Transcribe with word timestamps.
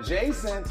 Adjacent. 0.00 0.66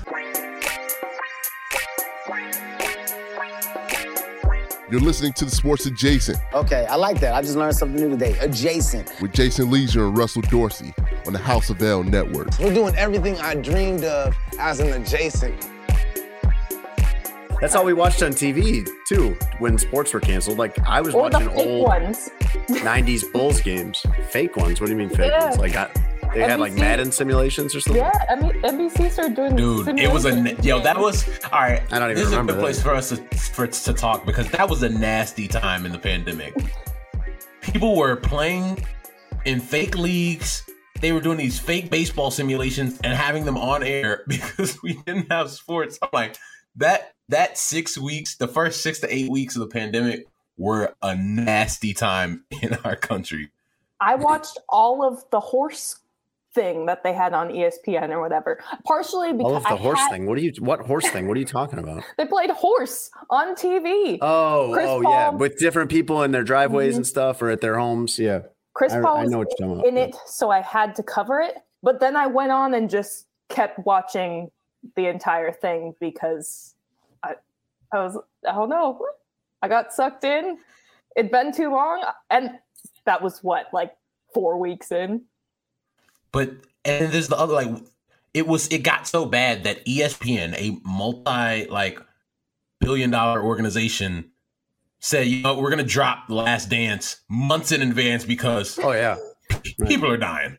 You're 4.90 5.02
listening 5.02 5.34
to 5.34 5.46
the 5.46 5.52
Sports 5.52 5.86
Adjacent 5.86 6.40
Okay, 6.56 6.88
I 6.88 6.96
like 6.96 7.20
that. 7.20 7.36
I 7.36 7.42
just 7.44 7.56
learned 7.56 7.76
something 7.76 8.02
new 8.02 8.10
today. 8.10 8.36
Adjacent. 8.40 9.14
with 9.22 9.32
Jason 9.34 9.70
Lieser 9.70 10.08
and 10.08 10.18
Russell 10.18 10.42
Dorsey 10.44 10.96
on 11.28 11.34
the 11.34 11.40
House 11.40 11.70
of 11.70 11.80
L 11.84 12.04
Network. 12.04 12.48
We're 12.60 12.74
doing 12.74 12.96
everything 12.96 13.38
I 13.40 13.54
dreamed 13.54 14.04
of 14.04 14.36
as 14.60 14.80
an 14.80 14.94
adjacent. 15.00 15.70
That's 17.62 17.76
all 17.76 17.86
we 17.86 17.94
watched 17.94 18.24
on 18.24 18.32
TV 18.32 18.88
too 19.08 19.38
when 19.60 19.78
sports 19.78 20.12
were 20.14 20.22
canceled. 20.22 20.58
Like 20.58 20.80
I 20.88 21.02
was 21.02 21.14
Or 21.14 21.30
the 21.30 21.38
watching 21.38 21.50
fake 21.56 21.68
old 21.68 21.88
ones. 21.88 22.30
'90s 22.70 23.32
Bulls 23.32 23.62
games, 23.62 24.04
fake 24.30 24.56
ones. 24.58 24.82
What 24.82 24.88
do 24.88 24.94
you 24.94 24.98
mean 24.98 25.10
fake 25.10 25.30
Yeah. 25.32 25.46
ones? 25.50 25.58
Like 25.60 25.76
I, 25.76 25.92
they 26.34 26.42
had 26.42 26.60
like 26.60 26.74
Madden 26.74 27.12
simulations 27.12 27.76
or 27.76 27.82
something. 27.82 28.02
Yeah, 28.02 28.12
I 28.30 28.36
mean, 28.36 28.52
NBC 28.62 29.12
started 29.12 29.36
doing 29.36 29.56
Dude, 29.56 30.00
it 30.00 30.12
was 30.12 30.26
a 30.26 30.32
simulations. 30.32 30.66
yo. 30.66 30.80
That 30.82 30.98
was 31.00 31.28
all 31.46 31.62
right. 31.62 31.82
I 31.92 32.00
don't 32.00 32.12
even 32.12 32.16
this 32.24 32.32
is 32.32 32.34
a 32.34 32.44
good 32.44 32.60
place 32.60 32.82
for 32.82 32.92
us 32.92 33.10
to 33.10 33.18
for 33.18 33.68
to 33.68 33.94
talk 33.94 34.26
because 34.26 34.50
that 34.52 34.70
was 34.70 34.84
a 34.84 34.90
nasty 34.90 35.48
time 35.48 35.86
in 35.86 35.92
the 35.92 36.00
pandemic. 36.00 36.54
People 37.62 37.96
were 37.96 38.16
playing 38.16 38.86
in 39.46 39.60
fake 39.60 39.98
leagues. 39.98 40.64
They 41.02 41.12
were 41.12 41.22
doing 41.22 41.38
these 41.38 41.58
fake 41.60 41.90
baseball 41.90 42.30
simulations 42.30 43.00
and 43.04 43.14
having 43.14 43.46
them 43.46 43.58
on 43.58 43.84
air 43.84 44.24
because 44.28 44.82
we 44.84 44.94
didn't 45.06 45.32
have 45.32 45.50
sports. 45.50 45.98
I'm 46.02 46.10
like 46.14 46.38
that. 46.76 47.14
That 47.30 47.60
six 47.60 47.96
weeks, 47.96 48.38
the 48.38 48.48
first 48.48 48.82
six 48.82 49.00
to 49.02 49.14
eight 49.14 49.30
weeks 49.30 49.56
of 49.56 49.60
the 49.60 49.68
pandemic, 49.68 50.26
were 50.58 50.96
a 51.02 51.16
nasty 51.16 51.94
time 51.94 52.44
in 52.62 52.74
our 52.84 52.96
country. 52.96 53.52
I 54.02 54.16
watched 54.16 54.58
all 54.68 55.04
of 55.04 55.24
the 55.30 55.40
horse 55.40 56.00
thing 56.54 56.86
that 56.88 57.04
they 57.04 57.14
had 57.14 57.34
on 57.34 57.50
ESPN 57.50 58.10
or 58.10 58.20
whatever. 58.22 58.60
Partially 58.86 59.34
because 59.34 59.52
All 59.52 59.58
of 59.58 59.64
the 59.64 59.70
I 59.70 59.76
horse 59.78 60.00
had- 60.00 60.12
thing. 60.12 60.26
What 60.26 60.38
are 60.38 60.42
you? 60.42 60.52
What 60.60 60.82
horse 60.82 61.08
thing? 61.10 61.28
What 61.28 61.38
are 61.38 61.40
you 61.40 61.46
talking 61.60 61.80
about? 61.80 62.04
They 62.18 62.26
played 62.26 62.50
horse 62.50 63.12
on 63.30 63.56
TV. 63.56 64.18
Oh, 64.22 64.72
Chris 64.74 64.86
oh 64.88 65.02
yeah, 65.02 65.30
with 65.30 65.58
different 65.60 65.90
people 65.92 66.24
in 66.24 66.32
their 66.32 66.44
driveways 66.44 66.94
Mhm. 66.94 66.98
and 66.98 67.08
stuff, 67.08 67.42
or 67.42 67.50
at 67.50 67.62
their 67.62 67.78
homes. 67.78 68.18
Yeah, 68.18 68.42
Chris 68.74 68.94
I- 68.94 69.02
Paul 69.02 69.18
I 69.18 69.26
know 69.26 69.40
what 69.40 69.48
you're 69.60 69.68
talking 69.68 69.74
about, 69.82 69.86
in 69.88 69.98
yeah. 69.98 70.04
it, 70.04 70.16
so 70.26 70.50
I 70.50 70.62
had 70.62 70.96
to 70.96 71.04
cover 71.04 71.40
it. 71.42 71.56
But 71.84 72.00
then 72.00 72.16
I 72.16 72.28
went 72.28 72.52
on 72.52 72.74
and 72.74 72.90
just 72.90 73.28
kept 73.50 73.80
watching 73.86 74.52
the 74.96 75.08
entire 75.08 75.52
thing 75.52 75.94
because 76.00 76.76
I, 77.24 77.36
I 77.94 78.00
was, 78.04 78.18
I 78.48 78.54
don't 78.54 78.70
know, 78.70 79.00
I 79.62 79.68
got 79.68 79.94
sucked 79.94 80.24
in. 80.24 80.58
It'd 81.16 81.32
been 81.32 81.52
too 81.54 81.72
long, 81.72 82.04
and 82.30 82.60
that 83.06 83.22
was 83.22 83.44
what, 83.44 83.68
like 83.74 83.96
four 84.34 84.58
weeks 84.58 84.92
in. 84.92 85.22
But 86.32 86.52
and 86.86 87.12
there's 87.12 87.28
the 87.28 87.38
other 87.38 87.54
like 87.54 87.70
it 88.34 88.48
was 88.48 88.68
it 88.68 88.84
got 88.84 89.08
so 89.08 89.26
bad 89.26 89.64
that 89.64 89.86
ESPN, 89.86 90.54
a 90.56 90.80
multi 90.88 91.68
like 91.70 92.00
billion 92.80 93.10
dollar 93.12 93.42
organization, 93.44 94.32
said, 95.00 95.28
you 95.28 95.42
know, 95.44 95.60
we're 95.60 95.70
gonna 95.70 95.84
drop 95.84 96.28
The 96.28 96.36
Last 96.36 96.70
Dance 96.70 97.22
months 97.30 97.72
in 97.72 97.82
advance 97.82 98.24
because 98.26 98.78
Oh 98.82 98.92
yeah. 98.92 99.18
people 99.88 100.10
are 100.12 100.18
dying. 100.18 100.58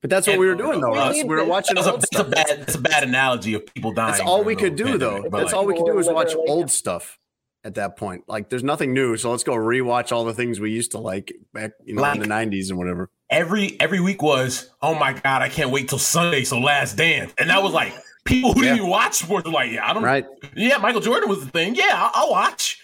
But 0.00 0.10
that's 0.10 0.28
what 0.28 0.34
And- 0.34 0.40
we 0.40 0.46
were 0.46 0.54
doing 0.54 0.80
though, 0.80 0.92
We 0.92 0.98
Russ. 0.98 1.16
We 1.16 1.24
were 1.24 1.44
watching 1.44 1.74
That's 1.74 1.88
a, 1.88 1.92
old 1.92 2.02
that's 2.02 2.14
a 2.14 2.18
stuff. 2.18 2.30
bad 2.30 2.60
that's 2.60 2.74
a 2.76 2.80
bad 2.80 3.02
analogy 3.02 3.54
of 3.54 3.66
people 3.66 3.92
dying. 3.92 4.12
That's 4.12 4.22
all 4.22 4.44
we 4.44 4.54
could 4.54 4.76
do 4.76 4.96
though. 4.96 5.10
pandemic, 5.14 5.30
but, 5.32 5.38
That's 5.38 5.52
like, 5.52 5.58
all 5.60 5.66
we 5.66 5.74
could 5.74 5.86
do 5.86 5.98
is 5.98 6.06
watch 6.08 6.34
old 6.36 6.70
stuff 6.70 7.18
at 7.64 7.74
that 7.74 7.96
point. 7.96 8.22
Like 8.28 8.48
there's 8.48 8.62
nothing 8.62 8.94
new, 8.94 9.16
so 9.16 9.32
let's 9.32 9.42
go 9.42 9.54
rewatch 9.54 10.12
all 10.12 10.24
the 10.24 10.34
things 10.34 10.60
we 10.60 10.70
used 10.70 10.92
to 10.92 10.98
like 10.98 11.32
back, 11.52 11.72
you 11.84 11.94
know, 11.96 12.04
in 12.12 12.20
the 12.20 12.26
'90s 12.26 12.68
and 12.70 12.78
whatever. 12.78 13.10
Every 13.30 13.80
every 13.80 14.00
week 14.00 14.22
was, 14.22 14.70
oh 14.82 14.94
my 14.94 15.12
god, 15.12 15.42
I 15.42 15.48
can't 15.48 15.70
wait 15.70 15.88
till 15.88 15.98
Sunday, 15.98 16.44
so 16.44 16.58
Last 16.58 16.96
Dance, 16.96 17.32
and 17.38 17.50
that 17.50 17.62
was 17.62 17.72
like 17.72 17.92
people 18.24 18.52
who 18.52 18.62
didn't 18.62 18.78
even 18.78 18.90
watch 18.90 19.14
sports 19.14 19.46
were 19.46 19.52
like, 19.52 19.72
yeah, 19.72 19.88
I 19.88 19.92
don't, 19.94 20.02
Right? 20.02 20.26
yeah, 20.54 20.76
Michael 20.78 21.00
Jordan 21.00 21.28
was 21.28 21.44
the 21.44 21.50
thing, 21.50 21.74
yeah, 21.74 21.92
I'll, 21.94 22.10
I'll 22.14 22.30
watch. 22.30 22.80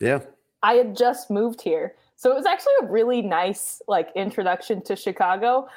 Yeah. 0.00 0.20
I 0.62 0.74
had 0.74 0.96
just 0.96 1.30
moved 1.30 1.60
here. 1.60 1.94
So 2.16 2.30
it 2.30 2.34
was 2.34 2.46
actually 2.46 2.72
a 2.82 2.86
really 2.86 3.22
nice 3.22 3.82
like 3.88 4.08
introduction 4.14 4.82
to 4.82 4.96
Chicago. 4.96 5.68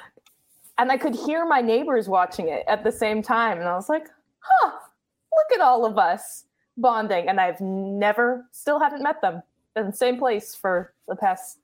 And 0.78 0.90
I 0.90 0.96
could 0.96 1.14
hear 1.14 1.44
my 1.44 1.60
neighbors 1.60 2.08
watching 2.08 2.48
it 2.48 2.64
at 2.66 2.82
the 2.82 2.90
same 2.90 3.22
time. 3.22 3.58
And 3.58 3.68
I 3.68 3.74
was 3.74 3.90
like, 3.90 4.08
huh, 4.38 4.70
look 4.70 5.58
at 5.58 5.60
all 5.60 5.84
of 5.84 5.98
us 5.98 6.44
bonding. 6.78 7.28
And 7.28 7.38
I've 7.38 7.60
never, 7.60 8.46
still 8.52 8.80
haven't 8.80 9.02
met 9.02 9.20
them 9.20 9.42
in 9.76 9.86
the 9.86 9.92
same 9.92 10.18
place 10.18 10.54
for 10.54 10.94
the 11.06 11.16
past 11.16 11.58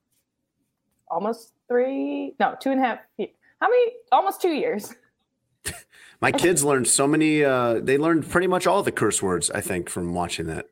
almost 1.11 1.53
three, 1.69 2.35
no, 2.39 2.57
two 2.61 2.71
and 2.71 2.81
a 2.81 2.85
half, 2.85 2.99
how 3.19 3.69
many, 3.69 3.93
almost 4.13 4.41
two 4.41 4.53
years. 4.53 4.95
My 6.21 6.33
kids 6.33 6.65
learned 6.65 6.89
so 6.89 7.07
many. 7.07 7.45
Uh, 7.45 7.81
they 7.81 7.99
learned 7.99 8.29
pretty 8.29 8.47
much 8.47 8.67
all 8.67 8.83
the 8.83 8.93
curse 8.93 9.23
words. 9.23 9.51
I 9.51 9.61
think 9.61 9.91
from 9.91 10.15
watching 10.15 10.47
that 10.47 10.67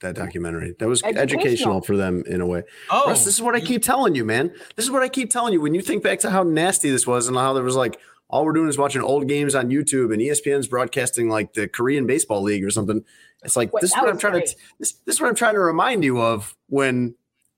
that 0.00 0.14
documentary. 0.14 0.74
That 0.78 0.88
was 0.88 1.02
educational, 1.02 1.40
Educational. 1.40 1.80
for 1.82 1.96
them 1.96 2.24
in 2.26 2.40
a 2.40 2.46
way. 2.46 2.62
Oh, 2.90 3.08
Russ, 3.08 3.24
this 3.24 3.34
is 3.34 3.42
what 3.42 3.54
I 3.54 3.60
keep 3.60 3.82
telling 3.82 4.14
you, 4.14 4.24
man. 4.24 4.52
This 4.76 4.84
is 4.84 4.90
what 4.90 5.02
I 5.02 5.08
keep 5.08 5.30
telling 5.30 5.52
you. 5.52 5.60
When 5.60 5.74
you 5.74 5.82
think 5.82 6.02
back 6.02 6.20
to 6.20 6.30
how 6.30 6.42
nasty 6.42 6.90
this 6.90 7.06
was 7.06 7.28
and 7.28 7.36
how 7.36 7.52
there 7.52 7.62
was 7.62 7.76
like 7.76 7.98
all 8.28 8.44
we're 8.44 8.52
doing 8.52 8.68
is 8.68 8.78
watching 8.78 9.02
old 9.02 9.28
games 9.28 9.54
on 9.54 9.70
YouTube 9.70 10.12
and 10.12 10.20
ESPN's 10.20 10.66
broadcasting 10.66 11.28
like 11.28 11.52
the 11.54 11.68
Korean 11.68 12.06
baseball 12.06 12.42
league 12.42 12.64
or 12.64 12.70
something. 12.70 13.04
It's 13.44 13.56
like 13.56 13.72
Wait, 13.72 13.80
this 13.80 13.90
is 13.90 13.96
what 13.96 14.08
I'm 14.08 14.18
trying 14.18 14.34
great. 14.34 14.46
to 14.46 14.56
this, 14.78 14.92
this 15.04 15.16
is 15.16 15.20
what 15.20 15.28
I'm 15.28 15.34
trying 15.34 15.54
to 15.54 15.60
remind 15.60 16.04
you 16.04 16.20
of 16.20 16.56
when 16.68 17.14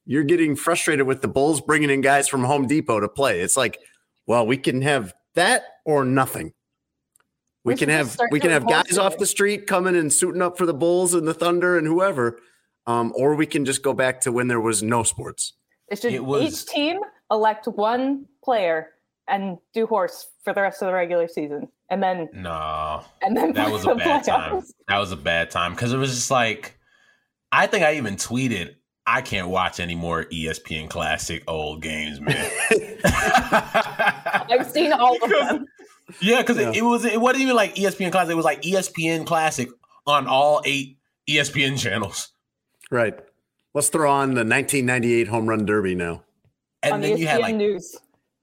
you're 0.06 0.24
getting 0.24 0.56
frustrated 0.56 1.06
with 1.06 1.20
the 1.20 1.28
Bulls 1.28 1.60
bringing 1.60 1.90
in 1.90 2.00
guys 2.00 2.28
from 2.28 2.44
Home 2.44 2.66
Depot 2.66 3.00
to 3.00 3.08
play. 3.08 3.40
It's 3.40 3.56
like, 3.56 3.78
well, 4.26 4.46
we 4.46 4.56
can 4.56 4.82
have 4.82 5.12
that 5.34 5.64
or 5.84 6.04
nothing. 6.04 6.52
We, 7.64 7.74
We 7.74 7.78
can 7.78 7.88
have 7.88 8.16
we 8.30 8.38
can 8.40 8.50
have 8.50 8.68
guys 8.68 8.96
off 8.96 9.18
the 9.18 9.26
street 9.26 9.66
coming 9.66 9.96
and 9.96 10.12
suiting 10.12 10.40
up 10.40 10.56
for 10.56 10.66
the 10.66 10.74
Bulls 10.74 11.14
and 11.14 11.26
the 11.26 11.34
Thunder 11.34 11.76
and 11.76 11.86
whoever, 11.86 12.38
um, 12.86 13.12
or 13.16 13.34
we 13.34 13.46
can 13.46 13.64
just 13.64 13.82
go 13.82 13.92
back 13.92 14.20
to 14.22 14.30
when 14.32 14.46
there 14.46 14.60
was 14.60 14.82
no 14.84 15.02
sports. 15.02 15.54
It 15.88 16.00
should 16.00 16.14
It 16.14 16.24
was- 16.24 16.62
each 16.62 16.66
team 16.72 17.00
elect 17.30 17.66
one 17.66 18.26
player 18.44 18.90
and 19.26 19.58
do 19.74 19.86
horse 19.86 20.28
for 20.44 20.52
the 20.54 20.62
rest 20.62 20.80
of 20.82 20.86
the 20.86 20.92
regular 20.94 21.26
season. 21.26 21.66
And 21.90 22.00
then, 22.00 22.28
no. 22.32 23.02
and 23.22 23.36
then 23.36 23.52
that 23.54 23.64
play 23.64 23.72
was 23.72 23.82
the 23.82 23.90
a 23.90 23.96
bad 23.96 24.22
time. 24.22 24.62
That 24.86 24.98
was 24.98 25.10
a 25.10 25.16
bad 25.16 25.50
time 25.50 25.72
because 25.72 25.92
it 25.92 25.96
was 25.96 26.14
just 26.14 26.30
like, 26.30 26.78
I 27.50 27.66
think 27.66 27.84
I 27.84 27.96
even 27.96 28.14
tweeted, 28.14 28.75
I 29.06 29.20
can't 29.22 29.48
watch 29.48 29.78
any 29.80 29.94
more 29.94 30.24
ESPN 30.24 30.88
Classic 30.90 31.42
old 31.46 31.80
games, 31.82 32.20
man. 32.20 32.50
I've 33.04 34.68
seen 34.70 34.92
all 34.92 35.16
of 35.22 35.30
them. 35.30 35.66
yeah, 36.20 36.40
because 36.42 36.56
Yeah. 36.58 36.70
it, 36.70 36.76
it 36.78 36.82
was 36.82 37.04
it 37.04 37.20
wasn't 37.20 37.42
even 37.42 37.56
like 37.56 37.74
ESPN 37.76 38.10
Classic. 38.10 38.32
It 38.32 38.36
was 38.36 38.44
like 38.44 38.62
ESPN 38.62 39.24
Classic 39.26 39.68
on 40.06 40.26
all 40.26 40.60
eight 40.64 40.98
ESPN 41.28 41.78
channels, 41.78 42.32
Right. 42.90 43.14
Let's 43.74 43.88
throw 43.90 44.10
on 44.10 44.30
the 44.30 44.44
1998 44.44 45.28
home 45.28 45.48
run 45.48 45.66
derby 45.66 45.94
now. 45.94 46.22
and 46.82 46.94
on 46.94 47.00
then 47.00 47.12
ESPN 47.12 47.18
you 47.18 47.26
had 47.26 47.40
like 47.40 47.54
News. 47.56 47.96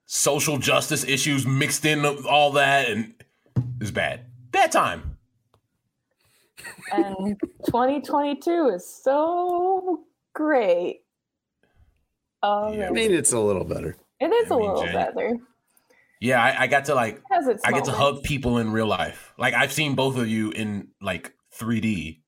social 0.06 0.58
justice 0.58 1.04
issues 1.06 1.46
mixed 1.48 1.86
in 1.86 2.04
with 2.04 2.26
all 2.26 2.52
that, 2.52 2.90
and 2.90 3.14
it's 3.82 3.92
bad. 3.92 4.22
Bad 4.52 4.72
time. 4.72 5.18
And 6.92 7.40
2022 7.66 8.72
is 8.76 8.88
so 9.04 10.04
great. 10.34 11.02
Um, 12.42 12.74
Yeah. 12.74 12.88
I 12.88 12.92
mean, 12.92 13.12
it's 13.14 13.32
a 13.32 13.40
little 13.40 13.64
better. 13.64 13.96
it 14.20 14.28
is 14.28 14.52
I 14.52 14.56
a 14.56 14.58
mean, 14.58 14.68
little 14.70 14.86
Jay- 14.86 14.94
better. 14.94 15.38
Yeah, 16.20 16.42
I, 16.42 16.64
I 16.64 16.68
got 16.68 16.86
to 16.86 16.96
like 16.96 17.22
Has 17.32 17.48
its 17.48 17.64
I 17.66 17.72
get 17.74 17.86
to 17.86 17.92
hug 17.92 18.24
people 18.24 18.58
in 18.58 18.72
real 18.72 18.88
life. 18.88 19.34
Like 19.38 19.54
I've 19.54 19.74
seen 19.74 19.96
both 19.96 20.18
of 20.18 20.28
you 20.28 20.52
in 20.52 20.88
like 21.02 21.34
3D 21.60 22.22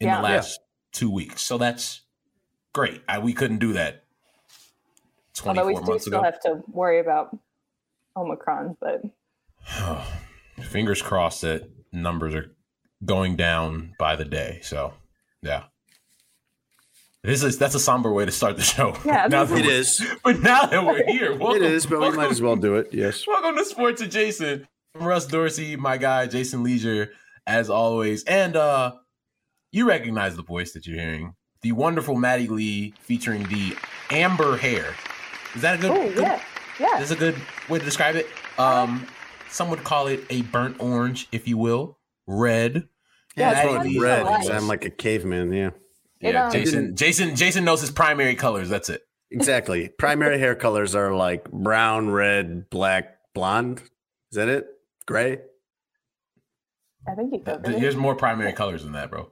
in 0.00 0.06
Yeah. 0.08 0.16
the 0.16 0.22
last 0.22 0.60
two 0.92 1.10
weeks, 1.10 1.42
so 1.42 1.56
that's 1.58 2.02
great. 2.72 3.02
I, 3.08 3.20
we 3.20 3.32
couldn't 3.32 3.58
do 3.58 3.74
that 3.74 4.04
Although 5.44 5.62
24 5.62 5.66
we 5.66 5.74
do 5.74 5.90
months 5.92 6.04
still 6.04 6.14
ago. 6.18 6.24
have 6.24 6.40
to 6.40 6.62
worry 6.68 6.98
about 6.98 7.36
Omicron, 8.16 8.76
but 8.80 9.02
Fingers 10.70 11.00
crossed 11.00 11.42
that 11.42 11.70
numbers 11.92 12.34
are 12.34 12.50
going 13.04 13.36
down 13.36 13.94
by 14.00 14.16
the 14.16 14.24
day. 14.24 14.58
So, 14.62 14.92
yeah. 15.42 15.64
This 17.24 17.42
is 17.42 17.58
that's 17.58 17.74
a 17.74 17.80
somber 17.80 18.12
way 18.12 18.24
to 18.24 18.30
start 18.30 18.56
the 18.56 18.62
show. 18.62 18.96
Yeah, 19.04 19.26
Now 19.30 19.44
this 19.44 19.50
that 19.50 19.64
It 19.64 19.66
we're- 19.66 19.78
is. 19.78 20.06
But 20.24 20.40
now 20.40 20.66
that 20.66 20.84
we're 20.84 21.04
here, 21.06 21.36
welcome, 21.36 21.62
It 21.62 21.72
is, 21.72 21.86
but 21.86 22.00
we 22.00 22.10
might 22.12 22.30
as 22.30 22.40
well 22.40 22.56
do 22.56 22.76
it. 22.76 22.88
Yes. 22.92 23.26
Welcome 23.26 23.56
to 23.56 23.64
Sports 23.64 24.00
Adjacent. 24.02 24.66
I'm 24.94 25.04
Russ 25.06 25.26
Dorsey, 25.26 25.76
my 25.76 25.96
guy 25.96 26.26
Jason 26.26 26.62
Lieser, 26.62 27.10
as 27.46 27.70
always, 27.70 28.24
and 28.24 28.56
uh, 28.56 28.92
you 29.72 29.86
recognize 29.88 30.36
the 30.36 30.42
voice 30.42 30.72
that 30.72 30.86
you're 30.86 30.98
hearing, 30.98 31.34
the 31.62 31.72
wonderful 31.72 32.14
Maddie 32.16 32.48
Lee 32.48 32.94
featuring 33.00 33.42
the 33.44 33.76
amber 34.10 34.56
hair. 34.56 34.94
Is 35.54 35.62
that 35.62 35.74
a 35.78 35.78
good? 35.78 35.90
Oh 35.90 36.08
good 36.12 36.18
yeah, 36.22 36.42
yeah. 36.80 37.00
Is 37.00 37.10
a 37.10 37.16
good 37.16 37.36
way 37.68 37.78
to 37.78 37.84
describe 37.84 38.14
it. 38.16 38.26
Um, 38.58 39.06
some 39.50 39.70
would 39.70 39.82
call 39.84 40.06
it 40.06 40.24
a 40.30 40.42
burnt 40.42 40.76
orange, 40.80 41.26
if 41.32 41.46
you 41.48 41.58
will, 41.58 41.98
red. 42.26 42.88
Yeah, 43.36 43.52
that's 43.54 43.66
it's 43.66 43.72
what 43.76 43.86
it's 43.86 43.94
you 43.94 44.02
red. 44.02 44.22
because. 44.24 44.50
I'm 44.50 44.68
like 44.68 44.84
a 44.84 44.90
caveman. 44.90 45.52
Yeah. 45.52 45.70
It, 46.20 46.32
Yeah, 46.34 46.46
um, 46.46 46.52
Jason. 46.52 46.96
Jason. 46.96 47.36
Jason 47.36 47.64
knows 47.64 47.80
his 47.80 47.90
primary 47.90 48.34
colors. 48.34 48.68
That's 48.68 48.88
it. 48.88 49.02
Exactly. 49.30 49.88
Primary 49.88 50.38
hair 50.38 50.54
colors 50.54 50.94
are 50.94 51.14
like 51.14 51.50
brown, 51.50 52.10
red, 52.10 52.70
black, 52.70 53.18
blonde. 53.34 53.80
Is 54.32 54.36
that 54.36 54.48
it? 54.48 54.66
Gray? 55.06 55.38
I 57.06 57.14
think 57.14 57.32
you 57.32 57.40
covered. 57.40 57.64
There's 57.64 57.96
more 57.96 58.14
primary 58.14 58.52
colors 58.52 58.82
than 58.84 58.92
that, 58.92 59.10
bro. 59.10 59.30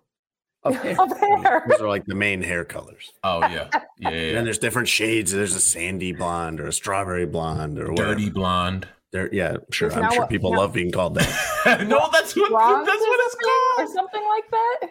Of 0.63 0.77
hair. 0.77 0.97
Of 1.01 1.17
hair. 1.19 1.65
Those 1.69 1.81
are 1.81 1.89
like 1.89 2.07
the 2.07 2.15
main 2.15 2.43
hair 2.43 2.65
colors. 2.65 3.11
Oh 3.23 3.41
yeah, 3.41 3.69
yeah, 3.73 3.83
yeah. 4.01 4.09
And 4.11 4.37
then 4.39 4.45
there's 4.45 4.59
different 4.59 4.89
shades. 4.89 5.33
There's 5.33 5.55
a 5.55 5.61
sandy 5.61 6.13
blonde 6.13 6.61
or 6.61 6.67
a 6.67 6.73
strawberry 6.73 7.27
blonde 7.27 7.79
or 7.79 7.91
whatever. 7.91 8.15
Dirty 8.15 8.31
blonde. 8.31 8.89
There, 9.13 9.33
yeah, 9.33 9.59
sure. 9.71 9.89
Is 9.89 9.97
I'm 9.97 10.11
sure 10.11 10.21
what- 10.23 10.31
people 10.31 10.53
now- 10.53 10.59
love 10.59 10.73
being 10.73 10.91
called 10.91 11.15
that. 11.15 11.87
no, 11.87 12.09
that's 12.13 12.35
what 12.35 12.51
Bronze 12.51 12.87
that's 12.87 13.01
what 13.01 13.21
it's 13.23 13.35
called. 13.37 13.89
or 13.89 13.93
something 13.95 14.23
like 14.29 14.51
that. 14.51 14.91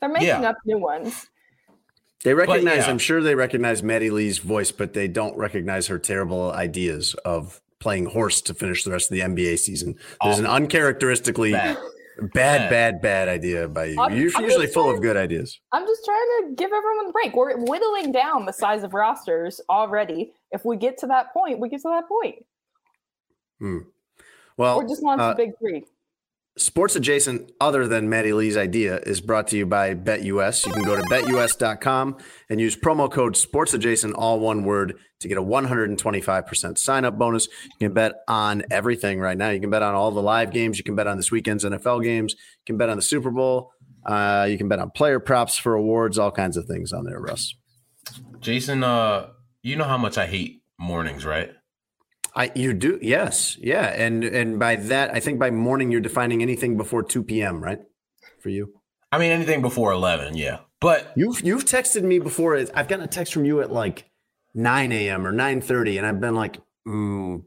They're 0.00 0.08
making 0.10 0.28
Yeah. 0.28 0.50
up 0.50 0.56
new 0.64 0.78
ones. 0.78 1.28
They 2.24 2.34
recognize, 2.34 2.78
yeah. 2.86 2.90
I'm 2.90 2.98
sure 2.98 3.22
they 3.22 3.34
recognize 3.34 3.82
Maddie 3.82 4.10
Lee's 4.10 4.38
voice, 4.38 4.72
but 4.72 4.94
they 4.94 5.06
don't 5.08 5.36
recognize 5.36 5.86
her 5.88 5.98
terrible 5.98 6.50
ideas 6.52 7.14
of 7.24 7.60
playing 7.78 8.06
horse 8.06 8.40
to 8.42 8.54
finish 8.54 8.84
the 8.84 8.90
rest 8.90 9.10
of 9.10 9.14
the 9.14 9.22
NBA 9.22 9.56
season. 9.58 9.96
There's 10.24 10.38
an 10.38 10.46
uncharacteristically 10.46 11.52
Bad. 11.52 11.76
bad, 11.76 12.32
Bad. 12.32 12.70
bad, 12.70 13.02
bad, 13.02 13.28
idea 13.28 13.68
by 13.68 13.84
you. 13.86 14.00
I'm- 14.00 14.16
You're 14.16 14.30
I'm 14.36 14.44
usually 14.44 14.64
just 14.64 14.74
full 14.74 14.90
of 14.90 15.00
good 15.02 15.16
ideas. 15.16 15.60
I'm 15.72 15.86
just 15.86 16.04
trying 16.04 16.18
to 16.48 16.54
give 16.56 16.72
everyone 16.72 17.06
a 17.08 17.12
break. 17.12 17.36
We're 17.36 17.56
whittling 17.58 18.10
down 18.12 18.46
the 18.46 18.52
size 18.52 18.82
of 18.82 18.94
rosters 18.94 19.60
already. 19.68 20.32
If 20.50 20.64
we 20.64 20.76
get 20.78 20.98
to 20.98 21.06
that 21.08 21.32
point, 21.32 21.60
we 21.60 21.68
get 21.68 21.82
to 21.82 21.88
that 21.90 22.08
point. 22.08 22.44
Well, 24.56 24.78
We're 24.78 24.88
just 24.88 25.02
on 25.04 25.18
to 25.18 25.24
uh, 25.24 25.28
the 25.30 25.36
big 25.36 25.58
three. 25.58 25.84
Sports 26.58 26.96
adjacent, 26.96 27.52
other 27.60 27.86
than 27.86 28.08
Maddie 28.08 28.32
Lee's 28.32 28.56
idea, 28.56 28.96
is 29.00 29.20
brought 29.20 29.48
to 29.48 29.58
you 29.58 29.66
by 29.66 29.94
BetUS. 29.94 30.64
You 30.64 30.72
can 30.72 30.84
go 30.84 30.96
to 30.96 31.02
betus.com 31.02 32.16
and 32.48 32.58
use 32.58 32.74
promo 32.74 33.12
code 33.12 33.34
SportsAdjacent, 33.34 34.14
all 34.16 34.40
one 34.40 34.64
word, 34.64 34.98
to 35.20 35.28
get 35.28 35.36
a 35.36 35.42
125% 35.42 36.78
sign 36.78 37.04
up 37.04 37.18
bonus. 37.18 37.46
You 37.78 37.88
can 37.88 37.92
bet 37.92 38.12
on 38.26 38.64
everything 38.70 39.20
right 39.20 39.36
now. 39.36 39.50
You 39.50 39.60
can 39.60 39.68
bet 39.68 39.82
on 39.82 39.94
all 39.94 40.10
the 40.10 40.22
live 40.22 40.50
games. 40.50 40.78
You 40.78 40.84
can 40.84 40.94
bet 40.94 41.06
on 41.06 41.18
this 41.18 41.30
weekend's 41.30 41.62
NFL 41.62 42.02
games. 42.02 42.32
You 42.32 42.64
can 42.64 42.78
bet 42.78 42.88
on 42.88 42.96
the 42.96 43.02
Super 43.02 43.30
Bowl. 43.30 43.72
Uh, 44.06 44.46
you 44.48 44.56
can 44.56 44.68
bet 44.68 44.78
on 44.78 44.90
player 44.90 45.20
props 45.20 45.58
for 45.58 45.74
awards, 45.74 46.18
all 46.18 46.30
kinds 46.30 46.56
of 46.56 46.64
things 46.64 46.90
on 46.90 47.04
there, 47.04 47.20
Russ. 47.20 47.54
Jason, 48.40 48.82
uh, 48.82 49.28
you 49.62 49.76
know 49.76 49.84
how 49.84 49.98
much 49.98 50.16
I 50.16 50.26
hate 50.26 50.62
mornings, 50.78 51.26
right? 51.26 51.50
I 52.36 52.52
you 52.54 52.74
do 52.74 52.98
yes 53.02 53.56
yeah 53.60 53.86
and 53.86 54.22
and 54.22 54.58
by 54.58 54.76
that 54.76 55.12
I 55.14 55.20
think 55.20 55.38
by 55.40 55.50
morning 55.50 55.90
you're 55.90 56.00
defining 56.02 56.42
anything 56.42 56.76
before 56.76 57.02
2 57.02 57.22
p.m. 57.24 57.62
right 57.64 57.80
for 58.40 58.50
you. 58.50 58.74
I 59.10 59.18
mean, 59.18 59.30
anything 59.32 59.62
before 59.62 59.92
eleven, 59.92 60.36
yeah. 60.36 60.58
But 60.80 61.12
You've 61.16 61.40
you've 61.40 61.64
texted 61.64 62.02
me 62.02 62.18
before. 62.18 62.56
I've 62.56 62.88
gotten 62.88 63.02
a 63.04 63.08
text 63.08 63.32
from 63.32 63.44
you 63.46 63.60
at 63.62 63.72
like 63.72 64.10
9 64.54 64.92
a.m. 64.92 65.26
or 65.26 65.32
9:30, 65.32 65.96
and 65.96 66.06
I've 66.06 66.20
been 66.20 66.34
like, 66.34 66.60
mm, 66.86 67.42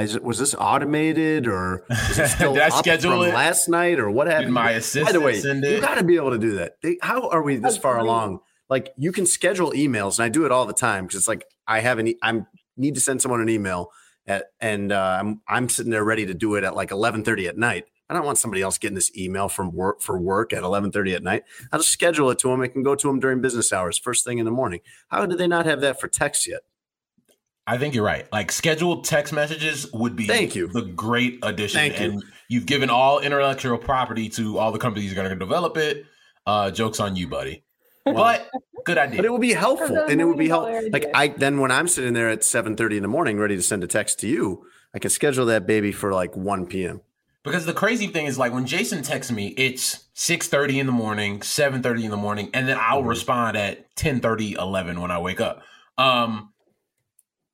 is 0.00 0.16
it, 0.16 0.24
was 0.24 0.38
this 0.38 0.54
automated 0.54 1.46
or 1.46 1.84
is 1.90 2.18
it 2.18 2.28
still 2.36 2.54
Did 2.54 2.62
I 2.62 2.68
schedule 2.70 3.22
it? 3.22 3.34
last 3.34 3.68
night 3.68 4.00
or 4.00 4.10
what 4.10 4.26
happened? 4.26 4.54
my 4.54 4.72
assistant. 4.72 5.06
By 5.06 5.12
the 5.12 5.20
way, 5.20 5.38
send 5.40 5.62
you 5.64 5.76
it? 5.76 5.80
got 5.80 5.96
to 5.96 6.04
be 6.04 6.16
able 6.16 6.30
to 6.30 6.38
do 6.38 6.56
that. 6.56 6.72
They, 6.82 6.96
how 7.02 7.28
are 7.28 7.42
we 7.42 7.56
this 7.56 7.76
far 7.76 7.96
Agreed. 7.98 8.08
along? 8.08 8.40
Like 8.68 8.92
you 8.96 9.12
can 9.12 9.26
schedule 9.26 9.72
emails, 9.72 10.18
and 10.18 10.24
I 10.24 10.28
do 10.30 10.46
it 10.46 10.50
all 10.50 10.66
the 10.66 10.72
time 10.72 11.04
because 11.04 11.18
it's 11.18 11.28
like 11.28 11.44
I 11.68 11.80
have 11.80 11.98
an 11.98 12.08
e- 12.08 12.18
I'm 12.22 12.46
need 12.76 12.94
to 12.94 13.00
send 13.00 13.20
someone 13.22 13.40
an 13.42 13.50
email 13.50 13.90
at, 14.26 14.46
and 14.60 14.92
uh, 14.92 15.16
I'm 15.20 15.40
I'm 15.48 15.68
sitting 15.68 15.90
there 15.90 16.04
ready 16.04 16.26
to 16.26 16.34
do 16.34 16.54
it 16.56 16.64
at 16.64 16.76
like 16.76 16.90
11:30 16.90 17.48
at 17.48 17.58
night. 17.58 17.84
I 18.10 18.14
don't 18.14 18.26
want 18.26 18.38
somebody 18.38 18.60
else 18.62 18.76
getting 18.78 18.94
this 18.94 19.16
email 19.16 19.48
from 19.48 19.72
work 19.72 20.00
for 20.02 20.18
work 20.20 20.52
at 20.52 20.62
11:30 20.62 21.14
at 21.16 21.22
night. 21.22 21.44
I'll 21.72 21.78
just 21.80 21.90
schedule 21.90 22.30
it 22.30 22.38
to 22.40 22.48
them. 22.48 22.62
It 22.62 22.68
can 22.68 22.82
go 22.82 22.94
to 22.94 23.06
them 23.06 23.20
during 23.20 23.40
business 23.40 23.72
hours, 23.72 23.98
first 23.98 24.24
thing 24.24 24.38
in 24.38 24.44
the 24.44 24.50
morning. 24.50 24.80
How 25.08 25.24
did 25.26 25.38
they 25.38 25.46
not 25.48 25.66
have 25.66 25.80
that 25.80 26.00
for 26.00 26.08
text 26.08 26.46
yet? 26.46 26.60
I 27.66 27.78
think 27.78 27.94
you're 27.94 28.04
right. 28.04 28.26
Like 28.32 28.50
scheduled 28.50 29.04
text 29.04 29.32
messages 29.32 29.90
would 29.92 30.16
be 30.16 30.26
Thank 30.26 30.56
you. 30.56 30.66
the 30.66 30.82
great 30.82 31.38
addition. 31.42 31.78
Thank 31.78 32.00
you. 32.00 32.10
and 32.12 32.22
you've 32.48 32.66
given 32.66 32.90
all 32.90 33.20
intellectual 33.20 33.78
property 33.78 34.28
to 34.30 34.58
all 34.58 34.72
the 34.72 34.80
companies 34.80 35.10
that 35.14 35.20
are 35.20 35.22
going 35.28 35.38
to 35.38 35.44
develop 35.44 35.76
it. 35.76 36.04
Uh, 36.44 36.72
jokes 36.72 36.98
on 36.98 37.14
you, 37.14 37.28
buddy. 37.28 37.62
but 38.04 38.50
good 38.84 38.98
idea. 38.98 39.16
But 39.16 39.24
it 39.24 39.32
would 39.32 39.40
be 39.40 39.52
helpful, 39.52 39.96
and 39.96 40.20
it 40.20 40.24
would 40.24 40.38
be 40.38 40.48
million 40.48 40.70
helpful. 40.72 40.90
Like. 40.92 41.06
I 41.14 41.28
then 41.28 41.60
when 41.60 41.70
I'm 41.70 41.88
sitting 41.88 42.12
there 42.14 42.28
at 42.30 42.40
7:30 42.40 42.96
in 42.96 43.02
the 43.02 43.08
morning, 43.08 43.38
ready 43.38 43.56
to 43.56 43.62
send 43.62 43.82
a 43.84 43.86
text 43.86 44.18
to 44.20 44.28
you, 44.28 44.66
I 44.94 44.98
can 44.98 45.10
schedule 45.10 45.46
that 45.46 45.66
baby 45.66 45.92
for 45.92 46.12
like 46.12 46.36
1 46.36 46.66
p.m. 46.66 47.00
Because 47.44 47.66
the 47.66 47.72
crazy 47.72 48.06
thing 48.06 48.26
is, 48.26 48.38
like 48.38 48.52
when 48.52 48.66
Jason 48.66 49.02
texts 49.02 49.32
me, 49.32 49.48
it's 49.56 50.04
six 50.14 50.46
thirty 50.48 50.78
in 50.78 50.86
the 50.86 50.92
morning, 50.92 51.42
seven 51.42 51.82
thirty 51.82 52.04
in 52.04 52.10
the 52.10 52.16
morning, 52.16 52.50
and 52.54 52.68
then 52.68 52.78
I'll 52.80 53.02
Mhm. 53.02 53.08
respond 53.08 53.56
at 53.56 53.94
10 53.96 54.20
30, 54.20 54.52
11 54.52 55.00
when 55.00 55.10
I 55.10 55.18
wake 55.18 55.40
up. 55.40 55.62
Um, 55.98 56.52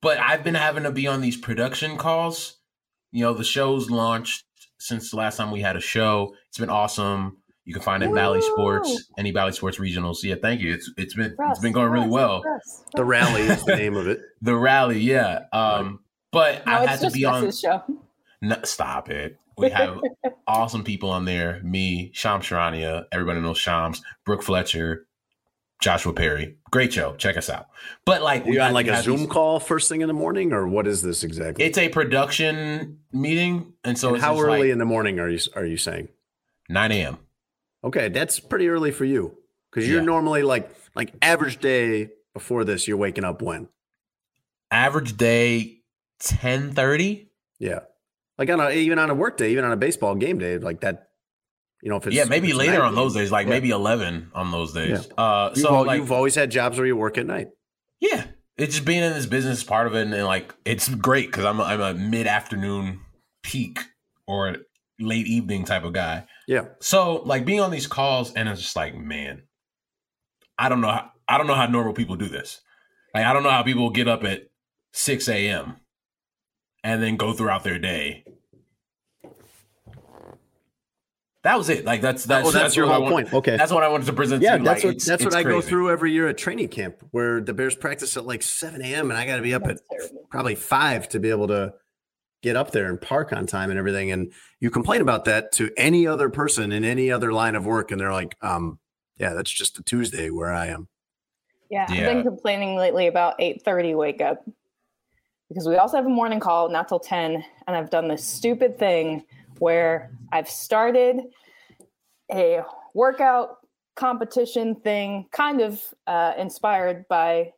but 0.01 0.19
I've 0.19 0.43
been 0.43 0.55
having 0.55 0.83
to 0.83 0.91
be 0.91 1.07
on 1.07 1.21
these 1.21 1.37
production 1.37 1.97
calls. 1.97 2.57
You 3.11 3.23
know, 3.25 3.33
the 3.33 3.43
show's 3.43 3.89
launched 3.89 4.45
since 4.77 5.09
the 5.09 5.17
last 5.17 5.37
time 5.37 5.51
we 5.51 5.61
had 5.61 5.75
a 5.75 5.81
show. 5.81 6.35
It's 6.47 6.57
been 6.59 6.69
awesome. 6.69 7.37
You 7.65 7.73
can 7.73 7.83
find 7.83 8.01
it 8.01 8.07
in 8.07 8.15
Bally 8.15 8.41
Sports, 8.41 9.09
any 9.17 9.31
Bally 9.31 9.51
Sports 9.51 9.77
regionals. 9.77 10.23
Yeah, 10.23 10.35
thank 10.41 10.61
you. 10.61 10.73
It's 10.73 10.89
it's 10.97 11.13
been 11.13 11.27
it's 11.31 11.39
Russ, 11.39 11.59
been 11.59 11.71
going 11.73 11.91
really 11.91 12.07
well. 12.07 12.41
Russ, 12.41 12.83
The 12.95 13.05
rally 13.05 13.41
is 13.41 13.63
the 13.63 13.75
name 13.77 13.95
of 13.95 14.07
it. 14.07 14.21
The 14.41 14.55
rally, 14.55 14.99
yeah. 14.99 15.45
Um, 15.53 15.99
but 16.31 16.65
No, 16.65 16.73
I've 16.73 16.89
had 16.89 16.99
to 17.01 17.11
be 17.11 17.25
on. 17.25 17.51
Show. 17.51 17.83
No, 18.41 18.57
stop 18.63 19.09
it. 19.09 19.37
We 19.57 19.69
have 19.69 19.99
awesome 20.47 20.83
people 20.83 21.09
on 21.11 21.25
there. 21.25 21.61
Me, 21.63 22.09
Shams 22.13 22.45
Charania, 22.45 23.05
everybody 23.11 23.41
knows 23.41 23.57
Shams, 23.57 24.01
Brooke 24.25 24.41
Fletcher, 24.41 25.05
Joshua 25.81 26.13
Perry. 26.13 26.55
Great 26.71 26.93
show. 26.93 27.13
Check 27.17 27.35
us 27.37 27.49
out. 27.49 27.67
But 28.05 28.21
like, 28.23 28.45
You 28.45 28.53
we 28.53 28.59
on 28.59 28.73
like 28.73 28.87
a 28.87 29.01
Zoom 29.03 29.17
these- 29.17 29.27
call 29.27 29.59
first 29.59 29.89
thing 29.89 30.01
in 30.01 30.07
the 30.07 30.13
morning, 30.13 30.53
or 30.53 30.67
what 30.67 30.87
is 30.87 31.01
this 31.01 31.23
exactly? 31.23 31.65
It's 31.65 31.77
a 31.77 31.89
production 31.89 32.99
meeting, 33.11 33.73
and 33.83 33.97
so 33.97 34.07
And 34.09 34.17
it's 34.17 34.25
how 34.25 34.39
early 34.39 34.59
like 34.59 34.69
in 34.69 34.77
the 34.79 34.85
morning 34.85 35.19
are 35.19 35.29
you 35.29 35.39
are 35.55 35.65
you 35.65 35.77
saying? 35.77 36.07
9 36.69 36.91
a.m. 36.93 37.17
Okay, 37.83 38.09
that's 38.09 38.39
pretty 38.39 38.67
early 38.67 38.91
for 38.91 39.05
you 39.05 39.37
because 39.71 39.87
you're 39.87 39.99
Yeah. 39.99 40.05
normally 40.05 40.43
like 40.43 40.69
like 40.95 41.13
average 41.21 41.59
day 41.59 42.09
before 42.33 42.63
this. 42.65 42.87
You're 42.87 42.97
waking 42.97 43.23
up 43.23 43.41
when? 43.41 43.69
Average 44.71 45.17
day 45.17 45.81
10:30. 46.21 47.27
Yeah, 47.59 47.79
like 48.37 48.49
on 48.49 48.59
a 48.59 48.69
even 48.71 48.99
on 48.99 49.09
a 49.09 49.15
work 49.15 49.37
day, 49.37 49.51
even 49.51 49.63
on 49.65 49.71
a 49.71 49.77
baseball 49.77 50.15
game 50.15 50.37
day, 50.37 50.57
like 50.57 50.81
that. 50.81 51.05
You 51.81 51.89
know, 51.89 51.95
if 51.95 52.07
it's 52.07 52.15
Yeah, 52.15 52.25
maybe 52.25 52.49
it's 52.49 52.57
later 52.57 52.81
on 52.83 52.93
those 52.93 53.13
days, 53.13 53.31
like 53.31 53.45
Yeah. 53.45 53.51
maybe 53.51 53.69
11 53.69 54.31
on 54.33 54.51
those 54.51 54.73
days. 54.73 55.07
Yeah. 55.07 55.13
Uh, 55.23 55.51
You've, 55.55 55.61
so 55.63 55.81
like, 55.83 55.97
you've 55.99 56.11
always 56.11 56.35
had 56.35 56.51
jobs 56.51 56.77
where 56.77 56.85
you 56.85 56.97
work 56.97 57.17
at 57.17 57.25
night. 57.25 57.47
Yeah, 58.01 58.25
it's 58.57 58.73
just 58.75 58.85
being 58.85 59.01
in 59.01 59.13
this 59.13 59.25
business 59.25 59.63
part 59.63 59.87
of 59.87 59.95
it, 59.95 60.01
and, 60.07 60.25
like 60.25 60.53
it's 60.65 60.89
great 60.89 61.27
because 61.27 61.45
I'm 61.45 61.61
a, 61.61 61.63
I'm 61.63 61.79
a 61.79 61.93
mid 61.93 62.27
afternoon 62.27 62.99
peak 63.43 63.79
or 64.27 64.57
late 64.99 65.27
evening 65.27 65.65
type 65.65 65.83
of 65.83 65.93
guy. 65.93 66.25
Yeah, 66.47 66.65
So 66.79 67.17
like 67.25 67.45
being 67.45 67.59
on 67.61 67.71
these 67.71 67.87
calls, 67.87 68.33
and 68.33 68.49
it's 68.49 68.61
just 68.61 68.75
like, 68.75 68.95
man, 68.95 69.43
I 70.57 70.67
don't 70.69 70.81
know, 70.81 70.89
how, 70.89 71.11
I 71.27 71.37
don't 71.37 71.47
know 71.47 71.55
how 71.55 71.67
normal 71.67 71.93
people 71.93 72.15
do 72.15 72.27
this. 72.27 72.61
Like 73.13 73.25
I 73.25 73.33
don't 73.33 73.43
know 73.43 73.49
how 73.49 73.63
people 73.63 73.89
get 73.89 74.07
up 74.07 74.23
at 74.23 74.43
six 74.93 75.27
a.m. 75.29 75.77
and 76.83 77.01
then 77.01 77.15
go 77.17 77.33
throughout 77.33 77.63
their 77.63 77.79
day. 77.79 78.23
That 81.43 81.57
was 81.57 81.69
it. 81.69 81.85
Like 81.85 82.01
that's 82.01 82.25
that's 82.25 82.49
oh, 82.49 82.51
that's, 82.51 82.75
your 82.75 82.87
whole 82.87 83.07
point. 83.09 83.33
Okay, 83.33 83.55
That's 83.55 83.71
what 83.71 83.81
I 83.83 83.87
wanted 83.87 84.07
to 84.07 84.13
present. 84.13 84.41
yeah, 84.43 84.53
to 84.53 84.57
you. 84.59 84.63
that's 84.65 84.79
Like, 84.79 84.83
what 84.83 84.89
it's- 84.91 85.05
that's 85.07 85.23
what 85.23 85.27
it's 85.27 85.35
I 85.37 85.43
go 85.43 85.61
through 85.61 85.89
every 85.89 86.11
year 86.11 86.27
at 86.27 86.37
training 86.37 86.67
camp, 86.67 86.97
where 87.11 87.39
the 87.39 87.53
Bears 87.53 87.75
practice 87.75 88.17
at 88.17 88.25
like 88.25 88.43
seven 88.43 88.81
a.m. 88.81 89.09
and 89.09 89.17
I 89.17 89.25
got 89.25 89.37
to 89.37 89.41
be 89.41 89.53
up 89.53 89.63
That's 89.63 89.79
at 89.81 89.97
terrible. 89.99 90.27
probably 90.29 90.55
five 90.55 91.07
to 91.09 91.19
be 91.19 91.29
able 91.29 91.47
to 91.47 91.73
get 92.41 92.55
up 92.55 92.71
there 92.71 92.89
and 92.89 92.99
park 92.99 93.33
on 93.33 93.45
time 93.45 93.69
and 93.69 93.79
everything. 93.79 94.11
And 94.11 94.31
you 94.59 94.69
complain 94.69 95.01
about 95.01 95.25
that 95.25 95.51
to 95.53 95.71
any 95.77 96.07
other 96.07 96.29
person 96.29 96.71
in 96.71 96.83
any 96.83 97.11
other 97.11 97.33
line 97.33 97.55
of 97.55 97.65
work, 97.65 97.91
and 97.91 97.99
they're 97.99 98.13
like, 98.13 98.35
um, 98.41 98.79
"Yeah, 99.17 99.33
that's 99.33 99.51
just 99.51 99.79
a 99.79 99.83
Tuesday 99.83 100.29
where 100.29 100.53
I 100.53 100.67
am." 100.67 100.87
Yeah, 101.69 101.85
I've 101.87 101.95
been 101.95 102.23
complaining 102.23 102.75
lately 102.75 103.07
about 103.07 103.35
8:30 103.39 103.95
wake 103.95 104.21
up 104.21 104.43
because 105.49 105.67
we 105.67 105.77
also 105.77 105.97
have 105.97 106.05
a 106.05 106.09
morning 106.09 106.39
call 106.39 106.69
not 106.69 106.87
till 106.87 106.99
10 106.99 107.43
and 107.67 107.75
I've 107.75 107.89
done 107.89 108.07
this 108.07 108.23
stupid 108.23 108.79
thing 108.79 109.23
where 109.59 110.11
I've 110.31 110.49
started 110.49 111.21
a 112.31 112.61
workout 112.93 113.57
competition 113.95 114.75
thing, 114.75 115.25
kind 115.31 115.61
of 115.61 115.83
uh, 116.07 116.33
inspired 116.37 117.07
by 117.07 117.51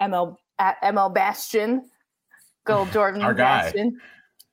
ML 0.00 0.36
at 0.58 0.80
ML 0.82 1.12
Bastian, 1.14 1.88
go 2.68 2.86
Jordan 2.92 3.22
Our 3.22 3.34
guy. 3.34 3.72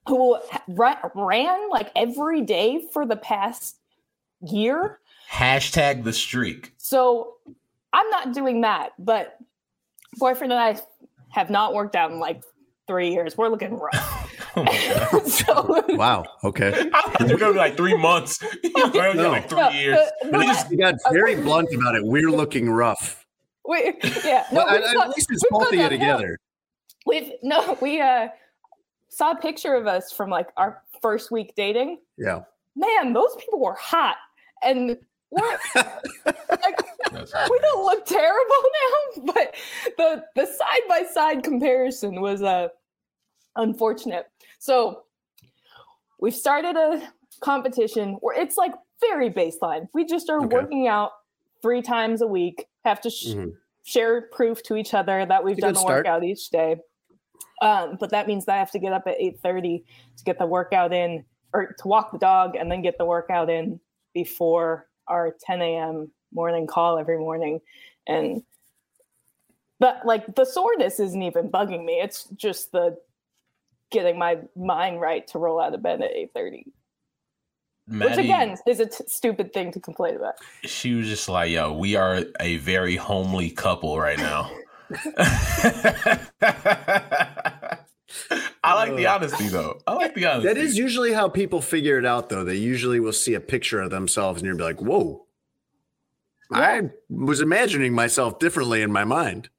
Who 0.07 0.37
ran, 0.67 0.97
ran 1.15 1.69
like 1.69 1.91
every 1.95 2.41
day 2.41 2.87
for 2.93 3.05
the 3.07 3.15
past 3.15 3.77
year. 4.41 4.99
Hashtag 5.31 6.03
the 6.03 6.13
streak. 6.13 6.73
So 6.77 7.37
I'm 7.91 8.07
not 8.11 8.31
doing 8.33 8.61
that, 8.61 8.91
but 8.99 9.37
boyfriend 10.17 10.53
and 10.53 10.61
I 10.61 10.79
have 11.29 11.49
not 11.49 11.73
worked 11.73 11.95
out 11.95 12.11
in 12.11 12.19
like 12.19 12.43
three 12.87 13.11
years. 13.11 13.35
We're 13.37 13.49
looking 13.49 13.77
rough. 13.79 14.21
Oh 14.57 15.21
so, 15.25 15.83
Wow. 15.97 16.23
Okay. 16.45 16.71
We're 17.19 17.35
gonna 17.35 17.51
be 17.51 17.57
like 17.59 17.75
three 17.75 17.97
months. 17.97 18.41
You 18.63 18.71
know, 18.93 19.11
No. 19.11 19.29
like 19.29 19.49
three 19.49 19.59
No, 19.59 19.67
uh, 19.67 19.71
years. 19.71 19.97
the- 20.21 20.29
But 20.31 20.37
the 20.39 20.45
just 20.45 20.71
You 20.71 20.77
got 20.77 20.95
very 21.11 21.35
blunt 21.35 21.67
about 21.73 21.95
it. 21.95 22.05
We're 22.05 22.31
looking 22.31 22.69
rough. 22.69 23.25
we, 23.67 23.95
yeah, 24.23 24.45
no, 24.53 24.63
But 24.63 24.71
we've 24.71 24.81
at, 24.83 24.93
got- 24.93 25.09
at 25.09 25.15
least 25.17 25.29
it's 25.29 25.43
we've 25.43 25.59
both 25.59 25.67
of 25.67 25.73
you 25.77 25.89
together. 25.89 26.37
We've 27.05 27.31
no, 27.43 27.77
we 27.81 28.01
uh 28.01 28.27
saw 29.09 29.31
a 29.31 29.35
picture 29.37 29.75
of 29.75 29.87
us 29.87 30.11
from 30.11 30.29
like 30.29 30.49
our 30.57 30.81
first 31.01 31.31
week 31.31 31.53
dating. 31.55 31.99
Yeah. 32.17 32.41
Man, 32.75 33.13
those 33.13 33.35
people 33.39 33.59
were 33.61 33.75
hot, 33.75 34.17
and 34.61 34.97
we're 35.31 35.57
like, 35.75 36.79
we 37.13 37.59
don't 37.59 37.85
look 37.85 38.05
terrible 38.05 38.55
now, 39.25 39.33
but 39.33 39.55
the 39.97 40.23
the 40.35 40.45
side 40.45 40.81
by 40.89 41.03
side 41.11 41.43
comparison 41.43 42.19
was 42.21 42.41
uh 42.41 42.67
unfortunate. 43.55 44.27
So 44.59 45.03
we've 46.19 46.35
started 46.35 46.75
a 46.75 47.09
competition 47.41 48.17
where 48.21 48.37
it's 48.39 48.57
like 48.57 48.73
very 48.99 49.29
baseline. 49.29 49.87
We 49.93 50.05
just 50.05 50.29
are 50.29 50.43
Okay. 50.43 50.55
working 50.55 50.87
out 50.87 51.11
three 51.61 51.81
times 51.81 52.21
a 52.21 52.27
week. 52.27 52.65
Have 52.83 52.99
to 53.01 53.09
sh- 53.09 53.27
Mhm. 53.27 53.53
share 53.83 54.21
proof 54.33 54.61
to 54.63 54.75
each 54.75 54.93
other 54.93 55.25
that 55.25 55.43
we've 55.43 55.57
It's 55.57 55.63
a 55.63 55.67
done 55.67 55.73
good 55.75 55.81
the 55.81 55.85
workout 55.85 56.23
each 56.23 56.49
day. 56.49 56.77
Um, 57.65 57.97
but 57.99 58.11
that 58.11 58.27
means 58.27 58.45
that 58.45 58.55
I 58.55 58.59
have 58.59 58.71
to 58.71 58.79
get 58.79 58.93
up 58.93 59.07
at 59.07 59.15
eight 59.19 59.39
thirty 59.41 59.83
to 60.17 60.23
get 60.23 60.37
the 60.37 60.45
workout 60.45 60.93
in, 60.93 61.25
or 61.51 61.75
to 61.79 61.87
walk 61.87 62.11
the 62.11 62.19
dog 62.19 62.55
and 62.55 62.71
then 62.71 62.83
get 62.83 62.99
the 62.99 63.05
workout 63.05 63.49
in 63.49 63.79
before 64.13 64.87
our 65.07 65.35
10 65.45 65.61
a.m. 65.61 66.11
morning 66.31 66.67
call 66.67 66.99
every 66.99 67.17
morning. 67.17 67.59
And 68.07 68.43
but 69.79 70.05
like 70.05 70.35
the 70.35 70.45
soreness 70.45 70.99
isn't 70.99 71.23
even 71.23 71.49
bugging 71.49 71.85
me. 71.85 71.93
It's 71.93 72.25
just 72.35 72.71
the 72.71 72.97
getting 73.91 74.19
my 74.19 74.39
mind 74.55 75.01
right 75.01 75.27
to 75.29 75.39
roll 75.39 75.59
out 75.59 75.73
of 75.73 75.81
bed 75.81 76.01
at 76.01 76.11
8:30. 76.11 76.65
Which 77.87 78.17
again 78.17 78.57
is 78.67 78.79
a 78.79 78.87
t- 78.87 79.03
stupid 79.07 79.53
thing 79.53 79.71
to 79.71 79.79
complain 79.79 80.17
about. 80.17 80.35
she 80.63 80.93
was 80.93 81.07
just 81.07 81.29
like, 81.29 81.51
"Yo, 81.51 81.73
we 81.73 81.95
are 81.95 82.25
a 82.39 82.57
very 82.57 82.95
homely 82.95 83.49
couple 83.49 83.99
right 83.99 84.17
now." 84.17 84.51
I 88.65 88.73
like 88.73 88.95
the 88.95 89.05
honesty, 89.05 89.47
though. 89.47 89.79
I 89.85 89.93
like 89.93 90.15
the 90.15 90.25
honesty. 90.25 90.47
That 90.47 90.57
is 90.57 90.77
usually 90.77 91.13
how 91.13 91.29
people 91.29 91.61
figure 91.61 91.99
it 91.99 92.05
out, 92.05 92.29
though. 92.29 92.43
They 92.43 92.55
usually 92.55 92.99
will 92.99 93.13
see 93.13 93.35
a 93.35 93.39
picture 93.39 93.79
of 93.81 93.91
themselves 93.91 94.41
and 94.41 94.47
you'll 94.47 94.57
be 94.57 94.63
like, 94.63 94.81
whoa. 94.81 95.25
I 96.51 96.89
was 97.09 97.41
imagining 97.41 97.93
myself 97.93 98.39
differently 98.39 98.81
in 98.81 98.91
my 98.91 99.03
mind. 99.03 99.49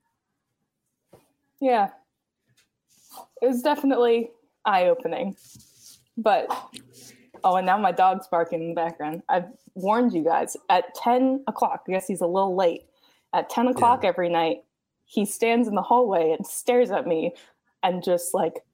Yeah. 1.60 1.90
It 3.42 3.46
was 3.46 3.62
definitely 3.62 4.30
eye 4.64 4.86
opening. 4.86 5.36
But 6.16 6.46
oh, 7.44 7.56
and 7.56 7.66
now 7.66 7.78
my 7.78 7.92
dog's 7.92 8.26
barking 8.28 8.60
in 8.60 8.68
the 8.68 8.74
background. 8.74 9.22
I've 9.28 9.46
warned 9.74 10.12
you 10.12 10.24
guys 10.24 10.56
at 10.68 10.94
10 10.94 11.44
o'clock. 11.46 11.84
I 11.88 11.92
guess 11.92 12.06
he's 12.06 12.22
a 12.22 12.26
little 12.26 12.56
late. 12.56 12.82
At 13.32 13.50
10 13.50 13.68
o'clock 13.68 14.04
every 14.04 14.28
night, 14.28 14.64
he 15.04 15.24
stands 15.24 15.68
in 15.68 15.74
the 15.74 15.82
hallway 15.82 16.34
and 16.36 16.46
stares 16.46 16.90
at 16.90 17.06
me 17.06 17.34
and 17.82 18.02
just 18.02 18.34
like 18.34 18.64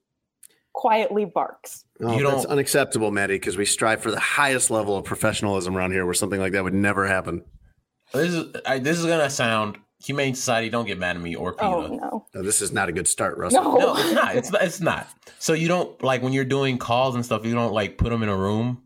quietly 0.72 1.24
barks. 1.24 1.84
Oh, 2.00 2.16
You 2.16 2.24
that's 2.24 2.42
don't- 2.42 2.52
unacceptable, 2.52 3.10
Maddie, 3.10 3.34
because 3.34 3.56
we 3.56 3.64
strive 3.64 4.00
for 4.02 4.10
the 4.10 4.20
highest 4.20 4.70
level 4.70 4.96
of 4.96 5.04
professionalism 5.04 5.76
around 5.76 5.92
here 5.92 6.04
where 6.04 6.14
something 6.14 6.40
like 6.40 6.52
that 6.52 6.64
would 6.64 6.74
never 6.74 7.06
happen. 7.06 7.44
This 8.12 8.32
is 8.34 8.54
I, 8.66 8.78
this 8.78 8.98
is 8.98 9.06
gonna 9.06 9.30
sound 9.30 9.78
humane 10.04 10.34
society. 10.34 10.68
Don't 10.68 10.86
get 10.86 10.98
mad 10.98 11.16
at 11.16 11.22
me 11.22 11.34
or 11.34 11.52
PETA. 11.52 11.64
Oh 11.66 11.86
no. 11.86 12.26
No, 12.34 12.42
this 12.42 12.60
is 12.60 12.72
not 12.72 12.88
a 12.88 12.92
good 12.92 13.08
start, 13.08 13.38
Russell. 13.38 13.62
No. 13.62 13.76
No, 13.78 13.94
it's 13.96 14.12
not. 14.12 14.36
It's 14.36 14.50
not. 14.52 14.62
It's 14.62 14.80
not. 14.80 15.06
So 15.38 15.52
you 15.54 15.68
don't 15.68 16.02
like 16.02 16.22
when 16.22 16.32
you're 16.32 16.44
doing 16.44 16.76
calls 16.78 17.14
and 17.14 17.24
stuff. 17.24 17.46
You 17.46 17.54
don't 17.54 17.72
like 17.72 17.96
put 17.98 18.10
them 18.10 18.22
in 18.22 18.28
a 18.28 18.36
room. 18.36 18.82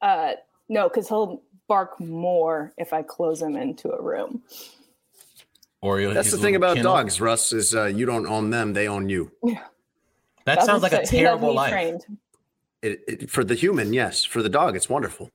Uh 0.00 0.32
no, 0.68 0.88
because 0.88 1.08
he'll 1.08 1.42
bark 1.68 1.98
more 2.00 2.72
if 2.78 2.92
I 2.92 3.02
close 3.02 3.42
him 3.42 3.56
into 3.56 3.90
a 3.90 4.00
room. 4.00 4.42
Or 5.82 6.00
you'll- 6.00 6.14
That's 6.14 6.30
the 6.30 6.38
thing 6.38 6.56
about 6.56 6.76
kennel. 6.76 6.94
dogs, 6.94 7.20
Russ, 7.20 7.52
is 7.52 7.74
uh, 7.74 7.84
you 7.84 8.06
don't 8.06 8.26
own 8.26 8.50
them, 8.50 8.72
they 8.72 8.88
own 8.88 9.08
you. 9.08 9.30
That 10.46 10.62
sounds 10.62 10.82
like 10.82 10.92
a 10.92 10.96
Doesn't 10.96 11.06
say- 11.10 11.16
he 11.18 11.22
has 11.24 11.28
terrible 11.30 11.48
me 11.50 11.54
life. 11.56 12.02
It, 12.82 13.00
it, 13.08 13.30
for 13.30 13.42
the 13.44 13.54
human, 13.54 13.92
yes. 13.92 14.24
For 14.24 14.42
the 14.42 14.48
dog, 14.48 14.74
it's 14.76 14.88
wonderful. 14.88 15.30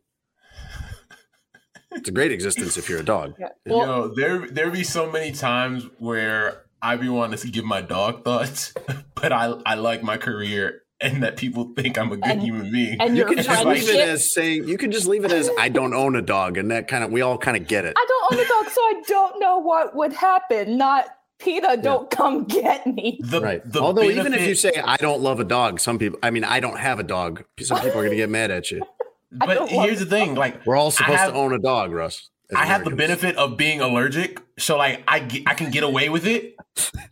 It's 1.91 2.07
a 2.07 2.11
great 2.11 2.31
existence 2.31 2.77
if 2.77 2.89
you're 2.89 2.99
a 3.01 3.05
dog. 3.05 3.35
Yeah. 3.37 3.49
Well, 3.65 3.85
Yo, 3.85 4.07
there 4.15 4.47
there 4.49 4.71
be 4.71 4.83
so 4.83 5.11
many 5.11 5.31
times 5.33 5.85
where 5.99 6.63
I 6.81 6.95
be 6.95 7.09
wanting 7.09 7.37
to 7.39 7.47
give 7.49 7.65
my 7.65 7.81
dog 7.81 8.23
thoughts, 8.23 8.73
but 9.15 9.33
I 9.33 9.53
I 9.65 9.75
like 9.75 10.01
my 10.01 10.15
career 10.17 10.83
and 11.01 11.23
that 11.23 11.35
people 11.35 11.73
think 11.75 11.97
I'm 11.97 12.11
a 12.11 12.15
good 12.15 12.31
And- 12.31 12.41
human 12.41 12.71
being. 12.71 13.01
and 13.01 13.17
You 13.17 13.25
your 13.25 13.27
can 13.35 13.43
just 13.43 13.65
leave 13.65 13.89
it 13.89 14.07
as 14.07 14.33
saying 14.33 14.69
you 14.69 14.77
can 14.77 14.91
just 14.91 15.07
leave 15.07 15.25
it 15.25 15.33
as 15.33 15.49
I 15.59 15.67
don't 15.67 15.93
own 15.93 16.15
a 16.15 16.21
dog, 16.21 16.57
and 16.57 16.71
that 16.71 16.87
kind 16.87 17.03
of 17.03 17.11
we 17.11 17.21
all 17.21 17.37
kind 17.37 17.57
of 17.57 17.67
get 17.67 17.83
it. 17.83 17.95
I 17.97 18.05
don't 18.07 18.39
own 18.39 18.45
a 18.45 18.47
dog, 18.47 18.71
so 18.71 18.81
I 18.81 19.01
don't 19.07 19.39
know 19.41 19.57
what 19.59 19.93
would 19.93 20.13
happen. 20.13 20.77
Not 20.77 21.07
PETA, 21.41 21.79
don't 21.81 22.09
come 22.09 22.45
get 22.45 22.85
me. 22.87 23.19
the, 23.21 23.41
Right. 23.41 23.61
the 23.71 23.81
Although 23.81 24.03
even 24.03 24.33
if 24.33 24.47
you 24.47 24.55
say 24.55 24.71
I 24.83 24.97
don't 24.97 25.21
love 25.21 25.39
a 25.39 25.43
dog, 25.43 25.79
some 25.79 25.97
people 25.99 26.19
I 26.23 26.29
mean 26.31 26.43
I 26.43 26.59
don't 26.59 26.77
have 26.77 26.99
a 26.99 27.03
dog, 27.03 27.43
some 27.59 27.79
people 27.81 27.99
are 27.99 28.03
gonna 28.03 28.15
get 28.15 28.29
mad 28.29 28.51
at 28.51 28.71
you. 28.71 28.81
But 29.33 29.69
here's 29.69 29.99
the 29.99 30.05
thing, 30.05 30.35
like 30.35 30.65
We're 30.65 30.75
all 30.75 30.91
supposed 30.91 31.17
have- 31.17 31.31
to 31.31 31.37
own 31.37 31.53
a 31.53 31.59
dog, 31.59 31.93
Russ. 31.93 32.29
as 32.51 32.57
I 32.57 32.65
have 32.65 32.83
the 32.83 32.91
benefit 32.93 33.37
of 33.37 33.55
being 33.55 33.79
allergic, 33.79 34.41
so 34.59 34.75
like 34.77 35.03
I 35.07 35.19
get, 35.19 35.43
I 35.47 35.53
can 35.53 35.71
get 35.71 35.83
away 35.83 36.09
with 36.09 36.27
it. 36.27 36.55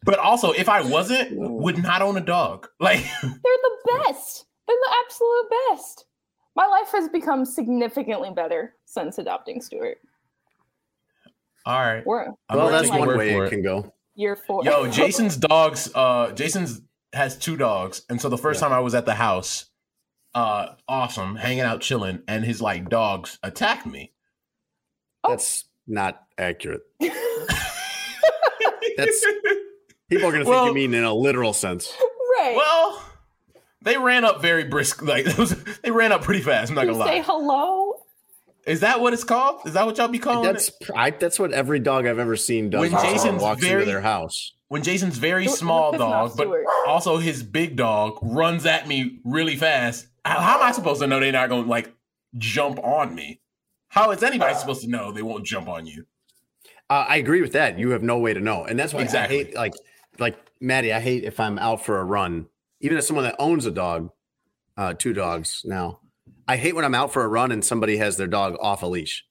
But 0.04 0.20
also, 0.20 0.52
if 0.52 0.68
I 0.68 0.82
wasn't, 0.82 1.30
would 1.34 1.82
not 1.82 2.02
own 2.02 2.18
a 2.18 2.22
dog. 2.22 2.68
Like, 2.82 3.00
They're 3.22 3.32
the 3.68 4.04
best. 4.06 4.46
They're 4.68 4.76
the 4.76 4.96
absolute 5.06 5.50
best. 5.70 6.06
My 6.58 6.66
life 6.68 6.90
has 6.92 7.08
become 7.08 7.46
significantly 7.46 8.32
better 8.36 8.76
since 8.86 9.18
adopting 9.18 9.62
Stuart. 9.62 10.00
all 11.66 11.80
right, 11.80 12.06
We're 12.06 12.26
Well, 12.26 12.36
gonna 12.50 12.72
that's 12.72 12.90
one 12.90 13.18
way 13.18 13.32
for 13.34 13.46
it 13.46 13.50
can 13.50 13.62
go. 13.64 13.94
Year 14.20 14.36
four. 14.36 14.64
Yo, 14.66 14.88
Jason's 14.88 15.38
dogs. 15.38 15.90
Uh, 15.96 16.32
Jason's 16.34 16.82
has 17.14 17.38
two 17.38 17.58
dogs, 17.58 18.04
and 18.10 18.22
so 18.22 18.30
the 18.30 18.38
first 18.38 18.60
time 18.60 18.72
I 18.74 18.80
was 18.82 18.94
at 18.94 19.06
the 19.06 19.16
house, 19.16 19.66
uh, 20.36 20.68
awesome, 20.88 21.36
hanging 21.36 21.62
out, 21.62 21.82
chilling, 21.82 22.22
and 22.28 22.44
his 22.46 22.62
like 22.62 22.90
dogs 22.90 23.40
attacked 23.42 23.86
me. 23.88 24.12
That's 25.28 25.66
not 25.88 26.22
accurate. 26.38 26.82
That's 28.98 29.26
people 30.10 30.28
are 30.28 30.32
gonna 30.32 30.44
think 30.44 30.48
Well- 30.48 30.68
you 30.68 30.74
mean 30.74 30.94
in 30.94 31.04
a 31.04 31.14
literal 31.14 31.54
sense. 31.54 31.94
right. 32.38 32.54
well, 32.56 33.04
they 33.82 33.98
ran 33.98 34.26
up 34.26 34.42
very 34.42 34.66
brisk. 34.66 35.02
Like 35.02 35.26
was, 35.38 35.56
they 35.84 35.92
ran 35.92 36.12
up 36.12 36.22
pretty 36.24 36.42
fast. 36.42 36.70
I'm 36.70 36.76
not 36.76 36.86
you 36.86 36.92
gonna 36.92 37.04
say 37.06 37.10
lie. 37.12 37.18
Say 37.20 37.24
hello. 37.26 37.94
Is 38.68 38.82
that 38.82 39.00
what 39.00 39.14
it's 39.14 39.24
called? 39.24 39.62
Is 39.66 39.74
that 39.74 39.86
what 39.86 39.98
y'all 39.98 40.08
be 40.10 40.20
calling 40.20 40.44
That's 40.44 40.70
it? 40.70 40.90
I, 40.96 41.10
that's 41.12 41.40
what 41.40 41.52
every 41.54 41.80
dog 41.80 42.06
I've 42.06 42.20
ever 42.20 42.36
seen 42.36 42.70
does 42.70 42.82
When 42.82 42.92
when 42.92 43.04
Jason's 43.04 43.42
walks 43.42 43.62
very- 43.62 43.82
into 43.82 43.92
their 43.92 44.02
house. 44.02 44.54
When 44.68 44.84
Jason's 44.84 45.18
very 45.18 45.46
Don't- 45.46 45.56
small 45.58 45.92
don't 45.94 46.00
piss 46.00 46.08
me 46.08 46.14
off, 46.14 46.38
dog, 46.38 46.66
but 46.86 46.88
also 46.88 47.18
his 47.18 47.42
big 47.42 47.76
dog 47.76 48.20
runs 48.22 48.68
at 48.68 48.88
me 48.88 49.20
really 49.24 49.56
fast. 49.56 50.06
How, 50.24 50.40
how 50.40 50.58
am 50.60 50.64
I 50.68 50.72
supposed 50.74 51.02
to 51.02 51.08
know 51.08 51.20
they're 51.20 51.32
not 51.32 51.50
gonna 51.50 51.68
like 51.68 51.92
jump 52.38 52.78
on 52.84 53.16
me? 53.16 53.42
How 53.88 54.12
is 54.12 54.22
anybody 54.22 54.54
supposed 54.54 54.82
to 54.82 54.88
know 54.90 55.12
they 55.12 55.24
won't 55.24 55.44
jump 55.44 55.68
on 55.68 55.88
you? 55.88 56.06
Uh, 56.88 57.06
I 57.10 57.16
agree 57.18 57.42
with 57.42 57.54
that. 57.54 57.80
You 57.80 57.90
have 57.92 58.04
no 58.04 58.20
way 58.20 58.34
to 58.36 58.40
know, 58.40 58.64
and 58.66 58.78
that's 58.78 58.94
why 58.94 59.02
Exactly. 59.02 59.40
I 59.42 59.44
hate 59.46 59.56
like 59.56 59.74
like 60.20 60.38
Maddie. 60.62 60.94
I 60.94 61.00
hate 61.00 61.24
if 61.24 61.40
I'm 61.40 61.58
out 61.58 61.84
for 61.84 62.00
a 62.00 62.04
run, 62.04 62.46
even 62.82 62.96
as 62.98 63.08
someone 63.08 63.26
that 63.26 63.36
owns 63.40 63.66
a 63.66 63.72
dog, 63.72 64.12
uh, 64.78 64.94
two 64.94 65.14
dogs 65.14 65.64
now. 65.66 66.00
I 66.50 66.58
hate 66.58 66.76
when 66.76 66.84
I'm 66.86 66.96
out 66.96 67.14
for 67.14 67.24
a 67.24 67.28
run 67.28 67.52
and 67.52 67.64
somebody 67.64 67.98
has 67.98 68.18
their 68.18 68.28
dog 68.28 68.58
off 68.60 68.82
a 68.84 68.88
leash 68.88 69.26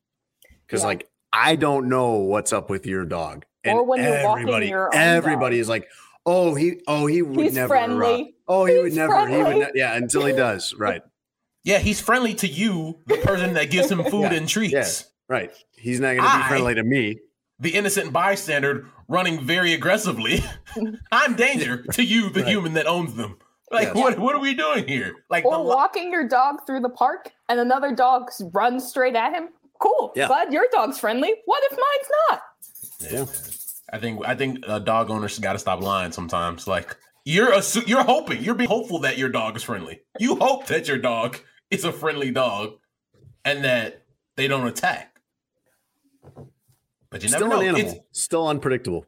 because 0.67 0.83
Yeah. 0.83 0.87
like 0.89 1.09
I 1.33 1.57
don't 1.57 1.89
know 1.89 2.13
what's 2.15 2.53
up 2.53 2.71
with 2.71 2.87
your 2.87 3.05
dog. 3.05 3.45
And 3.65 3.75
Or 3.77 3.85
when 3.85 4.03
you're 4.03 4.25
walking 4.25 4.43
everybody, 4.45 4.69
your 4.69 4.87
own 4.87 5.01
everybody 5.01 5.57
dog. 5.57 5.61
is 5.61 5.69
like, 5.69 5.89
oh 6.25 6.55
he, 6.55 6.81
oh 6.87 7.07
he 7.07 7.23
would 7.23 7.39
He's 7.45 7.55
never. 7.55 7.69
friendly. 7.69 8.35
oh, 8.47 8.65
he 8.65 8.77
would 8.77 8.87
He's 8.87 8.97
never. 8.97 9.27
He 9.29 9.37
would. 9.43 9.57
Ne- 9.57 9.71
yeah, 9.75 9.95
until 9.97 10.25
he 10.25 10.33
does. 10.33 10.75
Right. 10.79 11.03
Yeah, 11.65 11.79
he's 11.81 12.01
friendly 12.01 12.35
to 12.35 12.47
you, 12.47 13.01
the 13.07 13.17
person 13.19 13.55
that 13.55 13.71
gives 13.71 13.91
him 13.91 14.03
food 14.11 14.23
Yeah, 14.23 14.35
and 14.35 14.49
treats. 14.49 14.73
yeah. 14.73 14.87
Right. 15.29 15.53
He's 15.77 16.01
not 16.01 16.17
going 16.17 16.31
to 16.31 16.39
be 16.39 16.45
friendly 16.45 16.75
to 16.77 16.85
me. 16.85 17.19
The 17.59 17.75
innocent 17.75 18.13
bystander 18.13 18.87
running 19.09 19.45
very 19.45 19.75
aggressively. 19.75 20.43
I'm 21.13 21.35
danger 21.35 21.83
to 21.93 22.03
you, 22.03 22.31
the 22.31 22.41
Right. 22.41 22.49
human 22.49 22.75
that 22.75 22.87
owns 22.87 23.15
them. 23.15 23.39
Like, 23.71 23.89
Yes. 23.89 23.97
what 23.97 24.19
what 24.19 24.35
are 24.35 24.41
we 24.41 24.55
doing 24.55 24.87
here? 24.89 25.15
Like, 25.31 25.45
Or 25.45 25.53
the, 25.53 25.63
lo- 25.63 25.77
walking 25.77 26.11
your 26.11 26.27
dog 26.27 26.65
through 26.67 26.81
the 26.81 26.89
park 26.89 27.33
and 27.49 27.61
another 27.61 27.95
dog 27.95 28.31
runs 28.53 28.89
straight 28.89 29.15
at 29.15 29.35
him. 29.35 29.49
Cool. 29.81 30.13
Yeah. 30.17 30.27
Glad 30.27 30.53
your 30.53 30.67
dog's 30.73 30.99
friendly. 30.99 31.35
What 31.45 31.63
if 31.71 31.79
mine's 31.79 32.11
not? 32.31 32.43
Yeah. 33.13 33.25
I 33.93 33.99
think 33.99 34.27
I 34.27 34.35
think 34.35 34.59
uh, 34.67 34.79
dog 34.81 35.11
owners 35.11 35.39
got 35.39 35.53
to 35.55 35.59
stop 35.59 35.83
lying 35.83 36.13
sometimes. 36.13 36.67
Like 36.67 36.97
you're 37.25 37.53
assu- 37.53 37.87
you're 37.87 38.03
hoping 38.05 38.43
you're 38.43 38.55
being 38.55 38.69
hopeful 38.71 39.01
that 39.01 39.19
your 39.19 39.29
dog 39.29 39.57
is 39.57 39.63
friendly. 39.63 40.01
You 40.19 40.37
hope 40.37 40.67
that 40.67 40.89
your 40.89 40.99
dog 40.99 41.39
is 41.71 41.85
a 41.85 41.93
friendly 41.93 42.31
dog 42.31 42.73
and 43.45 43.65
that 43.65 44.03
they 44.37 44.49
don't 44.49 44.67
attack. 44.67 45.21
But 47.11 47.23
you 47.23 47.31
never 47.31 47.47
Still 47.47 47.63
know. 47.63 47.69
an 47.69 47.77
It's. 47.77 47.95
Still 48.13 48.49
unpredictable. 48.49 49.05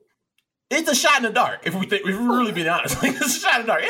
it's 0.71 0.89
a 0.91 0.95
shot 0.95 1.19
in 1.19 1.23
the 1.25 1.31
dark 1.31 1.61
if 1.67 1.75
we 1.75 1.87
think, 1.87 2.07
if 2.07 2.17
we're 2.19 2.39
really 2.39 2.53
being 2.53 2.69
honest. 2.69 2.97
Like, 3.03 3.13
it's 3.17 3.37
a 3.37 3.41
shot 3.41 3.61
in 3.61 3.67
the 3.67 3.73
dark. 3.73 3.83
Yeah, 3.83 3.89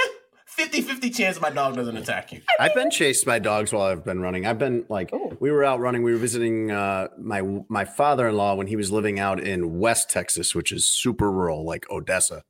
50-50 0.58 1.14
chance 1.14 1.40
my 1.40 1.50
dog 1.50 1.76
doesn't 1.76 1.96
attack 1.96 2.32
you. 2.32 2.40
I've 2.58 2.74
been 2.74 2.90
chased 2.90 3.24
by 3.24 3.38
dogs 3.38 3.72
while 3.72 3.82
I've 3.84 4.04
been 4.04 4.20
running. 4.20 4.46
I've 4.46 4.58
been 4.58 4.84
like, 4.88 5.10
Oh. 5.12 5.36
we 5.40 5.50
were 5.50 5.64
out 5.64 5.80
running. 5.80 6.02
We 6.02 6.12
were 6.12 6.18
visiting 6.18 6.70
uh, 6.70 7.08
my 7.18 7.42
my 7.68 7.84
father 7.84 8.28
in 8.28 8.36
law 8.36 8.54
when 8.54 8.66
he 8.66 8.76
was 8.76 8.90
living 8.92 9.18
out 9.18 9.40
in 9.40 9.78
West 9.78 10.10
Texas, 10.10 10.54
which 10.54 10.72
is 10.72 10.86
super 10.86 11.30
rural, 11.30 11.64
like 11.64 11.90
Odessa. 11.90 12.42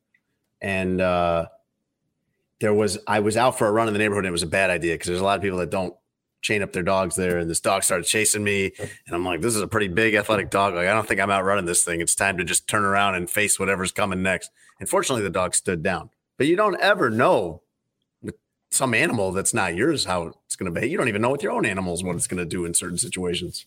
And 0.61 0.99
uh, 1.01 1.45
there 2.59 2.73
was, 2.73 2.99
I 3.07 3.19
was 3.21 3.37
out 3.37 3.57
for 3.57 3.67
a 3.67 3.71
run 3.71 3.87
in 3.87 3.93
the 3.93 3.99
neighborhood. 3.99 4.25
And 4.25 4.29
it 4.29 4.31
was 4.31 4.43
a 4.43 4.47
bad 4.47 4.69
idea 4.69 4.93
because 4.95 5.07
there's 5.07 5.21
a 5.21 5.23
lot 5.23 5.37
of 5.37 5.41
people 5.41 5.57
that 5.59 5.69
don't 5.71 5.95
chain 6.41 6.61
up 6.63 6.73
their 6.73 6.83
dogs 6.83 7.15
there. 7.15 7.37
And 7.39 7.49
this 7.49 7.59
dog 7.59 7.83
started 7.83 8.05
chasing 8.05 8.43
me, 8.43 8.71
and 8.79 9.15
I'm 9.15 9.23
like, 9.25 9.41
this 9.41 9.55
is 9.55 9.61
a 9.61 9.67
pretty 9.67 9.87
big 9.87 10.15
athletic 10.15 10.49
dog. 10.49 10.73
Like, 10.73 10.87
I 10.87 10.93
don't 10.93 11.07
think 11.07 11.21
I'm 11.21 11.29
out 11.31 11.43
running 11.45 11.65
this 11.65 11.83
thing. 11.83 12.01
It's 12.01 12.15
time 12.15 12.37
to 12.37 12.43
just 12.43 12.67
turn 12.67 12.83
around 12.83 13.15
and 13.15 13.29
face 13.29 13.59
whatever's 13.59 13.91
coming 13.91 14.21
next. 14.23 14.49
And 14.79 14.89
fortunately, 14.89 15.23
the 15.23 15.29
dog 15.29 15.53
stood 15.55 15.81
down. 15.83 16.09
But 16.37 16.47
you 16.47 16.55
don't 16.55 16.79
ever 16.81 17.09
know 17.11 17.61
with 17.69 17.70
some 18.71 18.93
animal 18.93 19.31
that's 19.31 19.53
not 19.53 19.75
yours 19.75 20.05
how 20.05 20.33
it's 20.45 20.55
going 20.55 20.65
to 20.65 20.73
behave. 20.73 20.91
You 20.91 20.97
don't 20.97 21.07
even 21.09 21.21
know 21.21 21.29
with 21.29 21.43
your 21.43 21.51
own 21.51 21.65
animals 21.65 22.03
what 22.03 22.15
it's 22.15 22.27
going 22.27 22.39
to 22.39 22.45
do 22.45 22.65
in 22.65 22.73
certain 22.73 22.97
situations. 22.97 23.65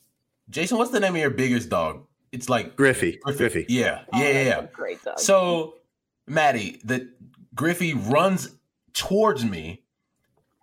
Jason, 0.51 0.79
what's 0.79 0.91
the 0.91 1.01
name 1.01 1.15
of 1.15 1.21
your 1.21 1.31
biggest 1.31 1.69
dog? 1.69 2.05
It's 2.33 2.49
like 2.49 2.75
Griffey, 2.75 3.19
Griffey. 3.23 3.39
Griffey. 3.39 3.67
Yeah, 3.69 4.03
Oh, 4.13 4.21
yeah, 4.21 4.29
yeah, 4.31 4.43
yeah. 4.43 4.67
Great 4.73 5.03
dog. 5.05 5.21
So, 5.21 5.75
Maddie, 6.27 6.81
the 6.85 7.09
Griffey 7.55 7.95
runs 7.95 8.51
towards 8.93 9.45
me. 9.45 9.83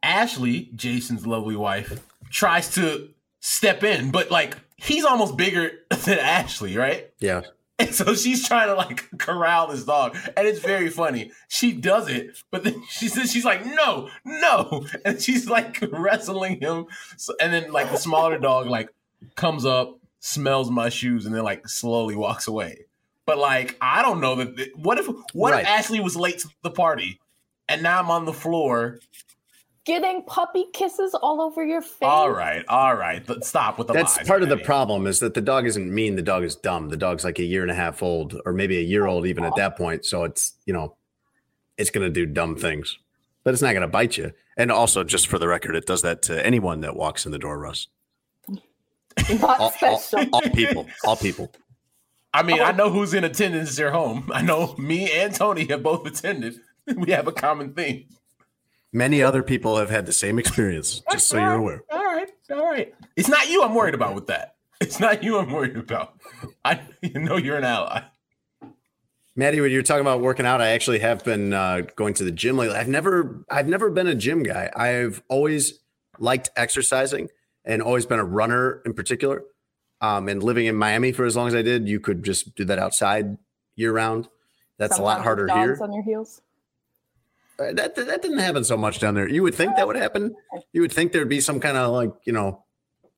Ashley, 0.03 0.71
Jason's 0.75 1.25
lovely 1.27 1.55
wife, 1.55 2.03
tries 2.31 2.73
to 2.75 3.09
step 3.39 3.83
in, 3.83 4.09
but 4.11 4.31
like 4.31 4.57
he's 4.75 5.05
almost 5.05 5.37
bigger 5.37 5.71
than 6.05 6.17
Ashley, 6.19 6.75
right? 6.75 7.11
Yeah. 7.19 7.41
And 7.87 7.95
so 7.95 8.13
she's 8.13 8.47
trying 8.47 8.67
to 8.67 8.75
like 8.75 9.09
corral 9.17 9.67
this 9.67 9.83
dog, 9.85 10.15
and 10.37 10.47
it's 10.47 10.59
very 10.59 10.89
funny. 10.89 11.31
She 11.47 11.71
does 11.71 12.07
it, 12.09 12.37
but 12.51 12.63
then 12.63 12.83
she 12.89 13.07
says 13.07 13.31
she's 13.31 13.45
like, 13.45 13.65
"No, 13.65 14.09
no," 14.23 14.85
and 15.05 15.19
she's 15.21 15.49
like 15.49 15.83
wrestling 15.91 16.59
him. 16.61 16.85
So, 17.17 17.33
and 17.41 17.51
then 17.51 17.71
like 17.71 17.89
the 17.89 17.97
smaller 17.97 18.37
dog 18.37 18.67
like 18.67 18.89
comes 19.35 19.65
up, 19.65 19.97
smells 20.19 20.69
my 20.69 20.89
shoes, 20.89 21.25
and 21.25 21.33
then 21.33 21.43
like 21.43 21.67
slowly 21.67 22.15
walks 22.15 22.47
away. 22.47 22.85
But 23.25 23.39
like 23.39 23.77
I 23.81 24.03
don't 24.03 24.21
know 24.21 24.35
that. 24.35 24.69
What 24.75 24.99
if 24.99 25.07
what 25.33 25.53
Right. 25.53 25.61
if 25.63 25.67
Ashley 25.67 25.99
was 25.99 26.15
late 26.15 26.39
to 26.39 26.49
the 26.61 26.71
party, 26.71 27.19
and 27.67 27.81
now 27.81 27.99
I'm 27.99 28.11
on 28.11 28.25
the 28.25 28.33
floor? 28.33 28.99
Getting 29.85 30.23
puppy 30.23 30.65
kisses 30.73 31.15
all 31.15 31.41
over 31.41 31.65
your 31.65 31.81
face. 31.81 31.97
All 32.03 32.29
right, 32.29 32.63
all 32.67 32.95
right, 32.95 33.25
but 33.25 33.43
stop 33.43 33.79
with 33.79 33.87
the 33.87 33.93
That's 33.93 34.15
lies, 34.17 34.27
part 34.27 34.43
of 34.43 34.49
the 34.49 34.57
problem 34.57 35.07
is 35.07 35.19
that 35.21 35.33
the 35.33 35.41
dog 35.41 35.65
isn't 35.65 35.91
mean. 35.91 36.15
The 36.15 36.21
dog 36.21 36.43
is 36.43 36.55
dumb. 36.55 36.89
The 36.89 36.97
dog's 36.97 37.23
like 37.23 37.39
a 37.39 37.43
year 37.43 37.63
and 37.63 37.71
a 37.71 37.75
half 37.75 38.03
old 38.03 38.39
or 38.45 38.53
maybe 38.53 38.77
a 38.77 38.83
year 38.83 39.07
old 39.07 39.25
even 39.25 39.43
at 39.43 39.55
that 39.55 39.75
point. 39.77 40.05
So 40.05 40.23
it's, 40.23 40.53
you 40.67 40.73
know, 40.73 40.95
it's 41.77 41.89
going 41.89 42.05
to 42.05 42.13
do 42.13 42.27
dumb 42.27 42.55
things, 42.55 42.99
but 43.43 43.53
it's 43.53 43.63
not 43.63 43.71
going 43.71 43.81
to 43.81 43.87
bite 43.87 44.17
you. 44.17 44.33
And 44.55 44.71
also, 44.71 45.03
just 45.03 45.27
for 45.27 45.39
the 45.39 45.47
record, 45.47 45.75
it 45.75 45.87
does 45.87 46.03
that 46.03 46.21
to 46.23 46.45
anyone 46.45 46.81
that 46.81 46.95
walks 46.95 47.25
in 47.25 47.31
the 47.31 47.39
door, 47.39 47.57
Russ. 47.57 47.87
Not 48.47 49.59
All, 49.59 49.73
all, 49.81 49.97
special. 49.97 50.29
all 50.31 50.41
people, 50.41 50.87
all 51.03 51.15
people. 51.15 51.51
I 52.33 52.43
mean, 52.43 52.61
I 52.61 52.71
oh. 52.71 52.75
know 52.75 52.89
who's 52.89 53.13
in 53.13 53.23
attendance 53.23 53.71
at 53.71 53.81
your 53.81 53.91
home. 53.91 54.29
I 54.33 54.41
know 54.41 54.75
me 54.77 55.11
and 55.11 55.33
Tony 55.33 55.65
have 55.65 55.83
both 55.83 56.05
attended. 56.05 56.55
We 56.95 57.11
have 57.11 57.27
a 57.27 57.31
common 57.31 57.73
theme. 57.73 58.05
Many 58.93 59.23
other 59.23 59.41
people 59.41 59.77
have 59.77 59.89
had 59.89 60.05
the 60.05 60.13
same 60.13 60.37
experience, 60.39 61.01
just 61.11 61.27
so 61.27 61.37
you're 61.37 61.53
aware. 61.53 61.83
All 61.91 62.03
right, 62.03 62.29
all 62.51 62.69
right. 62.69 62.93
It's 63.15 63.29
not 63.29 63.49
you 63.49 63.63
I'm 63.63 63.73
worried 63.73 63.95
about 63.95 64.15
with 64.15 64.27
that. 64.27 64.55
It's 64.81 64.99
not 64.99 65.23
you 65.23 65.37
I'm 65.37 65.51
worried 65.51 65.77
about. 65.77 66.19
I 66.65 66.81
you 67.01 67.19
know 67.19 67.37
you're 67.37 67.57
an 67.57 67.63
ally. 67.63 68.03
Maddie, 69.35 69.61
when 69.61 69.71
you're 69.71 69.81
talking 69.81 70.01
about 70.01 70.21
working 70.21 70.45
out, 70.45 70.59
I 70.59 70.69
actually 70.71 70.99
have 70.99 71.23
been 71.23 71.53
uh, 71.53 71.81
going 71.95 72.13
to 72.15 72.23
the 72.25 72.31
gym 72.31 72.57
lately. 72.57 72.75
I've 72.75 72.89
never, 72.89 73.45
I've 73.49 73.67
never 73.67 73.89
been 73.89 74.07
a 74.07 74.15
gym 74.15 74.43
guy. 74.43 74.69
I've 74.75 75.23
always 75.29 75.79
liked 76.19 76.49
exercising 76.57 77.29
and 77.63 77.81
always 77.81 78.05
been 78.05 78.19
a 78.19 78.25
runner 78.25 78.81
in 78.85 78.93
particular. 78.93 79.43
Um, 80.01 80.27
and 80.27 80.43
living 80.43 80.65
in 80.65 80.75
Miami 80.75 81.11
for 81.11 81.25
as 81.25 81.37
long 81.37 81.47
as 81.47 81.55
I 81.55 81.61
did, 81.61 81.87
you 81.87 81.99
could 81.99 82.23
just 82.23 82.55
do 82.55 82.65
that 82.65 82.77
outside 82.79 83.37
year 83.75 83.93
round. 83.93 84.27
That's 84.77 84.97
a 84.97 85.01
lot 85.01 85.21
harder 85.21 85.45
with 85.45 85.53
here. 85.53 85.77
on 85.79 85.93
your 85.93 86.03
heels. 86.03 86.41
Uh, 87.61 87.73
That 87.73 87.95
that 87.95 88.21
didn't 88.21 88.39
happen 88.39 88.63
so 88.63 88.77
much 88.77 88.99
down 88.99 89.15
there. 89.15 89.29
You 89.29 89.43
would 89.43 89.55
think 89.55 89.75
that 89.75 89.87
would 89.87 89.95
happen. 89.95 90.35
You 90.73 90.81
would 90.81 90.91
think 90.91 91.11
there'd 91.11 91.29
be 91.29 91.41
some 91.41 91.59
kind 91.59 91.77
of 91.77 91.91
like 91.91 92.11
you 92.25 92.33
know 92.33 92.63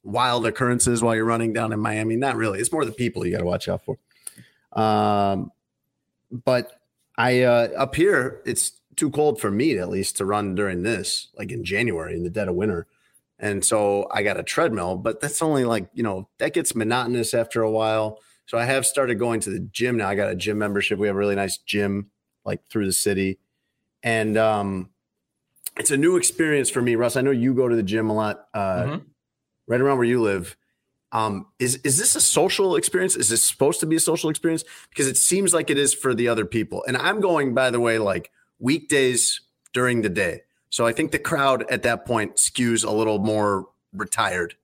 wild 0.04 0.46
occurrences 0.46 1.02
while 1.02 1.16
you're 1.16 1.26
running 1.26 1.54
down 1.54 1.72
in 1.72 1.80
Miami. 1.80 2.16
Not 2.16 2.36
really. 2.36 2.60
It's 2.60 2.72
more 2.72 2.86
the 2.86 2.92
people 2.92 3.26
you 3.26 3.32
got 3.32 3.40
to 3.40 3.46
watch 3.46 3.68
out 3.70 3.82
for. 3.86 3.98
Um, 4.74 5.52
but 6.32 6.80
I 7.18 7.44
uh, 7.44 7.70
up 7.78 7.96
here, 7.96 8.42
it's 8.46 8.80
too 8.96 9.10
cold 9.10 9.40
for 9.40 9.52
me 9.52 9.78
at 9.78 9.90
least 9.90 10.18
to 10.18 10.26
run 10.26 10.56
during 10.56 10.84
this, 10.84 11.30
like 11.38 11.52
in 11.52 11.64
January 11.64 12.16
in 12.16 12.24
the 12.24 12.30
dead 12.30 12.48
of 12.48 12.56
winter. 12.56 12.88
And 13.40 13.64
so 13.64 14.08
I 14.12 14.24
got 14.24 14.40
a 14.40 14.44
treadmill, 14.44 14.98
but 14.98 15.20
that's 15.20 15.42
only 15.42 15.66
like, 15.66 15.90
you 15.94 16.04
know, 16.04 16.30
that 16.38 16.54
gets 16.54 16.76
monotonous 16.76 17.34
after 17.34 17.62
a 17.62 17.72
while. 17.72 18.20
So 18.46 18.58
I 18.58 18.66
have 18.66 18.86
started 18.86 19.20
going 19.20 19.40
to 19.42 19.50
the 19.50 19.60
gym 19.60 19.98
now. 19.98 20.08
I 20.08 20.16
got 20.16 20.30
a 20.30 20.36
gym 20.36 20.58
membership. 20.58 21.00
We 21.00 21.08
have 21.08 21.16
a 21.16 21.20
really 21.20 21.36
nice 21.36 21.58
gym 21.58 22.10
like 22.46 22.66
through 22.70 22.86
the 22.86 22.94
city. 22.94 23.40
And 24.04 24.38
um 24.38 24.90
it's 25.78 25.90
a 25.92 25.98
new 25.98 26.18
experience 26.18 26.70
for 26.70 26.82
me, 26.82 26.96
Russ. 26.96 27.16
I 27.16 27.22
know 27.22 27.32
you 27.32 27.54
go 27.56 27.68
to 27.68 27.76
the 27.76 27.82
gym 27.84 28.10
a 28.10 28.14
lot, 28.14 28.48
uh, 28.54 28.84
Mhm. 28.84 29.02
right 29.68 29.82
around 29.82 29.98
where 29.98 30.06
you 30.06 30.22
live. 30.22 30.56
Um, 31.12 31.48
is 31.60 31.78
is 31.84 31.98
this 31.98 32.16
a 32.16 32.22
social 32.22 32.76
experience? 32.76 33.16
Is 33.16 33.30
this 33.30 33.44
supposed 33.44 33.80
to 33.80 33.86
be 33.88 33.96
a 33.96 34.00
social 34.00 34.30
experience? 34.30 34.64
Because 34.90 35.08
it 35.08 35.18
seems 35.18 35.54
like 35.54 35.70
it 35.70 35.78
is 35.78 35.94
for 35.94 36.14
the 36.14 36.28
other 36.28 36.46
people. 36.46 36.84
And 36.88 36.98
I'm 36.98 37.20
going, 37.22 37.54
by 37.54 37.70
the 37.72 37.80
way, 37.80 37.98
like 37.98 38.30
weekdays 38.60 39.42
during 39.74 40.02
the 40.02 40.10
day. 40.10 40.42
So 40.70 40.86
I 40.88 40.92
think 40.92 41.12
the 41.12 41.20
crowd 41.20 41.66
at 41.70 41.84
that 41.84 42.06
point 42.06 42.36
skews 42.38 42.84
a 42.86 42.92
little 42.92 43.20
more 43.20 43.68
retired 43.94 44.56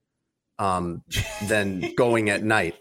um, 0.58 1.04
than 1.47 1.93
going 1.97 2.30
at 2.30 2.43
night. 2.43 2.75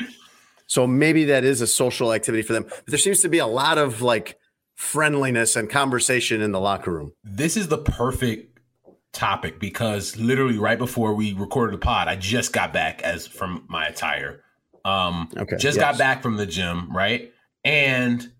So 0.66 0.86
maybe 0.86 1.24
that 1.26 1.44
is 1.44 1.60
a 1.60 1.66
social 1.66 2.12
activity 2.12 2.42
for 2.42 2.52
them. 2.54 2.64
But 2.68 2.86
there 2.86 2.98
seems 2.98 3.20
to 3.20 3.28
be 3.28 3.38
a 3.38 3.46
lot 3.46 3.78
of 3.78 4.00
like 4.02 4.38
friendliness 4.78 5.56
and 5.56 5.68
conversation 5.68 6.40
in 6.40 6.52
the 6.52 6.60
locker 6.60 6.92
room. 6.92 7.12
This 7.24 7.56
is 7.56 7.66
the 7.66 7.78
perfect 7.78 8.60
topic 9.12 9.58
because 9.58 10.16
literally 10.16 10.56
right 10.56 10.78
before 10.78 11.14
we 11.14 11.32
recorded 11.32 11.74
the 11.74 11.78
pod, 11.84 12.06
I 12.06 12.14
just 12.14 12.52
got 12.52 12.72
back 12.72 13.02
as 13.02 13.26
from 13.26 13.64
my 13.68 13.88
attire. 13.88 14.40
Um 14.84 15.30
Okay, 15.36 15.56
just 15.56 15.76
yes. 15.76 15.84
got 15.84 15.98
back 15.98 16.22
from 16.22 16.36
the 16.36 16.46
gym, 16.46 16.96
right? 16.96 17.32
And 17.64 18.30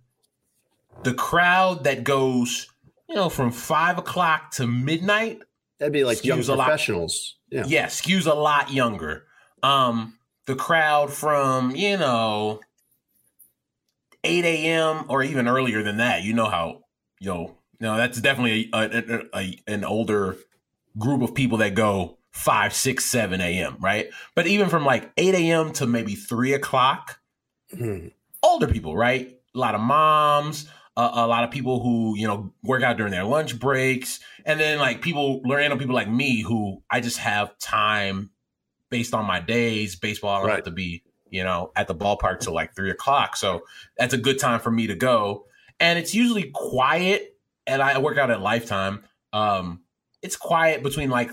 the 1.03 1.13
crowd 1.13 1.83
that 1.85 2.05
goes, 2.05 2.69
you 3.09 3.17
know, 3.17 3.29
from 3.29 3.51
five 3.51 3.99
o'clock 3.99 4.53
to 4.53 4.67
midnight 4.69 5.41
That'd 5.81 5.93
be 5.93 6.05
like 6.05 6.25
young 6.25 6.39
a 6.45 6.55
lot. 6.55 6.67
professionals. 6.67 7.35
Yeah. 7.51 7.65
yeah, 7.67 7.87
skews 7.87 8.31
a 8.31 8.35
lot 8.35 8.73
younger. 8.73 9.25
Um, 9.65 10.19
the 10.47 10.55
crowd 10.55 11.13
from 11.13 11.75
you 11.75 11.97
know 11.97 12.61
eight 14.29 14.45
a.m. 14.45 15.05
or 15.09 15.23
even 15.23 15.49
earlier 15.49 15.83
than 15.83 15.97
that. 15.99 16.23
You 16.23 16.35
know 16.35 16.49
how 16.49 16.85
you 17.21 17.29
know. 17.29 17.55
No, 17.81 17.97
that's 17.97 18.21
definitely 18.21 18.71
a, 18.73 18.79
a, 18.79 19.39
a, 19.39 19.59
an 19.69 19.85
older 19.85 20.37
group 20.99 21.23
of 21.23 21.33
people 21.33 21.59
that 21.59 21.75
go 21.75 22.19
five, 22.33 22.75
six, 22.75 23.05
seven 23.05 23.41
a.m. 23.41 23.77
Right, 23.81 24.11
but 24.35 24.47
even 24.47 24.69
from 24.69 24.85
like 24.85 25.11
eight 25.17 25.35
a.m. 25.35 25.73
to 25.75 25.87
maybe 25.87 26.15
three 26.15 26.53
o'clock, 26.53 27.21
Hmm. 27.77 28.09
older 28.43 28.67
people, 28.67 28.97
right? 28.97 29.35
A 29.55 29.59
lot 29.59 29.75
of 29.75 29.81
moms, 29.81 30.69
uh, 30.97 31.11
a 31.15 31.27
lot 31.27 31.45
of 31.45 31.51
people 31.51 31.81
who 31.81 32.17
you 32.17 32.27
know 32.27 32.53
work 32.65 32.83
out 32.83 32.97
during 32.97 33.13
their 33.13 33.25
lunch 33.25 33.59
breaks, 33.59 34.19
and 34.45 34.59
then 34.59 34.79
like 34.79 35.01
people, 35.01 35.41
random 35.47 35.79
people 35.79 35.95
like 35.95 36.11
me 36.11 36.43
who 36.43 36.83
I 36.91 37.01
just 37.01 37.19
have 37.19 37.57
time 37.59 38.31
based 38.91 39.15
on 39.15 39.25
my 39.25 39.39
days. 39.41 39.95
Baseball, 39.97 40.31
I 40.35 40.39
don't 40.39 40.47
Right. 40.49 40.55
have 40.57 40.65
to 40.65 40.71
be 40.73 41.03
you 41.31 41.45
know 41.45 41.73
at 41.77 41.87
the 41.89 41.95
ballpark 41.95 42.41
till 42.41 42.55
like 42.55 42.75
three 42.75 42.91
o'clock, 42.91 43.37
so 43.37 43.63
that's 43.97 44.15
a 44.15 44.19
good 44.19 44.39
time 44.39 44.61
for 44.61 44.71
me 44.71 44.87
to 44.87 44.95
go. 44.95 45.45
And 45.81 45.99
it's 45.99 46.15
usually 46.15 46.51
quiet, 46.55 47.37
and 47.67 47.81
I 47.83 47.99
work 47.99 48.19
out 48.19 48.31
at 48.31 48.41
Lifetime. 48.41 49.05
Um, 49.33 49.83
it's 50.23 50.37
quiet 50.37 50.83
between 50.83 51.11
like 51.11 51.31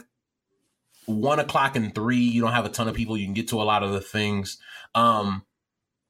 one 1.05 1.39
o'clock 1.39 1.75
and 1.75 1.93
three. 1.93 2.17
You 2.19 2.41
don't 2.41 2.51
have 2.53 2.65
a 2.65 2.69
ton 2.69 2.87
of 2.87 2.95
people. 2.95 3.17
You 3.17 3.25
can 3.25 3.33
get 3.33 3.49
to 3.49 3.61
a 3.61 3.63
lot 3.63 3.83
of 3.83 3.91
the 3.91 4.01
things. 4.01 4.57
Um, 4.93 5.43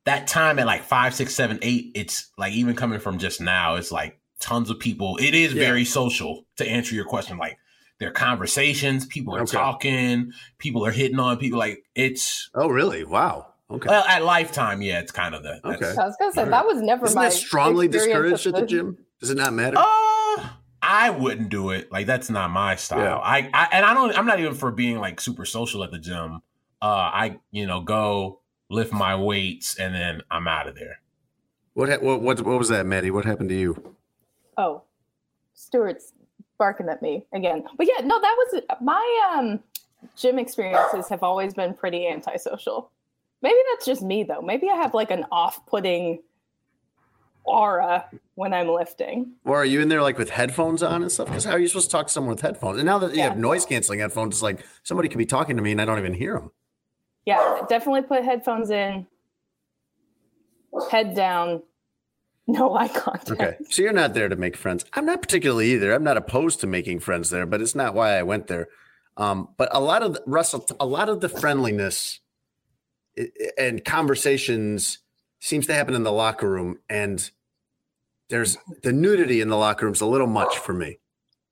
that 0.05 0.27
time 0.27 0.59
at 0.59 0.65
like 0.67 0.83
five, 0.83 1.15
six, 1.15 1.33
seven, 1.33 1.59
eight, 1.61 1.91
it's 1.95 2.29
like 2.37 2.53
even 2.53 2.75
coming 2.75 2.99
from 2.99 3.17
just 3.17 3.41
now, 3.41 3.75
it's 3.75 3.91
like 3.91 4.19
tons 4.39 4.69
of 4.69 4.79
people. 4.79 5.17
It 5.17 5.33
is 5.33 5.53
Yeah. 5.53 5.63
very 5.63 5.83
social 5.85 6.45
to 6.57 6.67
answer 6.67 6.93
your 6.93 7.05
question. 7.05 7.37
Like 7.37 7.57
there 7.99 8.09
are 8.09 8.13
conversations, 8.13 9.05
people 9.05 9.35
are 9.35 9.41
Okay. 9.41 9.57
talking, 9.57 10.31
people 10.59 10.85
are 10.85 10.91
hitting 10.91 11.19
on 11.19 11.37
people. 11.37 11.57
Like 11.57 11.83
it's 11.95 12.49
Oh, 12.53 12.67
really? 12.69 13.03
Wow. 13.03 13.47
Okay. 13.71 13.89
well 13.89 14.03
at 14.05 14.23
Lifetime, 14.23 14.81
yeah, 14.81 14.99
it's 14.99 15.11
kind 15.11 15.33
of 15.33 15.41
the 15.43 15.59
that's- 15.63 15.81
Okay. 15.81 16.01
I 16.01 16.05
was 16.05 16.15
gonna 16.19 16.31
say 16.33 16.45
that 16.45 16.65
was 16.65 16.81
never 16.81 17.05
Isn't 17.05 17.15
my 17.15 17.25
that 17.25 17.33
strongly 17.33 17.87
discouraged 17.87 18.45
at 18.45 18.53
the 18.53 18.65
gym? 18.65 18.97
Does 19.19 19.31
it 19.31 19.37
not 19.37 19.53
matter? 19.53 19.77
Uh, 19.79 20.49
I 20.83 21.09
wouldn't 21.09 21.49
do 21.49 21.71
it. 21.71 21.91
Like 21.91 22.05
that's 22.05 22.29
not 22.29 22.51
my 22.51 22.75
style. 22.75 22.99
Yeah. 22.99 23.15
I, 23.17 23.49
I 23.53 23.67
and 23.71 23.83
I 23.85 23.93
don't. 23.95 24.15
I'm 24.15 24.27
not 24.27 24.39
even 24.39 24.53
for 24.53 24.69
being 24.71 24.99
like 24.99 25.19
super 25.19 25.45
social 25.45 25.83
at 25.83 25.89
the 25.91 25.97
gym. 25.97 26.41
Uh, 26.81 26.85
I 26.85 27.39
you 27.51 27.65
know 27.65 27.81
go 27.81 28.41
lift 28.69 28.93
my 28.93 29.15
weights 29.15 29.79
and 29.79 29.95
then 29.95 30.21
I'm 30.29 30.47
out 30.47 30.67
of 30.67 30.75
there. 30.75 30.99
What, 31.73 31.89
ha- 31.89 31.97
what 32.01 32.21
what 32.21 32.41
what 32.41 32.59
was 32.59 32.69
that, 32.69 32.85
Maddie? 32.85 33.09
What 33.09 33.25
happened 33.25 33.49
to 33.49 33.55
you? 33.55 33.95
Oh, 34.57 34.83
Stuart's 35.55 36.13
barking 36.59 36.87
at 36.87 37.01
me 37.01 37.25
again. 37.33 37.63
But 37.77 37.87
yeah, 37.87 38.05
no, 38.05 38.19
that 38.21 38.35
was 38.37 38.61
my 38.81 39.33
um 39.35 39.59
gym 40.15 40.37
experiences 40.37 41.09
have 41.09 41.23
always 41.23 41.55
been 41.55 41.73
pretty 41.73 42.07
antisocial. 42.07 42.91
Maybe 43.45 43.59
that's 43.71 43.85
just 43.85 44.01
me 44.01 44.23
though. 44.23 44.41
Maybe 44.41 44.67
I 44.71 44.75
have 44.75 44.95
like 44.95 45.11
an 45.11 45.23
off-putting 45.31 46.23
aura 47.43 48.05
when 48.33 48.55
I'm 48.55 48.69
lifting. 48.69 49.33
Or 49.45 49.57
are 49.57 49.65
you 49.65 49.81
in 49.81 49.87
there 49.87 50.01
like 50.01 50.17
with 50.17 50.31
headphones 50.31 50.81
on 50.81 51.03
and 51.03 51.11
stuff? 51.11 51.27
Because 51.27 51.43
how 51.43 51.51
are 51.51 51.59
you 51.59 51.67
supposed 51.67 51.91
to 51.91 51.91
talk 51.91 52.07
to 52.07 52.11
someone 52.11 52.33
with 52.33 52.41
headphones? 52.41 52.79
And 52.79 52.87
now 52.87 52.97
that 52.97 53.11
you 53.11 53.19
Yeah. 53.19 53.29
have 53.29 53.37
noise 53.37 53.63
canceling 53.63 53.99
headphones, 53.99 54.33
it's 54.37 54.41
like 54.41 54.65
somebody 54.81 55.09
could 55.09 55.19
be 55.19 55.27
talking 55.27 55.57
to 55.57 55.61
me 55.61 55.71
and 55.73 55.79
I 55.79 55.85
don't 55.85 55.99
even 55.99 56.15
hear 56.15 56.33
them. 56.39 56.49
Yeah, 57.27 57.61
definitely 57.69 58.01
put 58.01 58.23
headphones 58.23 58.71
in. 58.71 59.05
Head 60.89 61.15
down. 61.15 61.61
No 62.47 62.75
eye 62.75 62.87
contact. 62.87 63.29
Okay. 63.29 63.57
So 63.69 63.83
you're 63.83 63.93
not 63.93 64.15
there 64.15 64.27
to 64.27 64.35
make 64.35 64.57
friends. 64.57 64.85
I'm 64.93 65.05
not 65.05 65.21
particularly 65.21 65.71
either. 65.73 65.93
I'm 65.93 66.03
not 66.03 66.17
opposed 66.17 66.61
to 66.61 66.67
making 66.67 66.99
friends 67.01 67.29
there, 67.29 67.45
but 67.45 67.61
it's 67.61 67.75
not 67.75 67.93
why 67.93 68.17
I 68.17 68.23
went 68.23 68.47
there. 68.47 68.69
Um, 69.17 69.49
but 69.57 69.69
a 69.71 69.79
lot 69.79 70.01
of 70.01 70.15
the, 70.15 70.23
Russell, 70.25 70.65
a 70.79 70.85
lot 70.87 71.09
of 71.09 71.21
the 71.21 71.29
friendliness 71.29 72.21
and 73.57 73.83
conversations 73.85 74.99
seems 75.39 75.67
to 75.67 75.73
happen 75.73 75.93
in 75.93 76.03
the 76.03 76.11
locker 76.11 76.49
room, 76.49 76.79
and 76.89 77.29
there's 78.29 78.57
the 78.83 78.91
nudity 78.91 79.41
in 79.41 79.49
the 79.49 79.57
locker 79.57 79.85
room's 79.85 80.01
a 80.01 80.05
little 80.05 80.27
much 80.27 80.57
for 80.57 80.73
me. 80.73 80.99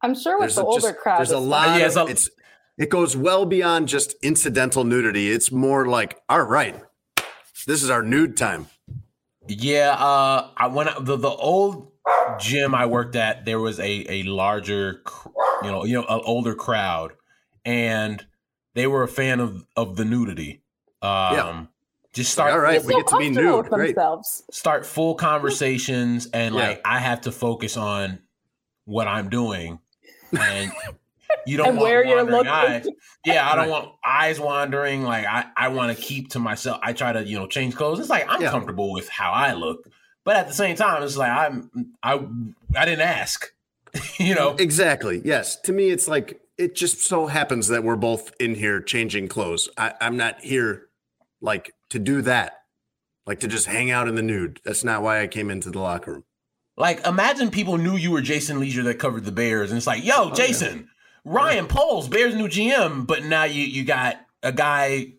I'm 0.02 0.16
sure 0.16 0.38
with 0.38 0.48
There's 0.48 0.56
the 0.56 0.62
a, 0.64 0.66
older 0.66 0.82
just- 0.90 0.98
crowd. 0.98 1.20
There's 1.20 1.32
a 1.32 1.40
lot. 1.40 1.80
Yeah, 1.80 1.86
of, 1.88 1.92
so- 1.94 2.08
it's 2.08 2.30
it 2.78 2.90
goes 2.90 3.16
well 3.16 3.46
beyond 3.46 3.88
just 3.88 4.16
incidental 4.24 4.84
nudity. 4.84 5.30
It's 5.32 5.52
more 5.52 5.86
like, 5.86 6.20
all 6.28 6.42
right, 6.42 6.76
this 7.68 7.84
is 7.84 7.90
our 7.90 8.02
nude 8.04 8.36
time. 8.36 8.68
Yeah, 9.48 9.92
uh, 9.92 10.50
I 10.58 10.68
went 10.68 10.90
the 11.06 11.16
the 11.18 11.30
old 11.30 11.92
gym 12.40 12.74
I 12.74 12.86
worked 12.88 13.16
at. 13.16 13.46
There 13.46 13.60
was 13.60 13.80
a 13.80 14.06
a 14.10 14.24
larger, 14.24 15.04
you 15.62 15.70
know, 15.72 15.86
you 15.86 15.94
know, 15.94 16.06
an 16.10 16.22
older 16.24 16.56
crowd, 16.56 17.14
and 17.64 18.26
they 18.74 18.88
were 18.88 19.04
a 19.04 19.08
fan 19.08 19.40
of 19.40 19.66
of 19.76 19.96
the 19.98 20.06
nudity. 20.06 20.63
Um, 21.04 21.70
just 22.14 22.32
start 22.32 22.52
All 22.52 22.60
right, 22.60 22.82
we 22.84 22.94
feel 22.94 22.98
get 22.98 23.08
to 23.08 23.18
be 23.18 23.30
new. 23.30 23.58
with 23.58 23.70
Great. 23.70 23.96
themselves. 23.96 24.44
start 24.52 24.86
full 24.86 25.16
conversations 25.16 26.28
and 26.34 26.54
Yeah. 26.56 26.62
like 26.70 26.82
I 26.86 27.00
have 27.00 27.22
to 27.22 27.32
focus 27.32 27.76
on 27.78 28.20
what 28.86 29.08
I'm 29.08 29.30
doing 29.30 29.80
and 30.38 30.72
you 31.48 31.58
don't 31.58 31.70
And 31.70 31.78
want 31.78 31.90
where 31.90 32.06
you're 32.06 32.18
wandering 32.18 32.38
looking. 32.38 32.52
eyes. 32.52 32.88
Yeah, 33.26 33.50
I 33.50 33.56
don't 33.56 33.66
Right. 33.66 33.72
want 33.72 33.90
eyes 34.06 34.40
wandering. 34.40 35.04
Like 35.04 35.26
I, 35.26 35.46
I 35.58 35.68
want 35.70 35.96
to 35.98 36.02
keep 36.02 36.30
to 36.32 36.40
myself. 36.40 36.80
I 36.84 36.94
try 36.94 37.14
to, 37.14 37.24
you 37.24 37.38
know, 37.38 37.48
change 37.48 37.76
clothes. 37.76 38.00
It's 38.00 38.10
like 38.10 38.26
I'm 38.30 38.42
Yeah. 38.42 38.52
comfortable 38.52 38.92
with 38.94 39.10
how 39.10 39.32
I 39.32 39.54
look. 39.54 39.88
But 40.26 40.36
at 40.38 40.48
the 40.48 40.54
same 40.54 40.76
time, 40.76 41.02
it's 41.04 41.18
like 41.18 41.32
I'm 41.32 41.70
I 42.04 42.20
I 42.76 42.86
didn't 42.86 43.02
ask. 43.08 43.52
you 44.20 44.36
know. 44.36 44.56
Exactly. 44.60 45.22
Yes. 45.26 45.60
To 45.62 45.74
me, 45.74 45.90
it's 45.90 46.08
like 46.08 46.40
it 46.58 46.76
just 46.76 47.02
so 47.02 47.26
happens 47.28 47.68
that 47.70 47.84
we're 47.84 47.96
both 47.96 48.32
in 48.40 48.54
here 48.56 48.80
changing 48.82 49.28
clothes. 49.28 49.68
I, 49.78 49.94
I'm 50.00 50.16
not 50.18 50.40
here 50.42 50.88
like 51.44 51.76
to 51.90 52.00
do 52.00 52.24
that, 52.24 52.62
like 53.28 53.42
to 53.42 53.48
just 53.48 53.68
hang 53.68 53.92
out 53.92 54.08
in 54.08 54.16
the 54.16 54.24
nude. 54.24 54.60
That's 54.66 54.84
not 54.84 55.04
why 55.04 55.22
I 55.22 55.28
came 55.28 55.52
into 55.52 55.70
the 55.70 55.80
locker 55.80 56.14
room. 56.14 56.24
Like 56.76 57.06
imagine 57.06 57.52
people 57.52 57.78
knew 57.78 57.96
you 57.96 58.10
were 58.10 58.22
Jason 58.22 58.60
Lieser 58.60 58.82
that 58.84 58.98
covered 58.98 59.26
the 59.26 59.32
Bears 59.32 59.70
and 59.70 59.78
it's 59.78 59.86
like, 59.86 60.02
Oh, 60.02 60.30
"Yo, 60.30 60.32
Jason, 60.34 60.90
Ryan 61.24 61.68
Poles, 61.68 62.08
Bears 62.08 62.34
new 62.34 62.48
GM, 62.48 63.06
but 63.06 63.24
now 63.24 63.44
you 63.44 63.62
you 63.62 63.84
got 63.84 64.18
a 64.42 64.52
guy 64.52 65.14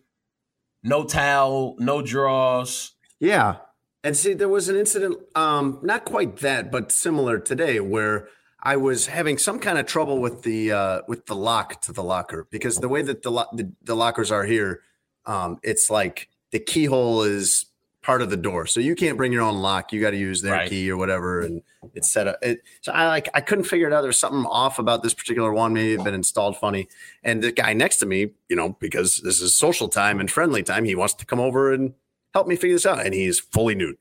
no 0.85 1.03
towel, 1.03 1.75
no 1.79 2.01
draws. 2.01 2.91
Yeah. 3.19 3.57
And 4.03 4.15
see, 4.15 4.33
there 4.33 4.47
was 4.47 4.69
an 4.69 4.75
incident, 4.75 5.17
um, 5.33 5.79
not 5.81 6.05
quite 6.05 6.37
that, 6.37 6.71
but 6.71 6.91
similar 6.91 7.39
today, 7.39 7.79
where 7.79 8.27
I 8.61 8.77
was 8.77 9.07
having 9.07 9.39
some 9.39 9.57
kind 9.57 9.79
of 9.79 9.87
trouble 9.87 10.21
with 10.21 10.43
the 10.43 10.71
uh, 10.71 11.01
with 11.07 11.25
the 11.25 11.35
lock 11.35 11.81
to 11.81 11.91
the 11.91 12.03
locker 12.03 12.47
because 12.51 12.77
the 12.77 12.87
way 12.87 13.01
that 13.01 13.23
the 13.23 13.31
lo- 13.31 13.49
the, 13.53 13.71
the 13.81 13.95
lockers 13.95 14.31
are 14.31 14.45
here, 14.45 14.81
um, 15.25 15.59
it's 15.63 15.89
like 15.89 16.29
the 16.51 16.59
keyhole 16.59 17.23
is 17.23 17.65
part 18.01 18.21
of 18.21 18.29
the 18.29 18.37
door, 18.37 18.67
so 18.67 18.79
you 18.79 18.93
can't 18.95 19.17
bring 19.17 19.31
your 19.33 19.41
own 19.41 19.61
lock. 19.61 19.91
You 19.91 19.99
got 19.99 20.11
to 20.11 20.17
use 20.17 20.41
their 20.41 20.53
Right. 20.53 20.69
key 20.69 20.89
or 20.91 20.95
whatever, 20.97 21.41
and 21.41 21.63
it's 21.95 22.11
set 22.11 22.27
up. 22.27 22.37
It, 22.43 22.61
so 22.81 22.91
I 22.91 23.07
like 23.07 23.29
I 23.33 23.41
couldn't 23.41 23.63
figure 23.65 23.87
it 23.87 23.93
out. 23.93 24.01
There's 24.01 24.19
something 24.19 24.45
off 24.45 24.77
about 24.77 25.01
this 25.01 25.13
particular 25.15 25.51
one. 25.51 25.73
Maybe 25.73 25.93
it 25.93 25.97
had 25.97 26.05
been 26.05 26.13
installed 26.13 26.55
funny. 26.57 26.87
And 27.23 27.43
the 27.43 27.51
guy 27.51 27.73
next 27.73 27.97
to 27.97 28.05
me, 28.05 28.31
you 28.47 28.55
know, 28.55 28.77
because 28.79 29.21
this 29.23 29.41
is 29.41 29.57
social 29.57 29.87
time 29.87 30.19
and 30.19 30.29
friendly 30.29 30.61
time, 30.61 30.85
he 30.85 30.93
wants 30.95 31.15
to 31.15 31.25
come 31.25 31.39
over 31.39 31.73
and 31.73 31.93
help 32.33 32.47
me 32.47 32.55
figure 32.55 32.75
this 32.75 32.85
out. 32.85 33.03
And 33.03 33.13
he's 33.13 33.39
fully 33.39 33.73
nude. 33.75 33.97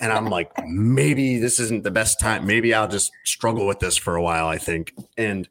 And 0.00 0.12
I'm 0.12 0.26
like, 0.26 0.50
maybe 0.66 1.38
this 1.38 1.58
isn't 1.60 1.84
the 1.84 1.90
best 1.90 2.20
time. 2.20 2.46
Maybe 2.46 2.74
I'll 2.74 2.88
just 2.88 3.10
struggle 3.24 3.66
with 3.66 3.78
this 3.78 3.96
for 3.96 4.16
a 4.16 4.22
while, 4.22 4.48
I 4.48 4.58
think. 4.58 4.92
And 5.16 5.48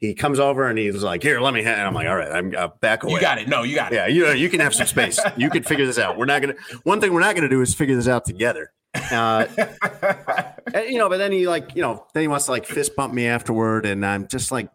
he 0.00 0.14
comes 0.14 0.38
over 0.38 0.68
and 0.68 0.78
he's 0.78 1.02
like, 1.02 1.22
here, 1.22 1.40
let 1.40 1.52
me. 1.54 1.62
Ha-. 1.62 1.70
And 1.70 1.82
I'm 1.82 1.94
like, 1.94 2.06
all 2.08 2.16
right, 2.16 2.30
I'm 2.30 2.54
uh, 2.56 2.68
back 2.80 3.02
away. 3.02 3.14
You 3.14 3.20
got 3.20 3.38
it. 3.38 3.48
No, 3.48 3.62
you 3.62 3.74
got 3.74 3.92
it. 3.92 3.96
Yeah, 3.96 4.06
you 4.06 4.24
know, 4.24 4.32
you 4.32 4.48
can 4.48 4.60
have 4.60 4.74
some 4.74 4.86
space. 4.86 5.18
You 5.36 5.50
can 5.50 5.62
figure 5.62 5.86
this 5.86 5.98
out. 5.98 6.16
We're 6.16 6.24
not 6.26 6.40
gonna. 6.42 6.54
One 6.84 7.00
thing 7.00 7.12
we're 7.12 7.20
not 7.20 7.34
gonna 7.34 7.48
do 7.48 7.60
is 7.62 7.74
figure 7.74 7.96
this 7.96 8.08
out 8.08 8.24
together. 8.24 8.72
Uh, 9.12 9.46
and, 10.74 10.88
you 10.88 10.98
know, 10.98 11.08
but 11.08 11.18
then 11.18 11.32
he 11.32 11.46
like, 11.46 11.74
you 11.74 11.82
know, 11.82 12.06
then 12.14 12.22
he 12.22 12.28
wants 12.28 12.46
to 12.46 12.52
like 12.52 12.66
fist 12.66 12.96
bump 12.96 13.12
me 13.12 13.26
afterward, 13.26 13.86
and 13.86 14.04
I'm 14.04 14.26
just 14.28 14.50
like, 14.50 14.70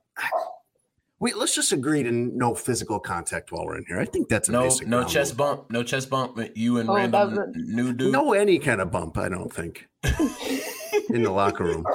wait, 1.20 1.38
let's 1.38 1.56
just 1.56 1.72
agree 1.72 2.04
to 2.04 2.12
no 2.12 2.54
physical 2.54 3.00
contact 3.00 3.52
while 3.52 3.66
we're 3.66 3.78
in 3.78 3.86
here. 3.88 4.00
I 4.00 4.06
think 4.06 4.28
that's 4.30 4.50
a 4.50 4.52
No, 4.52 4.64
basic 4.64 4.88
no 4.88 4.98
ground 4.98 5.12
chest 5.12 5.32
rule. 5.40 5.56
bump. 5.56 5.72
No 5.72 5.84
chest 5.84 6.10
bump. 6.10 6.40
You 6.56 6.78
and 6.80 6.90
Oh, 6.90 6.96
random 6.96 7.54
new 7.56 7.94
dude. 7.94 8.12
No, 8.12 8.34
any 8.34 8.60
kind 8.60 8.82
of 8.82 8.92
bump. 8.92 9.18
I 9.18 9.30
don't 9.30 9.52
think 9.52 9.88
in 11.10 11.24
the 11.24 11.32
locker 11.32 11.64
room. 11.64 11.86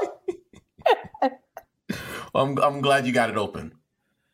I'm 2.35 2.59
I'm 2.59 2.81
glad 2.81 3.07
you 3.07 3.12
got 3.12 3.31
it 3.31 3.37
open. 3.37 3.73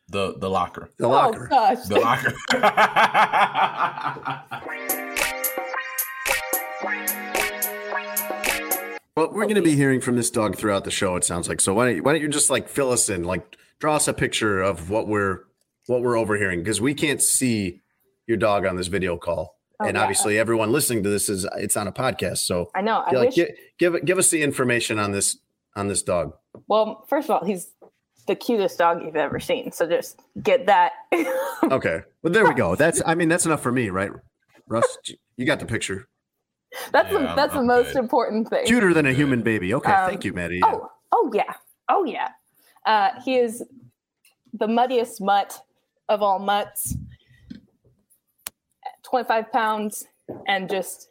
The 0.09 0.35
the 0.37 0.49
locker. 0.49 0.89
The 0.97 1.05
oh, 1.05 1.09
locker. 1.09 1.49
Oh 1.51 1.75
gosh. 1.75 1.87
The 1.87 1.99
locker. 1.99 2.33
Well, 9.17 9.29
we're 9.31 9.43
going 9.43 9.55
to 9.55 9.61
be 9.61 9.77
hearing 9.77 10.01
from 10.01 10.17
this 10.17 10.29
dog 10.29 10.57
throughout 10.57 10.83
the 10.83 10.91
show. 10.91 11.15
It 11.15 11.23
sounds 11.23 11.47
like 11.47 11.61
so. 11.61 11.73
Why 11.73 11.85
don't 11.85 11.95
you, 11.95 12.03
why 12.03 12.11
don't 12.11 12.21
you 12.21 12.27
just 12.27 12.49
like 12.49 12.67
fill 12.67 12.91
us 12.91 13.07
in, 13.07 13.23
like 13.23 13.55
draw 13.79 13.95
us 13.95 14.09
a 14.09 14.13
picture 14.13 14.61
of 14.61 14.89
what 14.89 15.07
we're 15.07 15.43
what 15.87 16.01
we're 16.01 16.17
overhearing 16.17 16.59
because 16.59 16.81
we 16.81 16.93
can't 16.93 17.21
see 17.21 17.79
your 18.27 18.35
dog 18.35 18.65
on 18.65 18.75
this 18.75 18.87
video 18.87 19.15
call, 19.15 19.57
Oh, 19.79 19.85
and 19.85 19.95
yeah. 19.95 20.01
obviously 20.01 20.37
everyone 20.37 20.71
listening 20.73 21.01
to 21.03 21.09
this 21.09 21.29
is 21.29 21.47
it's 21.57 21.77
on 21.77 21.87
a 21.87 21.93
podcast. 21.93 22.39
So 22.39 22.69
I 22.75 22.81
know. 22.81 23.03
I 23.05 23.11
like, 23.11 23.25
wish. 23.27 23.35
gi- 23.35 23.53
give 23.79 24.03
give 24.03 24.17
us 24.17 24.29
the 24.31 24.43
information 24.43 24.99
on 24.99 25.11
this 25.13 25.37
on 25.77 25.87
this 25.87 26.03
dog. 26.03 26.33
Well, 26.67 27.05
first 27.07 27.29
of 27.29 27.37
all, 27.37 27.45
he's 27.45 27.71
the 28.27 28.35
cutest 28.35 28.77
dog 28.79 29.01
you've 29.03 29.15
ever 29.15 29.39
seen. 29.39 29.71
So 29.71 29.87
just 29.87 30.19
get 30.41 30.65
that. 30.67 30.93
Okay, 31.71 32.01
well 32.21 32.31
there 32.31 32.45
we 32.45 32.53
go. 32.53 32.75
That's 32.75 33.01
I 33.05 33.15
mean 33.15 33.27
that's 33.29 33.45
enough 33.47 33.61
for 33.63 33.71
me, 33.71 33.89
right, 33.89 34.11
Russ? 34.67 34.97
You 35.35 35.45
got 35.45 35.59
the 35.59 35.65
picture. 35.65 36.07
that's 36.91 37.11
Yeah, 37.11 37.19
the, 37.19 37.25
I'm- 37.27 37.35
that's 37.35 37.53
the 37.53 37.59
I'm 37.59 37.67
most 37.67 37.93
good. 37.93 37.97
important 38.03 38.49
thing. 38.49 38.65
Cuter 38.65 38.93
than 38.93 39.05
a 39.07 39.13
human 39.13 39.41
baby. 39.41 39.73
Okay, 39.73 39.91
Um, 39.91 40.09
thank 40.09 40.23
you, 40.25 40.33
Maddie. 40.33 40.59
Yeah. 40.59 40.71
Oh, 40.73 40.89
oh 41.11 41.31
yeah, 41.33 41.53
oh 41.89 42.03
yeah. 42.05 42.29
Uh, 42.85 43.09
he 43.23 43.37
is 43.37 43.63
the 44.53 44.67
muddiest 44.67 45.21
mutt 45.21 45.59
of 46.07 46.21
all 46.21 46.37
mutts. 46.37 46.95
Twenty-five 49.03 49.51
pounds, 49.51 50.05
and 50.47 50.69
just 50.69 51.09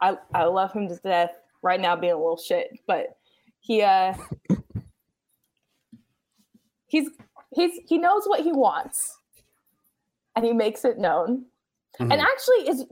I 0.00 0.16
I 0.34 0.44
love 0.44 0.72
him 0.72 0.88
to 0.88 0.96
death. 0.96 1.32
Right 1.62 1.80
now, 1.80 1.96
being 1.96 2.12
a 2.14 2.16
little 2.16 2.38
shit, 2.38 2.70
but 2.86 3.16
he 3.60 3.82
uh 3.82 4.14
he's 6.90 7.08
he's 7.54 7.80
he 7.88 7.96
knows 7.98 8.24
what 8.26 8.40
he 8.40 8.52
wants, 8.52 9.18
and 10.36 10.44
he 10.44 10.52
makes 10.52 10.84
it 10.84 10.98
known. 10.98 11.46
Mhm. 11.98 12.12
And 12.12 12.20
actually, 12.20 12.68
is 12.68 12.84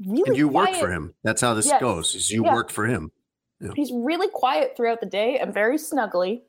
really 0.00 0.22
And 0.26 0.36
you 0.36 0.48
work 0.48 0.74
for 0.74 0.90
him. 0.90 1.14
That's 1.22 1.40
how 1.40 1.54
this 1.54 1.66
Yes. 1.66 1.80
goes. 1.80 2.14
Is 2.14 2.30
you 2.30 2.44
Yeah. 2.44 2.54
work 2.54 2.70
for 2.70 2.84
him. 2.86 3.10
He's 3.74 3.92
really 3.92 4.28
quiet 4.28 4.76
throughout 4.76 5.00
the 5.00 5.06
day 5.06 5.38
and 5.38 5.54
very 5.54 5.76
snuggly. 5.78 6.42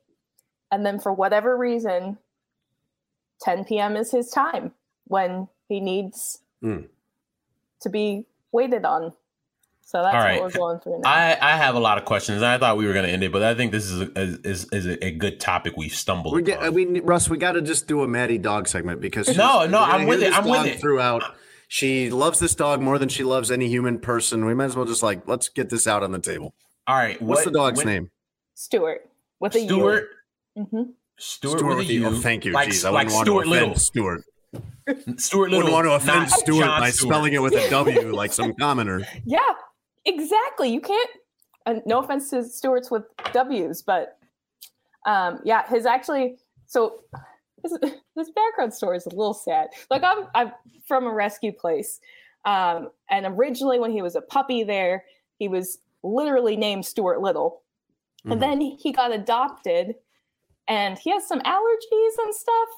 And 0.71 0.85
then 0.85 0.99
for 0.99 1.13
whatever 1.13 1.55
reason, 1.55 2.17
10 3.39 3.63
p.m. 3.63 3.95
is 3.95 4.11
his 4.11 4.29
time 4.29 4.73
when 5.05 5.47
he 5.69 5.79
needs 5.79 6.41
Mm. 6.61 6.89
to 7.81 7.89
be 7.89 8.25
waited 8.51 8.83
on. 8.83 9.13
So 9.87 10.01
that's 10.01 10.15
All 10.15 10.19
right. 10.19 10.41
what 10.41 10.51
we're 10.51 10.59
going 10.59 10.79
through 10.79 10.99
now. 11.01 11.09
I, 11.09 11.37
I 11.39 11.57
have 11.57 11.75
a 11.75 11.79
lot 11.79 11.99
of 11.99 12.05
questions. 12.05 12.41
I 12.41 12.57
thought 12.57 12.75
we 12.75 12.87
were 12.87 12.93
going 12.93 13.05
to 13.05 13.11
end 13.11 13.23
it, 13.23 13.31
but 13.31 13.43
I 13.43 13.53
think 13.53 13.71
this 13.71 13.85
is 13.85 14.01
a, 14.01 14.11
is 14.43 14.65
is 14.71 14.87
a, 14.87 15.05
a 15.05 15.11
good 15.11 15.39
topic 15.39 15.73
we've 15.77 15.93
stumbled 15.93 16.33
We 16.33 16.41
get, 16.41 16.57
upon. 16.57 16.67
I 16.67 16.71
mean, 16.71 17.01
Russ, 17.05 17.29
we 17.29 17.37
got 17.37 17.51
to 17.51 17.61
just 17.61 17.87
do 17.87 18.01
a 18.01 18.07
Maddie 18.07 18.39
dog 18.39 18.67
segment 18.67 18.99
because 18.99 19.27
No, 19.37 19.67
no, 19.67 19.79
I'm 19.79 20.07
with 20.07 20.21
hear 20.21 20.29
it, 20.29 20.35
I'm 20.37 20.45
with 20.49 20.65
it. 20.65 20.79
Throughout, 20.81 21.21
she 21.67 22.09
loves 22.09 22.39
this 22.39 22.55
dog 22.55 22.81
more 22.81 22.97
than 22.97 23.09
she 23.09 23.23
loves 23.23 23.51
any 23.51 23.67
human 23.67 23.99
person. 23.99 24.43
We 24.45 24.55
might 24.55 24.65
as 24.65 24.75
well 24.75 24.85
just 24.85 25.03
like 25.03 25.27
let's 25.27 25.49
get 25.49 25.69
this 25.69 25.85
out 25.85 26.01
on 26.01 26.11
the 26.11 26.19
table. 26.19 26.55
All 26.87 26.95
right, 26.95 27.21
What's 27.21 27.45
what- 27.45 27.53
the 27.53 27.57
dog's 27.57 27.77
when- 27.77 27.87
name? 27.87 28.11
Stuart 28.55 29.07
with 29.39 29.53
a 29.53 29.59
U. 29.59 29.67
Stuart. 29.67 30.09
hmm 30.57 30.81
Stuart, 31.17 31.63
with 31.63 31.77
a 31.85 31.87
the- 31.87 31.93
U. 31.93 32.07
oh, 32.07 32.11
thank 32.15 32.43
you. 32.45 32.53
Like, 32.53 32.69
Jeez, 32.69 32.83
I 32.85 32.89
like 32.89 33.07
wouldn't 33.09 33.15
want 33.15 33.25
Stuart 33.27 33.43
to 33.43 33.49
Little. 33.51 33.67
offend 33.69 33.81
Stuart. 33.81 34.23
Stuart 35.17 35.49
Little. 35.51 35.57
Wouldn't 35.57 35.73
want 35.73 35.85
to 35.85 35.91
offend 35.93 36.29
Stuart 36.31 36.63
John 36.65 36.79
by 36.81 36.89
Stewart. 36.89 37.13
spelling 37.13 37.33
it 37.33 37.41
with 37.41 37.53
a 37.53 37.69
W 37.69 38.13
like 38.15 38.33
some 38.33 38.53
commoner. 38.55 39.01
Yeah, 39.25 39.39
exactly. 40.05 40.69
You 40.69 40.81
can't. 40.81 41.09
Uh, 41.65 41.75
no 41.85 41.99
offense 41.99 42.29
to 42.29 42.43
Stewart's 42.43 42.91
with 42.91 43.03
W's, 43.33 43.81
but 43.81 44.17
um, 45.05 45.39
yeah, 45.43 45.67
his 45.67 45.85
actually. 45.85 46.37
So 46.67 47.01
this, 47.63 47.73
his 48.15 48.29
background 48.31 48.73
story 48.73 48.97
is 48.97 49.05
a 49.05 49.09
little 49.09 49.33
sad. 49.33 49.69
Like 49.89 50.03
I'm, 50.03 50.27
I'm 50.35 50.51
from 50.87 51.05
a 51.05 51.11
rescue 51.13 51.51
place, 51.51 51.99
um, 52.45 52.89
and 53.09 53.25
originally 53.25 53.79
when 53.79 53.91
he 53.91 54.01
was 54.01 54.15
a 54.15 54.21
puppy 54.21 54.63
there, 54.63 55.05
he 55.39 55.47
was 55.47 55.79
literally 56.03 56.55
named 56.55 56.85
Stuart 56.85 57.19
Little, 57.21 57.61
Mhm. 58.25 58.33
and 58.33 58.41
then 58.41 58.61
he 58.61 58.91
got 58.91 59.11
adopted, 59.11 59.95
and 60.67 60.97
he 60.99 61.09
has 61.11 61.27
some 61.27 61.39
allergies 61.41 62.13
and 62.23 62.33
stuff, 62.35 62.69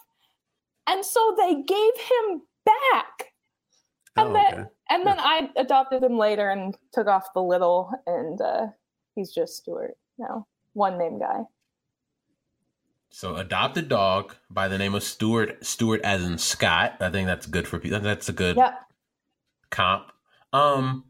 and 0.87 1.03
so 1.05 1.35
they 1.37 1.55
gave 1.55 1.93
him 1.97 2.41
back. 2.65 3.33
And 4.17 4.29
Oh, 4.29 4.33
then, 4.33 4.53
okay. 4.61 4.69
and 4.89 5.05
then 5.05 5.19
I 5.19 5.49
adopted 5.55 6.03
him 6.03 6.17
later 6.17 6.49
and 6.49 6.75
took 6.93 7.07
off 7.07 7.33
the 7.33 7.41
little, 7.43 7.91
and 8.07 8.39
uh, 8.41 8.67
he's 9.15 9.31
just 9.31 9.57
Stuart 9.57 9.95
now, 10.17 10.47
one 10.73 10.97
name 10.97 11.19
guy. 11.19 11.43
So 13.09 13.35
adopted 13.35 13.87
dog 13.89 14.35
by 14.49 14.67
the 14.67 14.77
name 14.77 14.93
of 14.93 15.03
Stuart. 15.03 15.65
Stuart 15.65 16.01
as 16.03 16.23
in 16.23 16.37
Scott. 16.37 16.97
I 16.99 17.09
think 17.09 17.27
that's 17.27 17.45
good 17.47 17.67
for 17.67 17.79
people. 17.79 17.99
That's 17.99 18.29
a 18.29 18.33
good 18.33 18.57
Yep. 18.57 18.79
comp. 19.69 20.11
Um, 20.53 21.05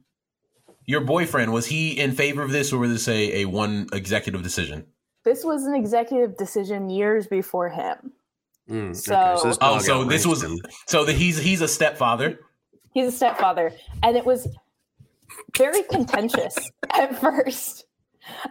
your 0.86 1.02
boyfriend 1.02 1.52
was 1.52 1.66
he 1.66 2.00
in 2.00 2.14
favor 2.14 2.44
of 2.44 2.52
this, 2.52 2.72
or 2.72 2.78
was 2.80 2.92
this 2.92 3.08
a, 3.08 3.42
a 3.42 3.46
one 3.46 3.88
executive 3.94 4.42
decision? 4.44 4.86
This 5.24 5.44
was 5.44 5.66
an 5.66 5.76
executive 5.76 6.38
decision 6.38 6.90
years 6.90 7.28
before 7.28 7.70
him. 7.70 8.14
Mm, 8.70 8.96
So- 8.96 9.42
this 9.44 9.58
Oh, 9.62 9.80
so 9.80 10.04
this 10.06 10.26
was 10.26 10.44
him. 10.44 10.58
so 10.88 11.04
that 11.06 11.14
he's 11.16 11.38
he's 11.38 11.62
a 11.62 11.68
stepfather. 11.68 12.40
He's 12.98 13.10
a 13.10 13.12
stepfather, 13.12 13.74
and 14.02 14.18
it 14.18 14.26
was 14.26 14.48
very 15.56 15.84
contentious 15.84 16.56
at 16.92 17.20
first. 17.22 17.86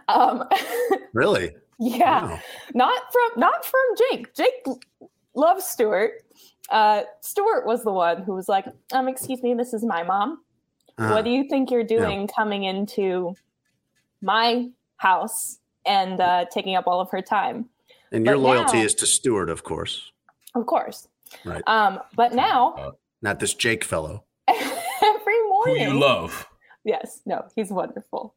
Um, 0.07 0.45
really. 1.13 1.53
yeah, 1.79 2.23
Wow. 2.27 2.39
not 2.73 3.01
from 3.11 3.39
not 3.41 3.65
from 3.65 3.81
Jake. 3.97 4.33
Jake 4.33 4.65
loves 5.35 5.65
Stuart. 5.65 6.13
Uh, 6.69 7.01
Stuart 7.19 7.65
was 7.65 7.83
the 7.83 7.91
one 7.91 8.23
who 8.23 8.33
was 8.35 8.47
like, 8.47 8.65
"Um, 8.93 9.09
excuse 9.09 9.43
me, 9.43 9.53
this 9.53 9.73
is 9.73 9.83
my 9.83 10.03
mom. 10.03 10.39
Uh, 10.97 11.09
what 11.09 11.25
do 11.25 11.29
you 11.29 11.43
think 11.49 11.69
you're 11.69 11.83
doing 11.83 12.25
coming 12.27 12.63
into 12.63 13.35
my 14.21 14.69
house 14.95 15.59
and 15.85 16.21
uh, 16.21 16.45
taking 16.53 16.75
up 16.77 16.87
all 16.87 17.01
of 17.01 17.09
her 17.11 17.21
time 17.21 17.67
and 18.13 18.25
your 18.25 18.37
loyalty 18.37 18.77
now- 18.77 18.85
is 18.85 18.95
to 18.95 19.05
Stuart, 19.05 19.49
of 19.49 19.63
course, 19.65 20.09
of 20.55 20.65
course 20.65 21.09
Right. 21.43 21.61
um, 21.67 21.99
but 22.15 22.33
now 22.33 22.93
not 23.21 23.39
this 23.39 23.53
Jake 23.53 23.83
fellow. 23.83 24.23
Every 25.67 25.79
Who 25.83 25.91
you 25.93 25.99
love? 25.99 26.47
yes 26.83 27.21
no 27.25 27.45
he's 27.55 27.69
wonderful 27.71 28.35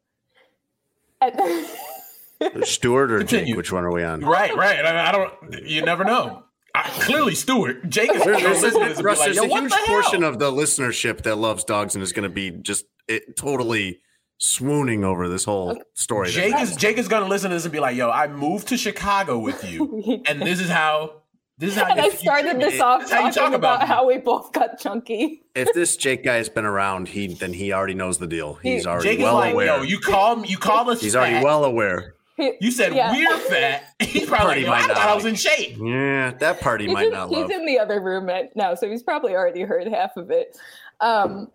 And- 1.21 1.39
Stuart 2.63 3.11
or 3.11 3.19
Continue. 3.19 3.45
Jake? 3.47 3.57
Which 3.57 3.71
one 3.71 3.83
are 3.83 3.91
we 3.91 4.03
on? 4.03 4.21
Right, 4.21 4.55
right. 4.55 4.83
I, 4.83 5.09
I 5.09 5.11
don't. 5.11 5.63
You 5.63 5.83
never 5.83 6.03
know. 6.03 6.43
I, 6.73 6.89
clearly, 6.89 7.35
Stewart. 7.35 7.87
Jake 7.87 8.09
is 8.11 8.23
There- 8.23 8.33
gonna 8.33 8.45
There's, 8.45 8.63
listen 8.63 8.81
to 8.81 8.87
this 8.87 8.97
and 8.97 9.03
be 9.03 9.03
Russ, 9.05 9.19
like, 9.19 9.25
there's 9.33 9.37
a 9.37 9.47
huge 9.47 9.69
the 9.71 9.77
portion 9.85 10.23
of 10.23 10.39
the 10.39 10.51
listenership 10.51 11.21
that 11.21 11.35
loves 11.35 11.63
dogs 11.63 11.93
and 11.93 12.01
is 12.01 12.11
going 12.13 12.23
to 12.23 12.33
be 12.33 12.49
just 12.49 12.85
it, 13.07 13.35
totally 13.37 13.99
swooning 14.39 15.03
over 15.03 15.29
this 15.29 15.43
whole 15.45 15.79
story. 15.93 16.29
that- 16.29 16.33
Jake 16.33 16.59
is 16.59 16.75
Jake 16.75 16.97
is 16.97 17.07
gonna 17.07 17.27
listen 17.27 17.51
to 17.51 17.55
this 17.55 17.65
and 17.65 17.71
be 17.71 17.79
like, 17.79 17.95
"Yo, 17.95 18.09
I 18.09 18.27
moved 18.27 18.69
to 18.69 18.77
Chicago 18.77 19.37
with 19.37 19.63
you, 19.63 20.23
and 20.27 20.41
this 20.41 20.59
is 20.59 20.69
how 20.69 21.20
this 21.61 21.71
is 21.77 21.81
how." 21.81 21.89
and 21.91 21.99
I 22.01 22.09
started 22.09 22.59
this 22.59 22.73
me. 22.73 22.79
off 22.81 23.01
This 23.01 23.09
is 23.11 23.15
how 23.15 23.19
you 23.27 23.31
talking 23.31 23.51
talk 23.51 23.53
about, 23.53 23.79
me. 23.81 23.87
how 23.87 24.07
we 24.07 24.17
both 24.17 24.51
got 24.51 24.77
chunky. 24.79 25.43
if 25.55 25.71
this 25.73 25.95
Jake 25.95 26.23
guy 26.25 26.35
has 26.35 26.49
been 26.49 26.65
around, 26.65 27.07
he 27.07 27.27
then 27.35 27.53
he 27.53 27.71
already 27.71 27.93
knows 27.93 28.17
the 28.17 28.27
deal. 28.27 28.55
He's 28.55 28.85
already 28.85 29.09
Jake 29.15 29.19
well 29.19 29.35
like, 29.35 29.53
aware. 29.53 29.77
"Yo, 29.77 29.81
you 29.83 29.99
call 29.99 30.45
you 30.45 30.57
call 30.57 30.89
us 30.89 30.99
He's 31.01 31.13
fat. 31.13 31.19
already 31.19 31.45
well 31.45 31.63
aware. 31.63 32.15
You 32.37 32.71
said 32.71 32.93
Yeah. 32.95 33.11
we're 33.13 33.37
fat. 33.37 33.83
He's 34.01 34.27
probably 34.27 34.45
Party 34.47 34.65
like, 34.65 34.65
Yo, 34.65 34.69
might 34.71 34.83
I 34.83 34.87
not 34.87 34.97
thought 34.97 35.09
I 35.09 35.15
was 35.15 35.25
in 35.25 35.35
shape." 35.35 35.77
Yeah, 35.79 36.31
that 36.39 36.59
party 36.59 36.85
he's, 36.85 36.93
might 36.93 37.07
in, 37.07 37.13
not 37.13 37.29
he's 37.29 37.37
love. 37.37 37.51
in 37.51 37.65
the 37.67 37.77
other 37.79 38.01
room 38.01 38.25
right 38.25 38.49
now, 38.55 38.73
so 38.75 38.89
he's 38.89 39.03
probably 39.03 39.33
already 39.35 39.61
heard 39.61 39.87
half 39.87 40.17
of 40.17 40.31
it. 40.31 40.57
Um, 41.01 41.49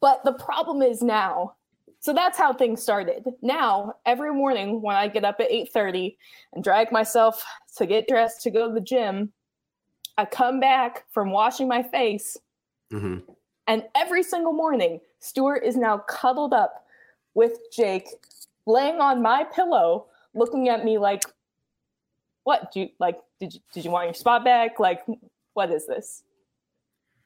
but 0.00 0.24
the 0.24 0.32
problem 0.34 0.82
is 0.82 1.02
now. 1.02 1.54
So 2.00 2.12
that's 2.12 2.36
how 2.36 2.52
things 2.52 2.82
started. 2.82 3.24
Now, 3.40 3.94
every 4.04 4.32
morning 4.32 4.82
when 4.82 4.94
I 4.94 5.08
get 5.08 5.24
up 5.24 5.40
at 5.40 5.50
8:30 5.50 6.16
and 6.52 6.62
drag 6.62 6.92
myself 6.92 7.42
to 7.76 7.86
get 7.86 8.06
dressed 8.08 8.42
to 8.42 8.50
go 8.50 8.68
to 8.68 8.74
the 8.74 8.80
gym, 8.80 9.32
I 10.16 10.24
come 10.24 10.60
back 10.60 11.04
from 11.10 11.30
washing 11.30 11.68
my 11.68 11.82
face, 11.82 12.36
hmm 12.90 13.18
and 13.66 13.82
every 13.94 14.22
single 14.22 14.52
morning, 14.52 15.00
Stuart 15.20 15.62
is 15.64 15.74
now 15.74 15.96
cuddled 16.06 16.52
up 16.52 16.84
with 17.32 17.58
Jake, 17.74 18.08
laying 18.66 19.00
on 19.00 19.22
my 19.22 19.42
pillow, 19.44 20.06
looking 20.34 20.68
at 20.68 20.84
me 20.84 20.98
like, 20.98 21.22
"What? 22.44 22.70
Do 22.72 22.80
you 22.80 22.88
like? 23.00 23.18
Did 23.40 23.54
you 23.54 23.60
did 23.72 23.84
you 23.86 23.90
want 23.90 24.06
your 24.08 24.14
spot 24.14 24.44
back? 24.44 24.78
Like, 24.78 25.02
what 25.54 25.70
is 25.70 25.86
this?" 25.86 26.24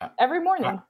Uh, 0.01 0.11
Every 0.21 0.41
morning. 0.41 0.81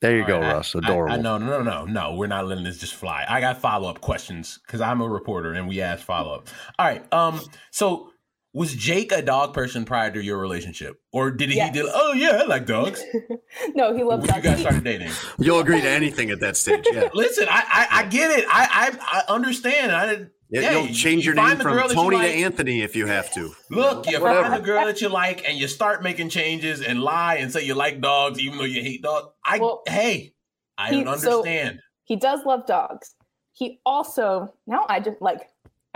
There 0.00 0.14
you 0.16 0.22
All 0.22 0.28
go, 0.28 0.38
right, 0.40 0.50
I- 0.50 0.52
Russ. 0.52 0.76
I- 0.76 0.78
Adorable. 0.80 1.14
I, 1.14 1.16
no, 1.16 1.38
no, 1.38 1.62
no, 1.62 1.62
no, 1.62 1.84
no. 1.86 2.14
We're 2.14 2.26
not 2.26 2.46
letting 2.46 2.62
this 2.64 2.76
just 2.78 2.94
fly. 2.94 3.24
I 3.28 3.40
got 3.40 3.58
follow 3.58 3.88
up 3.88 4.00
questions 4.02 4.60
because 4.66 4.80
I'm 4.82 5.00
a 5.00 5.08
reporter 5.08 5.54
and 5.54 5.66
we 5.66 5.80
ask 5.80 6.04
follow 6.04 6.34
up. 6.34 6.48
All 6.78 6.86
right. 6.86 7.10
Um. 7.12 7.40
So 7.70 8.12
was 8.54 8.74
Jake 8.74 9.12
a 9.12 9.20
dog 9.22 9.52
person 9.54 9.84
prior 9.84 10.10
to 10.10 10.22
your 10.22 10.38
relationship, 10.38 10.96
or 11.12 11.30
did 11.30 11.50
he? 11.50 11.56
Yes. 11.56 11.74
Did, 11.74 11.86
oh 11.88 12.12
yeah, 12.12 12.40
I 12.42 12.46
like 12.46 12.66
dogs. 12.66 13.02
no, 13.74 13.94
he 13.94 14.02
loves 14.02 14.22
when 14.26 14.28
you 14.36 14.42
dogs. 14.42 14.44
guys 14.44 14.60
started 14.60 14.84
dating. 14.84 15.10
You'll 15.38 15.60
agree 15.60 15.80
to 15.80 15.88
anything 15.88 16.30
at 16.30 16.40
that 16.40 16.56
stage. 16.56 16.84
Yeah. 16.90 17.08
Listen, 17.14 17.46
I, 17.50 17.62
I, 17.68 17.86
I 18.00 18.06
get 18.06 18.36
it. 18.38 18.44
I, 18.48 18.90
I, 19.00 19.22
I 19.28 19.32
understand. 19.32 19.92
I 19.92 20.06
didn't. 20.06 20.30
Yeah, 20.50 20.60
Yeah, 20.62 20.72
You'll 20.72 20.86
you- 20.86 20.94
change 20.94 21.26
you 21.26 21.34
your 21.34 21.44
name 21.46 21.58
from 21.58 21.74
girl 21.76 21.88
that 21.88 21.94
Tony 21.94 22.16
like. 22.16 22.32
to 22.32 22.38
Anthony 22.38 22.80
if 22.80 22.96
you 22.96 23.04
have 23.06 23.30
to. 23.34 23.52
Look, 23.70 24.06
you 24.10 24.18
Whatever. 24.18 24.48
find 24.48 24.54
the 24.62 24.64
girl 24.66 24.86
that 24.86 25.00
you 25.02 25.10
like, 25.10 25.46
and 25.46 25.58
you 25.58 25.68
start 25.68 26.02
making 26.02 26.30
changes 26.30 26.80
and 26.80 27.02
lie 27.02 27.34
and 27.36 27.52
say 27.52 27.64
you 27.66 27.74
like 27.74 28.00
dogs, 28.00 28.40
even 28.40 28.56
though 28.56 28.64
you 28.64 28.80
hate 28.82 29.02
dogs. 29.02 29.26
I 29.44 29.58
Well, 29.58 29.82
hey, 29.86 30.32
I 30.78 30.88
he- 30.90 31.04
don't 31.04 31.18
so- 31.18 31.40
understand. 31.40 31.80
he 32.04 32.16
does 32.16 32.40
love 32.46 32.64
dogs. 32.66 33.14
He 33.52 33.80
also 33.84 34.54
now 34.66 34.86
I 34.88 35.00
just 35.00 35.20
like 35.20 35.40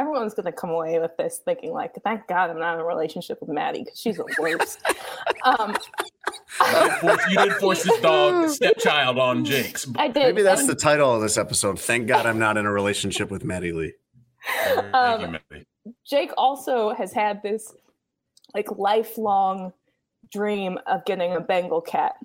everyone's 0.03 0.35
gonna 0.35 0.53
come 0.53 0.71
away 0.71 0.99
with 0.99 1.17
this 1.17 1.41
thinking 1.45 1.73
like, 1.73 1.95
thank 2.03 2.27
God 2.27 2.51
I'm 2.51 2.59
not 2.59 2.75
in 2.75 2.81
a 2.81 2.85
relationship 2.85 3.41
with 3.41 3.49
Maddie 3.49 3.85
because 3.85 3.99
she's 3.99 4.17
the 4.17 4.27
worst. 4.41 4.81
um, 5.45 5.77
you, 6.61 6.67
didn't 6.67 7.01
force, 7.01 7.31
you 7.31 7.37
didn't 7.39 7.61
force 7.61 7.83
this 7.85 8.01
dog 8.01 8.49
stepchild 8.51 9.19
on 9.19 9.45
Jake's. 9.45 9.87
I 9.97 10.09
did. 10.09 10.35
Maybe 10.35 10.43
that's 10.43 10.63
and- 10.63 10.71
the 10.71 10.75
title 10.75 11.15
of 11.15 11.23
this 11.23 11.39
episode. 11.39 11.79
Thank 11.79 12.09
God 12.09 12.27
I'm 12.27 12.39
not 12.39 12.57
in 12.57 12.67
a 12.67 12.73
relationship 12.73 13.31
with 13.31 13.45
Maddie 13.45 13.73
Lee. 13.73 13.95
Um, 14.93 15.39
Jake 16.05 16.33
also 16.37 16.93
has 16.95 17.13
had 17.13 17.43
this 17.43 17.73
like 18.55 18.71
lifelong 18.77 19.73
dream 20.33 20.79
of 20.87 21.05
getting 21.05 21.35
a 21.35 21.41
Bengal 21.41 21.81
cat. 21.81 22.17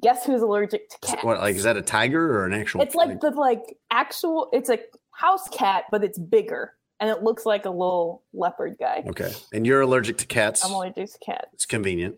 Guess 0.00 0.24
who's 0.24 0.40
allergic 0.40 0.88
to 0.88 0.98
cats? 1.00 1.22
What 1.22 1.40
like 1.40 1.56
is 1.56 1.64
that 1.64 1.76
a 1.76 1.82
tiger 1.82 2.38
or 2.38 2.46
an 2.46 2.54
actual? 2.54 2.80
It's 2.80 2.94
like 2.94 3.20
the 3.20 3.30
like 3.30 3.76
actual. 3.90 4.48
It's 4.52 4.70
a 4.70 4.78
house 5.20 5.48
cat, 5.48 5.84
but 5.90 6.02
it's 6.04 6.18
bigger, 6.18 6.74
and 6.98 7.10
it 7.10 7.22
looks 7.22 7.44
like 7.46 7.64
a 7.64 7.70
little 7.70 8.22
leopard 8.32 8.76
guy. 8.78 9.04
okay, 9.08 9.32
and 9.52 9.66
you're 9.66 9.80
allergic 9.82 10.18
to 10.18 10.26
cats. 10.26 10.64
I'm 10.64 10.72
allergic 10.72 11.12
to 11.12 11.18
cats, 11.18 11.46
It's 11.54 11.66
convenient. 11.66 12.16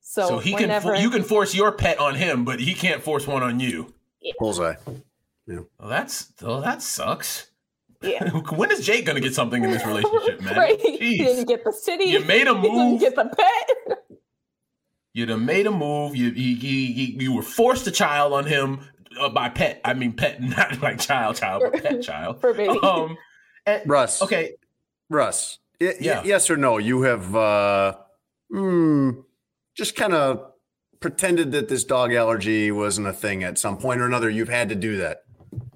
so, 0.00 0.26
So 0.28 0.38
he 0.38 0.52
can 0.52 0.62
whenever 0.62 0.94
fo- 0.94 1.00
you 1.00 1.10
can 1.10 1.22
force 1.22 1.54
your 1.54 1.72
pet 1.72 1.98
on 1.98 2.14
him, 2.14 2.44
but 2.44 2.60
he 2.60 2.74
can't 2.74 3.02
force 3.02 3.26
one 3.26 3.42
on 3.42 3.60
you. 3.60 3.92
Bullseye. 4.38 4.74
Well, 5.46 5.66
that's 5.88 6.32
well, 6.40 6.60
that 6.60 6.80
sucks. 6.82 7.48
yeah. 8.02 8.28
when 8.56 8.70
is 8.70 8.86
Jake 8.86 9.04
gonna 9.04 9.20
get 9.20 9.34
something 9.34 9.62
in 9.64 9.70
this 9.70 9.84
relationship, 9.84 10.40
man? 10.44 10.56
right? 10.56 10.80
He 10.80 10.98
Jeez. 10.98 11.18
didn't 11.26 11.48
get 11.48 11.64
the 11.64 11.72
city. 11.72 12.04
You 12.04 12.20
made 12.24 12.46
a 12.46 12.54
He 12.54 12.62
didn't 12.62 12.76
move. 12.92 13.00
get 13.00 13.16
the 13.16 13.24
pet. 13.24 13.98
You'd 15.14 15.28
have 15.28 15.40
made 15.42 15.66
a 15.66 15.70
move. 15.70 16.16
You 16.16 16.28
you, 16.28 16.56
you, 16.56 16.70
you 16.70 17.20
you 17.20 17.34
were 17.34 17.42
forced 17.42 17.86
a 17.86 17.90
child 17.90 18.32
on 18.32 18.46
him 18.46 18.80
uh, 19.20 19.28
by 19.28 19.48
pet. 19.48 19.80
I 19.84 19.94
mean 19.94 20.12
pet, 20.12 20.40
not 20.42 20.80
like 20.82 20.98
child, 21.00 21.36
child, 21.36 21.62
but 21.70 21.82
pet 21.82 22.02
child. 22.10 22.40
For 22.40 22.52
baby. 22.54 22.78
Um, 22.82 23.16
and- 23.66 23.82
Russ. 23.88 24.22
okay, 24.22 24.54
Russ. 25.10 25.58
y- 25.80 25.88
y- 25.88 25.94
Yeah. 26.00 26.22
yes 26.24 26.50
or 26.50 26.56
no? 26.56 26.78
You 26.78 27.02
have 27.02 27.34
uh, 27.36 27.94
hmm, 28.50 29.10
just 29.76 29.94
kind 29.96 30.12
of 30.14 30.52
pretended 31.00 31.52
that 31.52 31.68
this 31.68 31.84
dog 31.84 32.12
allergy 32.12 32.70
wasn't 32.70 33.06
a 33.08 33.12
thing 33.12 33.42
at 33.44 33.58
some 33.58 33.76
point 33.78 34.00
or 34.00 34.06
another. 34.06 34.30
You've 34.30 34.48
had 34.48 34.68
to 34.68 34.74
do 34.74 34.98
that 34.98 35.24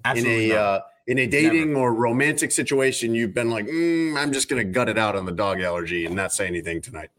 Absolutely 0.05 0.47
in 0.47 0.53
a 0.53 0.55
not. 0.55 0.61
uh, 0.63 0.81
in 1.09 1.19
a 1.19 1.27
dating 1.27 1.75
or 1.77 1.95
romantic 1.95 2.51
situation. 2.53 3.15
You've 3.15 3.35
been 3.35 3.51
like, 3.51 3.67
mm, 3.67 4.17
I'm 4.17 4.33
just 4.33 4.49
gonna 4.49 4.65
gut 4.65 4.89
it 4.89 4.99
out 4.99 5.15
on 5.17 5.25
the 5.25 5.33
dog 5.33 5.61
allergy 5.61 6.05
and 6.07 6.15
not 6.17 6.33
say 6.33 6.47
anything 6.47 6.81
tonight. 6.81 7.11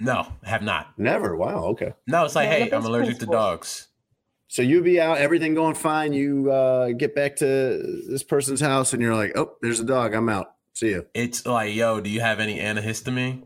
no, 0.00 0.26
have 0.44 0.62
not. 0.62 0.98
Never. 0.98 1.36
Wow. 1.36 1.64
Okay. 1.66 1.92
No, 2.06 2.24
it's 2.24 2.34
like, 2.34 2.46
Yeah, 2.48 2.54
hey, 2.56 2.62
I'm 2.64 2.70
that's 2.70 2.86
allergic 2.86 3.18
to 3.20 3.26
dogs. 3.26 3.88
So 4.48 4.62
you 4.62 4.82
be 4.82 5.00
out, 5.00 5.18
everything 5.18 5.54
going 5.54 5.74
fine. 5.74 6.12
You 6.12 6.50
uh, 6.50 6.92
get 6.92 7.14
back 7.14 7.36
to 7.36 7.46
this 8.08 8.22
person's 8.22 8.60
house, 8.60 8.92
and 8.92 9.02
you're 9.02 9.14
like, 9.14 9.36
"Oh, 9.36 9.54
there's 9.60 9.80
a 9.80 9.84
dog. 9.84 10.14
I'm 10.14 10.28
out. 10.28 10.54
See 10.72 10.90
you." 10.90 11.06
It's 11.14 11.44
like, 11.44 11.74
yo, 11.74 12.00
do 12.00 12.08
you 12.08 12.20
have 12.20 12.38
any 12.38 12.58
antihistamine? 12.60 13.42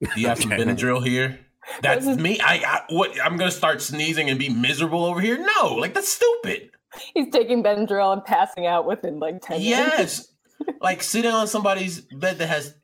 Do 0.00 0.20
you 0.20 0.28
have 0.28 0.40
some 0.40 0.50
Benadryl 0.52 1.04
here? 1.04 1.40
That's 1.82 2.06
me. 2.06 2.38
I, 2.40 2.62
I 2.64 2.80
what? 2.90 3.10
I'm 3.22 3.36
gonna 3.36 3.50
start 3.50 3.82
sneezing 3.82 4.30
and 4.30 4.38
be 4.38 4.48
miserable 4.48 5.04
over 5.04 5.20
here? 5.20 5.38
No, 5.38 5.74
like 5.74 5.94
that's 5.94 6.08
stupid. 6.08 6.70
He's 7.14 7.28
taking 7.30 7.62
Benadryl 7.62 8.12
and 8.12 8.24
passing 8.24 8.66
out 8.66 8.86
within 8.86 9.18
like 9.18 9.42
10 9.42 9.60
minutes. 9.60 9.68
Yes, 9.68 10.28
like 10.80 11.02
sitting 11.02 11.30
on 11.30 11.48
somebody's 11.48 12.00
bed 12.00 12.38
that 12.38 12.46
has. 12.46 12.74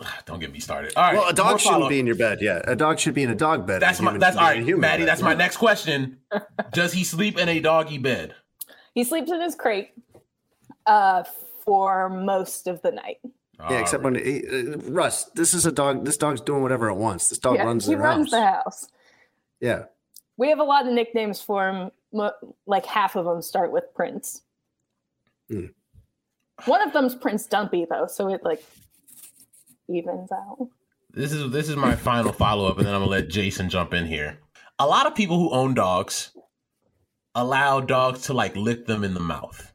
Don't 0.26 0.38
get 0.40 0.52
me 0.52 0.60
started. 0.60 0.92
All 0.96 1.02
right, 1.04 1.14
Well, 1.14 1.22
a 1.22 1.26
more 1.26 1.32
dog 1.32 1.60
shouldn't 1.60 1.74
follow-up. 1.74 1.90
be 1.90 2.00
in 2.00 2.06
your 2.06 2.16
bed. 2.16 2.38
Yeah, 2.40 2.60
a 2.64 2.76
dog 2.76 2.98
should 2.98 3.14
be 3.14 3.22
in 3.22 3.30
a 3.30 3.34
dog 3.34 3.66
bed. 3.66 3.82
That's 3.82 4.00
A 4.00 4.02
my. 4.02 4.16
That's 4.18 4.36
should 4.36 4.42
all 4.42 4.48
be 4.50 4.52
in 4.52 4.56
a 4.58 4.60
right, 4.60 4.66
human 4.68 4.80
Maddie. 4.80 5.02
bed. 5.02 5.08
That's 5.08 5.22
my 5.22 5.34
next 5.34 5.56
question. 5.58 6.18
Does 6.72 6.92
he 6.92 7.04
sleep 7.04 7.38
in 7.38 7.48
a 7.48 7.60
doggy 7.60 7.98
bed? 7.98 8.34
He 8.94 9.04
sleeps 9.04 9.30
in 9.30 9.40
his 9.40 9.54
crate 9.54 9.90
uh, 10.86 11.24
for 11.64 12.08
most 12.08 12.66
of 12.66 12.82
the 12.82 12.90
night. 12.92 13.18
Yeah, 13.68 13.78
except 13.80 14.02
when 14.02 14.16
uh, 14.16 14.78
Russ, 14.90 15.24
this 15.34 15.52
is 15.52 15.66
a 15.66 15.72
dog. 15.72 16.06
This 16.06 16.16
dog's 16.16 16.40
doing 16.40 16.62
whatever 16.62 16.88
it 16.88 16.94
wants. 16.94 17.28
This 17.28 17.38
dog 17.38 17.56
Yeah, 17.56 17.64
runs 17.64 17.86
he 17.86 17.94
runs 17.94 18.26
house. 18.26 18.30
the 18.30 18.46
house. 18.46 18.88
Yeah, 19.60 19.82
We 20.38 20.48
have 20.48 20.58
a 20.60 20.64
lot 20.64 20.86
of 20.86 20.94
nicknames 20.94 21.42
for 21.42 21.68
him. 21.68 21.90
Like 22.66 22.86
half 22.86 23.16
of 23.16 23.26
them 23.26 23.42
start 23.42 23.70
with 23.70 23.84
Prince. 23.94 24.40
Hmm. 25.50 25.66
One 26.64 26.80
of 26.80 26.94
them's 26.94 27.14
Prince 27.14 27.46
Dumpy, 27.46 27.86
though, 27.88 28.06
so 28.06 28.28
it 28.28 28.42
like 28.42 28.64
evens 29.90 30.30
out. 30.32 30.68
this 31.12 31.32
is 31.32 31.50
this 31.50 31.68
is 31.68 31.76
my 31.76 31.94
final 31.94 32.32
follow 32.32 32.68
up, 32.68 32.78
and 32.78 32.86
then 32.86 32.94
I'm 32.94 33.00
gonna 33.00 33.10
let 33.10 33.28
Jason 33.28 33.68
jump 33.68 33.92
in 33.94 34.06
here. 34.06 34.38
A 34.78 34.86
lot 34.86 35.06
of 35.06 35.14
people 35.14 35.38
who 35.38 35.50
own 35.50 35.74
dogs 35.74 36.32
allow 37.34 37.80
dogs 37.80 38.22
to 38.22 38.32
like 38.32 38.56
lick 38.56 38.86
them 38.86 39.04
in 39.04 39.14
the 39.14 39.20
mouth. 39.20 39.72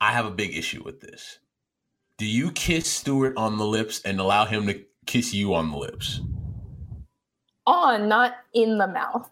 I 0.00 0.12
have 0.12 0.26
a 0.26 0.30
big 0.30 0.56
issue 0.56 0.82
with 0.84 1.00
this. 1.00 1.38
Do 2.18 2.26
you 2.26 2.52
kiss 2.52 2.86
Stuart 2.90 3.36
on 3.36 3.58
the 3.58 3.66
lips 3.66 4.00
and 4.04 4.20
allow 4.20 4.44
him 4.44 4.66
to 4.66 4.80
kiss 5.06 5.34
you 5.34 5.54
on 5.54 5.70
the 5.70 5.78
lips? 5.78 6.20
On, 7.66 8.08
not 8.08 8.34
in 8.52 8.78
the 8.78 8.86
mouth. 8.86 9.30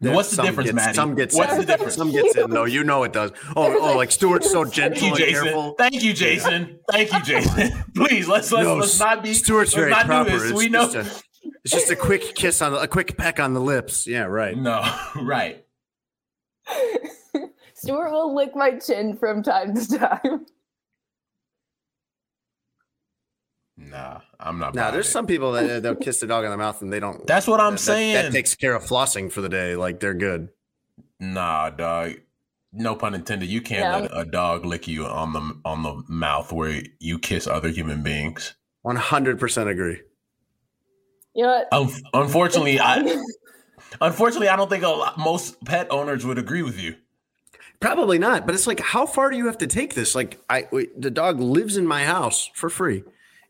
Yeah, 0.00 0.12
What's 0.12 0.36
the 0.36 0.42
difference, 0.42 0.68
gets- 0.68 0.76
Maddie? 0.76 0.94
Some 0.94 1.14
gets 1.14 1.34
What's 1.34 1.52
in. 1.54 1.58
the 1.60 1.64
difference? 1.64 1.94
Some 1.94 2.12
gets 2.12 2.36
in 2.36 2.50
though. 2.50 2.64
You 2.66 2.84
know 2.84 3.02
it 3.04 3.14
does. 3.14 3.30
Oh, 3.56 3.64
There's 3.70 3.80
oh, 3.82 3.94
a 3.94 3.96
like 3.96 4.10
Stuart's 4.12 4.50
so 4.50 4.64
huge 4.64 4.74
gentle 4.74 5.00
Thank 5.00 5.02
you, 5.02 5.08
and 5.08 5.18
Jason. 5.18 5.42
careful. 5.44 5.72
Thank 5.78 6.02
you, 6.02 6.12
Jason. 6.12 6.78
Thank 6.90 7.12
you, 7.12 7.22
Jason. 7.22 7.84
Please 7.94 8.28
let's 8.28 8.52
let's, 8.52 8.66
No, 8.66 8.76
let's 8.76 9.00
not 9.00 9.22
be 9.22 9.32
Stuart's 9.32 9.74
let's 9.74 9.74
very 9.74 9.90
not 9.90 10.04
proper. 10.06 10.30
do 10.30 10.38
this. 10.38 10.50
It's 10.50 10.58
we 10.58 10.68
know. 10.68 10.92
just 10.92 11.24
a, 11.42 11.50
it's 11.64 11.72
just 11.72 11.90
a 11.90 11.96
quick 11.96 12.34
kiss 12.34 12.60
on 12.60 12.72
the, 12.72 12.78
a 12.80 12.86
quick 12.88 13.16
peck 13.16 13.40
on 13.40 13.54
the 13.54 13.60
lips. 13.60 14.06
Yeah, 14.06 14.24
right. 14.24 14.54
no, 14.56 14.82
right. 15.22 15.64
Stuart 17.74 18.10
will 18.10 18.34
lick 18.34 18.54
my 18.54 18.72
chin 18.78 19.16
from 19.16 19.42
time 19.42 19.74
to 19.74 19.98
time. 19.98 20.46
Nah, 23.78 24.20
I'm 24.46 24.58
not. 24.58 24.74
Now, 24.74 24.90
there's 24.90 25.08
it. 25.08 25.10
some 25.12 25.26
people 25.26 25.52
that 25.52 25.82
they'll 25.82 25.94
kiss 25.94 26.20
the 26.20 26.26
dog 26.26 26.44
in 26.44 26.50
the 26.50 26.56
mouth 26.56 26.80
and 26.82 26.92
they 26.92 27.00
don't. 27.00 27.26
That's 27.32 27.46
what 27.46 27.60
I'm 27.60 27.72
that- 27.72 27.78
that- 27.78 27.80
saying. 27.80 28.14
That, 28.14 28.32
takes 28.32 28.54
care 28.54 28.74
of 28.74 28.84
flossing 28.84 29.30
for 29.30 29.40
the 29.40 29.48
day. 29.48 29.76
Like 29.76 30.00
they're 30.00 30.14
good. 30.14 30.48
Nah, 31.20 31.70
dog. 31.70 32.12
No 32.72 32.94
pun 32.94 33.14
intended. 33.14 33.48
You 33.48 33.60
can't 33.62 33.80
Yeah. 33.80 33.96
let 34.14 34.26
a 34.26 34.30
dog 34.30 34.64
lick 34.66 34.86
you 34.86 35.06
on 35.06 35.32
the 35.32 35.60
on 35.64 35.82
the 35.82 36.02
mouth 36.08 36.52
where 36.52 36.82
you 36.98 37.18
kiss 37.18 37.46
other 37.46 37.68
human 37.70 38.02
beings. 38.02 38.54
One 38.82 38.96
hundred 38.96 39.38
percent 39.40 39.68
agree. 39.70 40.00
You 41.34 41.44
know 41.44 41.48
what? 41.48 41.68
Un- 41.72 42.02
unfortunately, 42.22 42.78
I 42.80 43.22
unfortunately 44.00 44.48
I 44.48 44.56
don't 44.56 44.68
think 44.70 44.84
a 44.84 44.88
lot, 44.88 45.18
most 45.18 45.62
pet 45.64 45.86
owners 45.90 46.24
would 46.26 46.38
agree 46.38 46.62
with 46.62 46.78
you. 46.80 46.96
Probably 47.80 48.18
not, 48.18 48.46
but 48.46 48.54
it's 48.54 48.66
like, 48.66 48.80
how 48.80 49.04
far 49.06 49.30
do 49.30 49.36
you 49.36 49.46
have 49.46 49.58
to 49.58 49.66
take 49.66 49.94
this? 49.94 50.14
Like, 50.14 50.40
I 50.48 50.66
wait, 50.72 50.98
the 51.00 51.10
dog 51.10 51.40
lives 51.40 51.76
in 51.76 51.86
my 51.86 52.04
house 52.04 52.50
for 52.54 52.70
free, 52.70 53.04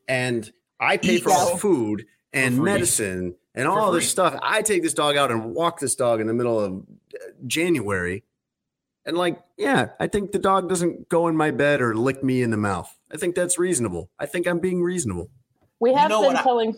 and 0.09 0.52
I 0.80 0.96
pay 0.96 1.18
for 1.18 1.30
all 1.32 1.52
the 1.54 1.58
food 1.58 2.06
and 2.32 2.54
For 2.56 2.62
free. 2.62 2.72
medicine 2.72 3.34
and 3.54 3.66
all 3.66 3.92
this 3.92 4.08
stuff. 4.10 4.38
I 4.42 4.62
take 4.62 4.82
this 4.82 4.94
dog 4.94 5.16
out 5.16 5.30
and 5.30 5.54
walk 5.54 5.80
this 5.80 5.94
dog 5.94 6.20
in 6.20 6.26
the 6.26 6.34
middle 6.34 6.60
of 6.60 6.72
uh, 7.14 7.18
January, 7.46 8.24
and 9.04 9.16
like, 9.16 9.40
yeah, 9.56 9.90
I 10.00 10.06
think 10.08 10.32
the 10.32 10.38
dog 10.38 10.68
doesn't 10.68 11.08
go 11.08 11.28
in 11.28 11.36
my 11.36 11.50
bed 11.50 11.80
or 11.80 11.94
lick 11.94 12.22
me 12.22 12.42
in 12.42 12.50
the 12.50 12.56
mouth. 12.56 12.94
I 13.12 13.16
think 13.16 13.34
that's 13.34 13.58
reasonable. 13.58 14.10
I 14.18 14.26
think 14.26 14.46
I'm 14.46 14.58
being 14.58 14.82
reasonable. 14.82 15.30
we 15.80 15.94
have 15.94 16.10
know 16.10 16.20
been 16.22 16.28
what 16.32 16.36
I- 16.36 16.42
telling. 16.42 16.76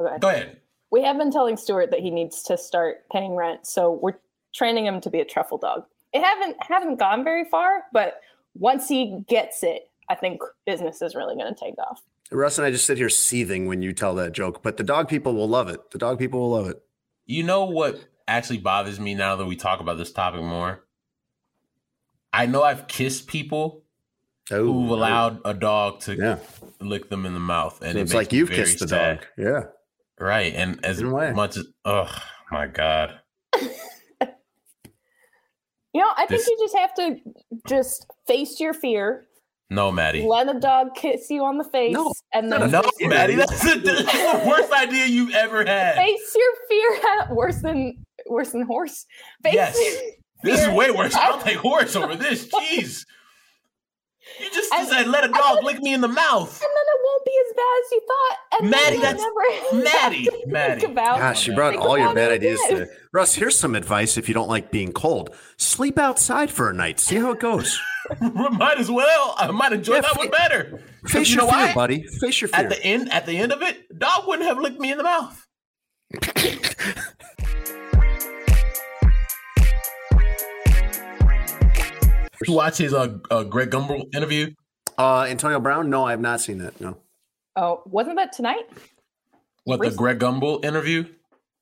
Okay. 0.00 0.18
Go 0.20 0.28
ahead. 0.28 0.60
We 0.90 1.02
have 1.02 1.16
been 1.18 1.32
telling 1.32 1.56
Stuart 1.56 1.90
that 1.90 2.00
he 2.00 2.10
needs 2.10 2.42
to 2.44 2.56
start 2.56 3.08
paying 3.10 3.34
rent, 3.34 3.66
so 3.66 3.92
we're 4.00 4.14
training 4.54 4.86
him 4.86 5.00
to 5.00 5.10
be 5.10 5.18
a 5.20 5.24
truffle 5.24 5.58
dog. 5.58 5.84
It 6.12 6.22
haven't 6.22 6.56
haven't 6.60 7.00
gone 7.00 7.24
very 7.24 7.44
far, 7.46 7.82
but 7.92 8.20
once 8.56 8.86
he 8.88 9.24
gets 9.26 9.64
it, 9.64 9.90
I 10.08 10.14
think 10.14 10.40
business 10.66 11.02
is 11.02 11.16
really 11.16 11.34
going 11.34 11.52
to 11.52 11.58
take 11.60 11.74
off. 11.78 12.00
Russ 12.32 12.58
and 12.58 12.66
I 12.66 12.70
just 12.70 12.86
sit 12.86 12.98
here 12.98 13.08
seething 13.08 13.66
when 13.66 13.82
you 13.82 13.92
tell 13.92 14.14
that 14.16 14.32
joke, 14.32 14.62
but 14.62 14.76
the 14.76 14.82
dog 14.84 15.08
people 15.08 15.34
will 15.34 15.48
love 15.48 15.68
it. 15.68 15.90
The 15.90 15.98
dog 15.98 16.18
people 16.18 16.40
will 16.40 16.50
love 16.50 16.68
it. 16.68 16.82
You 17.26 17.42
know 17.42 17.64
what 17.64 18.04
actually 18.26 18.58
bothers 18.58 18.98
me 18.98 19.14
now 19.14 19.36
that 19.36 19.46
we 19.46 19.56
talk 19.56 19.80
about 19.80 19.98
this 19.98 20.12
topic 20.12 20.42
more? 20.42 20.84
I 22.32 22.46
know 22.46 22.62
I've 22.62 22.88
kissed 22.88 23.26
people 23.28 23.82
Oh, 24.50 24.56
who've 24.64 24.90
oh. 24.90 24.94
allowed 24.94 25.40
a 25.46 25.54
dog 25.54 26.00
to 26.00 26.16
Yeah, 26.16 26.38
lick 26.80 27.08
them 27.08 27.24
in 27.24 27.32
the 27.32 27.40
mouth, 27.40 27.80
and 27.80 27.92
So 27.92 27.98
it 27.98 28.02
it's 28.02 28.10
makes 28.12 28.14
like 28.14 28.32
you've 28.32 28.48
very 28.50 28.60
kissed 28.64 28.80
the 28.80 28.88
sad. 28.88 29.20
dog. 29.20 29.26
Yeah. 29.38 29.60
right? 30.18 30.52
And 30.54 30.84
as 30.84 31.00
In 31.00 31.06
a 31.06 31.32
much 31.32 31.56
as 31.56 31.66
oh 31.86 32.14
my 32.50 32.66
god, 32.66 33.20
You 35.94 36.00
know, 36.00 36.10
I 36.16 36.26
think 36.26 36.42
you 36.46 36.56
just 36.60 36.76
have 36.76 36.94
to 36.94 37.16
just 37.68 38.06
face 38.26 38.58
your 38.58 38.74
fear, 38.74 39.26
no, 39.70 39.90
Maddie. 39.90 40.22
let 40.26 40.54
a 40.54 40.58
dog 40.60 40.94
kiss 40.94 41.28
you 41.30 41.44
on 41.44 41.58
the 41.58 41.64
face, 41.64 41.92
No. 41.94 42.12
and 42.32 42.50
then 42.52 42.70
No, 42.70 42.82
Yeah, 43.00 43.08
Maddie, 43.08 43.34
that's 43.36 43.60
the, 43.62 43.80
that's 43.80 44.42
the 44.42 44.48
worst 44.48 44.72
idea 44.72 45.06
you've 45.06 45.34
ever 45.34 45.64
had. 45.64 45.96
face 45.96 46.34
your 46.36 46.52
fear. 46.68 47.00
at 47.20 47.34
Worse 47.34 47.60
than 47.62 48.04
worse 48.26 48.50
than 48.50 48.62
horse. 48.62 49.06
Face 49.42 49.54
Yes. 49.54 49.76
This 50.42 50.60
is 50.60 50.68
way 50.68 50.90
worse. 50.90 51.14
I'll 51.14 51.40
take 51.40 51.56
horse 51.56 51.96
over 51.96 52.14
this. 52.16 52.46
Jeez. 52.48 53.04
You 54.40 54.50
just 54.50 54.72
I- 54.72 54.84
said 54.86 55.06
let 55.08 55.24
a 55.24 55.28
dog 55.28 55.62
lick 55.64 55.80
me 55.80 55.92
in 55.94 56.00
the 56.00 56.08
mouth. 56.08 56.50
and 56.50 56.70
then 56.70 56.86
it 56.94 57.00
won't 57.04 57.24
be 57.24 57.32
as 57.46 57.56
bad 57.56 57.80
as 57.84 57.92
you 57.92 58.00
thought. 58.08 58.36
And 58.60 58.70
Maddie, 58.70 58.90
then 58.96 59.00
that's- 59.02 59.20
never 59.72 59.84
Maddie, 59.84 60.28
Maddie. 60.46 60.80
Think 60.80 60.92
about 60.92 61.18
Gosh, 61.18 61.46
you 61.46 61.54
brought 61.54 61.76
all 61.76 61.96
your 61.98 62.14
bad 62.14 62.32
ideas 62.32 62.60
to 62.68 62.88
Russ. 63.12 63.34
Here's 63.34 63.56
some 63.58 63.74
advice 63.74 64.16
if 64.16 64.26
you 64.28 64.34
don't 64.34 64.48
like 64.48 64.70
being 64.70 64.92
cold: 64.92 65.34
sleep 65.56 65.98
outside 65.98 66.50
for 66.50 66.68
a 66.70 66.74
night. 66.74 66.98
See 67.00 67.16
how 67.16 67.30
it 67.32 67.40
goes. 67.40 67.78
might 68.20 68.78
as 68.78 68.90
well. 68.90 69.34
I 69.38 69.50
might 69.50 69.72
enjoy 69.72 69.94
Yeah, 69.96 70.00
that 70.02 70.12
fa- 70.12 70.18
one 70.18 70.30
better. 70.30 70.82
Face 71.06 71.28
You 71.30 71.36
your 71.36 71.44
know 71.46 71.50
fear, 71.52 71.66
why? 71.68 71.74
buddy. 71.74 72.02
Face 72.20 72.40
your 72.40 72.48
fear. 72.48 72.60
At 72.60 72.68
the 72.70 72.82
end, 72.84 73.12
at 73.12 73.26
the 73.26 73.36
end 73.38 73.52
of 73.52 73.62
it, 73.62 73.98
dog 73.98 74.26
wouldn't 74.26 74.48
have 74.48 74.58
licked 74.58 74.78
me 74.80 74.90
in 74.92 74.98
the 74.98 75.04
mouth. 75.04 75.46
You 82.48 82.54
watch 82.54 82.78
his 82.78 82.92
uh, 82.94 83.18
uh, 83.30 83.44
Greg 83.44 83.70
Gumbel 83.70 84.14
interview? 84.14 84.52
uh, 84.98 85.22
Antonio 85.22 85.58
Brown? 85.60 85.90
No, 85.90 86.04
I 86.04 86.10
have 86.12 86.20
not 86.20 86.40
seen 86.40 86.58
that. 86.58 86.80
No. 86.80 86.96
Oh, 87.56 87.82
wasn't 87.86 88.16
that 88.16 88.32
tonight? 88.32 88.64
What 89.64 89.80
the 89.80 89.90
Greg 89.90 90.18
Gumbel 90.18 90.64
interview? 90.64 91.06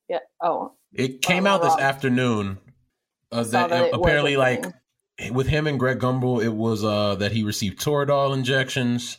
Yeah. 0.09 0.19
Oh, 0.43 0.73
It 0.93 1.23
came 1.23 1.47
Oh, 1.47 1.51
out 1.51 1.63
this 1.63 1.71
wrong. 1.71 1.81
afternoon. 1.81 2.59
Uh, 3.31 3.45
that, 3.45 3.71
that 3.71 3.95
apparently, 3.95 4.37
like 4.37 4.65
with 5.31 5.47
him 5.47 5.67
and 5.67 5.79
Greg 5.79 6.01
Gumbel, 6.01 6.43
it 6.43 6.51
was 6.53 6.85
uh, 6.85 7.15
that 7.17 7.33
he 7.33 7.45
received 7.45 7.81
Toradol 7.81 8.35
injections 8.35 9.19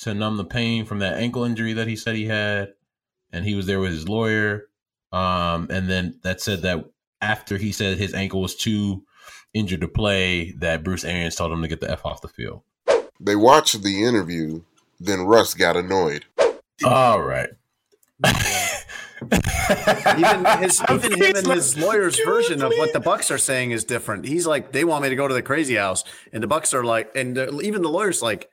to 0.00 0.12
numb 0.12 0.36
the 0.36 0.44
pain 0.44 0.84
from 0.84 0.98
that 0.98 1.14
ankle 1.18 1.44
injury 1.44 1.72
that 1.74 1.86
he 1.86 1.96
said 1.96 2.14
he 2.16 2.26
had, 2.26 2.74
and 3.32 3.44
he 3.44 3.54
was 3.54 3.66
there 3.66 3.80
with 3.80 3.92
his 3.92 4.08
lawyer. 4.08 4.64
Um, 5.12 5.68
and 5.70 5.88
then 5.88 6.18
that 6.24 6.40
said 6.40 6.62
that 6.62 6.84
after 7.22 7.56
he 7.56 7.72
said 7.72 7.96
his 7.96 8.12
ankle 8.12 8.42
was 8.42 8.54
too 8.56 9.04
injured 9.54 9.80
to 9.80 9.88
play, 9.88 10.52
that 10.58 10.84
Bruce 10.84 11.04
Arians 11.04 11.36
told 11.36 11.52
him 11.52 11.62
to 11.62 11.68
get 11.68 11.80
the 11.80 11.90
f 11.90 12.04
off 12.04 12.20
the 12.20 12.28
field. 12.28 12.62
They 13.20 13.36
watched 13.36 13.82
the 13.82 14.04
interview, 14.04 14.62
then 15.00 15.22
Russ 15.22 15.54
got 15.54 15.76
annoyed. 15.76 16.26
All 16.84 17.22
right. 17.22 17.50
Even 20.18 20.44
his, 20.60 20.82
even 20.90 21.12
him 21.12 21.36
and 21.36 21.46
his 21.46 21.78
lawyer's 21.78 22.18
version 22.24 22.62
of 22.62 22.72
what 22.76 22.92
the 22.92 23.00
Bucs 23.00 23.30
are 23.30 23.38
saying 23.38 23.70
is 23.70 23.84
different. 23.84 24.26
He's 24.26 24.46
like, 24.46 24.72
they 24.72 24.84
want 24.84 25.02
me 25.02 25.08
to 25.08 25.16
go 25.16 25.26
to 25.26 25.32
the 25.32 25.42
crazy 25.42 25.76
house, 25.76 26.04
and 26.32 26.42
the 26.42 26.48
Bucs 26.48 26.74
are 26.74 26.84
like, 26.84 27.10
and 27.14 27.38
even 27.62 27.82
the 27.82 27.88
lawyer's 27.88 28.20
like, 28.20 28.50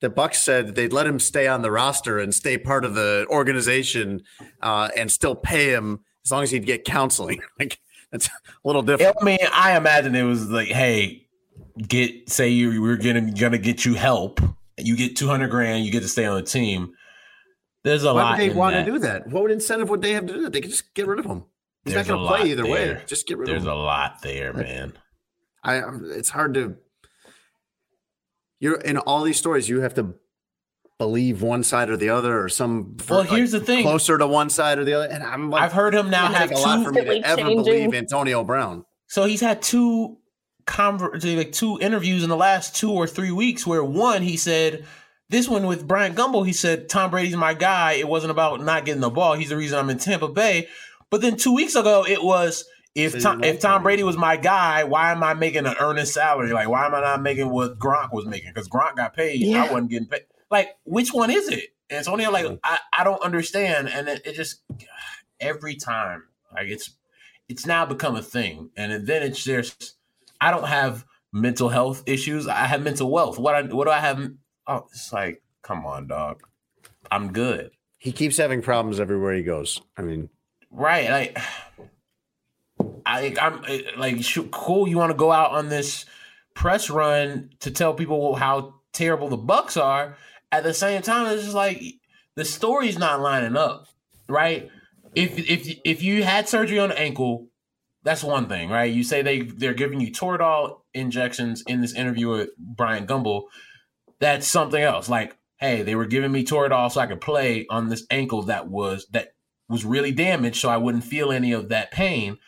the 0.00 0.10
Bucs 0.10 0.36
said 0.36 0.74
they'd 0.74 0.92
let 0.92 1.06
him 1.06 1.20
stay 1.20 1.46
on 1.46 1.62
the 1.62 1.70
roster 1.70 2.18
and 2.18 2.34
stay 2.34 2.58
part 2.58 2.84
of 2.84 2.94
the 2.94 3.26
organization, 3.28 4.22
uh, 4.62 4.88
and 4.96 5.10
still 5.12 5.34
pay 5.34 5.70
him 5.70 6.00
as 6.24 6.32
long 6.32 6.42
as 6.42 6.50
he'd 6.50 6.66
get 6.66 6.84
counseling. 6.84 7.40
Like 7.58 7.80
that's 8.12 8.26
a 8.28 8.30
little 8.64 8.82
different. 8.82 9.16
I 9.20 9.24
mean, 9.24 9.38
I 9.52 9.76
imagine 9.76 10.14
it 10.14 10.22
was 10.22 10.48
like, 10.48 10.68
hey, 10.68 11.26
get 11.78 12.28
say 12.28 12.48
you 12.48 12.80
we're 12.82 12.96
gonna 12.96 13.32
gonna 13.32 13.58
get 13.58 13.84
you 13.84 13.94
help. 13.94 14.40
You 14.76 14.96
get 14.96 15.16
two 15.16 15.26
hundred 15.26 15.50
grand. 15.50 15.84
You 15.84 15.92
get 15.92 16.00
to 16.02 16.08
stay 16.08 16.24
on 16.24 16.36
the 16.36 16.42
team. 16.42 16.94
There's 17.84 18.04
a 18.04 18.12
Why 18.14 18.22
lot. 18.22 18.38
would 18.38 18.50
they 18.50 18.54
want 18.54 18.74
that. 18.74 18.84
to 18.86 18.92
do 18.92 18.98
that? 19.00 19.26
What 19.28 19.42
would 19.44 19.52
incentive 19.52 19.88
would 19.88 20.02
they 20.02 20.12
have 20.12 20.26
to 20.26 20.32
do 20.34 20.42
that? 20.42 20.52
They 20.52 20.60
could 20.60 20.70
just 20.70 20.92
get 20.94 21.06
rid 21.06 21.18
of 21.18 21.24
him. 21.26 21.44
He's 21.84 21.94
There's 21.94 22.08
not 22.08 22.14
going 22.14 22.24
to 22.24 22.28
play 22.28 22.38
lot 22.40 22.46
either 22.48 22.66
way. 22.66 23.02
Just 23.06 23.26
get 23.26 23.38
rid 23.38 23.48
There's 23.48 23.62
of 23.62 23.62
him. 23.62 23.64
There's 23.68 23.78
a 23.78 23.82
lot 23.82 24.20
there, 24.22 24.52
man. 24.52 24.92
I, 25.62 25.74
I'm- 25.76 26.04
it's 26.12 26.28
hard 26.28 26.54
to. 26.54 26.76
You're 28.60 28.80
in 28.80 28.98
all 28.98 29.22
these 29.22 29.38
stories. 29.38 29.68
You 29.68 29.80
have 29.80 29.94
to 29.94 30.14
believe 30.98 31.42
one 31.42 31.62
side 31.62 31.90
or 31.90 31.96
the 31.96 32.08
other, 32.10 32.40
or 32.42 32.48
some. 32.48 32.96
Well, 33.08 33.22
here's 33.22 33.52
the 33.52 33.60
thing. 33.60 33.82
closer 33.82 34.18
to 34.18 34.26
one 34.26 34.50
side 34.50 34.78
or 34.78 34.84
the 34.84 34.94
other. 34.94 35.06
And 35.06 35.22
I'm 35.22 35.50
like, 35.50 35.62
I've 35.62 35.72
heard 35.72 35.94
him 35.94 36.10
now 36.10 36.26
have 36.26 36.48
take 36.50 36.58
a 36.58 36.60
lot 36.60 36.84
for 36.84 36.90
me 36.92 37.00
to 37.00 37.06
Constantly 37.06 37.24
ever 37.24 37.36
changing. 37.40 37.64
believe 37.64 37.94
Antonio 37.94 38.44
Brown. 38.44 38.84
So 39.06 39.24
he's 39.24 39.40
had 39.40 39.62
two 39.62 40.18
conver- 40.66 41.36
like 41.36 41.52
two 41.52 41.78
interviews 41.80 42.22
in 42.22 42.28
the 42.28 42.36
last 42.36 42.76
two 42.76 42.90
or 42.92 43.06
three 43.06 43.32
weeks 43.32 43.66
where 43.66 43.82
one 43.82 44.22
he 44.22 44.36
said 44.36 44.84
this 45.30 45.48
one 45.48 45.66
with 45.66 45.86
Brian 45.88 46.14
Gumbel 46.14 46.44
he 46.46 46.52
said 46.52 46.88
Tom 46.88 47.10
Brady's 47.10 47.36
my 47.36 47.54
guy. 47.54 47.92
It 47.92 48.06
wasn't 48.08 48.30
about 48.32 48.60
not 48.60 48.84
getting 48.84 49.00
the 49.00 49.08
ball. 49.10 49.34
He's 49.34 49.48
the 49.48 49.56
reason 49.56 49.78
I'm 49.78 49.88
in 49.90 49.98
Tampa 49.98 50.28
Bay. 50.28 50.68
But 51.10 51.22
then 51.22 51.36
two 51.36 51.54
weeks 51.54 51.74
ago 51.74 52.04
it 52.06 52.22
was 52.22 52.64
if 52.94 53.12
Said 53.12 53.22
Tom, 53.22 53.44
if 53.44 53.60
Tom. 53.60 53.82
Brady 53.82 54.02
was 54.02 54.16
my 54.16 54.36
guy, 54.36 54.84
why 54.84 55.12
am 55.12 55.22
I 55.22 55.32
making 55.32 55.64
an 55.66 55.74
earnest 55.80 56.12
salary? 56.12 56.52
Like 56.52 56.68
why 56.68 56.84
am 56.84 56.94
I 56.94 57.00
not 57.00 57.22
making 57.22 57.48
what 57.50 57.78
Gronk 57.78 58.12
was 58.12 58.26
making? 58.26 58.50
Because 58.52 58.68
Gronk 58.68 58.96
got 58.96 59.14
paid, 59.14 59.40
Yeah. 59.40 59.64
I 59.64 59.72
wasn't 59.72 59.90
getting 59.90 60.08
paid. 60.08 60.22
Like 60.50 60.76
which 60.84 61.12
one 61.12 61.30
is 61.30 61.48
it? 61.48 61.70
And 61.90 61.98
it's 61.98 62.08
only 62.08 62.26
like 62.26 62.44
mm. 62.44 62.58
I, 62.62 62.78
I 62.98 63.04
don't 63.04 63.22
understand, 63.22 63.88
and 63.88 64.08
it, 64.08 64.22
it 64.24 64.34
just 64.34 64.62
every 65.40 65.76
time 65.76 66.24
like 66.54 66.68
it's 66.68 66.90
it's 67.48 67.66
now 67.66 67.86
become 67.86 68.16
a 68.16 68.22
thing, 68.22 68.70
and 68.76 69.06
then 69.06 69.22
it's 69.22 69.42
just 69.42 69.94
I 70.40 70.50
don't 70.50 70.68
have 70.68 71.04
mental 71.32 71.68
health 71.68 72.02
issues. 72.06 72.46
I 72.46 72.66
have 72.66 72.82
mental 72.82 73.10
wealth. 73.10 73.38
What 73.38 73.54
I 73.54 73.62
what 73.62 73.86
do 73.86 73.90
I 73.90 74.00
have? 74.00 74.30
Oh, 74.66 74.86
it's 74.92 75.12
like 75.12 75.42
come 75.62 75.86
on, 75.86 76.06
dog. 76.08 76.42
I'm 77.10 77.32
good, 77.32 77.70
He 77.96 78.12
keeps 78.12 78.36
having 78.36 78.60
problems 78.62 79.00
everywhere 79.00 79.34
he 79.34 79.42
goes. 79.42 79.80
I 79.96 80.02
mean, 80.02 80.28
right? 80.70 81.08
Like 81.10 81.38
I 83.06 83.34
I'm 83.40 83.62
like 83.98 84.22
cool. 84.50 84.86
You 84.88 84.98
want 84.98 85.10
to 85.10 85.16
go 85.16 85.32
out 85.32 85.52
on 85.52 85.68
this 85.68 86.04
press 86.54 86.90
run 86.90 87.50
to 87.60 87.70
tell 87.70 87.94
people 87.94 88.34
how 88.36 88.74
terrible 88.92 89.28
the 89.28 89.38
Bucs 89.38 89.80
are. 89.80 90.16
At 90.50 90.64
the 90.64 90.74
same 90.74 91.02
time, 91.02 91.32
it's 91.32 91.42
just 91.42 91.54
like 91.54 91.82
the 92.36 92.44
story's 92.44 92.98
not 92.98 93.20
lining 93.20 93.56
up, 93.56 93.86
right? 94.28 94.70
If 95.14 95.38
if 95.38 95.78
if 95.84 96.02
you 96.02 96.22
had 96.22 96.48
surgery 96.48 96.78
on 96.78 96.90
the 96.90 96.98
ankle, 96.98 97.48
that's 98.02 98.24
one 98.24 98.48
thing, 98.48 98.70
right? 98.70 98.92
You 98.92 99.04
say 99.04 99.22
they 99.22 99.42
they're 99.42 99.74
giving 99.74 100.00
you 100.00 100.10
Toradol 100.10 100.80
injections 100.94 101.62
in 101.66 101.80
this 101.80 101.94
interview 101.94 102.28
with 102.28 102.50
Brian 102.58 103.06
Gumbel. 103.06 103.44
That's 104.20 104.46
something 104.46 104.82
else. 104.82 105.08
Like, 105.08 105.36
hey, 105.58 105.82
they 105.82 105.94
were 105.94 106.06
giving 106.06 106.32
me 106.32 106.44
Toradol 106.44 106.90
so 106.90 107.00
I 107.00 107.06
could 107.06 107.20
play 107.20 107.66
on 107.68 107.88
this 107.88 108.06
ankle 108.10 108.42
that 108.44 108.68
was 108.68 109.06
that 109.12 109.34
was 109.68 109.84
really 109.84 110.12
damaged, 110.12 110.56
so 110.56 110.68
I 110.68 110.78
wouldn't 110.78 111.04
feel 111.04 111.30
any 111.30 111.52
of 111.52 111.68
that 111.68 111.90
pain. 111.90 112.38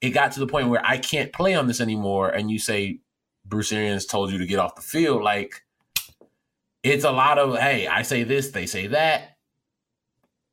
It 0.00 0.10
got 0.10 0.32
to 0.32 0.40
the 0.40 0.46
point 0.46 0.70
where 0.70 0.84
I 0.84 0.96
can't 0.96 1.32
play 1.32 1.54
on 1.54 1.66
this 1.66 1.80
anymore, 1.80 2.30
and 2.30 2.50
you 2.50 2.58
say 2.58 3.00
Bruce 3.44 3.72
Arians 3.72 4.06
told 4.06 4.30
you 4.30 4.38
to 4.38 4.46
get 4.46 4.58
off 4.58 4.76
the 4.76 4.82
field. 4.82 5.22
Like, 5.22 5.62
it's 6.82 7.04
a 7.04 7.10
lot 7.12 7.38
of 7.38 7.58
hey, 7.58 7.86
I 7.86 8.02
say 8.02 8.22
this, 8.24 8.50
they 8.50 8.66
say 8.66 8.86
that 8.88 9.36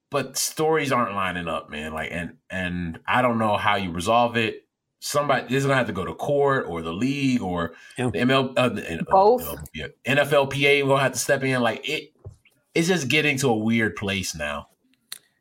but 0.09 0.38
stories 0.38 0.91
aren't 0.93 1.13
lining 1.15 1.49
up, 1.49 1.69
man. 1.69 1.93
Like, 1.93 2.09
and 2.13 2.38
and 2.49 2.99
I 3.05 3.21
don't 3.21 3.38
know 3.39 3.57
how 3.57 3.75
you 3.75 3.91
resolve 3.91 4.38
it. 4.38 4.63
Somebody 4.99 5.53
is 5.53 5.63
gonna 5.65 5.75
have 5.75 5.88
to 5.88 5.93
go 5.93 6.05
to 6.05 6.13
court 6.13 6.65
or 6.67 6.82
the 6.82 6.93
league 6.93 7.41
or 7.41 7.73
Yeah. 7.97 8.09
the 8.11 8.19
ML, 8.19 8.53
uh, 8.57 8.69
the, 8.69 8.99
uh, 8.99 9.03
Both. 9.09 9.47
uh, 9.47 9.57
yeah, 9.73 9.88
NFLPA 10.05 10.84
will 10.84 10.95
have 10.97 11.11
to 11.11 11.19
step 11.19 11.43
in. 11.43 11.61
Like 11.61 11.88
it, 11.88 12.13
it's 12.73 12.88
just 12.88 13.09
getting 13.09 13.38
to 13.39 13.49
a 13.49 13.57
weird 13.57 13.95
place 13.97 14.34
now. 14.34 14.69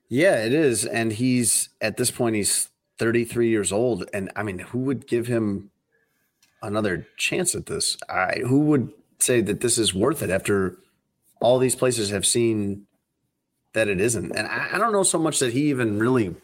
yeah, 0.08 0.44
it 0.44 0.52
is. 0.52 0.84
And 0.84 1.12
he's 1.12 1.68
at 1.80 1.96
this 1.96 2.10
point, 2.10 2.34
he's 2.36 2.68
33 2.98 3.48
years 3.48 3.70
old. 3.72 4.08
And 4.12 4.32
I 4.34 4.42
mean, 4.42 4.58
who 4.58 4.80
would 4.80 5.06
give 5.06 5.28
him 5.28 5.70
another 6.60 7.06
chance 7.16 7.54
at 7.54 7.66
this? 7.66 7.96
I, 8.08 8.40
who 8.46 8.60
would 8.62 8.92
say 9.18 9.40
that 9.40 9.60
this 9.60 9.78
is 9.78 9.94
worth 9.94 10.22
it 10.22 10.30
after 10.30 10.78
all 11.40 11.58
these 11.58 11.74
places 11.76 12.10
have 12.10 12.26
seen 12.26 12.86
that 13.72 13.88
it 13.88 14.00
isn't? 14.00 14.34
And 14.36 14.46
I, 14.46 14.70
I 14.74 14.78
don't 14.78 14.92
know 14.92 15.02
so 15.02 15.18
much 15.18 15.38
that 15.38 15.52
he 15.52 15.68
even 15.70 15.98
really 15.98 16.34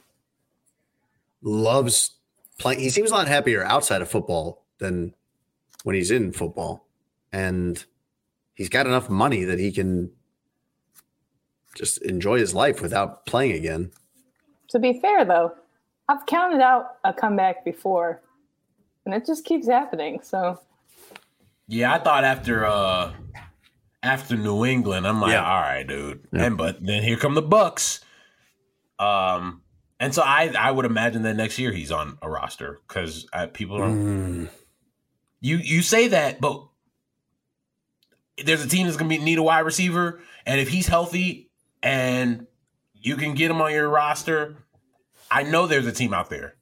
loves 1.42 2.12
playing. 2.58 2.80
He 2.80 2.90
seems 2.90 3.10
a 3.10 3.14
lot 3.14 3.28
happier 3.28 3.64
outside 3.64 4.02
of 4.02 4.10
football 4.10 4.64
than 4.78 5.14
when 5.84 5.96
he's 5.96 6.10
in 6.10 6.32
football. 6.32 6.86
And 7.32 7.82
he's 8.54 8.68
got 8.68 8.86
enough 8.86 9.08
money 9.08 9.44
that 9.44 9.58
he 9.58 9.72
can 9.72 10.12
just 11.74 12.02
enjoy 12.02 12.38
his 12.38 12.54
life 12.54 12.82
without 12.82 13.24
playing 13.26 13.52
again. 13.52 13.90
To 14.68 14.78
be 14.78 15.00
fair, 15.00 15.24
though, 15.24 15.52
I've 16.08 16.26
counted 16.26 16.60
out 16.60 16.96
a 17.04 17.12
comeback 17.12 17.64
before, 17.64 18.22
and 19.04 19.14
it 19.14 19.26
just 19.26 19.44
keeps 19.44 19.66
happening. 19.66 20.20
So 20.22 20.60
Yeah, 21.72 21.94
I 21.94 21.98
thought 21.98 22.22
after 22.24 22.66
uh 22.66 23.12
after 24.02 24.36
New 24.36 24.66
England, 24.66 25.06
I'm 25.06 25.22
like, 25.22 25.32
Yeah. 25.32 25.42
all 25.44 25.60
right, 25.60 25.86
dude. 25.86 26.28
Yeah. 26.30 26.44
And 26.44 26.58
but 26.58 26.84
then 26.84 27.02
here 27.02 27.16
come 27.16 27.34
the 27.34 27.42
Bucs. 27.42 28.00
Um, 28.98 29.62
and 29.98 30.14
so 30.14 30.20
I 30.20 30.52
I 30.58 30.70
would 30.70 30.84
imagine 30.84 31.22
that 31.22 31.34
next 31.34 31.58
year 31.58 31.72
he's 31.72 31.90
on 31.90 32.18
a 32.20 32.28
roster 32.28 32.78
because 32.86 33.26
people 33.54 33.78
don't. 33.78 34.44
Mm. 34.44 34.48
You 35.40 35.56
you 35.56 35.80
say 35.80 36.08
that, 36.08 36.42
but 36.42 36.62
there's 38.44 38.62
a 38.62 38.68
team 38.68 38.86
that's 38.86 38.98
gonna 38.98 39.08
be 39.08 39.16
need 39.18 39.38
a 39.38 39.42
wide 39.42 39.60
receiver, 39.60 40.20
and 40.44 40.60
if 40.60 40.68
he's 40.68 40.86
healthy 40.86 41.50
and 41.82 42.46
you 42.92 43.16
can 43.16 43.34
get 43.34 43.50
him 43.50 43.62
on 43.62 43.72
your 43.72 43.88
roster, 43.88 44.56
I 45.30 45.42
know 45.44 45.66
there's 45.66 45.86
a 45.86 45.92
team 45.92 46.12
out 46.12 46.28
there. 46.28 46.56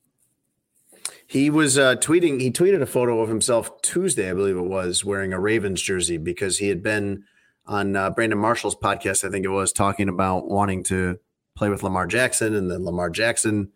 He 1.31 1.49
was 1.49 1.79
uh, 1.79 1.95
tweeting. 1.95 2.41
He 2.41 2.51
tweeted 2.51 2.83
a 2.83 2.87
photo 2.87 3.21
of 3.21 3.29
himself 3.29 3.81
Tuesday, 3.83 4.29
I 4.29 4.35
believe 4.35 4.57
it 4.57 4.63
was, 4.63 5.05
wearing 5.05 5.33
a 5.33 5.39
Ravens 5.39 5.81
jersey 5.81 6.17
because 6.17 6.59
he 6.59 6.67
had 6.67 6.83
been 6.83 7.23
on 7.67 7.95
uh, 7.95 8.11
Brandon 8.11 8.37
Marshall's 8.37 8.75
podcast. 8.75 9.23
I 9.23 9.31
think 9.31 9.45
it 9.45 9.51
was 9.51 9.73
talking 9.73 10.09
about 10.09 10.49
wanting 10.49 10.83
to 10.85 11.21
play 11.55 11.69
with 11.69 11.85
Lamar 11.85 12.09
Jackson, 12.09 12.57
and 12.57 12.69
then 12.69 12.85
Lamar 12.85 13.11
Jackson 13.11 13.71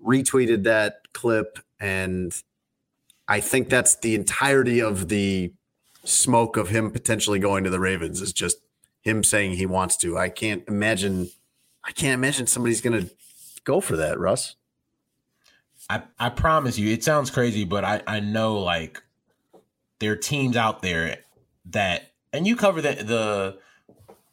retweeted 0.00 0.62
that 0.62 1.12
clip, 1.12 1.58
and 1.80 2.32
I 3.26 3.40
think 3.40 3.68
that's 3.68 3.96
the 3.96 4.14
entirety 4.14 4.80
of 4.80 5.08
the 5.08 5.52
smoke 6.04 6.56
of 6.56 6.68
him 6.68 6.92
potentially 6.92 7.40
going 7.40 7.64
to 7.64 7.70
the 7.70 7.80
Ravens 7.80 8.22
is 8.22 8.32
just 8.32 8.58
him 9.02 9.24
saying 9.24 9.54
he 9.54 9.66
wants 9.66 9.96
to. 9.96 10.16
I 10.16 10.28
can't 10.28 10.62
imagine. 10.68 11.30
I 11.82 11.90
can't 11.90 12.14
imagine 12.14 12.46
somebody's 12.46 12.80
going 12.80 13.06
to 13.06 13.10
go 13.64 13.80
for 13.80 13.96
that, 13.96 14.20
Russ. 14.20 14.54
I, 15.90 16.02
I 16.20 16.28
promise 16.28 16.78
you, 16.78 16.92
it 16.92 17.02
sounds 17.02 17.30
crazy, 17.30 17.64
but 17.64 17.84
I, 17.84 18.00
I 18.06 18.20
know 18.20 18.60
like 18.60 19.02
there 19.98 20.12
are 20.12 20.16
teams 20.16 20.56
out 20.56 20.82
there 20.82 21.18
that 21.66 22.12
and 22.32 22.46
you 22.46 22.54
cover 22.54 22.80
the 22.80 22.92
the 22.92 23.58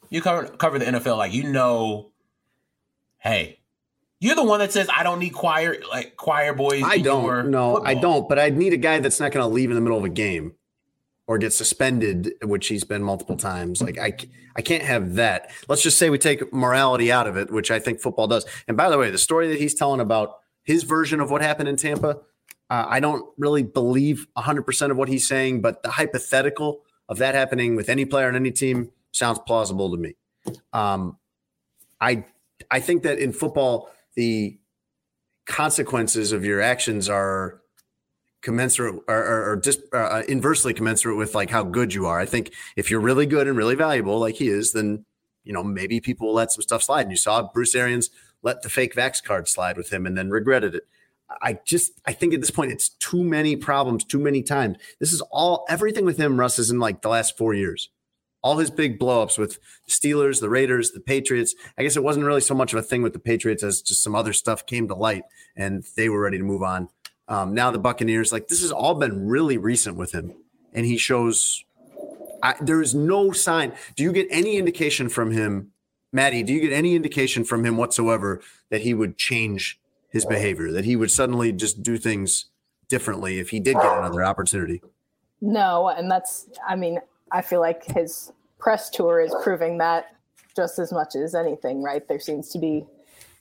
you 0.08 0.22
cover 0.22 0.46
cover 0.46 0.78
the 0.78 0.84
NFL 0.84 1.16
like 1.16 1.32
you 1.32 1.50
know 1.50 2.10
hey 3.18 3.58
you're 4.20 4.36
the 4.36 4.44
one 4.44 4.60
that 4.60 4.70
says 4.70 4.88
I 4.94 5.02
don't 5.02 5.18
need 5.18 5.30
choir 5.30 5.76
like 5.90 6.16
choir 6.16 6.54
boys. 6.54 6.82
I 6.84 6.98
don't. 6.98 7.50
No, 7.50 7.82
I 7.84 7.94
don't. 7.94 8.28
But 8.28 8.38
I'd 8.38 8.56
need 8.56 8.72
a 8.72 8.78
guy 8.78 9.00
that's 9.00 9.18
not 9.18 9.32
going 9.32 9.42
to 9.44 9.52
leave 9.52 9.70
in 9.70 9.74
the 9.74 9.80
middle 9.80 9.98
of 9.98 10.04
a 10.04 10.08
game 10.08 10.54
or 11.26 11.38
get 11.38 11.52
suspended, 11.52 12.32
which 12.42 12.68
he's 12.68 12.84
been 12.84 13.02
multiple 13.02 13.36
times. 13.36 13.82
Like 13.82 13.98
I, 13.98 14.14
I 14.56 14.62
can't 14.62 14.82
have 14.82 15.14
that. 15.14 15.50
Let's 15.68 15.82
just 15.82 15.98
say 15.98 16.10
we 16.10 16.18
take 16.18 16.52
morality 16.52 17.12
out 17.12 17.26
of 17.26 17.36
it, 17.36 17.52
which 17.52 17.70
I 17.70 17.78
think 17.78 18.00
football 18.00 18.26
does. 18.26 18.46
And 18.66 18.76
by 18.76 18.88
the 18.88 18.98
way, 18.98 19.10
the 19.10 19.18
story 19.18 19.48
that 19.48 19.58
he's 19.58 19.74
telling 19.74 20.00
about 20.00 20.38
his 20.68 20.82
version 20.82 21.18
of 21.18 21.30
what 21.30 21.40
happened 21.40 21.66
in 21.66 21.76
Tampa, 21.76 22.18
uh, 22.68 22.84
I 22.86 23.00
don't 23.00 23.24
really 23.38 23.62
believe 23.62 24.26
100% 24.36 24.90
of 24.90 24.98
what 24.98 25.08
he's 25.08 25.26
saying, 25.26 25.62
but 25.62 25.82
the 25.82 25.88
hypothetical 25.88 26.82
of 27.08 27.16
that 27.18 27.34
happening 27.34 27.74
with 27.74 27.88
any 27.88 28.04
player 28.04 28.28
on 28.28 28.36
any 28.36 28.50
team 28.50 28.90
sounds 29.10 29.38
plausible 29.46 29.90
to 29.90 29.96
me. 29.96 30.14
Um, 30.74 31.16
I, 32.02 32.26
I 32.70 32.80
think 32.80 33.02
that 33.04 33.18
in 33.18 33.32
football, 33.32 33.90
the 34.14 34.58
consequences 35.46 36.32
of 36.32 36.44
your 36.44 36.60
actions 36.60 37.08
are 37.08 37.62
commensurate 38.42 38.96
or, 39.08 39.16
or, 39.16 39.62
or 39.94 39.98
uh, 39.98 40.22
inversely 40.28 40.74
commensurate 40.74 41.16
with 41.16 41.34
like 41.34 41.48
how 41.48 41.62
good 41.62 41.94
you 41.94 42.04
are. 42.04 42.20
I 42.20 42.26
think 42.26 42.52
if 42.76 42.90
you're 42.90 43.00
really 43.00 43.24
good 43.24 43.48
and 43.48 43.56
really 43.56 43.74
valuable, 43.74 44.18
like 44.18 44.34
he 44.34 44.48
is, 44.48 44.72
then 44.72 45.06
you 45.44 45.54
know 45.54 45.64
maybe 45.64 45.98
people 45.98 46.26
will 46.26 46.34
let 46.34 46.52
some 46.52 46.60
stuff 46.60 46.82
slide. 46.82 47.02
And 47.02 47.10
you 47.10 47.16
saw 47.16 47.50
Bruce 47.54 47.74
Arians 47.74 48.10
let 48.42 48.62
the 48.62 48.68
fake 48.70 48.94
vax 48.94 49.22
card 49.22 49.48
slide 49.48 49.76
with 49.76 49.92
him 49.92 50.06
and 50.06 50.16
then 50.16 50.30
regretted 50.30 50.74
it. 50.74 50.84
I 51.42 51.58
just 51.64 51.92
I 52.06 52.12
think 52.12 52.32
at 52.34 52.40
this 52.40 52.50
point 52.50 52.72
it's 52.72 52.88
too 52.88 53.22
many 53.22 53.56
problems, 53.56 54.04
too 54.04 54.18
many 54.18 54.42
times. 54.42 54.78
This 54.98 55.12
is 55.12 55.20
all 55.30 55.66
everything 55.68 56.04
with 56.06 56.18
him. 56.18 56.40
Russ 56.40 56.58
is 56.58 56.70
in 56.70 56.78
like 56.78 57.02
the 57.02 57.10
last 57.10 57.36
four 57.36 57.52
years. 57.54 57.90
all 58.42 58.58
his 58.58 58.70
big 58.70 58.98
blowups 58.98 59.38
with 59.38 59.58
Steelers, 59.88 60.40
the 60.40 60.48
Raiders, 60.48 60.92
the 60.92 61.00
Patriots. 61.00 61.54
I 61.76 61.82
guess 61.82 61.96
it 61.96 62.02
wasn't 62.02 62.26
really 62.26 62.40
so 62.40 62.54
much 62.54 62.72
of 62.72 62.78
a 62.78 62.82
thing 62.82 63.02
with 63.02 63.12
the 63.12 63.18
Patriots 63.18 63.62
as 63.62 63.82
just 63.82 64.02
some 64.02 64.14
other 64.14 64.32
stuff 64.32 64.66
came 64.66 64.88
to 64.88 64.94
light 64.94 65.24
and 65.56 65.84
they 65.96 66.08
were 66.08 66.20
ready 66.20 66.38
to 66.38 66.44
move 66.44 66.62
on. 66.62 66.88
Um, 67.26 67.52
now 67.52 67.70
the 67.70 67.78
Buccaneers, 67.78 68.32
like 68.32 68.48
this 68.48 68.62
has 68.62 68.72
all 68.72 68.94
been 68.94 69.26
really 69.26 69.58
recent 69.58 69.96
with 69.96 70.12
him, 70.12 70.34
and 70.72 70.86
he 70.86 70.96
shows. 70.96 71.64
I, 72.42 72.54
there 72.60 72.80
is 72.80 72.94
no 72.94 73.32
sign. 73.32 73.72
Do 73.96 74.04
you 74.04 74.12
get 74.12 74.28
any 74.30 74.56
indication 74.56 75.08
from 75.08 75.32
him, 75.32 75.72
Maddie? 76.12 76.42
Do 76.42 76.52
you 76.52 76.60
get 76.60 76.72
any 76.72 76.94
indication 76.96 77.44
from 77.44 77.64
him 77.64 77.76
whatsoever 77.76 78.40
that 78.70 78.82
he 78.82 78.94
would 78.94 79.16
change 79.16 79.80
his 80.08 80.24
behavior? 80.24 80.72
That 80.72 80.84
he 80.84 80.96
would 80.96 81.10
suddenly 81.10 81.52
just 81.52 81.82
do 81.82 81.98
things 81.98 82.46
differently 82.88 83.38
if 83.38 83.50
he 83.50 83.60
did 83.60 83.74
get 83.74 83.98
another 83.98 84.24
opportunity? 84.24 84.82
No, 85.40 85.88
and 85.88 86.10
that's. 86.10 86.48
I 86.66 86.76
mean, 86.76 86.98
I 87.30 87.42
feel 87.42 87.60
like 87.60 87.84
his 87.84 88.32
press 88.58 88.90
tour 88.90 89.20
is 89.20 89.34
proving 89.42 89.78
that 89.78 90.16
just 90.56 90.78
as 90.78 90.92
much 90.92 91.14
as 91.14 91.34
anything. 91.34 91.82
Right? 91.82 92.06
There 92.08 92.20
seems 92.20 92.48
to 92.50 92.58
be 92.58 92.84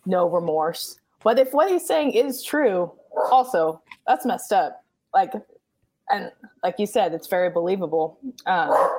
no 0.06 0.30
remorse. 0.30 1.00
But 1.24 1.40
if 1.40 1.54
what 1.54 1.70
he's 1.70 1.86
saying 1.86 2.12
is 2.12 2.44
true, 2.44 2.92
also 3.32 3.82
that's 4.06 4.26
messed 4.26 4.54
up 4.54 4.84
like 5.14 5.32
and 6.10 6.32
like 6.64 6.76
you 6.78 6.86
said 6.86 7.14
it's 7.14 7.28
very 7.28 7.50
believable 7.50 8.20
um, 8.46 8.90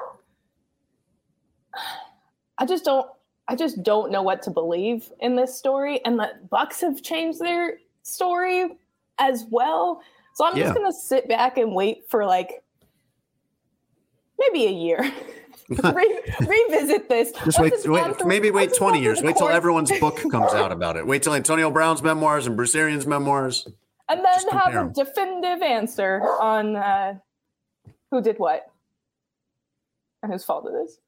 i 2.58 2.66
just 2.66 2.84
don't 2.84 3.08
i 3.48 3.54
just 3.56 3.82
don't 3.82 4.10
know 4.12 4.22
what 4.22 4.42
to 4.42 4.50
believe 4.50 5.10
in 5.20 5.34
this 5.36 5.56
story 5.56 6.00
and 6.04 6.18
the 6.18 6.30
bucs 6.52 6.80
have 6.80 7.02
changed 7.02 7.38
their 7.40 7.78
story 8.02 8.76
as 9.18 9.44
well 9.50 10.00
so 10.34 10.44
i'm 10.46 10.56
Yeah. 10.56 10.64
just 10.64 10.74
gonna 10.76 10.92
sit 10.92 11.28
back 11.28 11.58
and 11.58 11.74
wait 11.74 12.08
for 12.08 12.24
like 12.24 12.62
maybe 14.38 14.66
a 14.66 14.70
year 14.70 14.98
Re- 15.68 16.20
revisit 16.40 17.10
this 17.10 17.30
Just 17.44 17.60
wait, 17.60 17.72
wait 17.84 18.16
through- 18.16 18.26
maybe 18.26 18.50
wait 18.50 18.72
20 18.74 19.02
years. 19.02 19.20
Wait 19.22 19.36
till 19.36 19.50
everyone's 19.50 19.92
book 20.00 20.16
comes 20.30 20.54
out 20.54 20.72
about 20.72 20.96
it. 20.96 21.06
Wait 21.06 21.22
till 21.22 21.34
Antonio 21.34 21.70
Brown's 21.70 22.02
memoirs 22.02 22.46
and 22.46 22.56
Bruce 22.56 22.74
Arians' 22.74 23.06
memoirs. 23.06 23.68
and 24.08 24.24
then 24.24 24.32
Just 24.34 24.50
have 24.50 24.74
a 24.74 24.88
definitive 24.94 25.60
answer 25.60 26.22
on 26.40 26.74
uh, 26.74 27.18
who 28.10 28.22
did 28.22 28.38
what 28.38 28.70
and 30.22 30.32
whose 30.32 30.42
fault 30.42 30.66
it 30.72 30.74
is. 30.74 31.00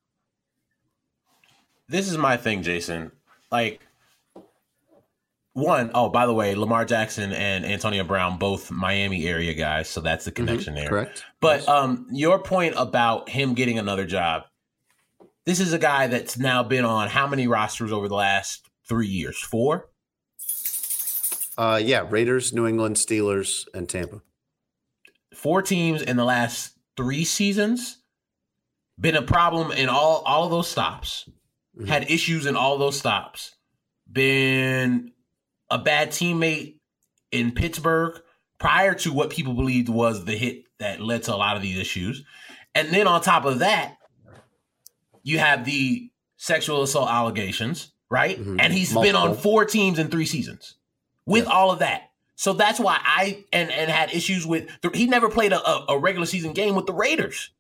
This 1.91 2.09
is 2.09 2.17
my 2.17 2.37
thing, 2.37 2.63
Jason. 2.63 3.13
Like, 3.51 3.81
one, 5.53 5.91
oh, 5.95 6.09
by 6.09 6.27
the 6.27 6.33
way, 6.33 6.55
Lamar 6.55 6.85
Jackson 6.85 7.33
and 7.33 7.65
Antonio 7.65 8.05
Brown, 8.05 8.39
both 8.39 8.71
Miami 8.71 9.27
area 9.27 9.53
guys, 9.53 9.89
so 9.89 10.01
that's 10.01 10.25
the 10.25 10.31
connection 10.31 10.75
there. 10.75 10.89
Correct. 10.89 11.25
But 11.41 11.69
um, 11.69 12.07
your 12.13 12.39
point 12.39 12.75
about 12.77 13.29
him 13.29 13.55
getting 13.55 13.79
another 13.79 14.07
job, 14.07 14.45
this 15.47 15.59
is 15.59 15.73
a 15.73 15.79
guy 15.79 16.07
that's 16.07 16.39
now 16.39 16.63
been 16.63 16.85
on 16.85 17.09
how 17.09 17.27
many 17.27 17.49
rosters 17.49 17.91
over 17.91 18.09
the 18.09 18.15
last 18.15 18.69
three 18.89 19.09
years? 19.09 19.39
Four? 19.39 19.89
Uh, 21.59 21.81
yeah, 21.83 22.07
Raiders, 22.09 22.53
New 22.53 22.67
England, 22.67 22.97
Steelers, 22.97 23.67
and 23.75 23.89
Tampa. 23.89 24.23
Four 25.35 25.63
teams 25.63 26.01
in 26.01 26.17
the 26.17 26.25
last 26.25 26.75
three 26.97 27.25
seasons. 27.25 27.99
Been 28.99 29.17
a 29.17 29.23
problem 29.23 29.73
in 29.73 29.89
all 29.89 30.23
all 30.27 30.45
of 30.45 30.51
those 30.51 30.69
stops. 30.69 31.29
Mhm. 31.79 31.89
Had 31.89 32.11
issues 32.11 32.47
in 32.47 32.57
all 32.57 32.79
those 32.79 32.99
stops. 32.99 33.55
Been 34.11 35.13
a 35.71 35.79
bad 35.79 36.11
teammate 36.11 36.77
in 37.31 37.53
Pittsburgh 37.53 38.21
prior 38.59 38.95
to 38.95 39.13
what 39.13 39.31
people 39.31 39.55
believed 39.55 39.89
was 39.89 40.25
the 40.25 40.37
hit 40.37 40.65
that 40.79 41.01
led 41.01 41.23
to 41.25 41.35
a 41.35 41.37
lot 41.37 41.57
of 41.57 41.63
these 41.63 41.79
issues. 41.79 42.25
And 42.75 42.89
then 42.91 43.07
on 43.07 43.21
top 43.21 43.45
of 43.45 43.61
that, 43.61 43.97
you 45.23 45.39
have 45.39 45.65
the 45.65 46.11
sexual 46.37 46.83
assault 46.83 47.09
allegations, 47.11 47.93
right? 48.09 48.39
Mhm. 48.41 48.61
And 48.61 48.73
he's 48.73 48.93
been 48.93 49.15
on 49.15 49.37
four 49.37 49.65
teams 49.65 49.99
in 49.99 50.09
three 50.09 50.27
seasons 50.27 50.77
with 51.27 51.47
all 51.47 51.71
of 51.71 51.79
that. 51.81 52.11
So 52.35 52.55
that's 52.55 52.81
why 52.81 52.99
I 53.03 53.45
and 53.53 53.71
and 53.71 53.91
had 53.91 54.13
issues 54.15 54.47
with 54.47 54.69
he 54.95 55.07
never 55.07 55.29
played 55.29 55.53
a, 55.53 55.93
a 55.93 55.99
regular 55.99 56.27
season 56.27 56.53
game 56.55 56.75
with 56.75 56.87
the 56.87 56.95
Raiders, 56.95 57.51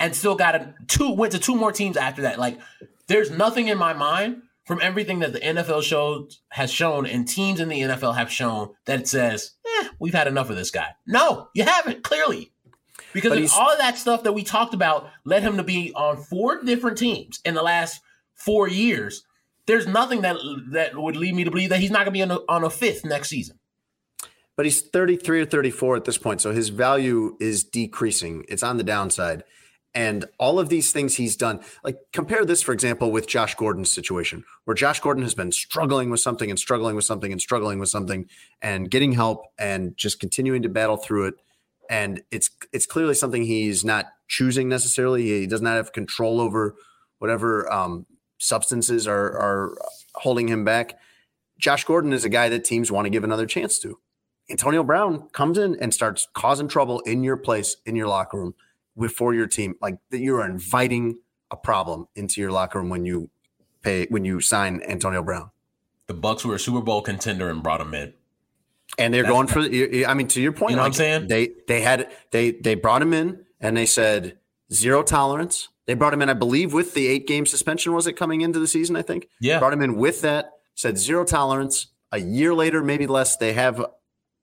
and 0.00 0.14
still 0.14 0.34
got 0.34 0.54
a 0.54 0.74
two 0.86 1.12
went 1.12 1.32
to 1.32 1.38
two 1.38 1.56
more 1.56 1.72
teams 1.72 1.96
after 1.96 2.22
that. 2.22 2.38
Like 2.38 2.58
there's 3.06 3.30
nothing 3.30 3.68
in 3.68 3.78
my 3.78 3.92
mind 3.92 4.42
from 4.64 4.80
everything 4.82 5.20
that 5.20 5.32
the 5.32 5.40
NFL 5.40 5.82
shows 5.82 6.40
has 6.50 6.70
shown 6.70 7.06
and 7.06 7.26
teams 7.26 7.58
in 7.58 7.68
the 7.68 7.80
NFL 7.80 8.16
have 8.16 8.30
shown 8.30 8.70
that 8.84 9.00
it 9.00 9.08
says, 9.08 9.52
eh, 9.66 9.88
we've 9.98 10.12
had 10.12 10.28
enough 10.28 10.50
of 10.50 10.56
this 10.56 10.70
guy. 10.70 10.88
No, 11.06 11.48
you 11.54 11.64
haven't 11.64 12.04
clearly. 12.04 12.52
Because 13.14 13.50
all 13.52 13.70
of 13.70 13.78
that 13.78 13.96
stuff 13.96 14.24
that 14.24 14.34
we 14.34 14.44
talked 14.44 14.74
about 14.74 15.08
led 15.24 15.42
him 15.42 15.56
to 15.56 15.62
be 15.62 15.92
on 15.94 16.18
four 16.18 16.62
different 16.62 16.98
teams 16.98 17.40
in 17.44 17.54
the 17.54 17.62
last 17.62 18.02
four 18.34 18.68
years. 18.68 19.24
There's 19.66 19.86
nothing 19.86 20.20
that 20.22 20.36
that 20.72 20.96
would 20.96 21.16
lead 21.16 21.34
me 21.34 21.44
to 21.44 21.50
believe 21.50 21.70
that 21.70 21.80
he's 21.80 21.90
not 21.90 22.04
going 22.04 22.06
to 22.06 22.10
be 22.12 22.22
on 22.22 22.30
a, 22.30 22.38
on 22.48 22.64
a 22.64 22.70
fifth 22.70 23.04
next 23.04 23.28
season. 23.28 23.58
But 24.56 24.66
he's 24.66 24.82
33 24.82 25.42
or 25.42 25.44
34 25.46 25.96
at 25.96 26.04
this 26.04 26.18
point, 26.18 26.40
so 26.40 26.52
his 26.52 26.68
value 26.68 27.36
is 27.40 27.64
decreasing. 27.64 28.44
It's 28.48 28.62
on 28.62 28.76
the 28.76 28.82
downside. 28.82 29.44
And 29.94 30.26
all 30.38 30.58
of 30.60 30.68
these 30.68 30.92
things 30.92 31.16
he's 31.16 31.36
done, 31.36 31.60
like 31.82 31.96
compare 32.12 32.44
this, 32.44 32.62
for 32.62 32.72
example, 32.72 33.10
with 33.10 33.26
Josh 33.26 33.54
Gordon's 33.54 33.90
situation, 33.90 34.44
where 34.64 34.74
Josh 34.74 35.00
Gordon 35.00 35.22
has 35.22 35.34
been 35.34 35.50
struggling 35.50 36.10
with 36.10 36.20
something 36.20 36.50
and 36.50 36.58
struggling 36.58 36.94
with 36.94 37.04
something 37.04 37.32
and 37.32 37.40
struggling 37.40 37.78
with 37.78 37.88
something 37.88 38.26
and 38.60 38.90
getting 38.90 39.12
help 39.12 39.46
and 39.58 39.96
just 39.96 40.20
continuing 40.20 40.62
to 40.62 40.68
battle 40.68 40.98
through 40.98 41.28
it. 41.28 41.34
And 41.90 42.22
it's 42.30 42.50
it's 42.72 42.86
clearly 42.86 43.14
something 43.14 43.44
he's 43.44 43.84
not 43.84 44.06
choosing 44.28 44.68
necessarily. 44.68 45.22
He 45.22 45.46
does 45.46 45.62
not 45.62 45.76
have 45.76 45.92
control 45.92 46.40
over 46.40 46.74
whatever 47.18 47.70
um, 47.72 48.06
substances 48.38 49.08
are 49.08 49.16
are 49.16 49.78
holding 50.14 50.48
him 50.48 50.64
back. 50.64 50.98
Josh 51.58 51.84
Gordon 51.84 52.12
is 52.12 52.24
a 52.24 52.28
guy 52.28 52.48
that 52.50 52.64
teams 52.64 52.92
want 52.92 53.06
to 53.06 53.10
give 53.10 53.24
another 53.24 53.46
chance 53.46 53.78
to. 53.80 53.98
Antonio 54.50 54.82
Brown 54.82 55.28
comes 55.30 55.58
in 55.58 55.76
and 55.80 55.92
starts 55.92 56.28
causing 56.32 56.68
trouble 56.68 57.00
in 57.00 57.22
your 57.22 57.36
place, 57.36 57.76
in 57.84 57.96
your 57.96 58.06
locker 58.06 58.38
room, 58.38 58.54
with 58.98 59.12
for 59.12 59.32
your 59.34 59.46
team. 59.46 59.74
Like 59.80 59.96
that, 60.10 60.18
you 60.18 60.36
are 60.36 60.44
inviting 60.44 61.18
a 61.50 61.56
problem 61.56 62.08
into 62.14 62.40
your 62.40 62.50
locker 62.52 62.78
room 62.80 62.90
when 62.90 63.06
you 63.06 63.30
pay 63.82 64.06
when 64.10 64.24
you 64.24 64.40
sign 64.40 64.82
Antonio 64.86 65.22
Brown. 65.22 65.50
The 66.08 66.14
Bucs 66.14 66.44
were 66.44 66.54
a 66.54 66.58
Super 66.58 66.80
Bowl 66.80 67.00
contender 67.02 67.48
and 67.48 67.62
brought 67.62 67.80
him 67.80 67.94
in. 67.94 68.12
And 68.98 69.12
they're 69.14 69.22
That's- 69.22 69.34
going 69.34 69.46
for. 69.46 69.60
you- 69.60 70.06
I 70.06 70.14
mean, 70.14 70.28
to 70.28 70.40
your 70.40 70.52
point, 70.52 70.70
You 70.70 70.76
know 70.76 70.82
what 70.82 70.86
I'm 70.88 70.92
saying? 70.94 71.28
They 71.28 71.50
they 71.66 71.80
had 71.82 72.10
they 72.32 72.50
they 72.52 72.74
brought 72.74 73.00
him 73.02 73.12
in 73.12 73.44
and 73.60 73.76
they 73.76 73.86
said 73.86 74.38
zero 74.72 75.02
tolerance. 75.02 75.68
They 75.86 75.94
brought 75.94 76.12
him 76.12 76.20
in, 76.20 76.28
I 76.28 76.34
believe, 76.34 76.74
with 76.74 76.92
the 76.94 77.06
eight 77.06 77.26
game 77.26 77.46
suspension. 77.46 77.92
Was 77.94 78.06
it 78.06 78.12
coming 78.14 78.42
into 78.42 78.58
the 78.58 78.66
season? 78.66 78.96
I 78.96 79.02
think. 79.02 79.28
Yeah. 79.40 79.58
brought 79.58 79.72
him 79.72 79.80
in 79.82 79.96
with 79.96 80.20
that. 80.22 80.52
Said 80.74 80.98
zero 80.98 81.24
tolerance. 81.24 81.86
A 82.12 82.18
year 82.18 82.54
later, 82.54 82.82
maybe 82.82 83.06
less, 83.06 83.36
they 83.36 83.52
have. 83.54 83.84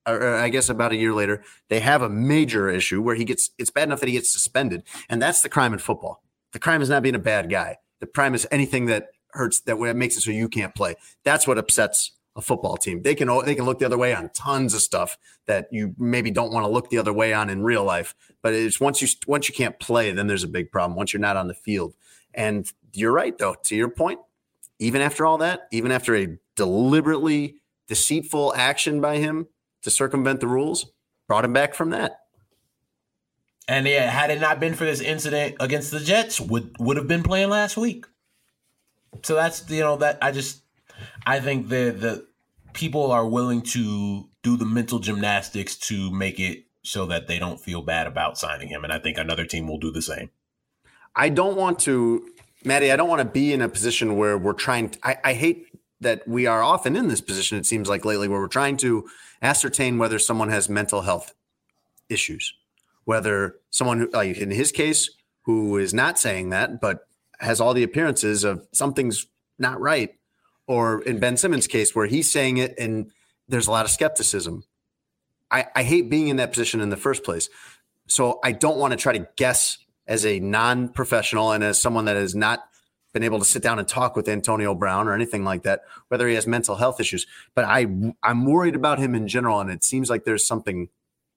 Or 0.08 0.36
I 0.36 0.50
guess 0.50 0.70
about 0.70 0.92
a 0.92 0.96
year 0.96 1.14
later, 1.14 1.44
they 1.70 1.80
have 1.80 2.02
a 2.02 2.10
major 2.10 2.70
issue 2.70 3.02
where 3.02 3.16
he 3.16 3.26
gets. 3.26 3.50
It's 3.58 3.72
bad 3.72 3.88
enough 3.88 4.00
that 4.02 4.08
he 4.08 4.14
gets 4.14 4.32
suspended, 4.32 4.84
and 5.10 5.22
that's 5.22 5.42
the 5.42 5.50
crime 5.50 5.74
in 5.74 5.80
football. 5.80 6.24
The 6.52 6.60
crime 6.60 6.82
is 6.82 6.90
not 6.90 7.04
being 7.04 7.16
a 7.16 7.20
bad 7.20 7.50
guy. 7.50 7.78
The 8.00 8.08
crime 8.08 8.36
is 8.36 8.48
anything 8.52 8.86
that 8.86 9.08
hurts 9.32 9.62
that 9.62 9.78
makes 9.96 10.18
it 10.18 10.22
so 10.22 10.32
you 10.32 10.48
can't 10.48 10.76
play. 10.76 10.96
That's 11.24 11.48
what 11.48 11.58
upsets 11.58 12.12
a 12.36 12.42
football 12.42 12.78
team. 12.78 13.02
They 13.02 13.16
can 13.16 13.30
they 13.46 13.56
can 13.56 13.66
look 13.66 13.80
the 13.80 13.86
other 13.86 13.98
way 13.98 14.14
on 14.14 14.30
tons 14.34 14.74
of 14.74 14.82
stuff 14.82 15.18
that 15.46 15.68
you 15.72 15.96
maybe 15.98 16.32
don't 16.32 16.52
want 16.52 16.66
to 16.66 16.72
look 16.72 16.90
the 16.90 16.98
other 16.98 17.14
way 17.14 17.34
on 17.34 17.50
in 17.50 17.64
real 17.64 17.84
life. 17.84 18.14
But 18.42 18.54
it's 18.54 18.80
once 18.80 19.02
you 19.02 19.08
once 19.26 19.48
you 19.48 19.56
can't 19.56 19.80
play, 19.80 20.12
then 20.12 20.28
there's 20.28 20.44
a 20.44 20.48
big 20.48 20.72
problem. 20.72 20.98
Once 20.98 21.14
you're 21.14 21.22
not 21.22 21.38
on 21.38 21.48
the 21.48 21.54
field, 21.54 21.96
and 22.34 22.70
you're 22.94 23.14
right 23.14 23.38
though. 23.38 23.56
To 23.64 23.76
your 23.76 23.90
point, 23.90 24.20
even 24.80 25.02
after 25.02 25.26
all 25.26 25.38
that, 25.38 25.68
even 25.72 25.92
after 25.92 26.16
a 26.16 26.38
deliberately 26.56 27.56
deceitful 27.88 28.54
action 28.56 29.00
by 29.00 29.18
him 29.18 29.48
to 29.86 29.92
circumvent 29.92 30.40
the 30.40 30.48
rules, 30.48 30.88
brought 31.28 31.46
him 31.46 31.54
back 31.54 31.76
from 31.76 31.92
that. 31.92 32.22
And 33.68 33.88
yeah, 33.88 34.10
had 34.10 34.32
it 34.32 34.42
not 34.42 34.60
been 34.60 34.74
for 34.74 34.84
this 34.84 35.00
incident 35.00 35.56
against 35.60 35.92
the 35.92 36.00
Jets, 36.00 36.42
would 36.42 36.76
would 36.80 36.98
have 36.98 37.08
been 37.08 37.24
playing 37.24 37.50
last 37.50 37.78
week. 37.78 38.06
So 39.24 39.36
that's 39.36 39.68
you 39.70 39.80
know 39.80 39.96
that 39.98 40.18
I 40.22 40.32
just 40.32 40.62
I 41.26 41.40
think 41.40 41.70
that 41.70 42.02
the 42.02 42.28
people 42.74 43.12
are 43.12 43.28
willing 43.28 43.62
to 43.62 44.28
do 44.44 44.58
the 44.58 44.66
mental 44.66 45.00
gymnastics 45.00 45.76
to 45.76 46.12
make 46.12 46.40
it 46.40 46.66
so 46.84 47.06
that 47.08 47.28
they 47.28 47.40
don't 47.40 47.60
feel 47.60 47.82
bad 47.82 48.06
about 48.06 48.38
signing 48.38 48.68
him, 48.68 48.84
and 48.84 48.92
I 48.92 49.00
think 49.00 49.18
another 49.18 49.46
team 49.46 49.68
will 49.68 49.80
do 49.80 49.92
the 49.92 50.02
same. 50.02 50.30
I 51.16 51.30
don't 51.30 51.56
want 51.56 51.80
to, 51.80 52.28
Maddie, 52.64 52.92
I 52.92 52.96
don't 52.96 53.10
want 53.10 53.22
to 53.22 53.26
be 53.26 53.54
in 53.54 53.62
a 53.62 53.70
position 53.70 54.18
where 54.18 54.38
we're 54.38 54.54
trying. 54.54 54.96
I, 55.02 55.18
I 55.24 55.34
hate 55.34 55.68
that 56.02 56.28
we 56.28 56.46
are 56.46 56.62
often 56.62 56.96
in 56.96 57.08
this 57.08 57.22
position, 57.22 57.58
it 57.58 57.66
seems 57.66 57.90
like 57.90 58.06
lately, 58.06 58.28
where 58.28 58.40
we're 58.40 58.48
trying 58.48 58.78
to 58.78 59.08
ascertain 59.46 59.98
whether 59.98 60.20
someone 60.20 60.50
has 60.50 60.68
mental 60.68 61.02
health 61.02 61.34
issues, 62.10 62.54
whether 63.06 63.56
someone, 63.70 64.10
like 64.12 64.38
in 64.38 64.52
his 64.52 64.72
case, 64.72 65.10
who 65.44 65.78
is 65.78 65.94
not 65.94 66.20
saying 66.20 66.50
that, 66.50 66.82
but 66.82 67.08
has 67.40 67.62
all 67.62 67.74
the 67.74 67.84
appearances 67.84 68.44
of 68.44 68.68
something's 68.74 69.28
not 69.60 69.80
right, 69.80 70.16
or 70.68 71.02
in 71.04 71.20
Ben 71.20 71.38
Simmons' 71.38 71.68
case, 71.68 71.96
where 71.96 72.08
he's 72.08 72.30
saying 72.30 72.58
it 72.58 72.74
and 72.78 73.12
there's 73.48 73.68
a 73.68 73.72
lot 73.72 73.86
of 73.86 73.92
skepticism. 73.92 74.64
I, 75.52 75.68
I 75.76 75.84
hate 75.84 76.10
being 76.10 76.30
in 76.30 76.38
that 76.38 76.52
position 76.52 76.82
in 76.82 76.90
the 76.90 76.98
first 76.98 77.24
place. 77.24 77.50
So 78.08 78.40
I 78.44 78.52
don't 78.52 78.78
want 78.78 78.92
to 78.92 78.98
try 78.98 79.14
to 79.18 79.28
guess 79.36 79.78
as 80.08 80.26
a 80.26 80.40
non-professional 80.40 81.52
and 81.52 81.64
as 81.64 81.82
someone 81.82 82.06
that 82.06 82.18
is 82.18 82.36
not 82.36 82.68
been 83.16 83.24
able 83.24 83.40
to 83.40 83.46
sit 83.46 83.64
down 83.64 83.80
and 83.80 83.88
talk 83.88 84.18
with 84.18 84.28
Antonio 84.28 84.76
Brown 84.76 85.08
or 85.08 85.14
anything 85.14 85.46
like 85.46 85.64
that, 85.64 85.84
whether 86.10 86.28
he 86.28 86.36
has 86.36 86.46
mental 86.46 86.76
health 86.76 87.00
issues. 87.00 87.26
But 87.56 87.64
I 87.64 87.88
I'm 88.22 88.46
worried 88.46 88.76
about 88.76 89.00
him 89.00 89.16
in 89.16 89.30
general, 89.30 89.62
and 89.62 89.72
it 89.72 89.86
seems 89.86 90.10
like 90.10 90.26
there's 90.26 90.46
something 90.46 90.90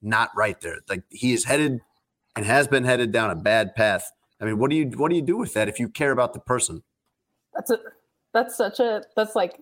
not 0.02 0.30
right 0.36 0.60
there. 0.60 0.78
Like 0.88 1.04
he 1.08 1.32
is 1.32 1.44
headed 1.44 1.80
and 2.34 2.44
has 2.44 2.66
been 2.66 2.82
headed 2.82 3.12
down 3.12 3.30
a 3.30 3.36
bad 3.36 3.76
path. 3.76 4.10
I 4.40 4.44
mean, 4.44 4.58
what 4.58 4.70
do 4.70 4.76
you 4.76 4.86
what 4.96 5.08
do 5.08 5.14
you 5.14 5.22
do 5.22 5.36
with 5.36 5.54
that 5.54 5.68
if 5.68 5.78
you 5.78 5.88
care 5.88 6.10
about 6.10 6.32
the 6.32 6.40
person? 6.40 6.82
That's 7.54 7.70
a 7.70 7.78
that's 8.34 8.56
such 8.56 8.80
a 8.80 9.04
that's 9.14 9.36
like 9.36 9.60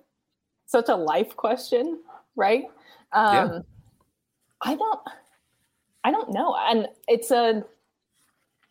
such 0.65 0.89
a 0.89 0.97
life 0.97 1.37
question, 1.37 2.01
right? 2.35 2.65
Um 3.13 3.35
Yeah. 3.35 3.59
I 4.63 4.75
don't 4.75 5.01
I 6.03 6.11
don't 6.13 6.33
know. 6.33 6.57
And 6.59 6.89
it's 7.09 7.31
a 7.31 7.63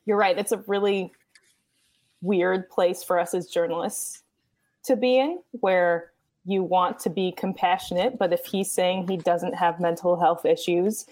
you're 0.08 0.18
right, 0.18 0.36
it's 0.36 0.52
a 0.52 0.58
really 0.66 1.12
weird 2.22 2.70
place 2.70 3.04
for 3.04 3.20
us 3.20 3.34
as 3.34 3.48
journalists 3.48 4.24
to 4.86 4.96
be 4.96 5.18
in 5.18 5.40
where 5.52 6.12
you 6.46 6.62
want 6.64 7.00
to 7.00 7.10
be 7.10 7.32
compassionate, 7.32 8.20
but 8.20 8.32
if 8.32 8.46
he's 8.46 8.72
saying 8.72 9.08
he 9.08 9.18
doesn't 9.18 9.54
have 9.54 9.80
mental 9.80 10.20
health 10.20 10.46
issues, 10.46 11.06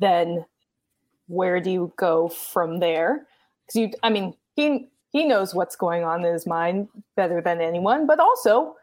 then 0.00 0.44
where 1.28 1.60
do 1.60 1.70
you 1.70 1.92
go 1.96 2.28
from 2.28 2.80
there? 2.80 3.26
Because 3.66 3.80
you, 3.80 3.90
I 4.02 4.10
mean, 4.10 4.34
he 4.56 4.88
he 5.12 5.24
knows 5.24 5.54
what's 5.54 5.76
going 5.76 6.02
on 6.02 6.24
in 6.24 6.32
his 6.32 6.44
mind 6.44 6.88
better 7.14 7.40
than 7.40 7.60
anyone, 7.60 8.04
but 8.04 8.18
also 8.18 8.74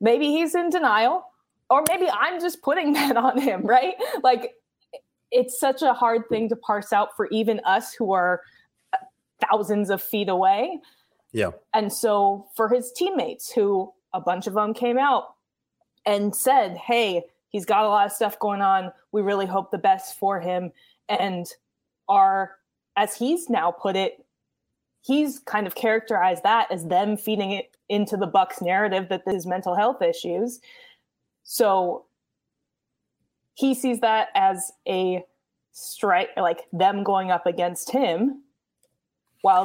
maybe 0.00 0.26
he's 0.26 0.56
in 0.56 0.70
denial, 0.70 1.24
or 1.70 1.84
maybe 1.88 2.08
I'm 2.10 2.40
just 2.40 2.62
putting 2.62 2.92
that 2.94 3.16
on 3.16 3.40
him, 3.40 3.62
right? 3.62 3.94
Like 4.22 4.54
it's 5.30 5.60
such 5.60 5.82
a 5.82 5.92
hard 5.92 6.28
thing 6.28 6.48
to 6.48 6.56
parse 6.56 6.92
out 6.92 7.10
for 7.16 7.28
even 7.28 7.60
us 7.64 7.94
who 7.94 8.12
are 8.12 8.42
thousands 9.48 9.90
of 9.90 10.02
feet 10.02 10.28
away. 10.28 10.80
Yeah. 11.32 11.50
And 11.74 11.92
so 11.92 12.48
for 12.54 12.68
his 12.68 12.92
teammates, 12.92 13.52
who 13.52 13.92
a 14.12 14.20
bunch 14.20 14.46
of 14.46 14.54
them 14.54 14.74
came 14.74 14.98
out 14.98 15.34
and 16.06 16.34
said, 16.34 16.76
Hey, 16.76 17.24
he's 17.48 17.66
got 17.66 17.84
a 17.84 17.88
lot 17.88 18.06
of 18.06 18.12
stuff 18.12 18.38
going 18.38 18.62
on. 18.62 18.92
We 19.12 19.22
really 19.22 19.46
hope 19.46 19.70
the 19.70 19.78
best 19.78 20.18
for 20.18 20.40
him. 20.40 20.72
And 21.08 21.46
are, 22.08 22.56
as 22.96 23.16
he's 23.16 23.48
now 23.48 23.70
put 23.70 23.96
it, 23.96 24.24
he's 25.02 25.38
kind 25.40 25.66
of 25.66 25.74
characterized 25.74 26.42
that 26.42 26.70
as 26.70 26.86
them 26.86 27.16
feeding 27.16 27.52
it 27.52 27.76
into 27.88 28.16
the 28.16 28.28
Bucs 28.28 28.60
narrative 28.60 29.08
that 29.08 29.24
there's 29.24 29.46
mental 29.46 29.74
health 29.74 30.02
issues. 30.02 30.60
So 31.44 32.04
he 33.54 33.74
sees 33.74 34.00
that 34.00 34.28
as 34.34 34.72
a 34.86 35.24
strike, 35.72 36.30
like 36.36 36.66
them 36.72 37.02
going 37.02 37.30
up 37.30 37.46
against 37.46 37.90
him 37.90 38.42
while 39.48 39.64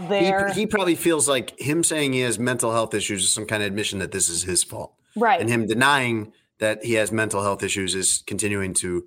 He, 0.54 0.62
he 0.62 0.66
probably 0.66 0.96
feels 0.96 1.28
like 1.28 1.60
him 1.60 1.84
saying 1.84 2.14
he 2.14 2.22
has 2.22 2.40
mental 2.40 2.72
health 2.72 2.94
issues 2.94 3.24
is 3.24 3.32
some 3.32 3.46
kind 3.46 3.62
of 3.62 3.68
admission 3.68 4.00
that 4.00 4.14
this 4.14 4.30
is 4.30 4.44
his 4.44 4.64
fault. 4.64 4.94
right. 5.18 5.42
And 5.42 5.50
him 5.50 5.68
denying 5.68 6.32
that 6.60 6.86
he 6.86 6.94
has 6.94 7.12
mental 7.12 7.42
health 7.42 7.64
issues 7.64 7.94
is 7.94 8.24
continuing 8.26 8.74
to 8.76 9.06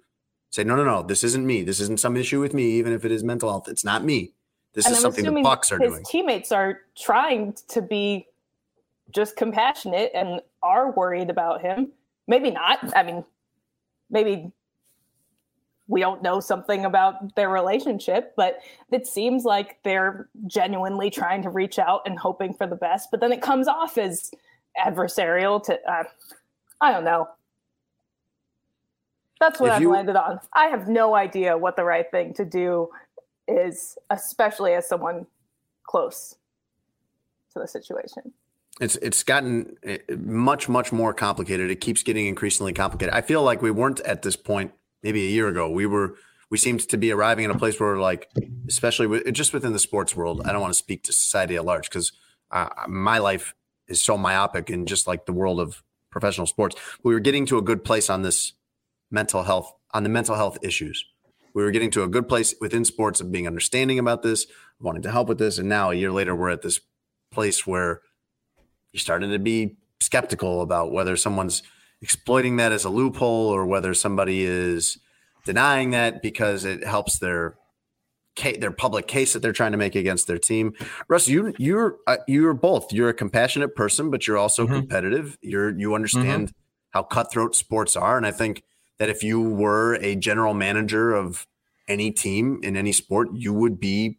say, 0.51 0.64
no, 0.64 0.77
no, 0.77 0.85
no, 0.85 1.03
this 1.03 1.24
isn't 1.24 1.47
me. 1.47 1.62
This 1.62 1.81
isn't 1.81 1.99
some 1.99 2.14
issue 2.14 2.41
with 2.41 2.53
me, 2.53 2.72
even 2.72 2.93
if 2.93 3.07
it 3.07 3.11
is 3.11 3.24
mental 3.24 3.49
health. 3.49 3.68
It's 3.68 3.85
not 3.85 4.05
me. 4.05 4.35
This 4.74 4.85
and 4.85 4.93
is 4.93 4.99
I'm 4.99 5.12
something 5.12 5.24
the 5.24 5.41
Bucs 5.41 5.72
are 5.72 5.79
his 5.79 5.93
doing. 5.93 6.05
teammates 6.05 6.53
are 6.53 6.81
trying 6.95 7.57
to 7.68 7.81
be 7.81 8.27
just 9.11 9.35
compassionate 9.35 10.11
and 10.14 10.43
are 10.62 10.91
worried 10.91 11.31
about 11.31 11.62
him. 11.62 11.93
Maybe 12.27 12.51
not. 12.51 12.95
I 12.95 13.03
mean, 13.03 13.24
maybe 14.11 14.53
we 15.89 16.01
don't 16.01 16.22
know 16.22 16.41
something 16.41 16.84
about 16.84 17.34
their 17.37 17.49
relationship, 17.49 18.34
but 18.37 18.59
it 18.91 19.07
seems 19.07 19.45
like 19.45 19.78
they're 19.84 20.28
genuinely 20.47 21.11
trying 21.11 21.43
to 21.43 21.51
reach 21.51 21.78
out 21.78 22.03
and 22.07 22.18
hoping 22.18 22.53
for 22.55 22.66
the 22.66 22.74
best. 22.76 23.11
But 23.11 23.20
then 23.20 23.30
it 23.32 23.41
comes 23.41 23.68
off 23.68 23.97
as 23.97 24.30
adversarial 24.84 25.62
to, 25.64 25.78
uh, 25.91 26.05
I 26.80 26.91
don't 26.91 27.05
know. 27.05 27.28
That's 29.41 29.61
what 29.61 29.68
If 29.68 29.74
I've 29.76 29.82
you- 29.82 29.91
landed 29.91 30.16
on. 30.16 30.41
I 30.55 30.66
have 30.66 30.89
no 30.89 31.14
idea 31.14 31.57
what 31.57 31.76
the 31.76 31.84
right 31.84 32.11
thing 32.11 32.34
to 32.34 32.45
do 32.45 32.89
is, 33.47 33.97
especially 34.11 34.72
as 34.74 34.89
someone 34.89 35.26
close 35.84 36.37
to 37.53 37.59
the 37.61 37.68
situation. 37.68 38.32
It's 38.80 38.97
it's 38.97 39.22
gotten 39.22 39.76
eh, 39.84 39.99
much 40.18 40.68
much 40.68 40.93
more 40.93 41.14
complicated. 41.14 41.70
It 41.70 41.80
keeps 41.80 42.03
getting 42.03 42.26
increasingly 42.26 42.72
complicated. 42.74 43.14
I 43.14 43.22
feel 43.22 43.43
like 43.43 43.62
we 43.62 43.70
weren't 43.70 44.01
at 44.01 44.20
this 44.22 44.37
point 44.37 44.72
maybe 45.07 45.25
a 45.25 45.31
year 45.31 45.47
ago. 45.47 45.71
We 45.71 45.87
were 45.87 46.17
we 46.51 46.59
seemed 46.59 46.81
to 46.89 46.97
be 46.97 47.13
arriving 47.13 47.45
in 47.45 47.51
a 47.53 47.59
place 47.59 47.79
where 47.79 47.97
like 47.97 48.29
especially 48.67 49.07
with, 49.07 49.33
just 49.33 49.53
within 49.53 49.73
the 49.73 49.79
sports 49.79 50.17
world. 50.17 50.43
I 50.45 50.51
don't 50.51 50.61
want 50.61 50.75
to 50.75 50.79
speak 50.79 51.05
to 51.05 51.13
society 51.13 51.55
at 51.55 51.65
large 51.65 51.89
because 51.89 52.11
uh, 52.51 52.69
my 52.89 53.19
life 53.19 53.55
is 53.87 54.03
so 54.03 54.19
myopic 54.19 54.69
in 54.69 54.85
just 54.85 55.07
like 55.07 55.27
the 55.27 55.33
world 55.33 55.61
of 55.61 55.85
professional 56.11 56.47
sports. 56.49 56.75
We 57.05 57.15
were 57.15 57.21
getting 57.21 57.47
to 57.47 57.59
a 57.59 57.63
good 57.63 57.85
place 57.85 58.11
on 58.11 58.23
this 58.23 58.55
mental 59.09 59.45
health 59.45 59.73
on 59.93 60.03
the 60.03 60.09
mental 60.09 60.35
health 60.35 60.59
issues. 60.61 61.05
We 61.55 61.63
were 61.63 61.71
getting 61.71 61.93
to 61.93 62.03
a 62.03 62.09
good 62.09 62.29
place 62.29 62.57
within 62.61 62.85
sports 62.85 63.21
of 63.21 63.31
being 63.31 63.47
understanding 63.47 64.01
about 64.01 64.23
this, 64.23 64.47
wanting 64.81 65.03
to 65.03 65.13
help 65.13 65.29
with 65.29 65.39
this, 65.39 65.57
and 65.57 65.69
now 65.69 65.91
a 65.91 65.95
year 65.95 66.11
later 66.11 66.35
we're 66.35 66.51
at 66.51 66.63
this 66.63 66.81
place 67.31 67.65
where 67.65 68.01
you're 68.93 69.01
starting 69.01 69.31
to 69.31 69.39
be 69.39 69.77
skeptical 70.01 70.63
about 70.63 70.91
whether 70.91 71.17
someone's 71.17 71.63
exploiting 72.03 72.57
that 72.57 72.73
as 72.73 72.85
a 72.85 72.91
loophole 72.91 73.49
or 73.49 73.67
whether 73.67 73.95
somebody 73.95 74.45
is 74.45 74.99
denying 75.45 75.91
that 75.91 76.23
because 76.23 76.65
it 76.65 76.85
helps 76.85 77.19
their 77.19 77.57
their 78.59 78.71
public 78.71 79.07
case 79.07 79.33
that 79.33 79.41
they're 79.41 79.53
trying 79.53 79.73
to 79.73 79.79
make 79.79 79.95
against 79.95 80.27
their 80.27 80.37
team. 80.39 80.75
Russ, 81.09 81.27
you 81.27 81.55
you're 81.59 81.97
uh, 82.07 82.19
you're 82.29 82.53
both. 82.53 82.93
You're 82.93 83.09
a 83.09 83.15
compassionate 83.15 83.75
person, 83.75 84.11
but 84.11 84.27
you're 84.27 84.37
also 84.37 84.67
Mhm. 84.67 84.81
competitive. 84.81 85.39
You're 85.41 85.77
you 85.79 85.95
understand 85.95 86.53
how 86.91 87.03
cutthroat 87.03 87.55
sports 87.57 87.97
are, 87.97 88.17
and 88.19 88.27
I 88.27 88.33
think 88.33 88.63
that 88.99 89.09
if 89.09 89.23
you 89.23 89.41
were 89.41 89.95
a 89.97 90.17
general 90.17 90.53
manager 90.53 91.15
of 91.15 91.47
any 91.89 92.11
team 92.11 92.61
in 92.63 92.77
any 92.77 92.93
sport, 92.93 93.29
you 93.33 93.55
would 93.55 93.81
be 93.81 94.19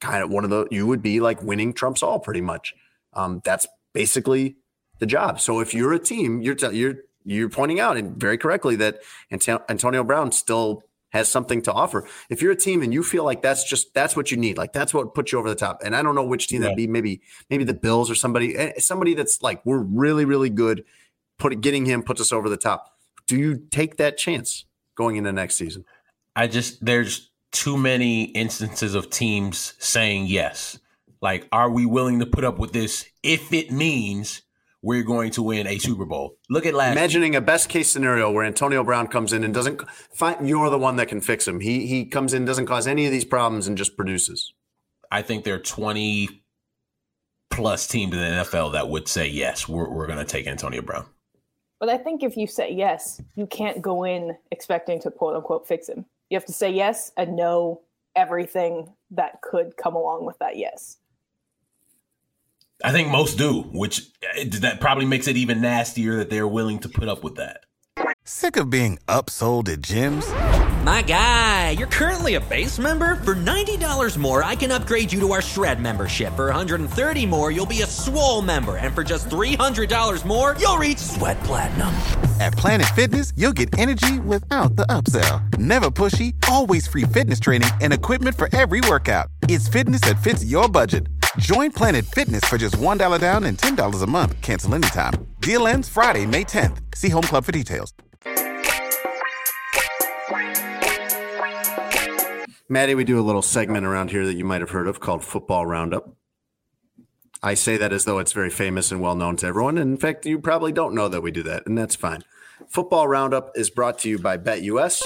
kind 0.00 0.22
of 0.22 0.30
one 0.30 0.42
of 0.42 0.50
the 0.50 0.66
you 0.72 0.86
would 0.88 1.02
be 1.02 1.20
like 1.20 1.40
winning 1.42 1.72
trumps 1.72 2.02
all 2.02 2.18
pretty 2.18 2.40
much. 2.40 2.74
Um, 3.12 3.40
that's 3.44 3.66
basically 3.92 4.56
the 4.98 5.06
job. 5.06 5.40
So 5.40 5.60
if 5.60 5.74
you're 5.74 5.92
a 5.92 5.98
team, 5.98 6.40
you're 6.42 6.54
te- 6.54 6.76
you're 6.76 6.96
you're 7.24 7.48
pointing 7.48 7.78
out 7.80 7.96
and 7.96 8.16
very 8.16 8.38
correctly 8.38 8.76
that 8.76 9.00
Anto- 9.30 9.62
Antonio 9.68 10.02
Brown 10.04 10.32
still 10.32 10.82
has 11.10 11.28
something 11.28 11.62
to 11.62 11.72
offer. 11.72 12.06
If 12.28 12.42
you're 12.42 12.52
a 12.52 12.56
team 12.56 12.82
and 12.82 12.92
you 12.92 13.02
feel 13.02 13.24
like 13.24 13.40
that's 13.42 13.64
just 13.68 13.94
that's 13.94 14.14
what 14.16 14.30
you 14.30 14.36
need, 14.36 14.58
like 14.58 14.72
that's 14.72 14.92
what 14.92 15.14
puts 15.14 15.32
you 15.32 15.38
over 15.38 15.48
the 15.48 15.54
top. 15.54 15.80
And 15.84 15.96
I 15.96 16.02
don't 16.02 16.14
know 16.14 16.24
which 16.24 16.48
team 16.48 16.60
Yeah. 16.62 16.66
that'd 16.68 16.76
be. 16.76 16.86
Maybe 16.86 17.20
maybe 17.50 17.64
the 17.64 17.74
Bills 17.74 18.10
or 18.10 18.14
somebody 18.14 18.56
eh, 18.56 18.72
somebody 18.78 19.14
that's 19.14 19.42
like 19.42 19.64
we're 19.64 19.78
really 19.78 20.24
really 20.24 20.50
good. 20.50 20.84
Put 21.38 21.60
getting 21.60 21.86
him 21.86 22.02
puts 22.02 22.20
us 22.20 22.32
over 22.32 22.48
the 22.48 22.56
top. 22.56 22.94
Do 23.26 23.36
you 23.36 23.56
take 23.70 23.96
that 23.98 24.16
chance 24.18 24.64
going 24.96 25.16
into 25.16 25.32
next 25.32 25.54
season? 25.56 25.84
I 26.34 26.46
just 26.46 26.84
there's 26.84 27.30
too 27.52 27.76
many 27.78 28.24
instances 28.24 28.94
of 28.94 29.08
teams 29.10 29.74
saying 29.78 30.26
yes. 30.26 30.78
Like, 31.20 31.48
are 31.50 31.70
we 31.70 31.84
willing 31.86 32.20
to 32.20 32.26
put 32.26 32.44
up 32.44 32.58
with 32.58 32.72
this 32.72 33.06
if 33.22 33.52
it 33.52 33.70
means 33.72 34.42
we're 34.82 35.02
going 35.02 35.30
to 35.32 35.42
win 35.42 35.66
a 35.66 35.78
Super 35.78 36.04
Bowl? 36.04 36.36
Look 36.48 36.66
at 36.66 36.74
last. 36.74 36.92
Imagining 36.92 37.34
a 37.36 37.40
best 37.40 37.68
case 37.68 37.90
scenario 37.90 38.30
where 38.30 38.44
Antonio 38.44 38.84
Brown 38.84 39.08
comes 39.08 39.32
in 39.32 39.44
and 39.44 39.52
doesn't 39.52 39.82
find 40.14 40.48
you're 40.48 40.70
the 40.70 40.78
one 40.78 40.96
that 40.96 41.08
can 41.08 41.20
fix 41.20 41.46
him. 41.46 41.60
He 41.60 41.86
he 41.86 42.04
comes 42.04 42.34
in, 42.34 42.44
doesn't 42.44 42.66
cause 42.66 42.86
any 42.86 43.06
of 43.06 43.12
these 43.12 43.24
problems, 43.24 43.66
and 43.66 43.76
just 43.76 43.96
produces. 43.96 44.52
I 45.10 45.22
think 45.22 45.44
there 45.44 45.54
are 45.54 45.60
20 45.60 46.28
plus 47.50 47.88
teams 47.88 48.12
in 48.12 48.20
the 48.20 48.44
NFL 48.44 48.72
that 48.72 48.88
would 48.88 49.08
say 49.08 49.26
yes, 49.26 49.68
we're 49.68 49.88
we're 49.88 50.06
going 50.06 50.18
to 50.18 50.24
take 50.24 50.46
Antonio 50.46 50.82
Brown. 50.82 51.06
But 51.80 51.88
I 51.88 51.96
think 51.96 52.22
if 52.22 52.36
you 52.36 52.46
say 52.46 52.72
yes, 52.72 53.20
you 53.36 53.46
can't 53.46 53.80
go 53.80 54.04
in 54.04 54.36
expecting 54.50 55.00
to 55.00 55.10
quote 55.10 55.36
unquote 55.36 55.66
fix 55.66 55.88
him. 55.88 56.04
You 56.30 56.36
have 56.36 56.46
to 56.46 56.52
say 56.52 56.70
yes 56.70 57.12
and 57.16 57.36
know 57.36 57.82
everything 58.16 58.92
that 59.12 59.40
could 59.42 59.76
come 59.76 59.94
along 59.94 60.26
with 60.26 60.38
that 60.38 60.56
yes. 60.56 60.98
I 62.84 62.92
think 62.92 63.08
most 63.08 63.38
do, 63.38 63.62
which 63.72 64.02
uh, 64.22 64.44
that 64.60 64.80
probably 64.80 65.04
makes 65.04 65.26
it 65.26 65.36
even 65.36 65.60
nastier 65.60 66.16
that 66.18 66.30
they're 66.30 66.46
willing 66.46 66.78
to 66.80 66.88
put 66.88 67.08
up 67.08 67.24
with 67.24 67.34
that. 67.34 67.64
Sick 68.24 68.56
of 68.56 68.70
being 68.70 68.98
upsold 69.08 69.68
at 69.68 69.80
gyms? 69.80 70.24
My 70.84 71.02
guy, 71.02 71.70
you're 71.70 71.88
currently 71.88 72.34
a 72.34 72.40
base 72.40 72.78
member. 72.78 73.16
For 73.16 73.34
$90 73.34 74.16
more, 74.16 74.44
I 74.44 74.54
can 74.54 74.70
upgrade 74.70 75.12
you 75.12 75.18
to 75.20 75.32
our 75.32 75.42
Shred 75.42 75.80
membership. 75.80 76.34
For 76.36 76.46
130 76.46 77.26
more, 77.26 77.50
you'll 77.50 77.66
be 77.66 77.82
a 77.82 77.86
Swole 77.86 78.42
member. 78.42 78.76
And 78.76 78.94
for 78.94 79.02
just 79.02 79.28
$300 79.28 80.24
more, 80.24 80.54
you'll 80.60 80.78
reach 80.78 80.98
Sweat 80.98 81.40
Platinum. 81.40 81.88
At 82.38 82.52
Planet 82.52 82.86
Fitness, 82.94 83.32
you'll 83.36 83.52
get 83.52 83.76
energy 83.76 84.20
without 84.20 84.76
the 84.76 84.84
upsell. 84.86 85.58
Never 85.58 85.90
pushy, 85.90 86.34
always 86.48 86.86
free 86.86 87.04
fitness 87.04 87.40
training 87.40 87.70
and 87.80 87.92
equipment 87.92 88.36
for 88.36 88.48
every 88.54 88.82
workout. 88.82 89.28
It's 89.48 89.66
fitness 89.66 90.02
that 90.02 90.22
fits 90.22 90.44
your 90.44 90.68
budget. 90.68 91.08
Join 91.38 91.72
Planet 91.72 92.04
Fitness 92.04 92.44
for 92.44 92.58
just 92.58 92.76
$1 92.76 93.20
down 93.20 93.44
and 93.44 93.56
$10 93.56 94.02
a 94.02 94.06
month. 94.06 94.40
Cancel 94.42 94.74
anytime. 94.74 95.14
Deal 95.40 95.66
ends 95.66 95.88
Friday, 95.88 96.26
May 96.26 96.44
10th. 96.44 96.78
See 96.94 97.08
Home 97.08 97.22
Club 97.22 97.44
for 97.44 97.52
details. 97.52 97.92
Maddie, 102.68 102.94
we 102.94 103.04
do 103.04 103.18
a 103.18 103.22
little 103.22 103.40
segment 103.40 103.86
around 103.86 104.10
here 104.10 104.26
that 104.26 104.34
you 104.34 104.44
might 104.44 104.60
have 104.60 104.70
heard 104.70 104.86
of 104.86 105.00
called 105.00 105.24
Football 105.24 105.64
Roundup. 105.64 106.12
I 107.42 107.54
say 107.54 107.76
that 107.78 107.92
as 107.92 108.04
though 108.04 108.18
it's 108.18 108.32
very 108.32 108.50
famous 108.50 108.90
and 108.90 109.00
well 109.00 109.14
known 109.14 109.36
to 109.36 109.46
everyone. 109.46 109.78
And 109.78 109.92
in 109.92 109.96
fact, 109.96 110.26
you 110.26 110.38
probably 110.38 110.72
don't 110.72 110.94
know 110.94 111.08
that 111.08 111.22
we 111.22 111.30
do 111.30 111.42
that, 111.44 111.66
and 111.66 111.78
that's 111.78 111.94
fine. 111.94 112.24
Football 112.68 113.08
Roundup 113.08 113.56
is 113.56 113.70
brought 113.70 113.98
to 114.00 114.10
you 114.10 114.18
by 114.18 114.36
BetUS. 114.36 115.02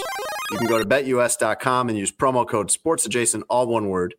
You 0.51 0.59
can 0.59 0.67
go 0.67 0.79
to 0.79 0.85
betus.com 0.85 1.89
and 1.89 1.99
use 1.99 2.11
promo 2.11 2.49
code 2.49 2.69
SportsAdjacent, 2.69 3.43
all 3.49 3.67
one 3.67 3.89
word, 3.89 4.15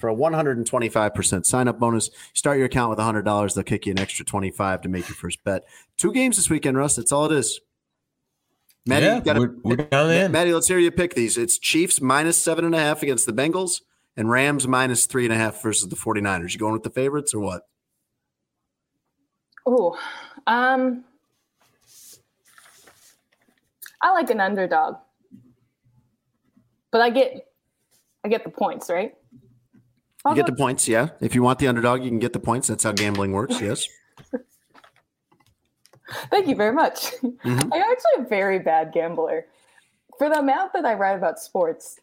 for 0.00 0.08
a 0.08 0.14
125% 0.14 1.44
sign 1.44 1.68
up 1.68 1.78
bonus. 1.78 2.10
Start 2.34 2.56
your 2.56 2.66
account 2.66 2.90
with 2.90 2.98
$100. 2.98 3.54
They'll 3.54 3.62
kick 3.64 3.86
you 3.86 3.92
an 3.92 3.98
extra 3.98 4.24
25 4.24 4.80
to 4.82 4.88
make 4.88 5.08
your 5.08 5.14
first 5.16 5.44
bet. 5.44 5.64
Two 5.96 6.12
games 6.12 6.36
this 6.36 6.48
weekend, 6.50 6.76
Russ. 6.76 6.96
That's 6.96 7.12
all 7.12 7.26
it 7.26 7.32
is. 7.32 7.60
Maddie, 8.86 9.06
Yeah, 9.06 9.20
gotta- 9.20 9.40
we're- 9.40 9.54
we're 9.62 9.76
down 9.76 10.08
the. 10.08 10.28
Maddie, 10.30 10.54
let's 10.54 10.66
hear 10.66 10.78
you 10.78 10.90
pick 10.90 11.14
these. 11.14 11.36
It's 11.36 11.58
Chiefs 11.58 12.00
minus 12.00 12.38
seven 12.38 12.64
and 12.64 12.74
a 12.74 12.78
half 12.78 13.02
against 13.02 13.26
the 13.26 13.32
Bengals 13.32 13.82
and 14.16 14.30
Rams 14.30 14.66
minus 14.66 15.04
three 15.06 15.24
and 15.24 15.32
a 15.32 15.36
half 15.36 15.62
versus 15.62 15.88
the 15.88 15.96
49ers. 15.96 16.54
You 16.54 16.58
going 16.58 16.72
with 16.72 16.82
the 16.82 16.90
favorites 16.90 17.34
or 17.34 17.40
what? 17.40 17.68
Oh, 19.66 19.98
um, 20.46 21.04
I 24.02 24.12
like 24.12 24.30
an 24.30 24.40
underdog, 24.40 24.96
but 26.90 27.02
I 27.02 27.10
get, 27.10 27.46
I 28.24 28.28
get 28.28 28.44
the 28.44 28.50
points, 28.50 28.88
right? 28.88 29.14
You 30.28 30.34
get 30.34 30.46
the 30.46 30.52
points, 30.52 30.86
yeah. 30.86 31.10
If 31.20 31.34
you 31.34 31.42
want 31.42 31.58
the 31.58 31.68
underdog, 31.68 32.02
you 32.02 32.10
can 32.10 32.18
get 32.18 32.32
the 32.34 32.40
points. 32.40 32.68
That's 32.68 32.84
how 32.84 32.92
gambling 32.92 33.32
works, 33.32 33.60
yes. 33.60 33.86
Thank 36.30 36.48
you 36.48 36.56
very 36.56 36.74
much. 36.74 37.12
Mhm. 37.22 37.70
I'm 37.72 37.82
actually 37.82 38.24
a 38.24 38.28
very 38.28 38.58
bad 38.58 38.92
gambler. 38.92 39.46
For 40.18 40.28
the 40.28 40.38
amount 40.40 40.72
that 40.74 40.84
I 40.84 40.94
write 40.94 41.16
about 41.16 41.38
sports, 41.38 41.98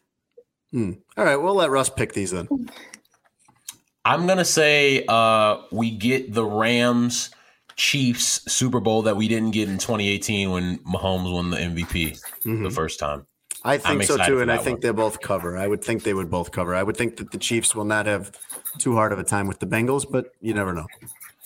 Hmm. 0.72 0.92
All 1.16 1.24
right, 1.24 1.36
we'll 1.36 1.54
let 1.54 1.70
Russ 1.70 1.88
pick 1.88 2.12
these 2.12 2.30
then. 2.30 2.46
I'm 4.04 4.26
gonna 4.26 4.44
say 4.44 5.04
uh, 5.08 5.62
we 5.72 5.90
get 5.90 6.34
the 6.34 6.44
Rams 6.44 7.30
Chiefs 7.76 8.52
Super 8.52 8.80
Bowl 8.80 9.02
that 9.02 9.16
we 9.16 9.28
didn't 9.28 9.52
get 9.52 9.68
in 9.70 9.78
2018 9.78 10.50
when 10.50 10.78
Mahomes 10.80 11.32
won 11.32 11.50
the 11.50 11.56
MVP 11.56 12.20
the 12.44 12.70
first 12.70 12.98
time. 12.98 13.26
I 13.68 13.74
I'm 13.74 13.80
think 13.98 14.02
so 14.04 14.16
too, 14.16 14.40
and 14.40 14.50
I 14.50 14.56
think 14.56 14.76
one. 14.76 14.80
they 14.80 14.90
both 14.90 15.20
cover. 15.20 15.56
I 15.56 15.66
would 15.66 15.82
think 15.84 16.02
they 16.02 16.14
would 16.14 16.30
both 16.30 16.50
cover. 16.52 16.74
I 16.74 16.82
would 16.82 16.96
think 16.96 17.16
that 17.18 17.30
the 17.30 17.38
Chiefs 17.38 17.74
will 17.74 17.84
not 17.84 18.06
have 18.06 18.32
too 18.78 18.94
hard 18.94 19.12
of 19.12 19.18
a 19.18 19.24
time 19.24 19.46
with 19.46 19.58
the 19.60 19.66
Bengals, 19.66 20.04
but 20.10 20.32
you 20.40 20.54
never 20.54 20.72
know. 20.72 20.86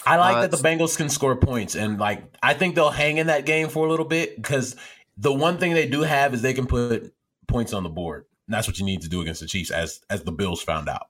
I 0.06 0.16
like 0.16 0.36
Uh, 0.36 0.40
that 0.42 0.50
the 0.50 0.56
Bengals 0.56 0.96
can 0.96 1.08
score 1.08 1.36
points, 1.36 1.74
and 1.74 1.98
like 1.98 2.22
I 2.42 2.54
think 2.54 2.74
they'll 2.74 2.90
hang 2.90 3.18
in 3.18 3.26
that 3.28 3.46
game 3.46 3.68
for 3.68 3.86
a 3.86 3.90
little 3.90 4.04
bit 4.06 4.36
because 4.36 4.76
the 5.16 5.32
one 5.32 5.58
thing 5.58 5.74
they 5.74 5.88
do 5.88 6.02
have 6.02 6.32
is 6.34 6.42
they 6.42 6.54
can 6.54 6.66
put 6.66 7.12
points 7.48 7.72
on 7.72 7.82
the 7.82 7.88
board. 7.90 8.24
And 8.48 8.54
that's 8.54 8.66
what 8.66 8.78
you 8.78 8.84
need 8.84 9.02
to 9.02 9.08
do 9.08 9.20
against 9.20 9.40
the 9.40 9.46
Chiefs, 9.46 9.70
as 9.70 10.00
as 10.10 10.22
the 10.22 10.32
Bills 10.32 10.62
found 10.62 10.88
out. 10.88 11.08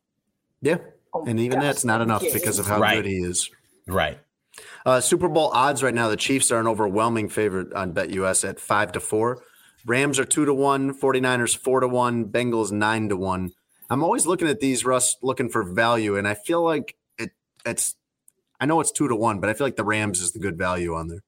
Yeah, 0.60 0.78
Oh 1.14 1.24
and 1.26 1.38
even 1.40 1.58
gosh, 1.58 1.64
that's 1.64 1.84
not 1.84 2.00
enough 2.00 2.22
yes. 2.22 2.32
because 2.32 2.58
of 2.58 2.66
how 2.66 2.78
Right. 2.80 2.96
good 2.96 3.06
he 3.06 3.16
is. 3.16 3.50
Right. 3.86 4.18
Uh, 4.84 5.00
Super 5.00 5.28
Bowl 5.28 5.50
odds 5.52 5.82
right 5.82 5.94
now: 5.94 6.08
the 6.08 6.16
Chiefs 6.16 6.50
are 6.52 6.60
an 6.60 6.68
overwhelming 6.68 7.28
favorite 7.28 7.72
on 7.72 7.92
BetUS 7.94 8.46
at 8.48 8.60
five 8.60 8.92
to 8.92 9.00
four. 9.00 9.42
Rams 9.86 10.18
are 10.18 10.24
two 10.24 10.44
to 10.44 10.54
one. 10.54 10.94
49ers 10.94 11.56
four 11.56 11.80
to 11.80 11.88
one. 11.88 12.26
Bengals 12.26 12.70
nine 12.72 13.08
to 13.08 13.16
one. 13.16 13.52
I'm 13.90 14.02
always 14.02 14.26
looking 14.26 14.48
at 14.48 14.60
these, 14.60 14.84
Russ, 14.84 15.16
looking 15.22 15.48
for 15.48 15.62
value, 15.62 16.16
and 16.16 16.26
I 16.26 16.34
feel 16.34 16.62
like 16.64 16.96
it. 17.18 17.30
It's. 17.66 17.94
I 18.60 18.66
know 18.66 18.80
it's 18.80 18.92
two 18.92 19.08
to 19.08 19.16
one, 19.16 19.40
but 19.40 19.50
I 19.50 19.54
feel 19.54 19.66
like 19.66 19.76
the 19.76 19.84
Rams 19.84 20.20
is 20.20 20.32
the 20.32 20.38
good 20.38 20.56
value 20.56 20.94
on 20.94 21.08
there. 21.08 21.22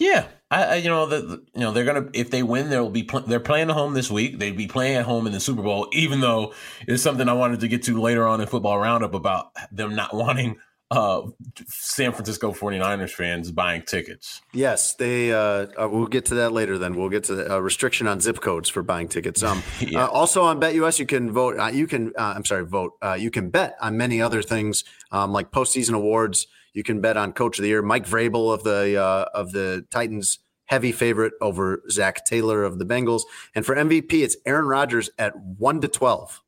Yeah, 0.00 0.26
I, 0.50 0.64
I 0.64 0.74
you 0.76 0.88
know 0.88 1.06
the, 1.06 1.20
the- 1.20 1.42
you 1.54 1.60
know 1.60 1.72
they're 1.72 1.84
gonna 1.84 2.08
if 2.14 2.30
they 2.30 2.42
win 2.42 2.70
they'll 2.70 2.90
be 2.90 3.02
pl- 3.04 3.20
they're 3.20 3.38
playing 3.38 3.68
at 3.70 3.74
home 3.76 3.92
this 3.94 4.10
week. 4.10 4.38
They'd 4.38 4.56
be 4.56 4.66
playing 4.66 4.96
at 4.96 5.04
home 5.04 5.26
in 5.26 5.32
the 5.32 5.40
Super 5.40 5.62
Bowl, 5.62 5.88
even 5.92 6.20
though 6.20 6.54
it's 6.88 7.02
something 7.02 7.28
I 7.28 7.34
wanted 7.34 7.60
to 7.60 7.68
get 7.68 7.82
to 7.84 8.00
later 8.00 8.26
on 8.26 8.40
in 8.40 8.46
football 8.46 8.78
roundup 8.78 9.12
about 9.14 9.50
them 9.70 9.94
not 9.94 10.14
wanting 10.14 10.56
uh 10.90 11.22
San 11.68 12.12
Francisco 12.12 12.52
49ers 12.52 13.10
fans 13.10 13.52
buying 13.52 13.82
tickets. 13.82 14.42
Yes, 14.52 14.94
they. 14.94 15.32
Uh, 15.32 15.66
uh, 15.80 15.88
we'll 15.90 16.06
get 16.08 16.24
to 16.26 16.34
that 16.36 16.52
later. 16.52 16.78
Then 16.78 16.94
we'll 16.96 17.08
get 17.10 17.24
to 17.24 17.34
the 17.36 17.54
uh, 17.54 17.58
restriction 17.60 18.06
on 18.08 18.20
zip 18.20 18.40
codes 18.40 18.68
for 18.68 18.82
buying 18.82 19.08
tickets. 19.08 19.42
Um, 19.42 19.62
Yeah. 19.80 20.04
uh, 20.04 20.08
also 20.08 20.42
on 20.42 20.60
BetUS, 20.60 20.98
you 20.98 21.06
can 21.06 21.30
vote. 21.32 21.58
Uh, 21.58 21.68
you 21.68 21.86
can. 21.86 22.08
Uh, 22.18 22.32
I'm 22.36 22.44
sorry, 22.44 22.64
vote. 22.66 22.94
Uh, 23.00 23.14
you 23.18 23.30
can 23.30 23.50
bet 23.50 23.76
on 23.80 23.96
many 23.96 24.20
other 24.20 24.42
things, 24.42 24.82
um, 25.12 25.32
like 25.32 25.50
postseason 25.52 25.94
awards. 25.94 26.46
You 26.72 26.82
can 26.82 27.00
bet 27.00 27.16
on 27.16 27.32
Coach 27.32 27.58
of 27.58 27.62
the 27.62 27.68
Year, 27.68 27.82
Mike 27.82 28.06
Vrabel 28.06 28.52
of 28.52 28.62
the 28.64 29.00
uh, 29.00 29.26
of 29.32 29.52
the 29.52 29.86
Titans, 29.90 30.38
heavy 30.66 30.92
favorite 30.92 31.34
over 31.40 31.82
Zac 31.90 32.24
Taylor 32.24 32.62
of 32.64 32.78
the 32.80 32.84
Bengals, 32.84 33.22
and 33.54 33.64
for 33.66 33.74
MVP, 33.76 34.12
it's 34.24 34.36
Aaron 34.46 34.66
Rodgers 34.66 35.08
at 35.18 35.36
one 35.38 35.80
to 35.80 35.88
twelve, 35.88 36.42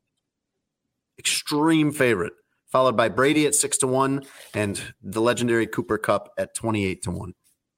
extreme 1.18 1.92
favorite, 1.92 2.32
followed 2.72 2.96
by 2.96 3.08
Brady 3.08 3.46
at 3.46 3.54
six 3.54 3.78
to 3.78 3.86
one, 3.86 4.24
and 4.54 4.80
the 5.02 5.20
legendary 5.20 5.66
Cooper 5.68 5.98
Kupp 5.98 6.30
at 6.36 6.54
twenty 6.54 6.84
eight 6.84 7.02
to 7.02 7.10
one. 7.12 7.34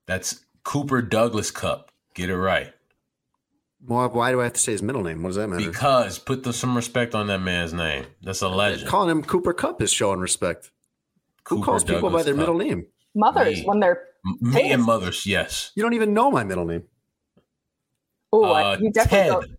That's 0.06 0.44
Cooper 0.62 1.02
Douglas 1.02 1.50
Kupp. 1.50 1.90
Get 2.14 2.30
it 2.30 2.36
right. 2.38 2.72
Well, 3.86 4.08
why 4.08 4.30
do 4.30 4.40
I 4.40 4.44
have 4.44 4.54
to 4.54 4.60
say 4.60 4.72
his 4.72 4.82
middle 4.82 5.02
name? 5.02 5.22
What 5.22 5.30
does 5.30 5.36
that 5.36 5.48
matter? 5.48 5.66
Because 5.70 6.18
put 6.18 6.42
the, 6.42 6.54
some 6.54 6.74
respect 6.74 7.14
on 7.14 7.26
that 7.26 7.40
man's 7.40 7.74
name. 7.74 8.06
That's 8.22 8.40
a 8.40 8.48
legend. 8.48 8.88
Calling 8.88 9.10
him 9.10 9.22
Cooper 9.22 9.52
Kupp 9.52 9.82
is 9.82 9.92
showing 9.92 10.20
respect. 10.20 10.70
Who 11.48 11.56
Cooper 11.56 11.64
calls 11.66 11.84
people 11.84 12.08
by 12.08 12.22
their 12.22 12.32
Kupp. 12.32 12.38
middle 12.38 12.56
name? 12.56 12.86
mothers 13.14 13.58
Me. 13.58 13.64
when 13.66 13.80
they're 13.80 14.04
M- 14.26 14.38
Me 14.40 14.72
and 14.72 14.82
mothers, 14.82 15.26
yes. 15.26 15.70
You 15.74 15.82
don't 15.82 15.92
even 15.92 16.14
know 16.14 16.30
my 16.30 16.44
middle 16.44 16.64
name. 16.64 16.84
oh, 18.32 18.44
Uh, 18.44 18.78
you 18.80 18.90
definitely 18.90 19.18
Ted. 19.18 19.32
don't- 19.50 19.58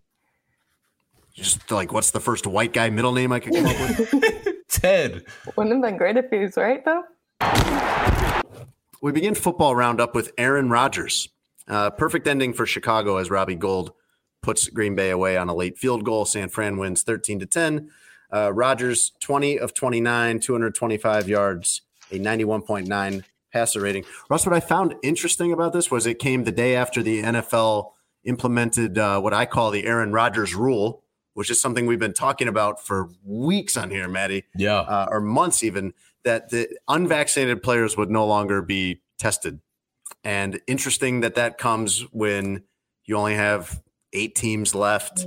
Just 1.36 1.70
like, 1.72 1.94
what's 1.94 2.10
the 2.12 2.20
first 2.20 2.48
white 2.48 2.74
guy 2.74 2.90
middle 2.90 3.12
name 3.12 3.32
I 3.32 3.40
could 3.40 3.54
come 3.54 3.66
up 3.68 3.80
with? 3.80 4.42
Ted. 4.86 5.24
wouldn't 5.56 5.74
have 5.74 5.82
been 5.82 5.98
great 5.98 6.16
if 6.16 6.30
he 6.30 6.38
was 6.38 6.58
right 6.58 6.86
though. 6.86 7.04
we 9.02 9.12
begin 9.12 9.34
football 9.34 9.76
roundup 9.76 10.14
with 10.14 10.32
Aaron 10.38 10.70
Rodgers. 10.70 11.30
Uh, 11.68 11.90
perfect 11.90 12.28
ending 12.28 12.54
for 12.54 12.68
Chicago 12.68 13.18
as 13.18 13.32
Robbie 13.32 13.56
Gould 13.56 13.94
puts 14.44 14.68
Green 14.70 14.94
Bay 14.94 15.10
away 15.10 15.38
on 15.38 15.50
a 15.50 15.56
late 15.56 15.80
field 15.80 16.04
goal. 16.04 16.24
San 16.24 16.50
Fran 16.50 16.78
wins 16.78 17.02
13 17.02 17.40
to 17.40 17.48
10. 17.48 17.90
Uh, 18.32 18.54
Rodgers, 18.54 19.14
20 19.22 19.58
of 19.58 19.74
29, 19.74 20.40
225 20.40 21.28
yards, 21.28 21.82
a 22.12 22.20
91.9 22.20 23.24
passer 23.52 23.82
rating. 23.82 24.06
Russ, 24.30 24.46
what 24.46 24.54
I 24.54 24.60
found 24.60 24.94
interesting 25.02 25.52
about 25.52 25.74
this 25.74 25.90
was 25.90 26.06
it 26.06 26.20
came 26.20 26.44
the 26.44 26.52
day 26.52 26.76
after 26.76 27.02
the 27.02 27.24
NFL 27.24 27.94
implemented 28.24 29.00
uh, 29.00 29.20
what 29.20 29.34
I 29.34 29.48
call 29.48 29.72
the 29.72 29.88
Aaron 29.88 30.12
Rodgers 30.12 30.54
rule, 30.54 31.02
which 31.36 31.52
is 31.52 31.62
something 31.62 31.86
we've 31.86 32.00
been 32.00 32.14
talking 32.14 32.48
about 32.48 32.84
for 32.84 33.10
weeks 33.24 33.78
on 33.78 33.92
here, 33.92 34.08
Maddie 34.08 34.46
Yeah. 34.58 34.80
uh, 34.80 35.06
or 35.12 35.22
months 35.22 35.64
even 35.64 35.94
that 36.24 36.50
the 36.50 36.68
unvaccinated 36.88 37.62
players 37.62 37.96
would 37.96 38.10
no 38.10 38.26
longer 38.26 38.62
be 38.64 39.02
tested. 39.20 39.60
And 40.24 40.60
interesting 40.66 41.22
that 41.22 41.36
that 41.36 41.58
comes 41.60 42.02
when 42.12 42.64
you 43.06 43.16
only 43.18 43.36
have 43.36 43.82
eight 44.14 44.34
teams 44.34 44.74
left 44.74 45.26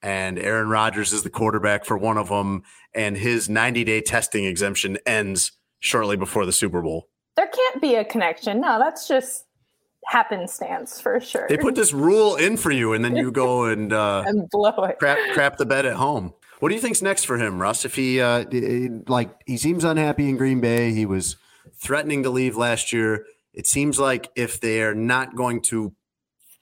and 0.00 0.38
Aaron 0.38 0.68
Rodgers 0.68 1.12
is 1.12 1.22
the 1.24 1.30
quarterback 1.30 1.84
for 1.84 1.98
one 1.98 2.16
of 2.16 2.28
them 2.28 2.62
and 2.94 3.16
his 3.16 3.48
90 3.48 3.84
day 3.84 4.00
testing 4.00 4.44
exemption 4.44 4.96
ends 5.04 5.52
shortly 5.80 6.16
before 6.16 6.46
the 6.46 6.52
Super 6.52 6.80
Bowl. 6.80 7.08
There 7.36 7.48
can't 7.48 7.82
be 7.82 7.96
a 7.96 8.04
connection. 8.04 8.60
No, 8.60 8.78
that's 8.78 9.06
just 9.08 9.44
happenstance 10.08 11.00
for 11.00 11.20
sure. 11.20 11.46
They 11.48 11.58
put 11.58 11.74
this 11.74 11.92
rule 11.92 12.36
in 12.36 12.56
for 12.56 12.70
you 12.70 12.94
and 12.94 13.04
then 13.04 13.14
you 13.14 13.30
go 13.30 13.64
and 13.72 13.92
uh, 13.92 14.24
and 14.26 14.48
blow 14.50 14.84
it. 14.84 14.98
crap 14.98 15.18
crap 15.34 15.58
the 15.58 15.66
bed 15.66 15.86
at 15.86 15.96
home. 15.96 16.32
What 16.60 16.70
do 16.70 16.74
you 16.74 16.80
think's 16.80 17.02
next 17.02 17.24
for 17.24 17.36
him, 17.36 17.60
Russ? 17.60 17.84
If 17.84 17.94
he 17.94 18.20
uh, 18.20 18.44
like 19.06 19.30
he 19.46 19.56
seems 19.56 19.84
unhappy 19.84 20.28
in 20.28 20.36
Green 20.36 20.60
Bay, 20.60 20.92
he 20.92 21.06
was 21.06 21.36
threatening 21.74 22.22
to 22.24 22.30
leave 22.30 22.56
last 22.56 22.92
year. 22.92 23.26
It 23.52 23.66
seems 23.66 23.98
like 23.98 24.30
if 24.34 24.60
they 24.60 24.82
are 24.82 24.94
not 24.94 25.36
going 25.36 25.60
to 25.62 25.94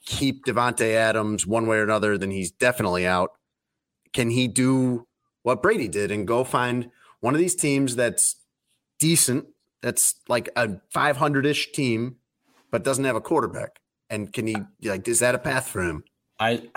keep 0.05 0.44
Davante 0.44 0.94
Adams 0.94 1.47
one 1.47 1.66
way 1.66 1.78
or 1.78 1.82
another, 1.82 2.18
then 2.18 2.30
he's 2.30 2.51
definitely 2.51 3.07
out. 3.07 3.32
Can 4.12 4.30
he 4.30 4.49
do 4.49 5.07
what 5.42 5.62
Brady 5.62 5.88
did 5.88 6.11
and 6.11 6.26
go 6.26 6.42
find 6.44 6.90
one 7.20 7.34
of 7.34 7.40
these 7.40 7.55
teams 7.55 7.97
that's 7.97 8.36
decent, 8.99 9.47
that's 9.82 10.16
like 10.28 10.49
a 10.57 10.68
500-ish 10.94 11.72
team, 11.72 12.16
but 12.70 12.84
doesn't 12.84 13.04
have 13.04 13.16
a 13.16 13.20
quarterback? 13.20 13.80
And 14.08 14.32
can 14.32 14.46
he 14.46 14.56
like 14.82 15.06
is 15.08 15.18
that 15.20 15.34
a 15.34 15.38
path 15.38 15.68
for 15.68 15.82
him? 15.82 16.04
I 16.38 16.68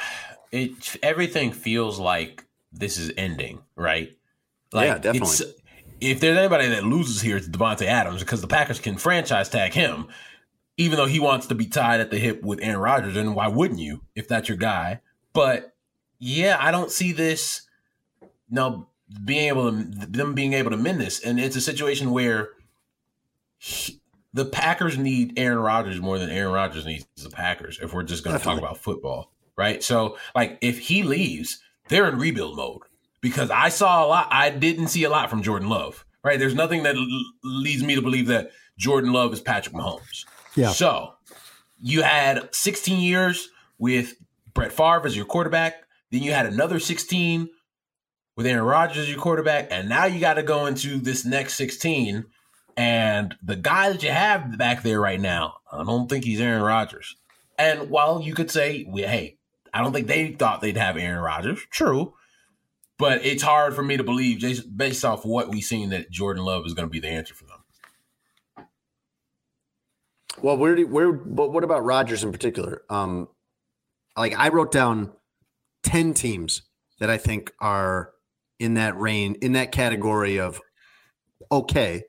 it 0.51 0.97
everything 1.03 1.51
feels 1.51 1.99
like 1.99 2.45
this 2.71 2.97
is 2.97 3.11
ending, 3.17 3.61
right? 3.75 4.17
Like 4.71 4.87
Yeah, 4.87 4.97
definitely. 4.97 5.53
if 6.01 6.19
there's 6.19 6.37
anybody 6.37 6.67
that 6.69 6.83
loses 6.83 7.21
here, 7.21 7.37
it's 7.37 7.47
Davante 7.47 7.85
Adams 7.85 8.21
because 8.21 8.41
the 8.41 8.47
Packers 8.47 8.79
can 8.79 8.97
franchise 8.97 9.49
tag 9.49 9.73
him, 9.73 10.07
even 10.77 10.97
though 10.97 11.05
he 11.05 11.19
wants 11.19 11.47
to 11.47 11.55
be 11.55 11.65
tied 11.65 11.99
at 11.99 12.09
the 12.11 12.17
hip 12.17 12.41
with 12.43 12.59
Aaron 12.61 12.79
Rodgers. 12.79 13.15
And 13.15 13.35
why 13.35 13.47
wouldn't 13.47 13.79
you 13.79 14.01
if 14.15 14.27
that's 14.27 14.47
your 14.49 14.57
guy? 14.57 15.01
But 15.33 15.75
yeah, 16.19 16.57
I 16.59 16.71
don't 16.71 16.91
see 16.91 17.11
this. 17.11 17.67
No, 18.49 18.87
being 19.25 19.47
able 19.49 19.71
to 19.71 19.77
them 19.83 20.33
being 20.33 20.53
able 20.53 20.71
to 20.71 20.77
mend 20.77 20.99
this, 20.99 21.19
and 21.19 21.39
it's 21.39 21.55
a 21.55 21.61
situation 21.61 22.11
where 22.11 22.49
he- 23.57 23.98
the 24.33 24.45
Packers 24.45 24.97
need 24.97 25.33
Aaron 25.37 25.59
Rodgers 25.59 25.99
more 25.99 26.19
than 26.19 26.29
Aaron 26.29 26.53
Rodgers 26.53 26.85
needs 26.85 27.05
the 27.17 27.29
Packers. 27.29 27.79
If 27.81 27.93
we're 27.93 28.03
just 28.03 28.23
going 28.23 28.37
to 28.37 28.43
talk 28.43 28.57
about 28.57 28.77
football, 28.77 29.31
right? 29.57 29.83
So, 29.83 30.17
like, 30.35 30.57
if 30.61 30.79
he 30.79 31.03
leaves, 31.03 31.59
they're 31.87 32.07
in 32.07 32.17
rebuild 32.19 32.55
mode. 32.57 32.81
because 33.21 33.49
I 33.49 33.69
saw 33.69 34.05
a 34.05 34.07
lot. 34.07 34.27
I 34.31 34.49
didn't 34.49 34.87
see 34.89 35.03
a 35.03 35.09
lot 35.09 35.29
from 35.29 35.41
Jordan 35.41 35.69
Love. 35.69 36.05
Right? 36.23 36.37
There's 36.37 36.53
nothing 36.55 36.83
that 36.83 36.95
l- 36.95 37.07
leads 37.43 37.81
me 37.81 37.95
to 37.95 38.01
believe 38.01 38.27
that 38.27 38.51
Jordan 38.77 39.13
Love 39.13 39.31
is 39.33 39.39
Patrick 39.39 39.73
Mahomes. 39.73 40.25
Yeah. 40.55 40.71
So 40.71 41.13
you 41.81 42.01
had 42.03 42.53
16 42.53 42.99
years 42.99 43.47
with 43.77 44.15
Brett 44.53 44.73
Favre 44.73 45.05
as 45.05 45.15
your 45.15 45.25
quarterback. 45.25 45.75
Then 46.11 46.21
you 46.21 46.33
had 46.33 46.45
another 46.45 46.77
16 46.79 47.47
with 48.35 48.45
Aaron 48.45 48.65
Rodgers 48.65 48.97
as 48.97 49.09
your 49.09 49.19
quarterback, 49.19 49.67
and 49.71 49.87
now 49.89 50.05
you 50.05 50.19
got 50.19 50.33
to 50.35 50.43
go 50.43 50.65
into 50.65 50.97
this 50.97 51.23
next 51.25 51.53
16. 51.55 52.25
And 52.79 53.35
the 53.43 53.57
guy 53.57 53.89
that 53.89 54.03
you 54.03 54.09
have 54.09 54.57
back 54.57 54.83
there 54.83 55.01
right 55.01 55.19
now, 55.19 55.55
I 55.69 55.83
don't 55.83 56.07
think 56.07 56.23
he's 56.23 56.39
Aaron 56.39 56.61
Rodgers. 56.61 57.17
And 57.57 57.89
while 57.89 58.21
you 58.21 58.33
could 58.33 58.49
say, 58.49 58.85
hey, 58.85 59.37
I 59.73 59.81
don't 59.81 59.91
think 59.91 60.07
they 60.07 60.31
thought 60.31 60.61
they'd 60.61 60.77
have 60.77 60.95
Aaron 60.95 61.21
Rodgers. 61.21 61.59
True. 61.71 62.13
But 62.97 63.25
it's 63.25 63.43
hard 63.43 63.75
for 63.75 63.83
me 63.83 63.97
to 63.97 64.03
believe, 64.05 64.41
based 64.77 65.03
off 65.03 65.25
what 65.25 65.49
we've 65.49 65.61
seen, 65.61 65.89
that 65.89 66.09
Jordan 66.09 66.45
Love 66.45 66.65
is 66.65 66.73
going 66.73 66.87
to 66.87 66.89
be 66.89 67.01
the 67.01 67.09
answer 67.09 67.33
for 67.33 67.43
them. 67.43 68.67
Well, 70.41 70.55
where 70.55 70.73
do 70.77 70.87
where? 70.87 71.11
But 71.11 71.51
what 71.51 71.65
about 71.65 71.83
Rodgers 71.83 72.23
in 72.23 72.31
particular? 72.31 72.83
Um, 72.89 73.27
like 74.15 74.39
I 74.39 74.47
wrote 74.47 74.71
down 74.71 75.11
ten 75.83 76.13
teams 76.13 76.61
that 77.01 77.09
I 77.09 77.17
think 77.17 77.51
are 77.59 78.11
in 78.57 78.75
that 78.75 78.97
range, 78.97 79.35
in 79.41 79.51
that 79.51 79.73
category 79.73 80.39
of 80.39 80.61
okay 81.51 82.03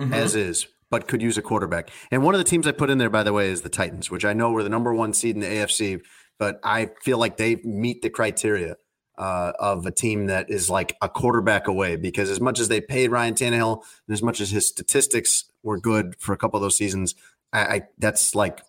Mhm. 0.00 0.12
as 0.12 0.34
is, 0.34 0.66
but 0.90 1.08
could 1.08 1.22
use 1.22 1.36
a 1.36 1.42
quarterback. 1.42 1.90
And 2.10 2.22
one 2.22 2.34
of 2.34 2.38
the 2.38 2.44
teams 2.44 2.66
I 2.66 2.72
put 2.72 2.90
in 2.90 2.98
there, 2.98 3.10
by 3.10 3.22
the 3.22 3.32
way, 3.32 3.50
is 3.50 3.62
the 3.62 3.68
Titans, 3.68 4.10
which 4.10 4.24
I 4.24 4.32
know 4.32 4.50
were 4.52 4.62
the 4.62 4.68
number 4.68 4.94
one 4.94 5.12
seed 5.12 5.34
in 5.34 5.40
the 5.40 5.46
AFC, 5.48 6.00
but 6.38 6.60
I 6.62 6.90
feel 7.02 7.18
like 7.18 7.36
they 7.36 7.56
meet 7.64 8.02
the 8.02 8.10
criteria 8.10 8.76
uh, 9.18 9.52
of 9.58 9.84
a 9.84 9.90
team 9.90 10.26
that 10.26 10.48
is 10.48 10.70
like 10.70 10.96
a 11.02 11.08
quarterback 11.08 11.66
away. 11.66 11.96
Because 11.96 12.30
as 12.30 12.40
much 12.40 12.60
as 12.60 12.68
they 12.68 12.80
paid 12.80 13.10
Ryan 13.10 13.34
Tannehill, 13.34 13.82
and 14.06 14.14
as 14.14 14.22
much 14.22 14.40
as 14.40 14.50
his 14.50 14.68
statistics 14.68 15.44
were 15.64 15.78
good 15.80 16.14
for 16.20 16.32
a 16.32 16.36
couple 16.36 16.56
of 16.56 16.62
those 16.62 16.76
seasons, 16.76 17.16
I, 17.52 17.60
I 17.60 17.82
that's 17.98 18.36
like 18.36 18.60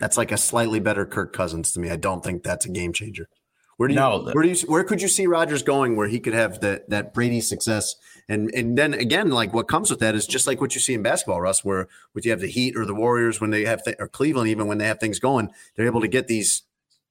that's 0.00 0.16
like 0.16 0.32
a 0.32 0.36
slightly 0.36 0.80
better 0.80 1.06
Kirk 1.06 1.32
Cousins 1.32 1.70
to 1.72 1.80
me. 1.80 1.90
I 1.90 1.96
don't 1.96 2.24
think 2.24 2.42
that's 2.42 2.66
a 2.66 2.70
game 2.70 2.92
changer. 2.92 3.28
Where 3.76 3.88
do 3.88 3.94
you 3.94 4.00
No, 4.00 4.22
the- 4.24 4.32
where 4.32 4.42
do 4.44 4.50
you 4.50 4.56
where 4.66 4.84
could 4.84 5.02
you 5.02 5.08
see 5.08 5.26
Rodgers 5.26 5.62
going 5.62 5.96
where 5.96 6.08
he 6.08 6.20
could 6.20 6.32
have 6.34 6.60
that 6.60 6.88
that 6.90 7.12
Brady 7.14 7.40
success 7.40 7.96
and 8.28 8.50
and 8.54 8.78
then 8.78 8.94
again 8.94 9.30
like 9.30 9.52
what 9.52 9.68
comes 9.68 9.90
with 9.90 10.00
that 10.00 10.14
is 10.14 10.26
just 10.26 10.46
like 10.46 10.60
what 10.60 10.74
you 10.74 10.80
see 10.80 10.94
in 10.94 11.02
basketball, 11.02 11.40
Russ, 11.40 11.64
where 11.64 11.88
when 12.12 12.22
you 12.24 12.30
have 12.30 12.40
the 12.40 12.46
Heat 12.50 12.76
or 12.76 12.84
the 12.86 12.94
Warriors 12.94 13.40
when 13.40 13.50
they 13.50 13.64
have 13.64 13.82
th- 13.84 13.96
or 13.98 14.08
Cleveland 14.08 14.48
even 14.48 14.66
when 14.66 14.78
they 14.78 14.86
have 14.86 15.00
things 15.00 15.18
going, 15.18 15.50
they're 15.74 15.86
able 15.86 16.00
to 16.00 16.08
get 16.08 16.28
these 16.28 16.62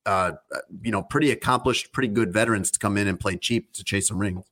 uh 0.05 0.33
you 0.81 0.91
know 0.91 1.01
pretty 1.03 1.31
accomplished, 1.31 1.91
pretty 1.91 2.09
good 2.09 2.31
veterans 2.33 2.71
to 2.71 2.79
come 2.79 2.97
in 2.97 3.07
and 3.07 3.19
play 3.19 3.35
cheap 3.37 3.71
to 3.73 3.83
chase 3.83 4.09
a 4.09 4.15
ring. 4.15 4.43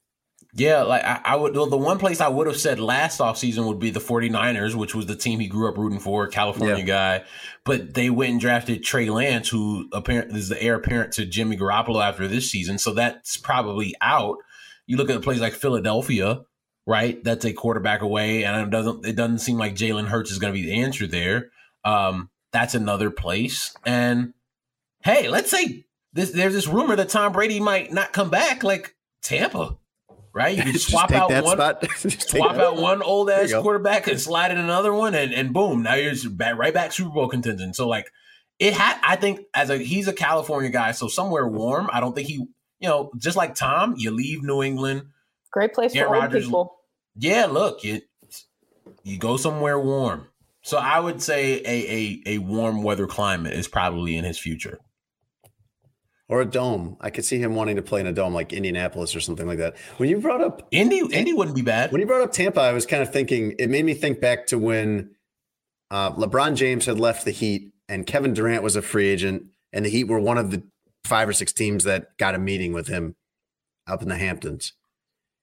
Yeah, 0.54 0.82
like 0.84 1.04
I, 1.04 1.22
I 1.24 1.36
would. 1.38 1.56
Well, 1.56 1.68
the 1.68 1.78
one 1.78 1.97
place 1.97 2.20
I 2.20 2.28
would 2.28 2.47
have 2.47 2.60
said 2.60 2.80
last 2.80 3.20
offseason 3.20 3.66
would 3.68 3.80
be 3.80 3.89
the 3.89 4.02
49ers, 4.02 4.76
which 4.76 4.93
was 4.93 5.06
the 5.06 5.16
team 5.16 5.39
he 5.39 5.47
grew 5.47 5.70
up 5.70 5.78
rooting 5.78 5.99
for, 5.99 6.28
California 6.28 6.84
guy. 6.84 7.24
But 7.64 7.93
they 7.93 8.10
went 8.10 8.32
and 8.34 8.41
drafted 8.41 8.84
Trey 8.84 9.10
Lance, 9.10 9.47
who 9.47 9.88
apparently 9.93 10.39
is 10.39 10.49
the 10.49 10.62
heir 10.62 10.76
apparent 10.76 11.14
to 11.14 11.26
Jimmy 11.26 11.56
Garoppolo 11.56 12.04
after 12.04 12.28
this 12.28 12.52
season. 12.52 12.80
So 12.80 12.93
that's 12.93 13.38
probably 13.38 13.95
out. 14.02 14.38
You 14.88 14.97
look 14.97 15.10
at 15.10 15.16
a 15.16 15.22
place 15.22 15.39
like 15.39 15.54
Philadelphia, 15.54 16.41
right? 16.86 17.24
That's 17.24 17.45
a 17.45 17.54
quarterback 17.54 18.02
away, 18.02 18.43
and 18.43 18.62
it 18.62 18.70
doesn't 18.72 19.06
it 19.06 19.16
doesn't 19.16 19.39
seem 19.39 19.58
like 19.58 19.76
Jalen 19.76 20.08
Hurts 20.08 20.32
is 20.32 20.39
going 20.39 20.54
to 20.54 20.60
be 20.60 20.66
the 20.66 20.82
answer 20.82 21.08
there. 21.08 21.52
Um, 21.86 22.30
that's 22.52 22.76
another 22.76 23.10
place. 23.10 23.74
And 23.86 24.34
hey, 25.04 25.30
let's 25.30 25.49
say 25.49 25.86
this, 26.12 26.32
there's 26.32 26.54
this 26.54 26.68
rumor 26.68 26.97
that 26.97 27.08
Tom 27.08 27.32
Brady 27.32 27.62
might 27.62 27.93
not 27.93 28.12
come 28.12 28.30
back, 28.30 28.64
like 28.64 28.95
Tampa 29.22 29.78
right? 30.34 30.56
You 30.56 30.64
can 30.64 30.72
Just 30.74 30.90
swap 30.90 31.10
take 31.10 31.20
out 31.20 31.30
that 31.30 31.44
one, 31.44 31.58
spot. 31.58 31.86
Swap 32.00 32.56
out 32.58 32.78
one 32.78 33.02
old 33.02 33.30
ass 33.30 33.52
quarterback 33.54 34.08
and 34.08 34.20
slide 34.20 34.52
in 34.52 34.58
another 34.58 34.94
one, 34.94 35.14
and, 35.16 35.34
and 35.34 35.54
boom, 35.54 35.84
now 35.84 35.94
you're 35.96 36.12
just 36.12 36.38
back, 36.38 36.58
right 36.58 36.74
back 36.74 36.92
Super 36.92 37.10
Bowl 37.12 37.28
contingent. 37.28 37.76
So 37.76 37.88
like 37.88 38.12
it 38.60 38.74
had, 38.74 39.00
I 39.04 39.16
think 39.16 39.42
as 39.54 39.70
a 39.70 39.78
he's 39.78 40.08
a 40.08 40.14
California 40.14 40.70
guy, 40.70 40.92
so 40.92 41.08
somewhere 41.08 41.48
warm. 41.48 41.90
I 41.92 42.00
don't 42.00 42.14
think 42.14 42.28
he, 42.28 42.34
you 42.36 42.90
know, 42.90 43.12
just 43.18 43.38
like 43.38 43.56
Tom, 43.56 43.96
you 43.98 44.12
leave 44.12 44.44
New 44.44 44.62
England. 44.62 45.04
Great 45.52 45.74
place 45.74 45.96
Aaron 45.96 46.10
for 46.10 46.16
old 46.16 46.24
Rodgers- 46.24 46.46
people. 46.46 46.78
Yeah, 47.16 47.48
look, 47.48 47.84
you 47.84 48.02
you 49.04 49.18
go 49.18 49.38
somewhere 49.38 49.80
warm. 49.80 50.28
So 50.64 50.78
I 50.78 51.00
would 51.00 51.22
say 51.22 51.60
a 51.66 51.66
a 51.66 52.36
a 52.36 52.38
warm 52.38 52.84
weather 52.84 53.08
climate 53.08 53.54
is 53.54 53.68
probably 53.68 54.16
in 54.16 54.24
his 54.24 54.38
future. 54.38 54.80
Or 56.32 56.42
a 56.42 56.46
dome. 56.46 56.96
I 57.02 57.10
could 57.10 57.26
see 57.26 57.40
him 57.40 57.54
wanting 57.54 57.76
to 57.76 57.82
play 57.82 58.00
in 58.00 58.08
a 58.08 58.14
dome 58.14 58.34
like 58.34 58.54
Indianapolis 58.54 59.16
or 59.16 59.20
something 59.20 59.46
like 59.46 59.58
that. 59.58 59.78
When 59.98 60.10
you 60.10 60.20
brought 60.20 60.42
up 60.42 60.66
Indy, 60.72 61.00
Indy 61.12 61.34
wouldn't 61.34 61.56
be 61.56 61.62
bad. 61.62 61.92
When 61.92 62.00
you 62.00 62.08
brought 62.08 62.22
up 62.22 62.32
Tampa, 62.32 62.62
I 62.62 62.72
was 62.72 62.86
kind 62.86 63.04
of 63.04 63.12
thinking 63.12 63.54
it 63.60 63.70
made 63.70 63.84
me 63.84 63.94
think 63.94 64.22
back 64.22 64.48
to 64.48 64.58
when 64.58 65.12
uh, 65.92 66.14
LeBron 66.14 66.56
James 66.56 66.86
had 66.86 67.00
left 67.00 67.26
the 67.26 67.32
Heat 67.32 67.74
and 67.90 68.08
Kevin 68.08 68.34
Durant 68.34 68.64
was 68.64 68.78
a 68.78 68.82
free 68.82 69.10
agent, 69.10 69.48
and 69.74 69.86
the 69.86 69.90
Heat 69.90 70.06
were 70.06 70.20
one 70.20 70.38
of 70.38 70.50
the 70.52 70.64
five 71.04 71.28
or 71.28 71.34
six 71.34 71.52
teams 71.52 71.84
that 71.84 72.18
got 72.18 72.34
a 72.34 72.40
meeting 72.40 72.72
with 72.72 72.88
him 72.88 73.16
up 73.86 74.02
in 74.02 74.08
the 74.08 74.18
Hamptons. 74.18 74.72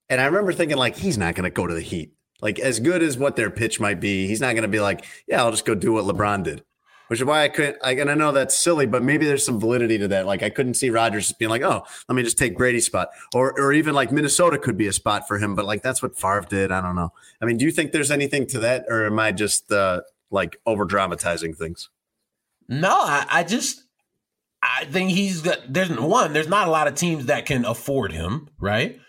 And 0.09 0.22
I 0.22 0.24
remember 0.24 0.55
thinking, 0.55 0.78
like, 0.78 0.97
he's 0.97 1.18
not 1.18 1.34
going 1.34 1.45
to 1.45 1.51
go 1.51 1.66
to 1.66 1.74
the 1.74 1.82
Heat. 1.82 2.14
Like, 2.41 2.59
as 2.59 2.80
good 2.80 3.03
as 3.03 3.18
what 3.18 3.36
their 3.36 3.51
pitch 3.51 3.78
might 3.78 4.01
be, 4.01 4.26
he's 4.26 4.41
not 4.41 4.53
going 4.53 4.62
to 4.62 4.68
be 4.68 4.80
like, 4.80 5.05
yeah, 5.26 5.43
I'll 5.43 5.51
just 5.51 5.66
go 5.66 5.74
do 5.74 5.93
what 5.93 6.07
LeBron 6.07 6.45
did. 6.45 6.64
Which 7.09 7.20
is 7.20 7.24
why 7.24 7.42
I 7.42 7.48
couldn't. 7.48 7.78
I, 7.82 7.92
and 7.92 8.11
I 8.11 8.14
know 8.14 8.32
that's 8.32 8.56
silly, 8.56 8.86
but 8.86 9.02
maybe 9.02 9.26
there's 9.26 9.44
some 9.44 9.59
validity 9.59 9.98
to 9.98 10.09
that. 10.09 10.26
Like 10.26 10.42
I 10.42 10.50
couldn't 10.50 10.74
see 10.74 10.90
Rodgers 10.90 11.32
being 11.32 11.50
like, 11.50 11.62
"Oh, 11.62 11.82
let 12.09 12.14
me 12.14 12.22
just 12.22 12.38
take 12.38 12.56
Brady's 12.56 12.86
spot," 12.86 13.09
or 13.34 13.59
or 13.59 13.72
even 13.72 13.94
like 13.94 14.12
Minnesota 14.12 14.59
could 14.59 14.76
be 14.76 14.86
a 14.86 14.92
spot 14.92 15.26
for 15.26 15.38
him. 15.38 15.54
But 15.54 15.64
like 15.64 15.82
that's 15.82 16.02
what 16.02 16.18
Favre 16.18 16.46
did. 16.48 16.70
I 16.70 16.80
don't 16.80 16.96
know. 16.96 17.12
I 17.40 17.46
mean, 17.46 17.56
do 17.56 17.64
you 17.64 17.70
think 17.72 17.92
there's 17.92 18.11
anything 18.11 18.46
to 18.48 18.59
that, 18.61 18.84
or 18.88 19.06
am 19.06 19.18
I 19.18 19.32
just 19.32 19.72
uh, 19.72 20.02
like 20.30 20.61
over 20.66 20.84
dramatizing 20.84 21.54
things? 21.54 21.88
No, 22.68 22.90
I, 22.90 23.26
I 23.30 23.44
just 23.44 23.84
I 24.62 24.84
think 24.86 25.11
he's 25.11 25.42
got 25.42 25.61
there's 25.68 25.90
one, 25.90 26.32
there's 26.32 26.48
not 26.48 26.68
a 26.68 26.70
lot 26.70 26.88
of 26.88 26.94
teams 26.94 27.26
that 27.26 27.46
can 27.46 27.64
afford 27.64 28.12
him, 28.12 28.48
right? 28.59 29.00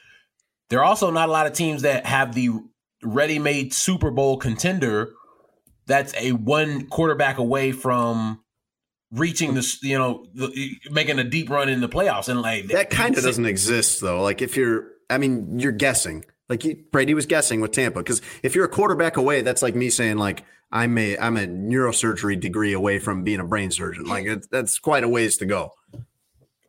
There 0.70 0.80
are 0.80 0.86
also 0.86 1.12
not 1.12 1.30
a 1.30 1.32
lot 1.32 1.48
of 1.48 1.54
teams 1.54 1.82
that 1.82 2.06
have 2.06 2.36
the 2.36 2.52
ready-made 3.04 3.74
Super 3.74 4.12
Bowl 4.12 4.38
contender 4.38 5.14
that's 5.90 6.14
a 6.16 6.32
one 6.32 6.88
quarterback 6.88 7.40
away 7.40 7.74
from 7.74 8.42
reaching 9.12 9.56
this, 9.56 9.84
you 9.84 9.98
know, 9.98 10.26
the, 10.34 10.78
making 10.92 11.20
a 11.20 11.24
deep 11.24 11.50
run 11.50 11.68
in 11.68 11.82
the 11.82 11.90
playoffs 11.90 12.30
and 12.30 12.42
like 12.42 12.68
That 12.68 12.92
kind 12.92 13.18
of 13.18 13.24
doesn't 13.24 13.46
exist 13.46 14.00
though. 14.00 14.22
Like 14.22 14.42
if 14.42 14.56
you're, 14.56 14.88
I 15.10 15.18
mean, 15.18 15.60
you're 15.60 15.72
guessing. 15.74 16.24
Like 16.48 16.64
he, 16.64 16.76
Brady 16.76 17.14
was 17.14 17.26
guessing 17.26 17.60
with 17.60 17.72
Tampa 17.72 18.00
because 18.00 18.22
if 18.44 18.56
you're 18.56 18.66
a 18.66 18.70
quarterback 18.70 19.18
away, 19.18 19.42
that's 19.42 19.62
like 19.62 19.76
me 19.76 19.90
saying 19.90 20.18
like 20.18 20.44
I'm 20.72 20.98
a 20.98 21.18
I'm 21.18 21.38
a 21.38 21.48
neurosurgery 21.48 22.40
degree 22.40 22.74
away 22.74 23.00
from 23.00 23.24
being 23.24 23.40
a 23.40 23.44
brain 23.44 23.72
surgeon. 23.72 24.06
Like 24.06 24.26
it's, 24.26 24.48
that's 24.48 24.80
quite 24.80 25.04
a 25.04 25.10
ways 25.10 25.38
to 25.38 25.46
go. 25.46 25.72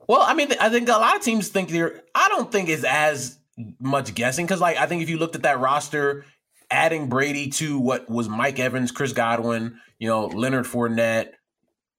Well, 0.07 0.23
I 0.23 0.35
mean, 0.35 0.49
I 0.61 0.71
think 0.71 0.89
a 0.89 0.93
lot 0.93 1.16
of 1.16 1.23
teams 1.23 1.49
think 1.49 1.68
they're. 1.68 2.03
I 2.14 2.29
don't 2.29 2.51
think 2.51 2.68
it's 2.68 2.85
as 2.85 3.39
much 3.79 4.14
guessing 4.14 4.45
because, 4.45 4.61
like, 4.61 4.77
I 4.77 4.87
think 4.87 5.03
if 5.03 5.11
you 5.11 5.18
looked 5.18 5.37
at 5.37 5.43
that 5.43 5.61
roster, 5.61 6.25
adding 6.71 7.09
Brady 7.09 7.49
to 7.51 7.79
what 7.79 8.09
was 8.09 8.29
Mike 8.29 8.59
Evans, 8.59 8.93
Chris 8.93 9.12
Godwin, 9.12 9.81
you 9.99 10.09
know, 10.09 10.27
Leonard 10.27 10.64
Fournette, 10.66 11.31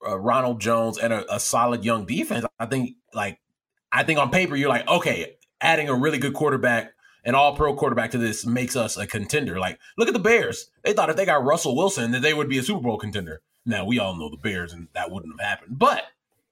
uh, 0.08 0.18
Ronald 0.18 0.62
Jones, 0.62 0.98
and 0.98 1.12
a, 1.14 1.36
a 1.36 1.40
solid 1.40 1.84
young 1.84 2.06
defense, 2.06 2.46
I 2.60 2.66
think, 2.66 2.96
like, 3.14 3.40
I 3.92 4.04
think 4.04 4.20
on 4.20 4.32
paper 4.32 4.56
you're 4.56 4.70
like, 4.70 4.88
okay, 4.88 5.36
adding 5.60 5.90
a 5.90 5.96
really 5.96 6.18
good 6.18 6.34
quarterback, 6.34 6.94
an 7.26 7.36
All-Pro 7.36 7.76
quarterback 7.76 8.12
to 8.12 8.18
this 8.18 8.46
makes 8.46 8.76
us 8.76 8.98
a 8.98 9.06
contender. 9.06 9.60
Like, 9.60 9.78
look 9.98 10.08
at 10.08 10.14
the 10.14 10.20
Bears; 10.20 10.72
they 10.84 10.94
thought 10.94 11.10
if 11.10 11.16
they 11.18 11.26
got 11.26 11.44
Russell 11.44 11.76
Wilson 11.76 12.12
that 12.12 12.22
they 12.22 12.34
would 12.34 12.50
be 12.50 12.58
a 12.58 12.64
Super 12.64 12.82
Bowl 12.82 12.98
contender. 12.98 13.42
Now 13.66 13.86
we 13.86 14.00
all 14.00 14.16
know 14.16 14.30
the 14.30 14.38
Bears, 14.38 14.74
and 14.74 14.88
that 14.94 15.12
wouldn't 15.12 15.40
have 15.40 15.48
happened, 15.48 15.78
but. 15.78 16.04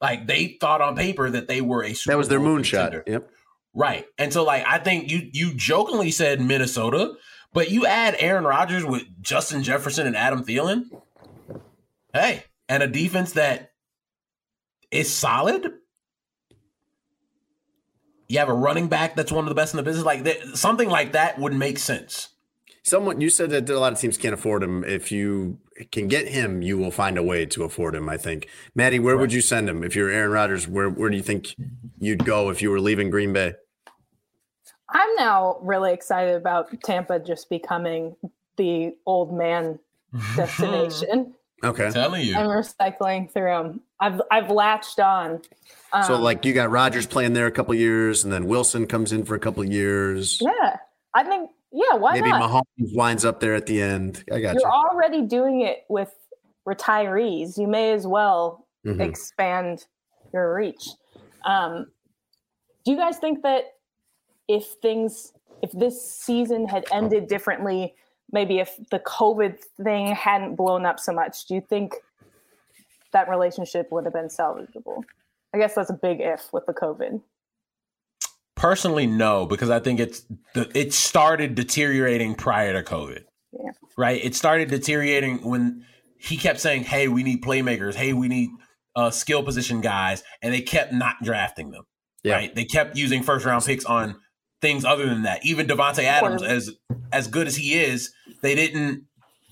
Like 0.02 0.28
they 0.28 0.56
thought 0.62 0.80
on 0.80 0.96
paper 0.96 1.30
that 1.30 1.50
they 1.50 1.60
were 1.60 1.84
a 1.84 1.94
Super 1.94 2.14
That 2.14 2.18
was 2.18 2.30
their 2.30 2.40
Bowl 2.40 2.56
moonshot. 2.56 2.72
contender. 2.86 3.04
Yep. 3.06 3.30
Right. 3.74 4.06
And 4.18 4.32
so 4.32 4.46
like 4.46 4.64
I 4.66 4.78
think 4.78 5.12
you 5.12 5.30
you 5.34 5.54
jokingly 5.54 6.10
said 6.10 6.40
Minnesota, 6.40 7.16
but 7.54 7.72
you 7.72 7.86
add 7.86 8.16
Aaron 8.20 8.44
Rodgers 8.44 8.86
with 8.86 9.04
Justin 9.22 9.64
Jefferson 9.64 10.08
and 10.08 10.16
Adam 10.16 10.44
Thielen. 10.44 10.86
Hey, 12.14 12.44
and 12.68 12.84
a 12.84 12.88
defense 12.88 13.34
that 13.34 13.72
is 14.92 15.14
solid. 15.14 15.74
You 18.28 18.40
have 18.40 18.50
a 18.50 18.54
running 18.54 18.88
back 18.88 19.16
that's 19.16 19.32
one 19.32 19.46
of 19.46 19.50
the 19.50 19.56
best 19.56 19.74
in 19.74 19.78
the 19.78 19.84
business. 19.84 20.06
Like 20.06 20.24
that, 20.24 20.58
something 20.58 20.90
like 20.90 21.14
that 21.14 21.40
would 21.40 21.54
make 21.54 21.80
sense. 21.80 22.30
Someone 22.84 23.22
you 23.22 23.30
said 23.30 23.50
that 23.50 23.70
a 23.70 23.80
lot 23.80 23.94
of 23.94 24.00
teams 24.00 24.18
can't 24.18 24.34
afford 24.34 24.64
him. 24.64 24.84
If 24.84 25.12
you 25.12 25.60
can 25.92 26.08
get 26.08 26.28
him, 26.28 26.62
you 26.62 26.78
will 26.78 26.92
find 26.92 27.18
a 27.18 27.24
way 27.24 27.46
to 27.48 27.64
afford 27.64 27.96
him. 27.96 28.08
I 28.08 28.18
think. 28.18 28.48
Maddie, 28.76 29.00
where 29.00 29.18
would 29.18 29.34
you 29.34 29.42
send 29.42 29.68
him 29.68 29.84
if 29.84 29.96
you're 29.96 30.10
Aaron 30.10 30.32
Rodgers? 30.32 30.68
Where 30.68 30.90
where 30.90 31.10
do 31.10 31.18
you 31.18 31.24
think 31.24 31.56
you'd 32.00 32.26
go 32.26 32.50
if 32.50 32.62
you 32.62 32.70
were 32.70 32.80
leaving 32.80 33.10
Green 33.10 33.34
Bay? 33.34 33.54
I'm 34.92 35.16
now 35.16 35.58
really 35.62 35.94
excited 35.94 36.36
about 36.36 36.70
Tampa 36.84 37.20
just 37.20 37.50
becoming 37.50 38.16
the 38.58 38.96
old 39.06 39.34
man 39.34 39.80
destination 40.36 41.34
Okay. 41.64 41.92
telling 41.92 42.26
you. 42.26 42.36
and 42.38 42.48
recycling 42.48 43.32
through 43.32 43.52
them. 43.52 43.82
I've 44.00 44.22
I've 44.32 44.50
latched 44.50 45.00
on. 45.00 45.42
Um, 45.92 46.04
so 46.04 46.16
like 46.20 46.46
you 46.46 46.54
got 46.54 46.70
Rodgers 46.72 47.06
playing 47.06 47.34
there 47.34 47.48
a 47.48 47.52
couple 47.52 47.74
years, 47.76 48.24
and 48.24 48.32
then 48.32 48.46
Wilson 48.46 48.88
comes 48.88 49.12
in 49.12 49.26
for 49.26 49.36
a 49.36 49.40
couple 49.40 49.64
years. 49.66 50.40
yeah, 50.42 50.78
I 51.14 51.24
think 51.24 51.52
yeah. 51.72 51.96
Why 51.96 52.14
Maybe 52.14 52.30
not? 52.30 52.42
Mahomes 52.50 52.96
winds 52.96 53.26
up 53.26 53.40
there 53.42 53.54
at 53.56 53.66
the 53.66 53.82
end. 53.82 54.24
I 54.32 54.40
got 54.40 54.54
You're 54.56 54.64
you. 54.64 54.72
already 54.72 55.22
doing 55.24 55.62
it 55.62 55.80
with 55.90 56.14
retirees. 56.68 57.58
You 57.58 57.68
may 57.68 57.92
as 57.94 58.08
well 58.08 58.66
Mhm. 58.86 59.02
expand 59.02 59.86
your 60.34 60.56
reach. 60.56 60.88
Um, 61.46 61.88
do 62.86 62.92
you 62.92 62.98
guys 62.98 63.18
think 63.18 63.44
that 63.44 63.64
if 64.50 64.66
things, 64.82 65.32
if 65.62 65.72
this 65.72 66.12
season 66.12 66.68
had 66.68 66.84
ended 66.92 67.28
differently, 67.28 67.94
maybe 68.32 68.60
if 68.60 68.76
the 68.92 69.00
COVID 69.00 69.60
thing 69.82 70.08
hadn't 70.08 70.56
blown 70.56 70.86
up 70.86 71.00
so 71.00 71.14
much, 71.14 71.46
do 71.46 71.54
you 71.54 71.62
think 71.62 71.94
that 73.14 73.30
relationship 73.30 73.88
would 73.92 74.06
have 74.06 74.14
been 74.14 74.28
salvageable? 74.28 75.04
I 75.54 75.60
guess 75.60 75.76
that's 75.76 75.90
a 75.90 75.94
big 75.94 76.20
if 76.20 76.52
with 76.52 76.66
the 76.66 76.74
COVID. 76.74 77.22
Personally, 78.56 79.08
no, 79.08 79.46
because 79.46 79.70
I 79.70 79.80
think 79.80 80.00
it's 80.00 80.26
the, 80.54 80.70
it 80.78 80.94
started 80.94 81.56
deteriorating 81.56 82.36
prior 82.36 82.74
to 82.74 82.84
COVID. 82.84 83.24
Yeah. 83.54 83.72
Right. 83.98 84.24
It 84.24 84.36
started 84.36 84.70
deteriorating 84.70 85.48
when 85.50 85.86
he 86.18 86.38
kept 86.38 86.60
saying, 86.60 86.84
"Hey, 86.84 87.08
we 87.08 87.24
need 87.24 87.42
playmakers. 87.42 87.96
Hey, 87.96 88.14
we 88.14 88.28
need 88.28 88.50
uh, 88.96 89.12
skill 89.12 89.44
position 89.44 89.80
guys," 89.80 90.24
and 90.42 90.54
they 90.54 90.62
kept 90.62 90.92
not 90.92 91.16
drafting 91.24 91.72
them. 91.72 91.86
Yeah. 92.24 92.36
Right. 92.36 92.54
They 92.54 92.66
kept 92.66 92.98
using 92.98 93.24
first 93.24 93.46
round 93.46 93.64
picks 93.64 93.86
on 93.86 94.18
things 94.62 94.86
other 94.86 95.06
than 95.06 95.24
that. 95.24 95.46
Even 95.46 95.68
Davante 95.68 96.04
Adams, 96.04 96.44
as 96.44 96.72
as 97.12 97.28
good 97.28 97.48
as 97.48 97.56
he 97.56 97.76
is, 97.76 98.12
they 98.42 98.56
didn't 98.56 99.06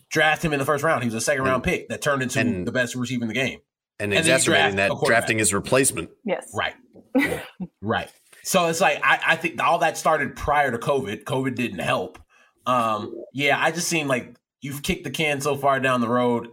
draft 0.09 0.43
him 0.43 0.53
in 0.53 0.59
the 0.59 0.65
first 0.65 0.83
round. 0.83 1.03
He 1.03 1.07
was 1.07 1.15
a 1.15 1.21
second 1.21 1.43
round 1.43 1.63
pick 1.63 1.89
that 1.89 2.01
turned 2.01 2.21
into 2.23 2.39
and- 2.39 2.67
the 2.67 2.71
best 2.71 2.95
receiver 2.95 3.23
in 3.23 3.27
the 3.27 3.33
game. 3.33 3.59
and 3.99 4.13
and 4.13 4.19
exacerbating 4.19 4.75
draft 4.75 4.99
that, 5.01 5.07
drafting 5.07 5.39
his 5.39 5.53
replacement. 5.53 6.09
Yes. 6.23 6.51
Right. 6.53 6.75
right. 7.81 8.11
So 8.43 8.67
it's 8.67 8.79
like 8.79 8.99
I, 9.03 9.19
I 9.27 9.35
think 9.35 9.61
all 9.61 9.79
that 9.79 9.97
started 9.97 10.35
prior 10.35 10.71
to 10.71 10.77
COVID. 10.77 11.23
COVID 11.23 11.55
didn't 11.55 11.79
help. 11.79 12.19
Um, 12.65 13.13
yeah, 13.33 13.57
I 13.59 13.71
just 13.71 13.87
seem 13.87 14.07
like 14.07 14.35
you've 14.61 14.83
kicked 14.83 15.03
the 15.03 15.09
can 15.09 15.41
so 15.41 15.55
far 15.55 15.79
down 15.79 16.01
the 16.01 16.09
road 16.09 16.47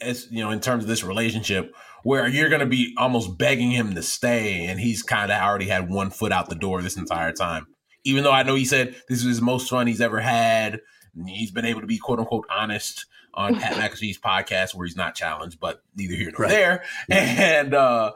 as 0.00 0.26
you 0.30 0.42
know, 0.42 0.50
in 0.50 0.60
terms 0.60 0.84
of 0.84 0.88
this 0.88 1.04
relationship, 1.04 1.74
where 2.02 2.26
you're 2.26 2.48
gonna 2.48 2.66
be 2.66 2.94
almost 2.96 3.36
begging 3.38 3.70
him 3.70 3.94
to 3.94 4.02
stay, 4.02 4.66
and 4.66 4.80
he's 4.80 5.02
kind 5.02 5.30
of 5.30 5.40
already 5.40 5.66
had 5.66 5.90
one 5.90 6.10
foot 6.10 6.32
out 6.32 6.48
the 6.48 6.54
door 6.54 6.82
this 6.82 6.96
entire 6.96 7.32
time. 7.32 7.66
Even 8.04 8.24
though 8.24 8.32
I 8.32 8.42
know 8.42 8.54
he 8.54 8.64
said 8.64 8.94
this 9.08 9.18
is 9.20 9.24
his 9.24 9.40
most 9.42 9.68
fun 9.70 9.86
he's 9.86 10.00
ever 10.00 10.20
had. 10.20 10.80
He's 11.26 11.50
been 11.50 11.64
able 11.64 11.80
to 11.80 11.86
be 11.86 11.98
quote 11.98 12.18
unquote 12.18 12.46
honest 12.50 13.06
on 13.34 13.54
Pat 13.56 13.72
McAfee's 13.92 14.18
podcast 14.18 14.74
where 14.74 14.86
he's 14.86 14.96
not 14.96 15.14
challenged, 15.14 15.58
but 15.60 15.82
neither 15.96 16.14
here 16.14 16.30
nor 16.30 16.46
Right. 16.46 16.50
there. 16.50 16.84
And 17.10 17.74
uh 17.74 18.12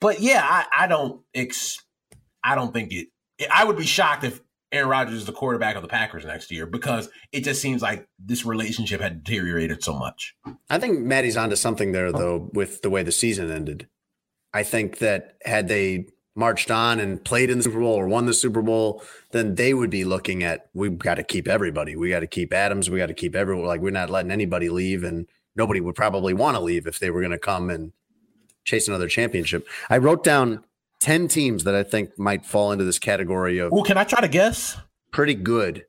but 0.00 0.20
yeah, 0.20 0.42
I, 0.48 0.84
I 0.84 0.86
don't 0.86 1.22
ex 1.34 1.80
I 2.44 2.54
don't 2.54 2.72
think 2.72 2.92
it 2.92 3.08
I 3.50 3.64
would 3.64 3.76
be 3.76 3.86
shocked 3.86 4.24
if 4.24 4.40
Aaron 4.72 4.88
Rodgers 4.88 5.14
is 5.14 5.24
the 5.26 5.32
quarterback 5.32 5.74
of 5.76 5.82
the 5.82 5.88
Packers 5.88 6.24
next 6.24 6.50
year 6.52 6.64
because 6.64 7.08
it 7.32 7.42
just 7.42 7.60
seems 7.60 7.82
like 7.82 8.06
this 8.18 8.44
relationship 8.46 9.00
had 9.00 9.24
deteriorated 9.24 9.82
so 9.82 9.92
much. 9.98 10.36
I 10.68 10.78
think 10.78 11.00
Maddie's 11.00 11.36
onto 11.36 11.56
something 11.56 11.90
there, 11.90 12.12
though, 12.12 12.50
with 12.52 12.82
the 12.82 12.90
way 12.90 13.02
the 13.02 13.10
season 13.10 13.50
ended. 13.50 13.88
I 14.54 14.62
think 14.62 14.98
that 14.98 15.36
had 15.44 15.66
they 15.66 16.06
marched 16.36 16.70
on 16.70 17.00
and 17.00 17.22
played 17.24 17.50
in 17.50 17.58
the 17.58 17.64
Super 17.64 17.80
Bowl 17.80 17.94
or 17.94 18.06
won 18.06 18.26
the 18.26 18.34
Super 18.34 18.62
Bowl, 18.62 19.02
then 19.32 19.56
they 19.56 19.74
would 19.74 19.90
be 19.90 20.04
looking 20.04 20.42
at 20.42 20.68
we've 20.74 20.98
got 20.98 21.16
to 21.16 21.22
keep 21.24 21.48
everybody. 21.48 21.96
We 21.96 22.08
got 22.10 22.20
to 22.20 22.26
keep 22.26 22.52
Adams. 22.52 22.88
We 22.88 22.98
got 22.98 23.06
to 23.06 23.14
keep 23.14 23.34
everyone. 23.34 23.66
Like 23.66 23.80
we're 23.80 23.90
not 23.90 24.10
letting 24.10 24.30
anybody 24.30 24.68
leave, 24.68 25.02
and 25.04 25.26
nobody 25.56 25.80
would 25.80 25.94
probably 25.96 26.32
want 26.34 26.56
to 26.56 26.60
leave 26.62 26.86
if 26.86 26.98
they 26.98 27.10
were 27.10 27.20
going 27.20 27.32
to 27.32 27.38
come 27.38 27.68
and 27.70 27.92
chase 28.64 28.88
another 28.88 29.08
championship. 29.08 29.66
I 29.88 29.98
wrote 29.98 30.22
down 30.22 30.64
ten 31.00 31.28
teams 31.28 31.64
that 31.64 31.74
I 31.74 31.82
think 31.82 32.18
might 32.18 32.44
fall 32.46 32.72
into 32.72 32.84
this 32.84 32.98
category 32.98 33.58
of 33.58 33.72
Well, 33.72 33.82
can 33.84 33.98
I 33.98 34.04
try 34.04 34.20
to 34.20 34.28
guess? 34.28 34.76
pretty 35.12 35.34
good, 35.34 35.84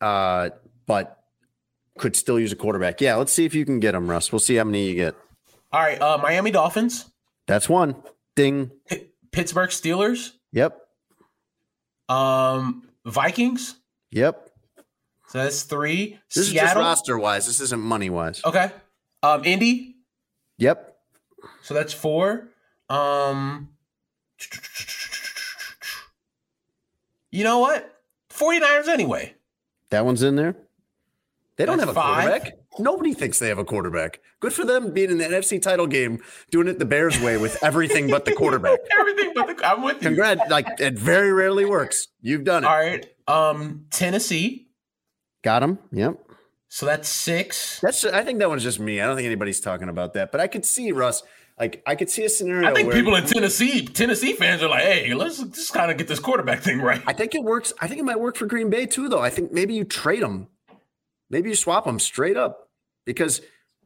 uh, 0.00 0.48
but 0.86 1.18
could 1.98 2.16
still 2.16 2.40
use 2.40 2.50
a 2.52 2.56
quarterback. 2.56 3.00
Yeah, 3.02 3.16
let's 3.16 3.32
see 3.32 3.44
if 3.44 3.54
you 3.54 3.66
can 3.66 3.78
get 3.80 3.92
them, 3.92 4.08
Russ. 4.08 4.32
We'll 4.32 4.38
see 4.38 4.54
how 4.54 4.64
many 4.64 4.88
you 4.88 4.94
get. 4.94 5.14
All 5.70 5.80
right, 5.80 6.00
uh 6.00 6.18
Miami 6.22 6.50
Dolphins, 6.50 7.10
That's 7.46 7.68
one. 7.68 7.94
Ding. 8.34 8.70
P- 9.32 9.38
Pittsburgh 9.40 9.70
Steelers, 9.70 10.32
Yep. 10.52 10.78
um 12.08 12.88
Vikings. 13.04 13.76
Yep. 14.10 14.48
So 15.28 15.38
that's 15.42 15.62
3. 15.62 16.18
This 16.28 16.36
is 16.36 16.52
just 16.52 16.64
Seattle. 16.66 16.82
roster 16.82 17.18
wise. 17.18 17.46
This 17.46 17.60
isn't 17.60 17.80
money 17.80 18.10
wise. 18.10 18.42
okay. 18.44 18.70
Um 19.22 19.44
Indy. 19.44 19.96
Yep. 20.58 20.96
So 21.62 21.72
that's 21.74 21.92
4. 21.94 22.48
Um 22.90 23.70
You 27.30 27.44
know 27.44 27.60
what? 27.60 27.88
49ers 28.30 28.88
anyway. 28.88 29.34
That 29.90 30.04
one's 30.04 30.22
in 30.22 30.36
there. 30.36 30.54
They 31.56 31.64
don't 31.64 31.78
That's 31.78 31.88
have 31.88 31.96
a 31.96 32.00
five. 32.00 32.28
quarterback. 32.28 32.58
Nobody 32.78 33.14
thinks 33.14 33.38
they 33.38 33.48
have 33.48 33.58
a 33.58 33.64
quarterback. 33.64 34.20
Good 34.42 34.52
for 34.52 34.64
them 34.64 34.92
being 34.92 35.12
in 35.12 35.18
the 35.18 35.24
NFC 35.24 35.62
title 35.62 35.86
game, 35.86 36.20
doing 36.50 36.66
it 36.66 36.80
the 36.80 36.84
Bears 36.84 37.20
way 37.20 37.36
with 37.36 37.62
everything 37.62 38.10
but 38.10 38.24
the 38.24 38.32
quarterback. 38.32 38.80
Everything 38.98 39.30
but 39.36 39.56
the 39.56 39.64
I'm 39.64 39.82
with 39.82 40.02
you. 40.02 40.08
Congrats. 40.08 40.40
Like 40.50 40.66
it 40.80 40.98
very 40.98 41.32
rarely 41.32 41.64
works. 41.64 42.08
You've 42.20 42.42
done 42.42 42.64
it. 42.64 42.66
All 42.66 42.76
right. 42.76 43.06
Um 43.28 43.86
Tennessee. 43.90 44.66
Got 45.44 45.62
him. 45.62 45.78
Yep. 45.92 46.18
So 46.68 46.86
that's 46.86 47.08
6. 47.08 47.80
That's. 47.80 48.04
I 48.04 48.24
think 48.24 48.40
that 48.40 48.48
one's 48.48 48.64
just 48.64 48.80
me. 48.80 49.00
I 49.00 49.06
don't 49.06 49.14
think 49.14 49.26
anybody's 49.26 49.60
talking 49.60 49.88
about 49.88 50.14
that. 50.14 50.32
But 50.32 50.40
I 50.40 50.48
could 50.48 50.64
see 50.64 50.90
Russ. 50.90 51.22
Like 51.60 51.80
I 51.86 51.94
could 51.94 52.10
see 52.10 52.24
a 52.24 52.28
scenario. 52.28 52.68
I 52.68 52.74
think 52.74 52.88
where, 52.88 52.96
people 52.96 53.14
in 53.14 53.24
Tennessee, 53.24 53.86
Tennessee 53.86 54.32
fans 54.32 54.60
are 54.60 54.68
like, 54.68 54.82
"Hey, 54.82 55.14
let's 55.14 55.38
just 55.38 55.72
kind 55.72 55.92
of 55.92 55.98
get 55.98 56.08
this 56.08 56.18
quarterback 56.18 56.62
thing 56.62 56.80
right." 56.80 57.00
I 57.06 57.12
think 57.12 57.36
it 57.36 57.44
works. 57.44 57.72
I 57.80 57.86
think 57.86 58.00
it 58.00 58.04
might 58.04 58.18
work 58.18 58.36
for 58.36 58.46
Green 58.46 58.70
Bay 58.70 58.86
too, 58.86 59.08
though. 59.08 59.20
I 59.20 59.30
think 59.30 59.52
maybe 59.52 59.74
you 59.74 59.84
trade 59.84 60.22
them, 60.22 60.48
maybe 61.30 61.50
you 61.50 61.54
swap 61.54 61.84
them 61.84 62.00
straight 62.00 62.36
up 62.36 62.70
because 63.04 63.42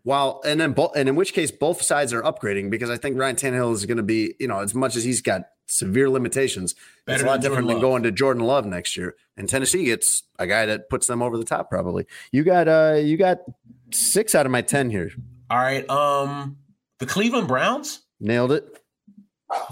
while 0.06 0.40
and 0.44 0.60
then 0.60 0.72
both 0.72 0.94
and 0.94 1.08
in 1.08 1.16
which 1.16 1.32
case 1.32 1.50
both 1.50 1.82
sides 1.82 2.12
are 2.12 2.22
upgrading 2.22 2.70
because 2.70 2.90
I 2.90 2.96
think 2.96 3.18
Ryan 3.18 3.34
Tannehill 3.34 3.72
is 3.74 3.84
going 3.86 3.96
to 3.96 4.04
be 4.04 4.36
you 4.38 4.46
know 4.46 4.60
as 4.60 4.72
much 4.72 4.94
as 4.94 5.02
he's 5.02 5.20
got 5.20 5.46
severe 5.66 6.08
limitations, 6.08 6.76
Better 7.06 7.14
it's 7.16 7.22
a 7.24 7.26
lot 7.26 7.32
than 7.32 7.42
Jordan 7.42 7.50
different 7.50 7.66
than 7.66 7.74
Love. 7.78 7.82
going 7.82 8.02
to 8.04 8.12
Jordan 8.12 8.44
Love 8.44 8.66
next 8.66 8.96
year. 8.96 9.16
And 9.36 9.48
Tennessee 9.48 9.84
gets 9.86 10.22
a 10.38 10.46
guy 10.46 10.64
that 10.66 10.88
puts 10.88 11.08
them 11.08 11.22
over 11.22 11.36
the 11.36 11.44
top 11.44 11.68
probably. 11.68 12.06
You 12.30 12.44
got 12.44 12.68
uh 12.68 13.00
you 13.02 13.16
got 13.16 13.38
six 13.92 14.36
out 14.36 14.46
of 14.46 14.52
my 14.52 14.62
ten 14.62 14.90
here. 14.90 15.10
All 15.50 15.58
right. 15.58 15.88
Um, 15.90 16.58
the 17.00 17.06
Cleveland 17.06 17.48
Browns. 17.48 18.02
Nailed 18.20 18.52
it. 18.52 18.80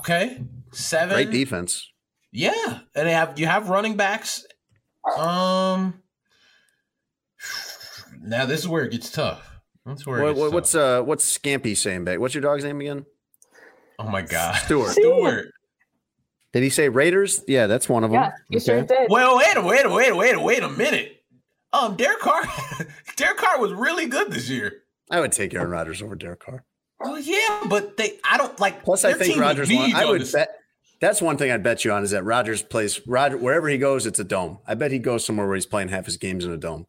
Okay, 0.01 0.43
seven. 0.73 1.15
Great 1.15 1.31
defense. 1.31 1.93
Yeah, 2.33 2.81
and 2.97 3.07
they 3.07 3.13
have 3.13 3.39
you 3.39 3.47
have 3.47 3.69
running 3.69 3.97
backs. 3.97 4.45
Um, 5.17 6.03
now 8.21 8.47
this 8.47 8.59
is 8.59 8.67
where 8.67 8.83
it 8.85 8.91
gets 8.91 9.11
tough. 9.13 9.54
That's 9.87 10.07
where 10.07 10.23
What, 10.23 10.37
what, 10.37 10.53
what's 10.53 10.75
uh 10.75 11.03
what's 11.03 11.39
Scampy 11.39 11.77
saying 11.77 12.05
back? 12.05 12.19
What's 12.19 12.35
your 12.35 12.43
dog's 12.43 12.65
name 12.65 12.81
again? 12.81 13.05
oh 13.99 14.09
my 14.09 14.23
god, 14.23 14.55
Stewart. 14.57 14.91
Stewart. 14.91 15.47
Did 16.53 16.63
he 16.63 16.71
say 16.71 16.89
Raiders? 16.89 17.43
Yeah, 17.49 17.67
that's 17.67 17.89
one 17.89 18.05
of 18.05 18.11
them. 18.11 18.21
Yeah, 18.23 18.33
you 18.49 18.61
sure 18.61 18.83
did. 18.83 19.09
Well, 19.11 19.37
wait 19.39 19.57
a 19.57 19.61
wait 19.61 19.85
a 19.85 19.89
wait 19.91 20.09
a 20.11 20.15
wait 20.15 20.35
a 20.35 20.41
wait 20.41 20.63
a 20.63 20.69
minute. 20.69 21.23
Um, 21.73 21.97
Derek 21.97 22.21
Carr, 22.21 22.45
Derek 23.17 23.39
Carr 23.39 23.61
was 23.61 23.73
really 23.73 24.07
good 24.07 24.31
this 24.31 24.49
year. 24.49 24.83
I 25.11 25.21
would 25.21 25.33
take 25.33 25.53
Aaron 25.55 25.71
Rodgers 25.71 26.01
over 26.01 26.15
Derek 26.15 26.41
Carr. 26.41 26.65
Oh 27.01 27.17
yeah, 27.17 27.65
but 27.69 27.97
they 27.97 28.19
I 28.25 28.39
don't 28.39 28.59
like. 28.61 28.85
Plus, 28.85 29.05
I 29.05 29.13
think 29.15 29.35
team 29.35 29.41
Rodgers. 29.41 29.71
Won. 29.71 29.93
I 29.95 30.05
would 30.05 30.21
this- 30.23 30.33
bet. 30.33 30.51
That's 31.01 31.21
one 31.21 31.37
thing 31.37 31.51
I'd 31.51 31.63
bet 31.63 31.85
you 31.85 31.93
on 31.93 32.03
is 32.05 32.13
that 32.13 32.25
Rodgers 32.25 32.63
plays 32.63 33.07
Roger 33.07 33.37
wherever 33.37 33.69
he 33.69 33.77
goes. 33.77 34.07
It's 34.07 34.21
a 34.21 34.25
dome. 34.25 34.61
I 34.67 34.75
bet 34.75 34.91
he 34.93 34.99
goes 34.99 35.27
somewhere 35.27 35.47
where 35.47 35.57
he's 35.57 35.67
playing 35.67 35.89
half 35.89 36.07
his 36.07 36.17
games 36.17 36.45
in 36.47 36.53
a 36.53 36.57
dome. 36.57 36.87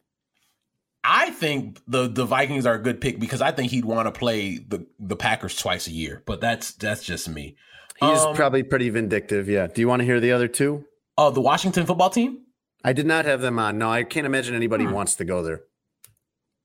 I 1.08 1.30
think 1.30 1.80
the 1.86 2.08
the 2.08 2.24
Vikings 2.24 2.66
are 2.66 2.74
a 2.74 2.82
good 2.82 3.00
pick 3.00 3.20
because 3.20 3.40
I 3.40 3.52
think 3.52 3.70
he'd 3.70 3.84
want 3.84 4.12
to 4.12 4.18
play 4.18 4.58
the 4.58 4.86
the 4.98 5.16
Packers 5.16 5.56
twice 5.56 5.86
a 5.86 5.92
year. 5.92 6.22
But 6.26 6.40
that's 6.40 6.72
that's 6.72 7.04
just 7.04 7.28
me. 7.28 7.56
He's 8.00 8.18
Um, 8.18 8.34
probably 8.34 8.62
pretty 8.62 8.90
vindictive. 8.90 9.48
Yeah. 9.48 9.68
Do 9.68 9.80
you 9.80 9.88
want 9.88 10.00
to 10.00 10.04
hear 10.06 10.20
the 10.20 10.32
other 10.32 10.48
two? 10.48 10.84
Oh, 11.16 11.30
the 11.30 11.40
Washington 11.40 11.86
football 11.86 12.10
team. 12.10 12.42
I 12.84 12.92
did 12.92 13.06
not 13.06 13.24
have 13.24 13.40
them 13.40 13.58
on. 13.58 13.78
No, 13.78 13.90
I 13.90 14.04
can't 14.04 14.26
imagine 14.26 14.54
anybody 14.54 14.86
wants 14.86 15.16
to 15.16 15.24
go 15.24 15.42
there. 15.42 15.62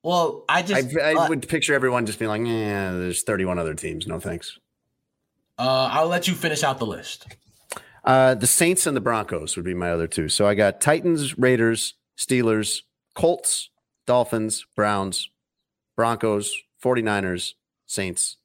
Well, 0.04 0.44
I 0.50 0.60
I, 0.60 0.62
just 0.64 0.98
I 0.98 1.14
uh, 1.14 1.30
would 1.30 1.48
picture 1.48 1.74
everyone 1.74 2.06
just 2.06 2.20
being 2.20 2.30
like, 2.30 2.42
"Yeah, 2.46 2.92
there's 2.92 3.24
31 3.24 3.60
other 3.60 3.74
teams. 3.76 4.08
No 4.08 4.20
thanks." 4.20 4.58
uh, 5.60 5.90
I'll 5.92 6.08
let 6.08 6.28
you 6.28 6.34
finish 6.34 6.64
out 6.64 6.80
the 6.80 6.86
list. 6.88 7.28
Uh, 8.04 8.34
the 8.34 8.48
Saints 8.48 8.88
and 8.88 8.98
the 8.98 9.02
Broncos 9.02 9.56
would 9.56 9.66
be 9.66 9.76
my 9.76 9.92
other 9.92 10.08
two. 10.08 10.28
So 10.28 10.48
I 10.48 10.56
got 10.56 10.82
Titans, 10.82 11.38
Raiders, 11.38 11.94
Steelers, 12.18 12.82
Colts, 13.14 13.70
Dolphins, 14.12 14.66
Browns, 14.76 15.30
Broncos, 15.96 16.54
49ers, 16.84 17.54
Saints, 17.86 18.36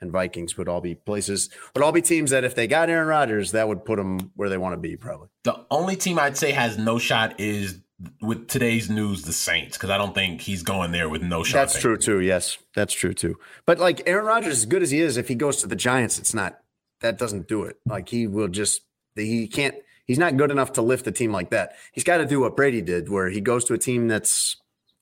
and 0.00 0.12
Vikings 0.12 0.56
would 0.56 0.68
all 0.68 0.80
be 0.80 0.94
places, 0.94 1.50
would 1.74 1.82
all 1.82 1.90
be 1.90 2.02
teams 2.02 2.30
that 2.30 2.44
if 2.44 2.54
they 2.54 2.68
got 2.68 2.88
Aaron 2.88 3.08
Rodgers, 3.08 3.50
that 3.50 3.66
would 3.66 3.84
put 3.84 3.96
them 3.96 4.30
where 4.36 4.48
they 4.48 4.58
want 4.58 4.74
to 4.74 4.76
be, 4.76 4.96
probably. 4.96 5.26
The 5.42 5.66
only 5.72 5.96
team 5.96 6.20
I'd 6.20 6.36
say 6.36 6.52
has 6.52 6.78
no 6.78 7.00
shot 7.00 7.40
is 7.40 7.80
with 8.22 8.46
today's 8.46 8.88
news 8.88 9.22
the 9.22 9.32
Saints 9.32 9.76
because 9.76 9.90
I 9.90 9.98
don't 9.98 10.14
think 10.14 10.40
he's 10.40 10.62
going 10.62 10.92
there 10.92 11.08
with 11.08 11.22
no 11.22 11.42
shot. 11.42 11.58
That's 11.58 11.80
true 11.80 11.96
too. 11.96 12.20
Yes, 12.20 12.56
that's 12.76 12.94
true 12.94 13.12
too. 13.12 13.40
But 13.66 13.80
like 13.80 14.02
Aaron 14.06 14.24
Rodgers, 14.24 14.58
as 14.58 14.66
good 14.66 14.84
as 14.84 14.92
he 14.92 15.00
is, 15.00 15.16
if 15.16 15.26
he 15.26 15.34
goes 15.34 15.56
to 15.62 15.66
the 15.66 15.74
Giants, 15.74 16.20
it's 16.20 16.32
not 16.32 16.60
that 17.00 17.18
doesn't 17.18 17.48
do 17.48 17.64
it. 17.64 17.80
Like 17.84 18.08
he 18.08 18.28
will 18.28 18.46
just 18.46 18.82
he 19.16 19.48
can't. 19.48 19.74
He's 20.04 20.16
not 20.16 20.36
good 20.36 20.52
enough 20.52 20.74
to 20.74 20.82
lift 20.82 21.08
a 21.08 21.12
team 21.12 21.32
like 21.32 21.50
that. 21.50 21.72
He's 21.90 22.04
got 22.04 22.18
to 22.18 22.24
do 22.24 22.38
what 22.38 22.54
Brady 22.54 22.82
did, 22.82 23.08
where 23.08 23.28
he 23.30 23.40
goes 23.40 23.64
to 23.64 23.74
a 23.74 23.78
team 23.78 24.06
that's 24.06 24.56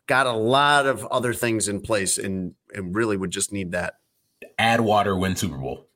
got 0.07 0.27
a 0.27 0.33
lot 0.33 0.87
of 0.87 1.05
other 1.07 1.33
things 1.35 1.69
in 1.69 1.81
place, 1.81 2.19
and 2.19 2.55
and 2.75 2.95
really 2.95 3.17
would 3.17 3.31
just 3.31 3.53
need 3.53 3.73
that. 3.73 3.95
Add 4.59 4.81
water, 4.81 5.17
win 5.17 5.37
Super 5.37 5.57
Bowl. 5.59 5.89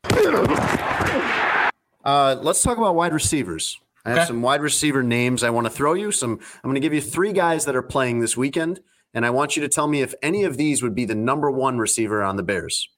Uh, 2.04 2.36
let's 2.40 2.62
talk 2.62 2.78
about 2.78 2.94
wide 2.94 3.12
receivers. 3.12 3.78
I 4.04 4.10
have 4.10 4.18
Okay. 4.20 4.26
some 4.28 4.40
wide 4.42 4.62
receiver 4.62 5.02
names 5.02 5.42
I 5.42 5.50
want 5.50 5.66
to 5.66 5.70
throw 5.70 5.92
you. 5.92 6.10
Some 6.10 6.32
I'm 6.32 6.62
going 6.70 6.74
to 6.74 6.80
give 6.80 6.94
you 6.94 7.00
three 7.02 7.32
guys 7.32 7.66
that 7.66 7.76
are 7.76 7.82
playing 7.82 8.20
this 8.20 8.36
weekend, 8.36 8.80
and 9.12 9.26
I 9.26 9.30
want 9.30 9.56
you 9.56 9.62
to 9.62 9.68
tell 9.68 9.86
me 9.86 10.00
if 10.00 10.14
any 10.22 10.42
of 10.44 10.56
these 10.56 10.82
would 10.82 10.94
be 10.94 11.04
the 11.04 11.14
number 11.14 11.50
one 11.50 11.78
receiver 11.78 12.22
on 12.22 12.36
the 12.36 12.42
Bears. 12.42 12.88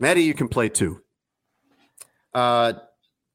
Maddie, 0.00 0.22
you 0.24 0.34
can 0.34 0.48
play 0.48 0.68
two. 0.70 1.02
Uh, 2.34 2.72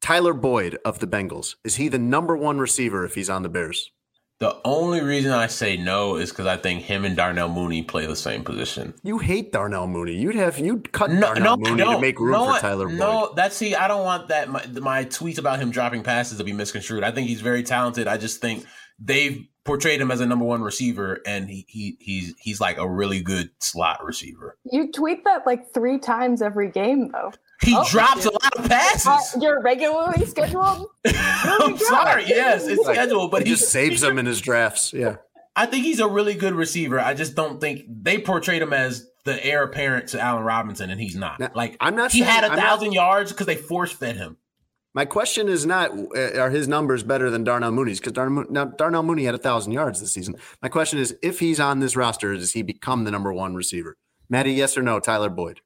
Tyler 0.02 0.34
Boyd 0.34 0.80
of 0.84 1.00
the 1.00 1.08
Bengals 1.08 1.56
is 1.64 1.76
he 1.76 1.88
the 1.88 2.00
number 2.00 2.36
one 2.36 2.58
receiver 2.58 3.06
if 3.06 3.14
he's 3.16 3.30
on 3.30 3.44
the 3.44 3.50
Bears? 3.50 3.92
The 4.40 4.56
only 4.64 5.02
reason 5.02 5.32
I 5.32 5.48
say 5.48 5.78
no 5.78 6.16
is 6.16 6.30
because 6.30 6.46
I 6.46 6.58
think 6.58 6.84
him 6.84 7.06
and 7.06 7.16
Darnell 7.16 7.50
Mooney 7.50 7.82
play 7.82 8.06
the 8.06 8.16
same 8.16 8.44
position. 8.44 8.94
You 9.02 9.18
hate 9.18 9.52
Darnell 9.52 9.88
Mooney. 9.88 10.16
You'd 10.16 10.36
have 10.36 10.60
you'd 10.60 10.92
cut 10.92 11.10
No, 11.10 11.22
Darnell 11.22 11.58
no, 11.58 11.70
Mooney 11.70 11.84
no, 11.84 11.94
to 11.94 12.00
make 12.00 12.20
room 12.20 12.34
no, 12.34 12.54
for 12.54 12.60
Tyler 12.60 12.88
Boyd. 12.88 13.00
No, 13.00 13.34
that's 13.36 13.56
see, 13.56 13.74
I 13.74 13.88
don't 13.88 14.04
want 14.04 14.28
that 14.28 14.50
my, 14.50 14.64
my 14.80 15.06
tweets 15.06 15.40
about 15.40 15.58
him 15.58 15.72
dropping 15.72 16.04
passes 16.04 16.38
to 16.38 16.44
be 16.44 16.54
misconstrued. 16.54 17.04
I 17.04 17.12
think 17.12 17.28
he's 17.28 17.42
very 17.42 17.64
talented. 17.64 18.08
I 18.08 18.18
just 18.18 18.40
think 18.40 18.64
they've 19.00 19.48
portrayed 19.64 20.00
him 20.00 20.12
as 20.12 20.22
a 20.22 20.26
number 20.28 20.46
one 20.46 20.62
receiver, 20.62 21.20
and 21.26 21.50
he, 21.50 21.66
he 21.68 21.98
he's 22.00 22.36
he's 22.40 22.62
like 22.62 22.78
a 22.78 22.88
really 22.88 23.22
good 23.22 23.50
slot 23.60 24.04
receiver. 24.04 24.58
You 24.72 24.92
tweet 24.92 25.24
that 25.26 25.48
like 25.48 25.74
three 25.74 25.98
times 25.98 26.44
every 26.44 26.70
game, 26.70 27.10
though. 27.12 27.32
He 27.64 27.76
Oh. 27.76 27.84
drops 27.90 28.26
a 28.26 28.32
lot 28.32 28.54
of 28.58 28.66
Uh, 28.66 28.70
passes. 28.70 29.42
you're 29.42 29.62
regularly 29.62 30.26
scheduled. 30.26 30.88
I'm 31.08 31.78
sorry. 31.78 32.26
Yes, 32.28 32.68
it's 32.68 32.84
scheduled, 32.86 33.32
but 33.32 33.44
he 33.44 33.50
he's 33.50 33.60
just 33.60 33.72
saves 33.72 34.02
them 34.02 34.18
in 34.20 34.26
his 34.26 34.40
drafts. 34.42 34.94
Yeah. 34.94 35.16
I 35.56 35.66
think 35.66 35.84
he's 35.86 36.00
a 36.00 36.08
really 36.08 36.36
good 36.36 36.54
receiver. 36.54 37.00
I 37.00 37.14
just 37.16 37.34
don't 37.36 37.60
think 37.60 37.82
they 37.88 38.20
portrayed 38.20 38.62
him 38.62 38.74
as 38.74 39.08
the 39.26 39.44
heir 39.44 39.64
apparent 39.64 40.10
to 40.10 40.20
Allen 40.22 40.44
Robinson, 40.44 40.92
and 40.92 41.02
he's 41.02 41.16
not. 41.16 41.40
Now, 41.40 41.50
like 41.56 41.76
I'm 41.82 41.96
not 41.96 42.12
He 42.12 42.20
saying- 42.20 42.32
had 42.32 42.44
a 42.44 42.48
I'm 42.52 42.56
not- 42.58 42.62
thousand 42.66 42.94
yards 42.94 43.32
because 43.32 43.48
they 43.48 43.56
force 43.56 43.92
fed 43.92 44.18
him. 44.18 44.38
My 44.94 45.06
question 45.06 45.48
is 45.50 45.66
not 45.66 45.92
uh, 45.92 46.40
are 46.40 46.50
his 46.50 46.68
numbers 46.68 47.04
better 47.04 47.30
than 47.30 47.44
Darnell 47.44 47.72
Mooney's 47.72 48.00
because 48.00 48.14
Darnell, 48.14 48.46
now, 48.50 48.66
Darnell 48.66 49.04
Mooney 49.04 49.26
had 49.26 49.36
a 49.36 49.40
thousand 49.40 49.72
yards 49.74 50.00
this 50.00 50.12
season. 50.14 50.36
My 50.62 50.70
question 50.70 50.98
is 51.00 51.16
if 51.22 51.40
he's 51.40 51.60
on 51.60 51.80
this 51.80 51.96
roster, 51.96 52.36
does 52.36 52.54
he 52.54 52.62
become 52.62 53.04
the 53.04 53.12
number 53.12 53.34
one 53.34 53.54
receiver? 53.56 53.96
Maddie, 54.30 54.54
yes 54.54 54.78
or 54.78 54.82
no? 54.84 55.00
Tyler 55.00 55.30
Boyd. 55.30 55.62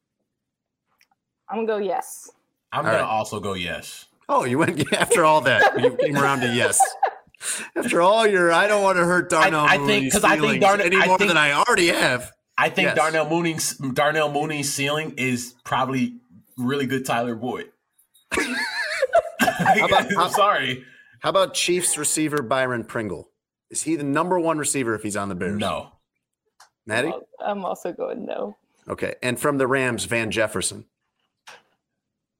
I'm 1.51 1.65
gonna 1.65 1.67
go 1.67 1.77
yes. 1.77 2.29
I'm 2.71 2.85
All 2.85 2.91
gonna 2.91 3.03
right. 3.03 3.09
also 3.09 3.39
go 3.39 3.53
yes. 3.53 4.05
Oh, 4.29 4.45
you 4.45 4.57
went 4.57 4.91
after 4.93 5.25
all 5.25 5.41
that. 5.41 5.79
You 5.81 5.91
came 5.97 6.15
around 6.17 6.39
to 6.41 6.47
yes. 6.53 6.79
After 7.75 8.01
all 8.03 8.27
your, 8.27 8.51
I 8.53 8.67
don't 8.67 8.83
want 8.83 8.97
to 8.99 9.03
hurt 9.03 9.31
Darnell 9.31 9.61
I 9.65 9.77
think- 9.77 9.81
Mooney's 9.87 10.13
'cause 10.13 10.23
I 10.23 10.37
think 10.37 10.61
Darnell- 10.61 10.85
any 10.85 10.95
I 10.97 11.07
more 11.07 11.17
think- 11.17 11.29
than 11.29 11.37
I 11.37 11.53
already 11.53 11.87
have. 11.87 12.31
I 12.55 12.69
think 12.69 12.85
Yes. 12.89 12.95
Darnell 12.95 13.27
Mooney's 13.27 13.73
Darnell 13.79 14.31
Mooney's 14.31 14.71
ceiling 14.71 15.15
is 15.17 15.55
probably 15.65 16.17
really 16.55 16.85
good 16.85 17.03
Tyler 17.03 17.33
Boyd. 17.33 17.71
about- 19.41 20.07
I'm 20.17 20.29
sorry. 20.31 20.85
How 21.21 21.29
about 21.29 21.53
Chiefs 21.55 21.97
receiver 21.97 22.41
Byron 22.41 22.83
Pringle? 22.83 23.29
Is 23.69 23.81
he 23.83 23.95
the 23.95 24.03
number 24.03 24.39
one 24.39 24.57
receiver 24.57 24.93
if 24.95 25.01
he's 25.03 25.17
on 25.17 25.29
the 25.29 25.35
Bears? 25.35 25.57
No. 25.57 25.89
Maddie. 26.85 27.13
I'm 27.43 27.63
also 27.65 27.91
going 27.91 28.25
no. 28.25 28.55
Okay, 28.87 29.15
and 29.21 29.39
from 29.39 29.57
the 29.57 29.67
Rams, 29.67 30.05
Van 30.05 30.31
Jefferson, 30.31 30.85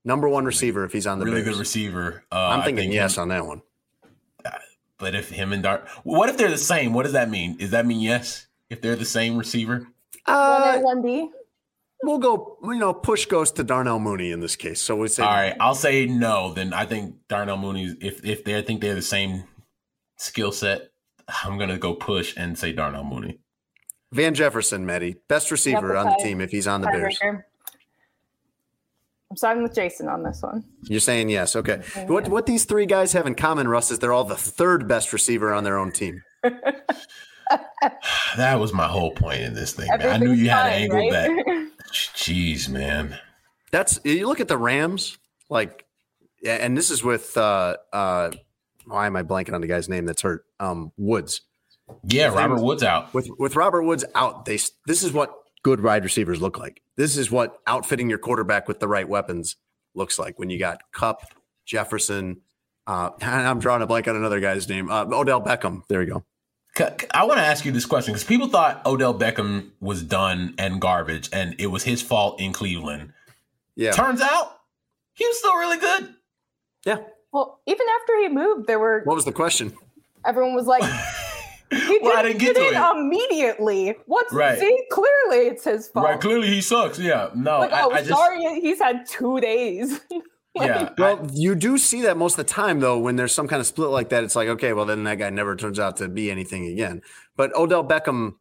number 0.04 0.28
one 0.30 0.46
receiver 0.46 0.84
if 0.86 0.92
he's 0.94 1.08
on 1.08 1.20
the 1.20 1.26
really 1.26 1.42
Bears. 1.42 1.56
good 1.56 1.60
receiver. 1.60 2.24
Uh, 2.32 2.36
I'm 2.36 2.64
thinking 2.64 2.84
think 2.86 2.94
yes 2.94 3.18
him- 3.18 3.24
on 3.24 3.28
that 3.30 3.46
one. 3.46 3.62
but 4.98 5.16
if 5.16 5.30
him 5.30 5.52
and 5.54 5.64
Dar, 5.64 5.84
what 6.04 6.30
if 6.30 6.38
they're 6.38 6.50
the 6.50 6.58
same? 6.58 6.94
What 6.94 7.04
does 7.04 7.14
that 7.14 7.30
mean? 7.30 7.58
Does 7.58 7.72
that 7.72 7.86
mean 7.86 8.00
yes? 8.02 8.48
If 8.70 8.82
they're 8.82 8.96
the 8.96 9.06
same 9.06 9.38
receiver? 9.38 9.80
One 9.80 9.88
Uh, 10.28 10.74
A, 10.78 10.80
one 10.82 11.02
B. 11.02 11.30
we'll 12.04 12.20
go. 12.20 12.58
You 12.64 12.76
know, 12.76 12.94
push 12.94 13.26
goes 13.26 13.52
to 13.54 13.64
Darnell 13.64 14.00
Mooney 14.00 14.32
in 14.32 14.40
this 14.40 14.56
case. 14.56 14.80
So 14.82 14.96
we 14.96 15.08
say 15.08 15.24
All 15.24 15.30
right, 15.30 15.56
I'll 15.60 15.76
say 15.76 16.06
no. 16.06 16.54
Then 16.54 16.72
I 16.74 16.86
think 16.86 17.16
Darnell 17.28 17.58
Mooney. 17.58 17.96
If 18.00 18.24
if 18.24 18.44
they 18.44 18.62
think 18.62 18.82
they're 18.82 18.96
the 18.96 19.02
same 19.02 19.44
skill 20.18 20.52
set, 20.52 20.92
I'm 21.44 21.58
gonna 21.58 21.78
go 21.80 21.96
push 21.96 22.36
and 22.38 22.58
say 22.58 22.72
Darnell 22.72 23.04
Mooney. 23.04 23.40
Van 24.14 24.34
Jefferson, 24.36 24.86
Maddie, 24.86 25.16
best 25.28 25.50
receiver 25.52 25.96
Yep, 25.96 26.06
on 26.06 26.14
the 26.18 26.24
team 26.24 26.42
if 26.42 26.52
he's 26.52 26.68
on 26.68 26.82
the 26.82 26.88
Bears. 26.88 27.18
Tiebreaker. 27.20 27.44
I'm 29.32 29.38
siding 29.38 29.64
with 29.64 29.74
Jason 29.74 30.10
on 30.10 30.24
this 30.24 30.42
one. 30.42 30.62
You're 30.84 31.00
saying 31.00 31.30
yes. 31.30 31.56
Okay. 31.56 31.82
What 32.08 32.28
what 32.28 32.46
these 32.46 32.66
three 32.66 32.86
guys 32.86 33.14
have 33.14 33.26
in 33.26 33.34
common, 33.34 33.66
Russ, 33.70 33.90
is 33.90 34.00
they're 34.00 34.12
all 34.12 34.26
the 34.26 34.36
third 34.36 34.90
best 34.90 35.14
receiver 35.14 35.54
on 35.54 35.64
their 35.64 35.78
own 35.78 35.92
team. 35.92 36.22
That 38.38 38.60
was 38.60 38.72
my 38.72 38.88
whole 38.88 39.12
point 39.12 39.42
in 39.42 39.54
this 39.54 39.74
thing. 39.74 39.90
Man. 39.90 40.08
I 40.08 40.18
knew 40.18 40.32
you 40.32 40.50
had 40.50 40.68
an 40.68 40.74
angle 40.84 41.14
Everything's 41.14 41.46
that. 41.46 41.92
Jeez, 42.16 42.70
man. 42.70 43.18
That's 43.72 44.00
you 44.06 44.26
look 44.28 44.40
at 44.40 44.48
the 44.48 44.58
Rams, 44.58 45.18
like, 45.50 45.86
yeah, 46.42 46.56
and 46.56 46.78
this 46.78 46.92
is 46.92 47.04
with 47.04 47.36
uh 47.36 47.76
uh 47.92 48.32
why 48.86 49.08
am 49.08 49.18
I 49.18 49.24
blanking 49.24 49.54
on 49.54 49.60
the 49.62 49.68
guy's 49.68 49.90
name 49.90 50.06
that's 50.06 50.22
hurt? 50.22 50.46
Um, 50.60 50.92
Woods. 50.98 51.42
Yeah, 52.04 52.28
Robert 52.28 52.62
Woods 52.62 52.84
out. 52.84 53.14
With 53.14 53.28
with 53.38 53.56
Robert 53.58 53.84
Woods 53.84 54.06
out, 54.16 54.46
they 54.46 54.60
this 54.86 55.04
is 55.04 55.12
what 55.12 55.34
good 55.64 55.82
wide 55.84 56.04
receivers 56.04 56.42
look 56.42 56.58
like. 56.58 56.82
This 56.98 57.18
is 57.18 57.30
what 57.32 57.60
outfitting 57.68 58.10
your 58.10 58.20
quarterback 58.20 58.68
with 58.68 58.80
the 58.80 58.88
right 58.88 59.08
weapons 59.08 59.56
looks 59.96 60.18
like 60.20 60.40
when 60.40 60.50
you 60.50 60.58
got 60.60 60.82
Kupp, 60.92 61.24
Jefferson. 61.66 62.42
Uh, 62.88 63.12
I'm 63.22 63.60
drawing 63.60 63.82
a 63.82 63.88
blank 63.88 64.08
on 64.08 64.16
another 64.16 64.40
guy's 64.40 64.68
name. 64.70 64.90
Uh, 64.90 65.06
Odell 65.06 65.42
Beckham. 65.42 65.84
There 65.88 66.02
you 66.02 66.10
go. 66.14 66.24
I 67.14 67.26
want 67.26 67.38
to 67.38 67.44
ask 67.46 67.66
you 67.66 67.72
this 67.74 67.86
question 67.86 68.14
because 68.14 68.24
people 68.24 68.48
thought 68.48 68.86
Odell 68.86 69.14
Beckham 69.14 69.72
was 69.82 70.02
done 70.02 70.56
and 70.58 70.80
garbage, 70.80 71.30
and 71.34 71.54
it 71.60 71.68
was 71.68 71.84
his 71.84 72.02
fault 72.02 72.40
in 72.40 72.54
Cleveland. 72.54 73.12
Yeah. 73.76 73.92
Turns 73.92 74.22
out 74.22 74.58
he 75.14 75.28
was 75.28 75.38
still 75.38 75.56
really 75.58 75.78
good. 75.78 76.16
Yeah. 76.86 76.98
Well, 77.34 77.60
even 77.68 77.86
after 78.02 78.18
he 78.20 78.30
moved, 78.30 78.68
there 78.68 78.80
were 78.80 79.02
What 79.04 79.16
was 79.16 79.26
the 79.26 79.32
question? 79.34 79.74
everyone 80.26 80.54
was 80.56 80.66
like, 80.66 80.82
"He 81.72 82.00
Well, 82.02 82.18
I 82.18 82.22
didn't 82.24 82.40
didn't 82.40 82.56
get 82.56 82.56
get 82.56 82.72
to 82.74 82.92
in 82.94 82.98
it. 82.98 83.00
immediately." 83.02 83.96
What's 84.06 84.32
Right. 84.34 84.60
see? 84.60 84.84
Clearly, 84.92 85.48
it's 85.48 85.64
his 85.64 85.88
fault. 85.88 86.06
Right? 86.06 86.20
Clearly, 86.22 86.48
he 86.50 86.62
sucks. 86.62 87.00
Yeah. 87.00 87.30
No, 87.34 87.60
like, 87.60 87.72
I, 87.74 87.82
oh, 87.84 87.92
I 87.92 87.98
just 88.00 88.10
sorry, 88.10 88.44
he's 88.62 88.80
had 88.80 89.06
two 89.08 89.40
days. 89.40 90.00
Like, 90.54 90.68
yeah. 90.68 90.90
Well, 90.98 91.30
you 91.32 91.56
do 91.56 91.78
see 91.78 92.02
that 92.02 92.18
most 92.18 92.38
of 92.38 92.46
the 92.46 92.52
time, 92.54 92.82
though, 92.82 93.00
when 93.00 93.16
there's 93.16 93.34
some 93.34 93.48
kind 93.48 93.62
of 93.62 93.66
split 93.66 93.88
like 93.90 94.10
that. 94.10 94.26
It's 94.26 94.36
like, 94.36 94.50
okay, 94.50 94.74
well, 94.74 94.84
then 94.84 95.06
that 95.06 95.18
guy 95.18 95.30
never 95.30 95.56
turns 95.56 95.80
out 95.80 95.96
to 95.98 96.10
be 96.10 96.30
anything 96.30 96.66
again. 96.66 97.04
But 97.38 97.56
Odell 97.56 97.86
Beckham 97.88 98.34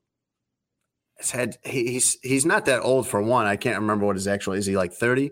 has 1.18 1.30
had 1.30 1.58
he, 1.64 1.92
he's 1.92 2.18
he's 2.22 2.44
not 2.44 2.64
that 2.64 2.80
old 2.80 3.06
for 3.06 3.22
one. 3.22 3.46
I 3.46 3.54
can't 3.54 3.78
remember 3.78 4.06
what 4.06 4.16
his 4.16 4.26
actual 4.26 4.54
is. 4.54 4.66
He 4.66 4.76
like 4.76 4.92
thirty? 4.92 5.30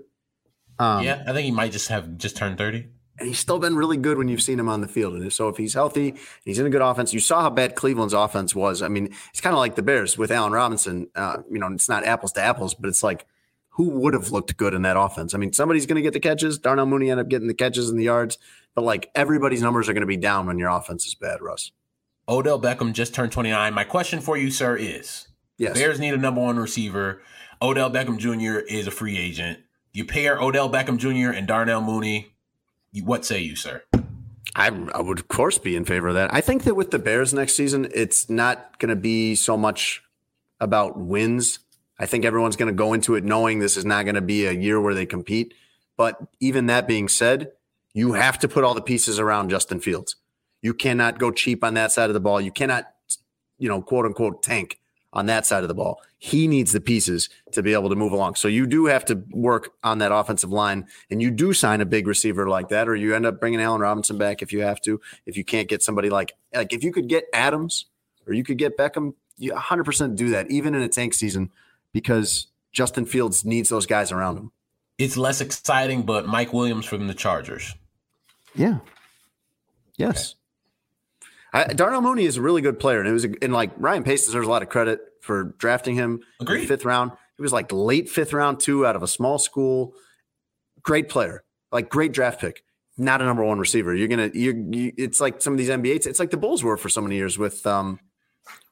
Um, 0.78 1.02
yeah, 1.02 1.24
I 1.26 1.32
think 1.32 1.46
he 1.46 1.50
might 1.50 1.72
just 1.72 1.88
have 1.88 2.16
just 2.16 2.36
turned 2.36 2.58
thirty. 2.58 2.86
And 3.18 3.28
he's 3.28 3.38
still 3.38 3.58
been 3.58 3.76
really 3.76 3.96
good 3.96 4.18
when 4.18 4.28
you've 4.28 4.42
seen 4.42 4.58
him 4.58 4.68
on 4.68 4.80
the 4.80 4.88
field. 4.88 5.14
And 5.14 5.32
so 5.32 5.48
if 5.48 5.56
he's 5.56 5.74
healthy, 5.74 6.10
and 6.10 6.18
he's 6.44 6.58
in 6.58 6.66
a 6.66 6.70
good 6.70 6.82
offense. 6.82 7.12
You 7.12 7.20
saw 7.20 7.42
how 7.42 7.50
bad 7.50 7.74
Cleveland's 7.74 8.14
offense 8.14 8.54
was. 8.54 8.82
I 8.82 8.88
mean, 8.88 9.14
it's 9.30 9.40
kind 9.40 9.54
of 9.54 9.58
like 9.58 9.74
the 9.74 9.82
Bears 9.82 10.16
with 10.16 10.30
Allen 10.30 10.52
Robinson. 10.52 11.08
Uh, 11.14 11.38
you 11.50 11.58
know, 11.58 11.68
it's 11.68 11.88
not 11.88 12.04
apples 12.04 12.32
to 12.32 12.40
apples, 12.40 12.74
but 12.74 12.88
it's 12.88 13.02
like 13.02 13.26
who 13.70 13.88
would 13.90 14.14
have 14.14 14.32
looked 14.32 14.56
good 14.56 14.74
in 14.74 14.82
that 14.82 14.96
offense? 14.98 15.34
I 15.34 15.38
mean, 15.38 15.52
somebody's 15.52 15.86
going 15.86 15.96
to 15.96 16.02
get 16.02 16.12
the 16.12 16.20
catches. 16.20 16.58
Darnell 16.58 16.86
Mooney 16.86 17.10
ended 17.10 17.26
up 17.26 17.30
getting 17.30 17.46
the 17.46 17.54
catches 17.54 17.88
and 17.88 17.98
the 17.98 18.04
yards, 18.04 18.36
but 18.74 18.82
like 18.82 19.10
everybody's 19.14 19.62
numbers 19.62 19.88
are 19.88 19.92
going 19.92 20.00
to 20.00 20.06
be 20.06 20.16
down 20.16 20.46
when 20.46 20.58
your 20.58 20.68
offense 20.68 21.06
is 21.06 21.14
bad, 21.14 21.40
Russ. 21.40 21.70
Odell 22.28 22.60
Beckham 22.60 22.92
just 22.92 23.14
turned 23.14 23.32
twenty 23.32 23.50
nine. 23.50 23.72
My 23.72 23.84
question 23.84 24.20
for 24.20 24.36
you, 24.36 24.50
sir, 24.50 24.76
is 24.76 25.28
Yes. 25.58 25.74
Bears 25.74 25.98
need 25.98 26.14
a 26.14 26.18
number 26.18 26.40
one 26.40 26.58
receiver. 26.58 27.20
Odell 27.60 27.90
Beckham 27.90 28.18
Jr. 28.18 28.60
is 28.60 28.86
a 28.86 28.92
free 28.92 29.18
agent. 29.18 29.58
You 29.92 30.04
pair 30.04 30.40
Odell 30.40 30.70
Beckham 30.70 30.98
Jr. 30.98 31.36
and 31.36 31.46
Darnell 31.46 31.80
Mooney. 31.80 32.34
What 33.02 33.24
say 33.24 33.40
you, 33.40 33.56
sir? 33.56 33.82
I, 34.54 34.68
I 34.94 35.00
would, 35.00 35.18
of 35.18 35.28
course, 35.28 35.58
be 35.58 35.76
in 35.76 35.84
favor 35.84 36.08
of 36.08 36.14
that. 36.14 36.32
I 36.32 36.40
think 36.40 36.64
that 36.64 36.74
with 36.74 36.90
the 36.90 36.98
Bears 36.98 37.34
next 37.34 37.54
season, 37.54 37.88
it's 37.94 38.28
not 38.28 38.78
going 38.78 38.88
to 38.88 38.96
be 38.96 39.34
so 39.34 39.56
much 39.56 40.02
about 40.60 40.98
wins. 40.98 41.60
I 41.98 42.06
think 42.06 42.24
everyone's 42.24 42.56
going 42.56 42.72
to 42.72 42.76
go 42.76 42.92
into 42.92 43.14
it 43.14 43.24
knowing 43.24 43.58
this 43.58 43.76
is 43.76 43.84
not 43.84 44.04
going 44.04 44.14
to 44.14 44.20
be 44.20 44.46
a 44.46 44.52
year 44.52 44.80
where 44.80 44.94
they 44.94 45.06
compete. 45.06 45.54
But 45.96 46.18
even 46.40 46.66
that 46.66 46.88
being 46.88 47.08
said, 47.08 47.52
you 47.92 48.12
have 48.12 48.38
to 48.40 48.48
put 48.48 48.64
all 48.64 48.74
the 48.74 48.82
pieces 48.82 49.18
around 49.18 49.50
Justin 49.50 49.80
Fields. 49.80 50.16
You 50.62 50.74
cannot 50.74 51.18
go 51.18 51.30
cheap 51.30 51.62
on 51.62 51.74
that 51.74 51.92
side 51.92 52.10
of 52.10 52.14
the 52.14 52.20
ball. 52.20 52.40
You 52.40 52.52
cannot, 52.52 52.88
you 53.58 53.68
know, 53.68 53.82
quote 53.82 54.06
unquote, 54.06 54.42
tank 54.42 54.77
on 55.12 55.26
that 55.26 55.46
side 55.46 55.62
of 55.62 55.68
the 55.68 55.74
ball. 55.74 56.02
He 56.18 56.46
needs 56.46 56.72
the 56.72 56.80
pieces 56.80 57.28
to 57.52 57.62
be 57.62 57.72
able 57.72 57.88
to 57.88 57.96
move 57.96 58.12
along. 58.12 58.34
So 58.34 58.48
you 58.48 58.66
do 58.66 58.86
have 58.86 59.04
to 59.06 59.22
work 59.30 59.70
on 59.82 59.98
that 59.98 60.12
offensive 60.12 60.50
line, 60.50 60.86
and 61.10 61.22
you 61.22 61.30
do 61.30 61.52
sign 61.52 61.80
a 61.80 61.86
big 61.86 62.06
receiver 62.06 62.48
like 62.48 62.68
that, 62.68 62.88
or 62.88 62.96
you 62.96 63.14
end 63.14 63.26
up 63.26 63.40
bringing 63.40 63.60
Allen 63.60 63.80
Robinson 63.80 64.18
back 64.18 64.42
if 64.42 64.52
you 64.52 64.62
have 64.62 64.80
to. 64.82 65.00
If 65.26 65.36
you 65.36 65.44
can't 65.44 65.68
get 65.68 65.82
somebody 65.82 66.10
like 66.10 66.32
like 66.54 66.72
if 66.72 66.84
you 66.84 66.92
could 66.92 67.08
get 67.08 67.24
Adams 67.32 67.86
or 68.26 68.34
you 68.34 68.44
could 68.44 68.58
get 68.58 68.76
Beckham, 68.76 69.14
you 69.38 69.52
100% 69.52 70.16
do 70.16 70.30
that, 70.30 70.50
even 70.50 70.74
in 70.74 70.82
a 70.82 70.88
tank 70.88 71.14
season, 71.14 71.50
because 71.92 72.48
Justin 72.72 73.06
Fields 73.06 73.44
needs 73.44 73.68
those 73.68 73.86
guys 73.86 74.12
around 74.12 74.36
him. 74.36 74.52
It's 74.98 75.16
less 75.16 75.40
exciting, 75.40 76.02
but 76.02 76.26
Mike 76.26 76.52
Williams 76.52 76.84
from 76.84 77.06
the 77.06 77.14
Chargers. 77.14 77.74
Yeah. 78.54 78.78
Yes. 79.96 80.34
I, 81.52 81.64
Darnell 81.64 82.02
Mooney 82.02 82.24
is 82.24 82.36
a 82.36 82.42
really 82.42 82.60
good 82.60 82.78
player, 82.78 83.00
and 83.00 83.08
it 83.08 83.12
was 83.12 83.24
and 83.24 83.52
like 83.52 83.72
Ryan 83.76 84.04
Pace 84.04 84.26
deserves 84.26 84.46
a 84.46 84.50
lot 84.50 84.62
of 84.62 84.68
credit 84.68 85.00
for 85.22 85.54
drafting 85.58 85.94
him 85.94 86.20
in 86.40 86.46
the 86.46 86.52
Agreed. 86.52 86.68
fifth 86.68 86.84
round. 86.84 87.12
He 87.36 87.42
was 87.42 87.52
like 87.52 87.72
late 87.72 88.08
fifth 88.08 88.32
round 88.32 88.60
too, 88.60 88.86
out 88.86 88.96
of 88.96 89.02
a 89.02 89.08
small 89.08 89.38
school. 89.38 89.94
Great 90.82 91.08
player, 91.08 91.44
like 91.72 91.88
great 91.88 92.12
draft 92.12 92.40
pick. 92.40 92.62
Not 92.96 93.22
a 93.22 93.24
number 93.24 93.44
one 93.44 93.58
receiver. 93.58 93.94
You're 93.94 94.08
gonna 94.08 94.30
you 94.34 94.68
you. 94.70 94.92
It's 94.98 95.20
like 95.20 95.40
some 95.40 95.52
of 95.54 95.58
these 95.58 95.68
NBA. 95.68 96.06
It's 96.06 96.18
like 96.20 96.30
the 96.30 96.36
Bulls 96.36 96.62
were 96.64 96.76
for 96.76 96.88
so 96.88 97.00
many 97.00 97.16
years 97.16 97.38
with 97.38 97.66
um 97.66 98.00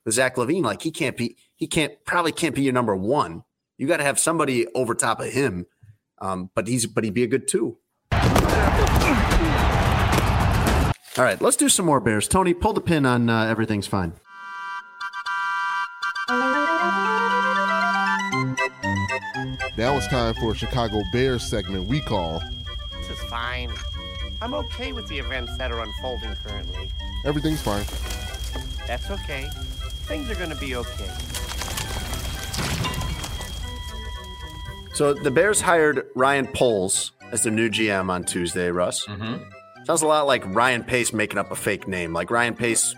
with 0.05 0.15
Zach 0.15 0.37
LaVine. 0.37 0.65
Like 0.65 0.83
he 0.83 0.91
can't 0.91 1.17
be. 1.17 1.37
He 1.55 1.67
can't 1.67 1.93
probably 2.05 2.33
can't 2.33 2.55
be 2.55 2.63
your 2.63 2.73
number 2.73 2.97
one. 2.97 3.45
You 3.79 3.87
got 3.87 3.99
to 3.99 4.05
have 4.05 4.19
somebody 4.19 4.67
over 4.75 4.95
top 4.95 5.21
of 5.21 5.29
him. 5.33 5.67
Um, 6.19 6.51
but 6.55 6.67
he's 6.67 6.87
but 6.87 7.05
he'd 7.05 7.15
be 7.15 7.23
a 7.23 7.29
good 7.29 7.47
two. 7.47 7.79
All 11.19 11.25
right, 11.25 11.41
let's 11.41 11.57
do 11.57 11.71
some 11.71 11.87
more 11.87 11.99
Bears. 11.99 12.29
Tony, 12.29 12.53
pull 12.53 12.75
the 12.75 12.81
pin 12.81 13.07
on 13.07 13.31
uh, 13.31 13.45
everything's 13.45 13.87
fine. 13.87 14.13
Now 19.79 19.97
it's 19.97 20.07
time 20.09 20.35
for 20.35 20.53
a 20.53 20.55
Chicago 20.55 21.03
Bears 21.13 21.43
segment 21.43 21.89
we 21.89 22.01
call 22.01 22.43
This 22.99 23.11
is 23.11 23.19
fine. 23.31 23.73
I'm 24.43 24.53
okay 24.53 24.93
with 24.93 25.07
the 25.09 25.19
events 25.19 25.57
that 25.57 25.73
are 25.73 25.81
unfolding 25.81 26.35
currently. 26.45 26.91
Everything's 27.25 27.63
Fine. 27.63 27.85
That's 28.87 29.11
okay. 29.11 29.49
Things 30.05 30.31
are 30.31 30.35
gonna 30.35 30.55
be 30.55 30.77
okay. 30.77 31.11
So 34.93 35.15
the 35.15 35.31
Bears 35.31 35.63
hired 35.63 36.07
Ryan 36.15 36.47
Poles 36.47 37.13
as 37.33 37.43
their 37.43 37.53
new 37.53 37.71
GM 37.71 38.11
on 38.11 38.25
Tuesday, 38.25 38.71
Russ. 38.71 39.07
Mm-hmm. 39.07 39.56
Sounds 39.87 40.03
a 40.03 40.07
lot 40.07 40.27
like 40.27 40.45
Ryan 40.53 40.83
Pace 40.83 41.13
making 41.13 41.39
up 41.39 41.53
a 41.53 41.57
fake 41.57 41.87
name. 41.87 42.13
Like 42.13 42.31
Ryan 42.33 42.57
Pace 42.57 42.95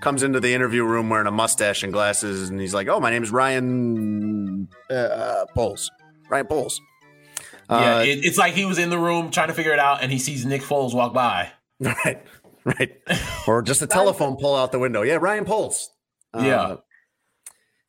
comes 0.00 0.22
into 0.22 0.40
the 0.40 0.54
interview 0.54 0.84
room 0.84 1.10
wearing 1.10 1.26
a 1.26 1.30
mustache 1.30 1.82
and 1.82 1.92
glasses, 1.92 2.48
and 2.48 2.58
he's 2.58 2.72
like, 2.72 2.88
"Oh, 2.88 2.98
my 2.98 3.10
name 3.10 3.22
is 3.22 3.30
Ryan 3.30 4.66
uh, 4.88 5.44
Poles. 5.54 5.90
Ryan 6.30 6.46
Poles." 6.46 6.80
Yeah, 7.68 7.96
Uh, 7.98 8.00
it, 8.00 8.24
it's 8.24 8.38
like 8.38 8.54
he 8.54 8.64
was 8.64 8.78
in 8.78 8.88
the 8.88 8.98
room 8.98 9.30
trying 9.30 9.48
to 9.48 9.54
figure 9.54 9.72
it 9.72 9.78
out, 9.78 10.02
and 10.02 10.10
he 10.10 10.18
sees 10.18 10.46
Nick 10.46 10.62
Foles 10.62 10.94
walk 10.94 11.12
by. 11.12 11.52
right, 11.80 12.22
right, 12.64 12.92
or 13.46 13.60
just 13.60 13.82
a 13.82 13.86
telephone 13.98 14.36
pull 14.36 14.56
out 14.56 14.72
the 14.72 14.78
window. 14.78 15.02
Yeah, 15.02 15.18
Ryan 15.20 15.44
Poles. 15.44 15.90
Uh, 16.32 16.42
Yeah. 16.42 16.76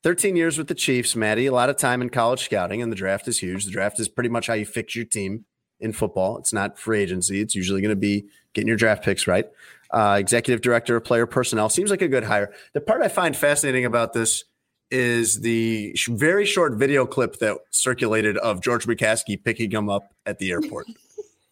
13 0.03 0.35
years 0.35 0.57
with 0.57 0.67
the 0.67 0.73
Chiefs, 0.75 1.15
Maddie. 1.15 1.45
A 1.45 1.51
lot 1.53 1.69
of 1.69 1.77
time 1.77 2.01
in 2.01 2.09
college 2.09 2.43
scouting, 2.43 2.81
and 2.81 2.91
the 2.91 2.95
draft 2.95 3.27
is 3.27 3.37
huge. 3.39 3.65
The 3.65 3.71
draft 3.71 3.99
is 3.99 4.09
pretty 4.09 4.29
much 4.29 4.47
how 4.47 4.55
you 4.55 4.65
fix 4.65 4.95
your 4.95 5.05
team 5.05 5.45
in 5.81 5.93
football. 5.93 6.37
It's 6.37 6.53
not 6.53 6.77
free 6.79 7.01
agency. 7.01 7.41
It's 7.41 7.55
usually 7.55 7.81
going 7.81 7.89
to 7.91 7.95
be 7.95 8.25
getting 8.53 8.67
your 8.67 8.77
draft 8.77 9.03
picks 9.03 9.27
right. 9.27 9.45
Uh, 9.93 10.15
executive 10.19 10.61
director 10.61 10.95
of 10.95 11.03
player 11.03 11.25
personnel 11.25 11.67
seems 11.69 11.89
like 11.91 12.01
a 12.01 12.07
good 12.07 12.23
hire. 12.23 12.53
The 12.73 12.81
part 12.81 13.01
I 13.01 13.07
find 13.09 13.35
fascinating 13.35 13.83
about 13.85 14.13
this 14.13 14.45
is 14.89 15.41
the 15.41 15.93
sh- 15.95 16.07
very 16.11 16.45
short 16.45 16.73
video 16.75 17.05
clip 17.05 17.39
that 17.39 17.57
circulated 17.71 18.37
of 18.37 18.61
George 18.61 18.85
McCaskey 18.85 19.41
picking 19.41 19.71
him 19.71 19.89
up 19.89 20.13
at 20.25 20.37
the 20.39 20.51
airport. 20.51 20.87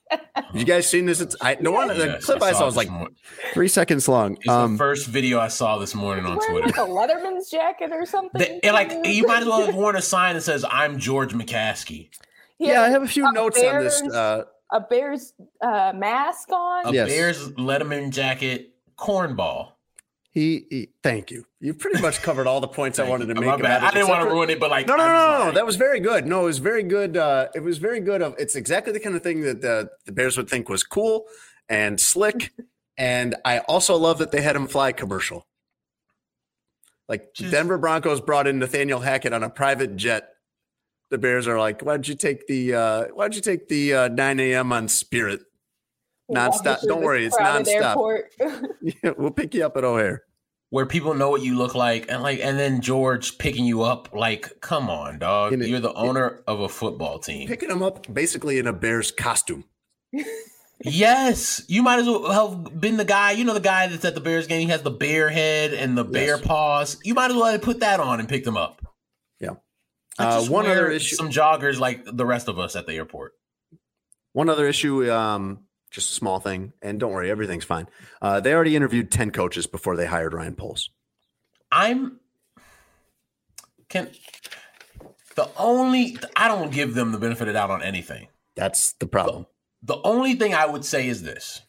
Have 0.10 0.46
you 0.54 0.66
guys 0.66 0.88
seen 0.88 1.06
this? 1.06 1.22
It's 1.22 1.36
I, 1.42 1.56
the 1.56 1.72
one 1.72 1.88
the 1.90 2.20
clip 2.24 2.42
I 2.42 2.52
saw 2.54 2.64
it 2.64 2.66
was 2.66 2.76
like 2.76 2.90
morning. 2.90 3.16
three 3.54 3.68
seconds 3.68 4.08
long. 4.08 4.36
It's 4.42 4.48
Um, 4.50 4.74
the 4.74 4.78
first 4.78 5.08
video 5.08 5.40
I 5.40 5.48
saw 5.50 5.78
this 5.78 5.94
morning 5.96 6.26
on 6.26 6.40
Twitter. 6.50 6.66
like 6.68 6.78
a 6.78 6.82
Letterman's 6.82 7.50
jacket 7.50 7.92
or 7.94 8.06
something. 8.06 8.40
The- 8.40 8.66
and, 8.66 8.74
like 8.74 8.92
you 9.06 9.26
might 9.28 9.42
as 9.42 9.48
well 9.48 9.66
have 9.66 9.76
worn 9.76 9.96
a 9.96 10.02
sign 10.02 10.36
that 10.36 10.42
says 10.42 10.66
"I'm 10.70 10.98
George 10.98 11.34
McCaskey." 11.34 12.10
Yeah, 12.60 12.82
I 12.82 12.90
have 12.90 13.04
a 13.04 13.08
few 13.08 13.28
a 13.28 13.32
notes 13.32 13.62
on 13.64 13.84
this. 13.84 14.02
Uh, 14.02 14.44
a 14.72 14.80
Bears 14.82 15.34
uh, 15.62 15.94
mask 15.96 16.52
on. 16.52 16.88
A 16.88 16.92
Yes. 16.94 17.10
Bears 17.10 17.50
Letterman 17.54 18.12
jacket, 18.12 18.74
cornball. 18.98 19.72
He, 20.32 20.66
he- 20.70 20.90
thank 21.02 21.32
you. 21.32 21.46
You 21.60 21.74
pretty 21.74 22.02
much 22.02 22.22
covered 22.22 22.46
all 22.46 22.62
the 22.62 22.68
points 22.68 23.00
I 23.00 23.10
wanted 23.10 23.28
to 23.30 23.34
My 23.36 23.42
make. 23.42 23.50
bad. 23.50 23.60
about 23.62 23.84
it, 23.84 23.88
I 23.88 23.92
didn't 23.92 24.10
want 24.10 24.24
to 24.24 24.30
ruin 24.30 24.50
it, 24.52 24.60
but 24.60 24.70
like 24.70 24.86
No, 24.88 24.96
no, 24.96 25.08
no, 25.08 25.46
no. 25.46 25.52
That 25.52 25.66
was 25.66 25.76
very 25.76 26.00
good. 26.00 26.28
No, 26.28 26.42
it 26.42 26.46
was 26.46 26.60
very 26.60 26.84
good. 26.84 27.18
Uh, 27.18 27.48
it 27.56 27.62
was 27.64 27.80
very 27.80 28.00
good. 28.00 28.22
Of 28.22 28.36
it's 28.38 28.56
exactly 28.56 28.94
the 28.94 29.00
kind 29.00 29.16
of 29.16 29.24
thing 29.24 29.42
that 29.42 29.62
the, 29.62 29.90
the 30.06 30.12
Bears 30.12 30.38
would 30.38 30.48
think 30.50 30.70
was 30.70 30.84
cool 30.84 31.26
and 31.68 32.00
slick. 32.00 32.52
and 32.98 33.36
I 33.44 33.60
also 33.60 33.96
love 33.98 34.20
that 34.20 34.32
they 34.32 34.42
had 34.42 34.56
him 34.56 34.68
fly 34.68 34.92
commercial. 34.92 35.48
Like 37.08 37.34
Just- 37.34 37.52
Denver 37.52 37.78
Broncos 37.80 38.22
brought 38.22 38.46
in 38.48 38.60
Nathaniel 38.60 39.00
Hackett 39.00 39.34
on 39.34 39.44
a 39.44 39.50
private 39.50 39.96
jet. 39.96 40.30
The 41.10 41.18
Bears 41.18 41.48
are 41.48 41.58
like, 41.58 41.82
why 41.82 41.94
don't 41.94 42.08
you 42.08 42.16
take 42.16 42.46
the 42.48 42.74
uh, 42.76 43.06
why 43.14 43.24
don't 43.26 43.36
you 43.36 43.42
take 43.42 43.68
the 43.68 43.94
uh, 43.94 44.08
9 44.10 44.40
a.m. 44.40 44.72
on 44.72 44.88
Spirit? 44.88 45.42
walking 46.28 46.62
Nonstop. 46.62 46.80
through 46.82 46.90
Don't 46.90 47.02
worry, 47.04 47.26
it's 47.26 47.36
crowded 47.36 47.68
nonstop. 47.68 48.20
Yeah, 49.04 49.12
we'll 49.18 49.32
pick 49.32 49.56
you 49.56 49.66
up 49.66 49.76
at 49.78 49.84
O'Hare. 49.84 50.22
where 50.70 50.86
people 50.86 51.16
know 51.16 51.32
what 51.32 51.42
you 51.42 51.58
look 51.58 51.74
like, 51.74 52.06
and 52.10 52.22
like, 52.22 52.40
and 52.44 52.60
then 52.60 52.82
George 52.82 53.40
picking 53.40 53.66
you 53.66 53.82
up. 53.82 54.10
Like, 54.14 54.62
come 54.62 54.90
on, 54.92 55.18
dog. 55.18 55.54
In 55.54 55.64
a- 55.64 55.66
You're 55.66 55.80
the 55.80 55.94
owner 55.94 56.42
of 56.46 56.60
a 56.60 56.70
football 56.70 57.18
team. 57.18 57.48
Picking 57.48 57.72
him 57.72 57.82
up 57.82 58.12
basically 58.14 58.60
in 58.60 58.68
a 58.68 58.74
Bears 58.74 59.10
costume. 59.12 59.64
Yes, 60.82 61.62
you 61.68 61.84
might 61.84 62.00
as 62.00 62.06
well 62.06 62.32
have 62.32 62.80
been 62.80 62.96
the 62.96 63.04
guy. 63.04 63.32
You 63.32 63.44
know, 63.44 63.54
the 63.54 63.60
guy 63.60 63.88
that's 63.88 64.06
at 64.06 64.16
the 64.16 64.22
Bears 64.22 64.48
game. 64.48 64.62
He 64.62 64.68
has 64.68 64.82
the 64.82 64.90
bear 64.92 65.28
head 65.28 65.74
and 65.74 65.98
the 65.98 66.06
bear 66.06 66.38
paws. 66.38 66.98
You 67.04 67.14
might 67.14 67.32
as 67.32 67.36
well 67.36 67.52
have 67.52 67.62
put 67.62 67.82
that 67.82 68.00
on 68.00 68.22
and 68.22 68.30
picked 68.30 68.48
him 68.48 68.56
up. 68.56 68.82
Uh, 70.20 70.44
one 70.46 70.66
other 70.66 70.92
issue. 70.92 71.16
Some 71.16 71.30
joggers 71.30 71.80
like 71.80 72.04
the 72.06 72.26
rest 72.26 72.48
of 72.48 72.60
us 72.60 72.76
at 72.76 72.86
the 72.86 72.94
airport. 72.94 73.34
One 74.34 74.50
other 74.50 74.68
issue, 74.68 75.12
um, 75.12 75.62
just 75.90 76.12
a 76.12 76.14
small 76.14 76.40
thing, 76.40 76.74
and 76.82 77.00
don't 77.00 77.12
worry, 77.12 77.32
everything's 77.32 77.64
fine. 77.64 77.88
Uh, 78.22 78.40
they 78.40 78.54
already 78.54 78.76
interviewed 78.76 79.12
ten 79.12 79.32
coaches 79.32 79.66
before 79.66 79.96
they 79.96 80.06
hired 80.06 80.34
Ryan 80.34 80.56
Poles. 80.56 80.90
I'm 81.72 82.20
can 83.88 84.10
the 85.36 85.50
only 85.58 86.18
I 86.36 86.48
don't 86.48 86.72
give 86.72 86.94
them 86.94 87.12
the 87.12 87.18
benefit 87.18 87.44
of 87.44 87.48
the 87.48 87.54
doubt 87.54 87.72
on 87.72 87.82
anything. 87.82 88.28
That's 88.56 88.94
the 88.94 89.08
problem. 89.08 89.46
The 89.82 90.00
only 90.04 90.36
thing 90.36 90.54
I 90.54 90.66
would 90.66 90.86
say 90.86 91.08
is 91.08 91.24
this. 91.24 91.62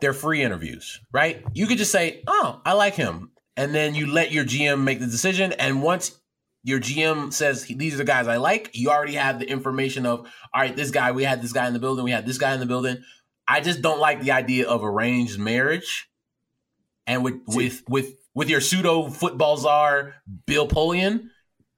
They're 0.00 0.12
free 0.12 0.42
interviews, 0.42 1.00
right? 1.10 1.42
You 1.54 1.66
could 1.66 1.78
just 1.78 1.92
say, 1.92 2.22
"Oh, 2.26 2.60
I 2.64 2.74
like 2.74 2.94
him." 2.94 3.30
And 3.56 3.74
then 3.74 3.94
you 3.94 4.06
let 4.06 4.32
your 4.32 4.44
GM 4.44 4.82
make 4.84 5.00
the 5.00 5.06
decision 5.06 5.52
and 5.52 5.82
once 5.82 6.20
your 6.66 6.80
GM 6.80 7.32
says 7.32 7.64
these 7.64 7.94
are 7.94 7.98
the 7.98 8.04
guys 8.04 8.26
I 8.26 8.38
like, 8.38 8.70
you 8.74 8.90
already 8.90 9.14
have 9.14 9.38
the 9.38 9.48
information 9.48 10.04
of, 10.04 10.26
"All 10.52 10.60
right, 10.62 10.74
this 10.74 10.90
guy, 10.90 11.12
we 11.12 11.22
had 11.22 11.40
this 11.40 11.52
guy 11.52 11.68
in 11.68 11.72
the 11.72 11.78
building, 11.78 12.04
we 12.04 12.10
had 12.10 12.26
this 12.26 12.38
guy 12.38 12.52
in 12.54 12.60
the 12.60 12.66
building." 12.66 13.04
I 13.46 13.60
just 13.60 13.82
don't 13.82 14.00
like 14.00 14.20
the 14.20 14.32
idea 14.32 14.68
of 14.68 14.82
arranged 14.82 15.38
marriage. 15.38 16.10
And 17.06 17.22
with 17.22 17.40
with 17.46 17.84
with 17.88 18.16
with 18.34 18.50
your 18.50 18.60
pseudo 18.60 19.08
football 19.08 19.56
czar 19.56 20.16
Bill 20.46 20.66
Polian, 20.66 21.28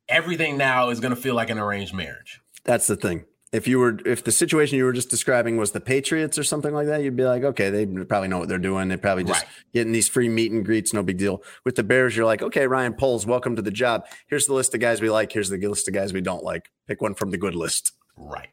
everything 0.09 0.57
now 0.57 0.89
is 0.89 1.01
going 1.01 1.15
to 1.15 1.21
feel 1.21 1.35
like 1.35 1.51
an 1.51 1.59
arranged 1.59 1.93
marriage. 1.93 2.41
That's 2.65 2.87
the 2.87 2.97
thing. 2.97 3.27
If 3.51 3.67
you 3.67 3.79
were, 3.79 3.99
if 4.05 4.25
the 4.25 4.33
situation 4.33 4.77
you 4.77 4.85
were 4.85 4.93
just 4.93 5.09
describing 5.09 5.57
was 5.57 5.73
the 5.73 5.81
Patriots 5.81 6.37
or 6.39 6.45
something 6.45 6.75
like 6.75 6.87
that, 6.89 7.03
you'd 7.03 7.17
be 7.17 7.25
like, 7.25 7.45
okay, 7.45 7.71
they 7.71 7.87
probably 8.05 8.29
know 8.29 8.39
what 8.39 8.49
they're 8.49 8.59
doing. 8.59 8.89
They 8.89 8.99
probably 8.99 9.25
just 9.25 9.43
Right. 9.43 9.51
getting 9.73 9.93
these 9.93 10.07
free 10.07 10.29
meet 10.29 10.53
and 10.53 10.63
greets, 10.65 10.93
no 10.93 11.03
big 11.03 11.17
deal. 11.17 11.43
With 11.65 11.77
the 11.77 11.83
Bears, 11.83 12.15
you're 12.15 12.27
like, 12.27 12.43
okay, 12.43 12.67
Ryan 12.67 12.93
Poles, 12.93 13.25
welcome 13.27 13.57
to 13.57 13.63
the 13.63 13.71
job. 13.71 14.05
Here's 14.27 14.45
the 14.47 14.53
list 14.53 14.75
of 14.75 14.81
guys 14.81 15.01
we 15.01 15.09
like. 15.09 15.33
Here's 15.33 15.49
the 15.49 15.57
list 15.67 15.89
of 15.89 15.95
guys 15.95 16.13
we 16.13 16.21
don't 16.21 16.45
like. 16.45 16.71
Pick 16.87 17.01
one 17.01 17.15
from 17.15 17.31
the 17.31 17.39
good 17.39 17.55
list. 17.55 17.93
Right. 18.19 18.49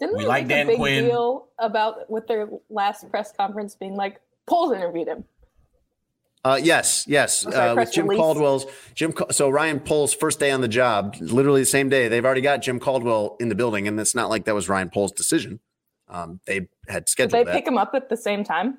Didn't 0.00 0.16
We 0.16 0.24
they 0.24 0.28
like 0.28 0.46
make 0.48 0.56
Dan 0.56 0.66
a 0.66 0.68
big 0.70 0.78
Quinn. 0.78 1.04
deal 1.04 1.48
about 1.58 2.10
with 2.10 2.26
their 2.26 2.48
last 2.70 3.08
press 3.10 3.32
conference 3.32 3.76
being 3.76 3.94
like, 3.94 4.20
Poles 4.48 4.72
interviewed 4.74 5.06
him. 5.06 5.24
Uh, 6.42 6.58
yes, 6.62 7.04
yes. 7.06 7.40
Sorry, 7.40 7.54
Uh, 7.54 7.74
with 7.74 7.92
Jim 7.92 8.06
release. 8.06 8.18
Caldwell's 8.20 8.66
Jim. 8.94 9.12
So 9.30 9.50
Ryan 9.50 9.78
Poles' 9.80 10.14
first 10.14 10.40
day 10.40 10.50
on 10.50 10.62
the 10.62 10.68
job, 10.68 11.16
literally 11.20 11.60
the 11.60 11.66
same 11.66 11.88
day, 11.90 12.08
they've 12.08 12.24
already 12.24 12.40
got 12.40 12.62
Jim 12.62 12.80
Caldwell 12.80 13.36
in 13.40 13.48
the 13.50 13.54
building, 13.54 13.86
and 13.86 14.00
it's 14.00 14.14
not 14.14 14.30
like 14.30 14.44
that 14.46 14.54
was 14.54 14.68
Ryan 14.68 14.88
Poles' 14.88 15.12
decision. 15.12 15.60
Um, 16.08 16.40
they 16.46 16.68
had 16.88 17.08
scheduled. 17.08 17.32
Did 17.32 17.40
they 17.46 17.52
that. 17.52 17.54
pick 17.58 17.66
him 17.68 17.76
up 17.78 17.94
at 17.94 18.08
the 18.08 18.16
same 18.16 18.42
time? 18.42 18.78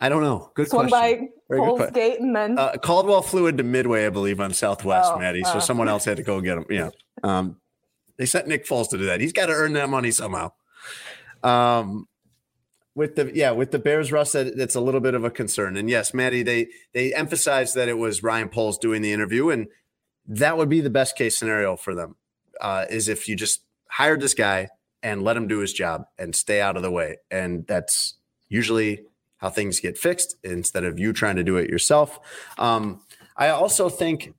I 0.00 0.08
don't 0.08 0.22
know. 0.22 0.50
Good 0.54 0.68
Swung 0.68 0.88
question. 0.88 1.28
by 1.48 1.56
question. 1.56 1.92
Gate 1.94 2.20
and 2.20 2.34
then 2.34 2.58
Uh, 2.58 2.72
Caldwell 2.76 3.22
flew 3.22 3.46
into 3.46 3.62
Midway, 3.62 4.06
I 4.06 4.10
believe, 4.10 4.40
on 4.40 4.52
Southwest, 4.52 5.12
Oh, 5.14 5.18
Maddie. 5.18 5.44
So 5.44 5.54
oh. 5.56 5.58
someone 5.60 5.88
else 5.88 6.04
had 6.04 6.16
to 6.16 6.22
go 6.22 6.40
get 6.40 6.58
him. 6.58 6.66
Yeah. 6.70 6.90
Um, 7.22 7.56
they 8.16 8.26
sent 8.26 8.46
Nick 8.48 8.66
Foles 8.66 8.88
to 8.90 8.98
do 8.98 9.06
that. 9.06 9.20
He's 9.20 9.32
got 9.32 9.46
to 9.46 9.52
earn 9.52 9.74
that 9.74 9.88
money 9.88 10.10
somehow. 10.10 10.52
Um, 11.42 12.08
with 12.94 13.16
the 13.16 13.30
yeah 13.34 13.50
with 13.52 13.70
the 13.70 13.78
Bears, 13.78 14.12
Russ, 14.12 14.32
that 14.32 14.46
it's 14.46 14.74
a 14.74 14.80
little 14.80 15.00
bit 15.00 15.14
of 15.14 15.24
a 15.24 15.30
concern. 15.30 15.76
And 15.76 15.88
yes, 15.88 16.12
Maddie, 16.12 16.42
they 16.42 16.68
they 16.92 17.14
emphasized 17.14 17.74
that 17.74 17.88
it 17.88 17.98
was 17.98 18.22
Ryan 18.22 18.48
Poles 18.48 18.78
doing 18.78 19.02
the 19.02 19.12
interview, 19.12 19.50
and 19.50 19.68
that 20.26 20.56
would 20.56 20.68
be 20.68 20.80
the 20.80 20.90
best 20.90 21.16
case 21.16 21.36
scenario 21.36 21.76
for 21.76 21.94
them. 21.94 22.16
Uh, 22.60 22.84
is 22.90 23.08
if 23.08 23.28
you 23.28 23.34
just 23.34 23.62
hired 23.88 24.20
this 24.20 24.34
guy 24.34 24.68
and 25.02 25.22
let 25.22 25.36
him 25.36 25.48
do 25.48 25.58
his 25.58 25.72
job 25.72 26.04
and 26.18 26.36
stay 26.36 26.60
out 26.60 26.76
of 26.76 26.82
the 26.82 26.90
way, 26.90 27.18
and 27.30 27.66
that's 27.66 28.14
usually 28.48 29.04
how 29.38 29.50
things 29.50 29.80
get 29.80 29.98
fixed 29.98 30.36
instead 30.44 30.84
of 30.84 30.98
you 30.98 31.12
trying 31.12 31.36
to 31.36 31.42
do 31.42 31.56
it 31.56 31.68
yourself. 31.68 32.20
Um, 32.58 33.02
I 33.36 33.48
also 33.48 33.88
think 33.88 34.34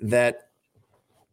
that 0.00 0.47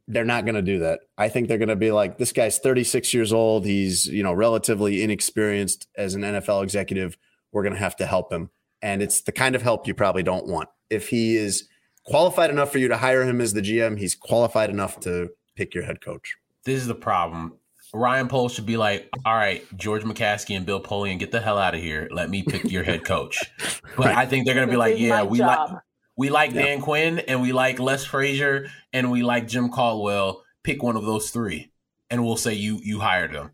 they're 0.08 0.26
not 0.26 0.46
going 0.46 0.56
to 0.56 0.62
do 0.62 0.80
that. 0.80 1.02
I 1.18 1.30
think 1.30 1.48
they're 1.48 1.58
going 1.58 1.70
to 1.70 1.76
be 1.76 1.92
like, 1.92 2.18
this 2.18 2.32
guy's 2.32 2.60
36 2.60 3.14
years 3.14 3.34
old. 3.34 3.66
He's, 3.66 4.06
you 4.06 4.24
know, 4.24 4.34
relatively 4.34 5.02
inexperienced 5.02 5.88
as 5.98 6.14
an 6.14 6.22
NFL 6.22 6.64
executive. 6.64 7.18
We're 7.52 7.64
going 7.64 7.74
to 7.74 7.80
have 7.80 7.96
to 7.98 8.06
help 8.06 8.32
him. 8.32 8.50
And 8.82 9.02
it's 9.02 9.22
the 9.22 9.32
kind 9.32 9.56
of 9.56 9.62
help 9.62 9.88
you 9.88 9.94
probably 9.94 10.24
don't 10.24 10.48
want. 10.48 10.70
If 10.90 11.10
he 11.10 11.36
is 11.36 11.68
qualified 12.06 12.52
enough 12.52 12.72
for 12.72 12.78
you 12.78 12.88
to 12.88 12.98
hire 12.98 13.24
him 13.24 13.42
as 13.42 13.54
the 13.54 13.62
GM, 13.62 13.98
he's 13.98 14.14
qualified 14.14 14.70
enough 14.70 15.00
to 15.02 15.30
pick 15.56 15.74
your 15.74 15.84
head 15.84 16.02
coach. 16.02 16.36
This 16.66 16.82
is 16.82 16.88
the 16.88 16.96
problem. 16.96 17.58
Ryan 17.94 18.28
Poles 18.28 18.54
should 18.54 18.66
be 18.66 18.78
like, 18.78 19.10
all 19.26 19.36
right, 19.36 19.64
George 19.78 20.04
McCaskey 20.04 20.56
and 20.56 20.66
Bill 20.66 20.82
Polian, 20.82 21.18
get 21.18 21.32
the 21.32 21.40
hell 21.40 21.58
out 21.58 21.74
of 21.74 21.82
here. 21.82 22.10
Let 22.12 22.30
me 22.30 22.44
pick 22.44 22.70
your 22.70 22.84
head 22.84 23.06
coach. 23.06 23.44
But 23.96 24.08
right. 24.08 24.18
I 24.18 24.26
think 24.26 24.46
they're 24.46 24.56
going 24.56 24.68
to 24.68 24.72
be 24.72 24.76
like, 24.76 25.00
yeah, 25.00 25.24
we 25.24 25.40
like 25.40 25.70
we 26.18 26.30
like 26.30 26.54
yeah. 26.54 26.64
Dan 26.64 26.82
Quinn 26.82 27.20
and 27.20 27.42
we 27.42 27.52
like 27.52 27.80
Les 27.80 28.06
Frazier 28.06 28.70
and 28.94 29.12
we 29.12 29.24
like 29.24 29.48
Jim 29.48 29.70
Caldwell. 29.70 30.44
Pick 30.64 30.82
one 30.82 30.96
of 30.96 31.06
those 31.06 31.30
three, 31.30 31.72
and 32.10 32.26
we'll 32.26 32.38
say 32.38 32.54
you 32.54 32.80
you 32.82 33.00
hired 33.00 33.34
them. 33.34 33.52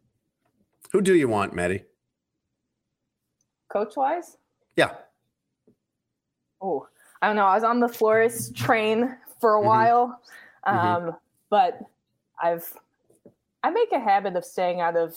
Who 0.93 1.01
do 1.01 1.13
you 1.13 1.27
want, 1.27 1.53
Maddie? 1.53 1.83
Coach 3.69 3.95
wise? 3.97 4.37
Yeah. 4.75 4.91
Oh, 6.61 6.87
I 7.21 7.27
don't 7.27 7.35
know. 7.35 7.45
I 7.45 7.55
was 7.55 7.63
on 7.63 7.79
the 7.79 7.89
Flores 7.89 8.51
train 8.53 9.17
for 9.39 9.55
a 9.55 9.57
mm-hmm. 9.57 9.67
while, 9.67 10.21
mm-hmm. 10.65 10.77
um, 10.77 11.03
mm-hmm. 11.03 11.17
but 11.49 11.79
I've 12.41 12.71
I 13.63 13.71
make 13.71 13.91
a 13.91 13.99
habit 13.99 14.35
of 14.35 14.45
staying 14.45 14.79
out 14.79 14.95
of 14.95 15.15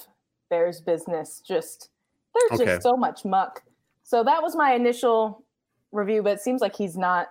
Bears 0.50 0.80
business. 0.80 1.40
Just 1.46 1.90
there's 2.34 2.60
okay. 2.60 2.72
just 2.72 2.82
so 2.82 2.96
much 2.96 3.24
muck. 3.24 3.62
So 4.02 4.24
that 4.24 4.42
was 4.42 4.56
my 4.56 4.74
initial 4.74 5.44
review, 5.92 6.22
but 6.22 6.32
it 6.32 6.40
seems 6.40 6.60
like 6.60 6.76
he's 6.76 6.96
not 6.96 7.28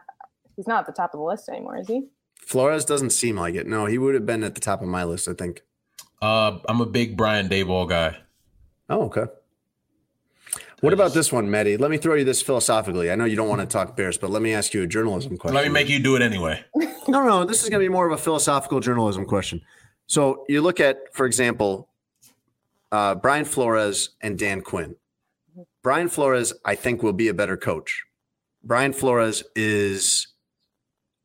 he's 0.56 0.68
not 0.68 0.82
at 0.82 0.86
the 0.86 0.92
top 0.94 1.14
of 1.14 1.20
the 1.20 1.26
list 1.26 1.50
anymore, 1.50 1.78
is 1.78 1.88
he? 1.88 2.04
Flores 2.46 2.86
doesn't 2.86 3.12
seem 3.12 3.38
like 3.38 3.56
it. 3.56 3.68
No, 3.68 3.86
he 3.86 3.98
would 3.98 4.14
have 4.14 4.26
been 4.26 4.44
at 4.44 4.56
the 4.56 4.62
top 4.62 4.82
of 4.82 4.88
my 4.88 5.04
list, 5.04 5.28
I 5.28 5.34
think. 5.34 5.62
Uh, 6.22 6.60
I'm 6.68 6.82
a 6.82 6.86
big 6.86 7.18
Brian 7.18 7.50
Daboll 7.50 7.88
guy. 7.88 8.18
Oh, 8.90 9.04
okay. 9.04 9.26
What 10.82 10.92
about 10.92 11.14
this 11.14 11.32
one, 11.32 11.50
Maddie? 11.50 11.78
Let 11.78 11.92
me 11.92 11.98
throw 11.98 12.16
you 12.16 12.26
this 12.26 12.42
philosophically. 12.42 13.10
I 13.10 13.16
know 13.16 13.24
you 13.24 13.38
don't 13.38 13.48
want 13.48 13.62
to 13.62 13.68
talk 13.68 13.96
Bears, 13.96 14.18
but 14.18 14.30
let 14.30 14.42
me 14.42 14.54
ask 14.54 14.74
you 14.74 14.84
a 14.84 14.88
journalism 14.88 15.38
question. 15.38 15.56
Let 15.56 15.64
me 15.64 15.72
make 15.72 15.88
you 15.88 16.00
do 16.00 16.18
it 16.18 16.22
anyway. 16.22 16.62
no, 17.08 17.24
no, 17.24 17.46
this 17.46 17.64
is 17.64 17.70
going 17.70 17.80
to 17.80 17.86
be 17.86 17.90
more 17.90 18.06
of 18.06 18.12
a 18.12 18.22
philosophical 18.22 18.82
journalism 18.82 19.26
question. 19.26 19.62
So 20.08 20.44
you 20.50 20.62
look 20.62 20.82
at, 20.82 20.98
for 21.14 21.26
example, 21.26 21.88
uh, 22.92 23.16
Brian 23.16 23.46
Flores 23.46 24.10
and 24.20 24.38
Dan 24.38 24.60
Quinn. 24.62 24.98
Brian 25.84 26.10
Flores, 26.10 26.54
I 26.66 26.76
think, 26.76 27.02
will 27.02 27.14
be 27.14 27.30
a 27.30 27.34
better 27.34 27.56
coach. 27.56 28.04
Brian 28.64 28.92
Flores 28.92 29.44
is 29.56 30.28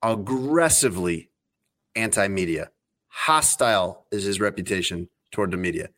aggressively 0.03 1.31
anti-media. 1.95 2.71
Hostile 3.09 4.07
is 4.11 4.25
his 4.25 4.41
reputation 4.41 5.09
toward 5.33 5.51
the 5.51 5.57
media. 5.57 5.89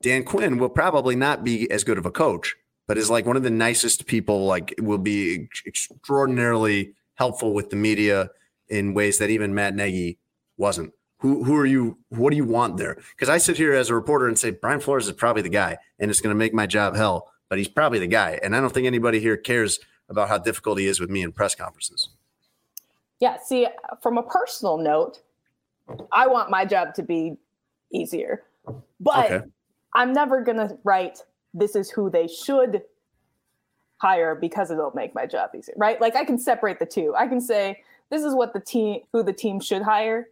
Dan 0.00 0.24
Quinn 0.24 0.58
will 0.58 0.68
probably 0.68 1.16
not 1.16 1.42
be 1.42 1.70
as 1.70 1.84
good 1.84 1.98
of 1.98 2.06
a 2.06 2.10
coach, 2.10 2.54
but 2.86 2.96
is 2.96 3.10
like 3.10 3.26
one 3.26 3.36
of 3.36 3.42
the 3.42 3.50
nicest 3.50 4.06
people. 4.06 4.46
Like 4.46 4.74
will 4.78 4.98
be 4.98 5.48
extraordinarily 5.66 6.94
helpful 7.16 7.52
with 7.52 7.70
the 7.70 7.76
media 7.76 8.30
in 8.68 8.94
ways 8.94 9.18
that 9.18 9.30
even 9.30 9.54
Matt 9.54 9.74
Nagy 9.74 10.18
wasn't. 10.56 10.92
Who 11.20 11.42
who 11.42 11.56
are 11.56 11.66
you? 11.66 11.98
What 12.10 12.30
do 12.30 12.36
you 12.36 12.44
want 12.44 12.76
there? 12.76 12.96
Because 13.16 13.28
I 13.28 13.38
sit 13.38 13.56
here 13.56 13.72
as 13.72 13.90
a 13.90 13.94
reporter 13.94 14.28
and 14.28 14.38
say 14.38 14.52
Brian 14.52 14.78
Flores 14.78 15.08
is 15.08 15.14
probably 15.14 15.42
the 15.42 15.48
guy, 15.48 15.78
and 15.98 16.10
it's 16.10 16.20
going 16.20 16.34
to 16.34 16.38
make 16.38 16.54
my 16.54 16.66
job 16.66 16.94
hell. 16.94 17.32
But 17.48 17.58
he's 17.58 17.68
probably 17.68 17.98
the 17.98 18.06
guy, 18.06 18.38
and 18.42 18.54
I 18.54 18.60
don't 18.60 18.72
think 18.72 18.86
anybody 18.86 19.18
here 19.18 19.36
cares 19.36 19.80
about 20.08 20.28
how 20.28 20.38
difficult 20.38 20.78
he 20.78 20.86
is 20.86 21.00
with 21.00 21.10
me 21.10 21.22
in 21.22 21.32
press 21.32 21.54
conferences. 21.56 22.10
Yeah. 23.20 23.38
See, 23.44 23.66
from 24.02 24.18
a 24.18 24.22
personal 24.22 24.78
note, 24.78 25.20
I 26.12 26.26
want 26.26 26.50
my 26.50 26.64
job 26.64 26.94
to 26.94 27.02
be 27.02 27.36
easier, 27.92 28.44
but 29.00 29.30
okay. 29.30 29.44
I'm 29.94 30.12
never 30.12 30.42
going 30.42 30.58
to 30.58 30.76
write 30.84 31.22
this 31.54 31.74
is 31.74 31.90
who 31.90 32.10
they 32.10 32.28
should 32.28 32.82
hire 33.96 34.34
because 34.34 34.70
it'll 34.70 34.92
make 34.94 35.14
my 35.14 35.26
job 35.26 35.50
easier, 35.56 35.74
right? 35.76 36.00
Like 36.00 36.14
I 36.14 36.24
can 36.24 36.38
separate 36.38 36.78
the 36.78 36.86
two. 36.86 37.14
I 37.16 37.26
can 37.26 37.40
say 37.40 37.82
this 38.10 38.22
is 38.22 38.34
what 38.34 38.52
the 38.52 38.60
team 38.60 39.00
who 39.12 39.22
the 39.22 39.32
team 39.32 39.60
should 39.60 39.82
hire 39.82 40.28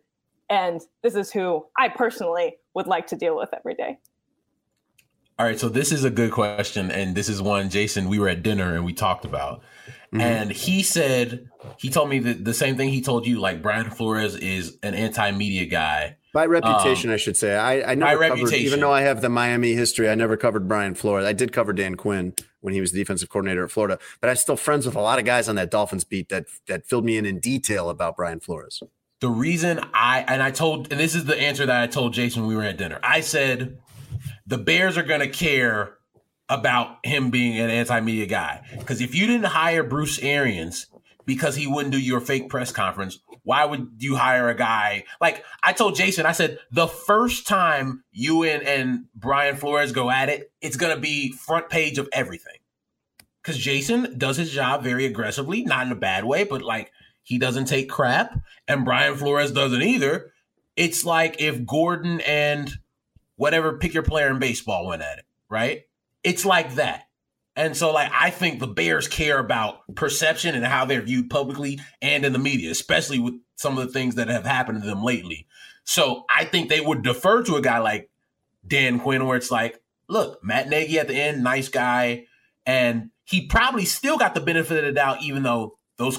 and 0.49 0.81
this 1.03 1.15
is 1.15 1.33
who 1.33 1.67
I 1.77 1.89
personally 1.89 2.57
would 2.75 2.87
like 2.87 3.07
to 3.09 3.17
deal 3.17 3.37
with 3.37 3.49
every 3.53 3.75
day. 3.75 3.99
All 5.39 5.45
right, 5.45 5.61
so 5.61 5.69
this 5.69 5.93
is 5.93 6.03
a 6.05 6.11
good 6.11 6.33
question, 6.33 6.91
and 6.91 7.15
this 7.15 7.29
is 7.29 7.43
one 7.43 7.69
Jason. 7.69 8.09
We 8.09 8.19
were 8.19 8.29
at 8.29 8.43
dinner 8.43 8.75
and 8.75 8.87
we 8.87 8.95
talked 8.95 9.27
about, 9.27 9.61
mm-hmm. 10.11 10.21
and 10.21 10.51
he 10.51 10.83
said 10.83 11.51
he 11.77 11.91
told 11.91 12.09
me 12.09 12.21
that 12.21 12.43
the 12.43 12.55
same 12.55 12.79
thing 12.79 12.89
he 12.89 13.03
told 13.03 13.27
you. 13.27 13.39
Like 13.39 13.61
Brian 13.61 13.91
Flores 13.91 14.35
is 14.35 14.79
an 14.83 14.95
anti-media 14.95 15.67
guy 15.67 16.17
by 16.33 16.47
reputation, 16.47 17.11
um, 17.11 17.15
I 17.15 17.17
should 17.19 17.37
say. 17.37 17.55
I, 17.55 17.93
I 17.93 17.95
never 17.95 18.13
covered, 18.13 18.39
reputation. 18.39 18.67
even 18.67 18.81
though 18.81 18.93
I 18.93 19.03
have 19.03 19.21
the 19.21 19.29
Miami 19.29 19.75
history, 19.75 20.09
I 20.09 20.15
never 20.15 20.39
covered 20.39 20.69
Brian 20.69 20.95
Flores. 20.95 21.27
I 21.27 21.35
did 21.35 21.53
cover 21.53 21.75
Dan 21.75 21.97
Quinn 21.97 22.33
when 22.63 22.73
he 22.73 22.81
was 22.81 22.93
the 22.93 22.99
defensive 22.99 23.29
coordinator 23.29 23.65
at 23.65 23.71
Florida, 23.71 23.99
but 24.23 24.31
I'm 24.31 24.37
still 24.37 24.57
friends 24.57 24.87
with 24.87 24.97
a 24.97 25.01
lot 25.03 25.19
of 25.19 25.27
guys 25.27 25.51
on 25.51 25.57
that 25.57 25.71
Dolphins 25.71 26.05
beat 26.05 26.31
that 26.31 26.47
that 26.67 26.87
filled 26.87 27.05
me 27.05 27.19
in 27.19 27.27
in 27.27 27.41
detail 27.41 27.91
about 27.91 28.17
Brian 28.17 28.41
Flores 28.41 28.83
the 29.21 29.29
reason 29.31 29.81
I 29.95 30.25
and 30.29 30.43
I 30.43 30.51
told 30.51 30.91
and 30.93 31.01
this 31.01 31.15
is 31.15 31.25
the 31.25 31.39
answer 31.41 31.65
that 31.67 31.83
I 31.83 31.87
told 31.87 32.13
Jason 32.13 32.43
when 32.43 32.49
we 32.49 32.57
were 32.57 32.63
at 32.63 32.77
dinner. 32.77 33.01
I 33.03 33.21
said 33.21 33.79
the 34.47 34.59
Bears 34.59 34.97
are 34.97 35.03
going 35.03 35.21
to 35.21 35.29
care 35.29 35.95
about 36.49 37.05
him 37.05 37.31
being 37.31 37.59
an 37.59 37.71
anti-media 37.71 38.27
guy 38.27 38.63
because 38.79 39.01
if 39.01 39.15
you 39.15 39.27
didn't 39.27 39.47
hire 39.47 39.83
Bruce 39.83 40.21
Arians 40.21 40.87
because 41.25 41.57
he 41.57 41.67
wouldn't 41.67 41.93
do 41.93 42.01
your 42.01 42.21
fake 42.21 42.49
press 42.49 42.71
conference, 42.71 43.19
why 43.43 43.65
would 43.65 43.91
you 43.99 44.15
hire 44.15 44.49
a 44.49 44.55
guy 44.55 45.05
like 45.21 45.45
I 45.63 45.73
told 45.73 45.97
Jason? 45.97 46.25
I 46.25 46.33
said 46.33 46.59
the 46.71 46.87
first 46.87 47.47
time 47.47 48.05
you 48.13 48.45
and, 48.45 48.63
and 48.63 49.07
Brian 49.15 49.57
Flores 49.57 49.93
go 49.93 50.11
at 50.11 50.29
it, 50.29 50.53
it's 50.61 50.77
going 50.77 50.95
to 50.95 51.01
be 51.01 51.33
front 51.33 51.69
page 51.69 51.99
of 51.99 52.09
everything 52.13 52.59
because 53.43 53.59
Jason 53.59 54.19
does 54.19 54.37
his 54.37 54.51
job 54.51 54.83
very 54.83 55.07
aggressively, 55.07 55.63
not 55.63 55.87
in 55.87 55.93
a 55.93 55.97
bad 55.97 56.25
way, 56.25 56.45
but 56.45 56.63
like 56.63 56.93
he 57.23 57.39
doesn't 57.39 57.67
take 57.67 57.89
crap, 57.89 58.39
and 58.69 58.85
Brian 58.85 59.17
Flores 59.17 59.51
doesn't 59.51 59.83
either. 59.83 60.31
It's 60.77 61.05
like 61.05 61.41
if 61.41 61.67
Gordon 61.67 62.21
and 62.21 62.73
whatever 63.37 63.79
pick 63.79 63.95
your 63.95 64.03
player 64.03 64.29
in 64.29 64.39
baseball 64.39 64.87
went 64.87 65.03
at 65.03 65.19
it, 65.19 65.25
right? 65.49 65.83
It's 66.25 66.45
like 66.45 66.75
that. 66.75 67.05
And 67.55 67.75
so, 67.75 67.93
like, 67.93 68.13
I 68.13 68.29
think 68.31 68.61
the 68.61 68.67
Bears 68.67 69.09
care 69.09 69.39
about 69.39 69.95
perception 69.95 70.55
and 70.55 70.65
how 70.65 70.85
they're 70.85 71.01
viewed 71.01 71.31
publicly 71.31 71.81
and 72.03 72.25
in 72.27 72.35
the 72.35 72.39
media, 72.39 72.71
especially 72.71 73.19
with 73.19 73.35
some 73.55 73.79
of 73.79 73.87
the 73.87 73.93
things 73.93 74.17
that 74.17 74.29
have 74.29 74.45
happened 74.45 74.83
to 74.83 74.87
them 74.87 75.03
lately. 75.03 75.47
So 75.85 76.25
I 76.29 76.45
think 76.45 76.69
they 76.69 76.81
would 76.81 77.03
defer 77.03 77.43
to 77.45 77.57
a 77.57 77.63
guy 77.63 77.79
like 77.79 78.11
Dan 78.67 79.01
Quinn, 79.01 79.27
where 79.27 79.39
it's 79.39 79.51
like, 79.51 79.81
look, 80.09 80.45
Matt 80.45 80.69
Nagy 80.69 80.99
at 80.99 81.09
the 81.09 81.15
end, 81.15 81.43
nice 81.43 81.69
guy. 81.69 82.27
And 82.67 83.11
he 83.25 83.47
probably 83.47 83.85
still 83.85 84.19
got 84.19 84.35
the 84.35 84.41
benefit 84.41 84.79
of 84.79 84.85
the 84.85 84.93
doubt, 84.93 85.23
even 85.23 85.43
though 85.43 85.79
those 85.97 86.19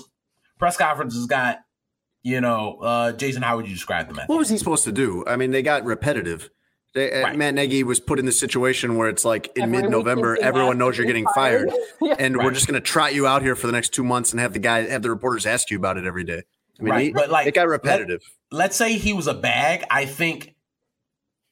press 0.58 0.78
conferences 0.78 1.28
got, 1.28 1.60
you 2.24 2.42
know, 2.42 2.80
uh, 2.82 3.12
Jason, 3.12 3.44
how 3.44 3.58
would 3.58 3.68
you 3.68 3.74
describe 3.74 4.08
them? 4.08 4.26
What 4.26 4.40
was 4.40 4.50
he 4.50 4.58
supposed 4.58 4.86
to 4.86 4.92
do? 4.92 5.24
I 5.28 5.36
mean, 5.36 5.52
they 5.52 5.62
got 5.62 5.86
repetitive. 5.86 6.50
They, 6.94 7.12
uh, 7.12 7.24
right. 7.24 7.38
Matt 7.38 7.54
Nagy 7.54 7.84
was 7.84 8.00
put 8.00 8.18
in 8.18 8.26
the 8.26 8.32
situation 8.32 8.96
where 8.96 9.10
it's 9.10 9.26
like 9.26 9.52
in 9.56 9.72
mid 9.72 9.90
November, 9.90 10.38
everyone 10.42 10.78
knows 10.78 10.98
you're 10.98 11.06
getting 11.06 11.28
fired, 11.36 11.70
yeah. 12.02 12.16
and 12.18 12.36
right. 12.36 12.46
we're 12.46 12.52
just 12.52 12.68
going 12.68 12.82
to 12.82 12.86
trot 12.86 13.14
you 13.14 13.28
out 13.28 13.42
here 13.42 13.56
for 13.56 13.68
the 13.68 13.74
next 13.74 13.94
two 13.94 14.04
months 14.04 14.32
and 14.32 14.40
have 14.40 14.54
the 14.54 14.60
guy, 14.60 14.84
have 14.84 15.02
the 15.02 15.10
reporters 15.10 15.46
ask 15.46 15.70
you 15.70 15.78
about 15.78 15.98
it 15.98 16.06
every 16.06 16.24
day. 16.24 16.44
I 16.80 16.84
mean, 16.84 16.94
right. 16.94 17.06
he, 17.06 17.12
but 17.12 17.30
like 17.30 17.48
it 17.48 17.54
got 17.54 17.68
repetitive. 17.68 18.22
Let, 18.52 18.58
let's 18.58 18.78
say 18.78 18.94
he 18.94 19.14
was 19.14 19.28
a 19.28 19.34
bag. 19.34 19.84
I 19.90 20.06
think 20.06 20.56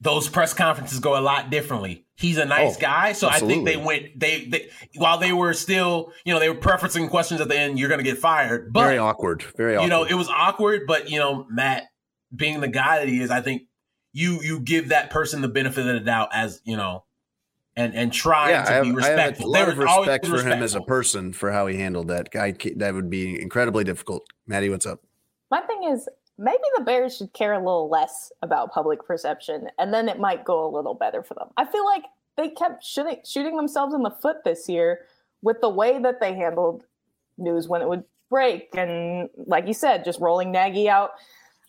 those 0.02 0.28
press 0.30 0.53
conferences 0.53 0.99
go 0.99 1.18
a 1.18 1.22
lot 1.22 1.49
differently. 1.49 2.06
He's 2.18 2.38
a 2.38 2.45
nice 2.45 2.78
oh, 2.78 2.80
guy, 2.80 3.12
so 3.12 3.28
absolutely. 3.28 3.53
I 3.53 3.56
think 3.56 3.68
they 3.68 3.86
went 3.86 4.20
they, 4.20 4.45
they 4.45 4.70
while 4.95 5.18
they 5.18 5.34
were 5.34 5.53
still 5.53 6.14
you 6.24 6.34
know 6.34 6.40
they 6.40 6.49
were 6.49 6.56
preferencing 6.56 7.10
questions 7.10 7.41
at 7.41 7.49
the 7.49 7.60
end. 7.60 7.78
You're 7.78 7.90
going 7.90 8.03
to 8.03 8.10
get 8.10 8.18
fired. 8.18 8.72
But, 8.72 8.84
very 8.84 8.98
awkward. 8.98 9.44
Very 9.57 9.76
awkward. 9.76 9.84
You 9.84 9.90
know 9.90 10.03
it 10.03 10.14
was 10.14 10.30
awkward, 10.30 10.84
but 10.88 11.10
you 11.10 11.20
know 11.20 11.45
Matt 11.49 11.84
being 12.34 12.62
the 12.62 12.68
guy 12.68 12.99
that 12.99 13.07
he 13.07 13.20
is, 13.20 13.32
I 13.32 13.41
think 13.41 13.64
you 14.15 14.41
you 14.41 14.61
give 14.61 14.89
that 14.89 15.09
person 15.09 15.41
the 15.41 15.49
benefit 15.49 15.85
of 15.85 15.93
the 15.93 15.99
doubt 15.99 16.29
as 16.33 16.61
you 16.63 16.77
know. 16.77 17.03
And, 17.77 17.93
and 17.93 18.13
trying 18.13 18.51
yeah, 18.51 18.63
to 18.63 18.71
have, 18.71 18.83
be 18.85 18.93
respectful. 18.93 19.53
I 19.53 19.59
have 19.59 19.67
a 19.67 19.71
lot 19.73 19.73
of 19.73 19.77
respect 19.77 20.25
for 20.25 20.31
respectful. 20.31 20.57
him 20.59 20.63
as 20.63 20.75
a 20.75 20.81
person 20.81 21.33
for 21.33 21.51
how 21.51 21.67
he 21.67 21.75
handled 21.75 22.07
that. 22.07 22.31
Guy 22.31 22.55
that 22.77 22.93
would 22.93 23.09
be 23.09 23.41
incredibly 23.41 23.83
difficult. 23.83 24.25
Maddie, 24.47 24.69
what's 24.69 24.85
up? 24.85 25.01
My 25.51 25.59
thing 25.59 25.83
is, 25.91 26.07
maybe 26.37 26.63
the 26.77 26.83
Bears 26.85 27.17
should 27.17 27.33
care 27.33 27.51
a 27.51 27.57
little 27.57 27.89
less 27.89 28.31
about 28.41 28.71
public 28.71 29.05
perception, 29.05 29.67
and 29.77 29.93
then 29.93 30.07
it 30.07 30.19
might 30.19 30.45
go 30.45 30.65
a 30.65 30.71
little 30.73 30.93
better 30.93 31.21
for 31.21 31.33
them. 31.33 31.49
I 31.57 31.65
feel 31.65 31.83
like 31.83 32.03
they 32.37 32.47
kept 32.47 32.81
shooting 32.81 33.17
shooting 33.25 33.57
themselves 33.57 33.93
in 33.93 34.03
the 34.03 34.15
foot 34.21 34.45
this 34.45 34.69
year 34.69 35.01
with 35.41 35.59
the 35.59 35.69
way 35.69 35.99
that 36.01 36.21
they 36.21 36.33
handled 36.33 36.85
news 37.37 37.67
when 37.67 37.81
it 37.81 37.89
would 37.89 38.05
break, 38.29 38.69
and 38.77 39.27
like 39.47 39.67
you 39.67 39.73
said, 39.73 40.05
just 40.05 40.21
rolling 40.21 40.53
Nagy 40.53 40.87
out 40.87 41.11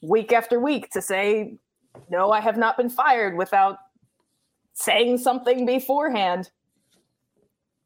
week 0.03 0.33
after 0.33 0.61
week 0.61 0.91
to 0.93 1.03
say, 1.03 1.59
"No, 2.11 2.31
I 2.31 2.41
have 2.41 2.57
not 2.57 2.77
been 2.77 2.91
fired," 2.91 3.37
without 3.37 3.79
saying 4.75 5.19
something 5.19 5.65
beforehand. 5.67 6.51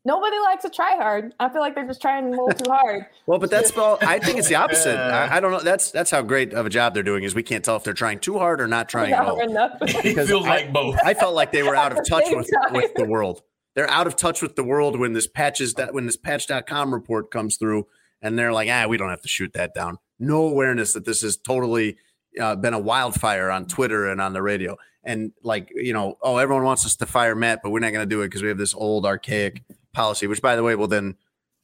Nobody 0.05 0.39
likes 0.39 0.63
to 0.65 0.71
try 0.71 0.97
hard. 0.97 1.35
I 1.39 1.51
feel 1.51 1.61
like 1.61 1.75
they're 1.75 1.87
just 1.87 2.01
trying 2.01 2.27
a 2.29 2.31
little 2.31 2.49
too 2.49 2.71
hard. 2.71 3.07
Well, 3.27 3.39
but 3.39 3.51
that's 3.51 3.77
well, 3.77 3.99
I 4.01 4.19
think 4.19 4.39
it's 4.39 4.49
the 4.49 4.55
opposite. 4.57 4.97
I, 4.99 5.37
I 5.37 5.41
don't 5.41 5.53
know. 5.53 5.61
That's 5.61 5.91
that's 5.93 6.11
how 6.11 6.23
great 6.23 6.53
of 6.55 6.67
a 6.67 6.71
job 6.71 6.95
they're 6.95 7.03
doing 7.05 7.23
is 7.23 7.35
we 7.35 7.43
can't 7.45 7.65
tell 7.65 7.77
if 7.77 7.85
they're 7.85 7.93
trying 7.95 8.19
too 8.19 8.39
hard 8.39 8.61
or 8.61 8.67
not 8.67 8.89
trying 8.89 9.13
at 9.13 9.19
Not 9.23 9.29
all. 9.29 9.41
enough. 9.41 9.73
It 9.83 10.03
Because 10.03 10.29
feels 10.29 10.47
I- 10.47 10.49
like 10.49 10.73
both. 10.73 10.97
I 11.05 11.15
felt 11.15 11.35
like 11.35 11.53
they 11.53 11.63
were 11.63 11.77
out 11.77 11.93
of 11.93 11.99
touch 12.09 12.25
with, 12.31 12.51
time. 12.51 12.73
with 12.73 12.93
the 12.95 13.05
world. 13.05 13.43
They're 13.77 13.89
out 13.91 14.07
of 14.09 14.17
touch 14.17 14.43
with 14.43 14.57
the 14.57 14.65
world 14.65 14.99
when 14.99 15.13
this 15.13 15.29
patches 15.29 15.75
that 15.75 15.95
when 15.95 16.07
this 16.07 16.17
patch.com 16.17 16.93
report 16.93 17.31
comes 17.31 17.57
through 17.57 17.87
and 18.21 18.37
they're 18.39 18.53
like, 18.53 18.69
ah, 18.69 18.87
we 18.89 18.97
don't 18.97 19.11
have 19.11 19.23
to 19.23 19.29
shoot 19.29 19.53
that 19.53 19.75
down. 19.75 19.99
No 20.19 20.49
awareness 20.49 20.95
that 20.95 21.05
this 21.05 21.23
is 21.23 21.37
totally 21.37 21.99
uh, 22.39 22.57
been 22.57 22.75
a 22.75 22.79
wildfire 22.79 23.51
on 23.51 23.67
Twitter 23.67 24.09
and 24.11 24.21
on 24.21 24.33
the 24.33 24.43
radio. 24.43 24.77
And 25.03 25.33
like, 25.43 25.71
you 25.75 25.93
know, 25.93 26.19
oh, 26.23 26.37
everyone 26.37 26.65
wants 26.65 26.85
us 26.85 26.97
to 26.97 27.07
fire 27.07 27.35
Matt, 27.35 27.61
but 27.63 27.71
we're 27.71 27.81
not 27.81 27.93
going 27.93 28.07
to 28.07 28.15
do 28.15 28.23
it 28.23 28.27
because 28.27 28.43
we 28.43 28.49
have 28.49 28.59
this 28.59 28.75
old 28.75 29.07
archaic 29.07 29.63
policy, 29.93 30.27
which 30.27 30.43
by 30.43 30.57
the 30.57 30.63
way, 30.63 30.75
will 30.75 30.89
then, 30.89 31.17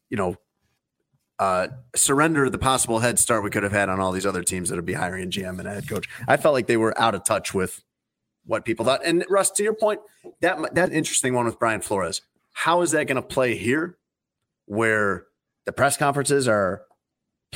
you 0.09 0.17
know, 0.17 0.37
uh, 1.39 1.69
surrender 1.95 2.49
the 2.49 2.59
possible 2.59 3.01
head 3.01 3.19
start 3.19 3.45
we 3.45 3.51
could 3.51 3.63
have 3.63 3.73
had 3.73 3.91
on 3.91 4.01
all 4.01 4.11
these 4.11 4.25
other 4.25 4.43
teams 4.43 4.71
that 4.71 4.77
would 4.77 4.87
be 4.87 4.95
hiring 4.95 5.25
a 5.25 5.27
GM 5.27 5.59
and 5.59 5.69
a 5.69 5.75
head 5.75 5.89
coach. 5.89 6.09
I 6.27 6.39
felt 6.39 6.55
like 6.55 6.67
they 6.67 6.79
were 6.79 6.99
out 6.99 7.15
of 7.15 7.25
touch 7.25 7.53
with 7.53 7.85
what 8.47 8.65
people 8.65 8.85
thought. 8.87 9.03
And 9.05 9.25
Russ, 9.29 9.51
to 9.53 9.63
your 9.63 9.75
point, 9.75 10.01
that 10.41 10.75
that 10.75 10.93
interesting 10.93 11.35
one 11.35 11.45
with 11.45 11.59
Brian 11.59 11.83
Flores. 11.83 12.23
How 12.53 12.81
is 12.81 12.93
that 12.93 13.07
going 13.07 13.17
to 13.17 13.23
play 13.23 13.55
here, 13.55 13.99
where 14.65 15.27
the 15.67 15.73
press 15.73 15.99
conferences 15.99 16.49
are 16.49 16.83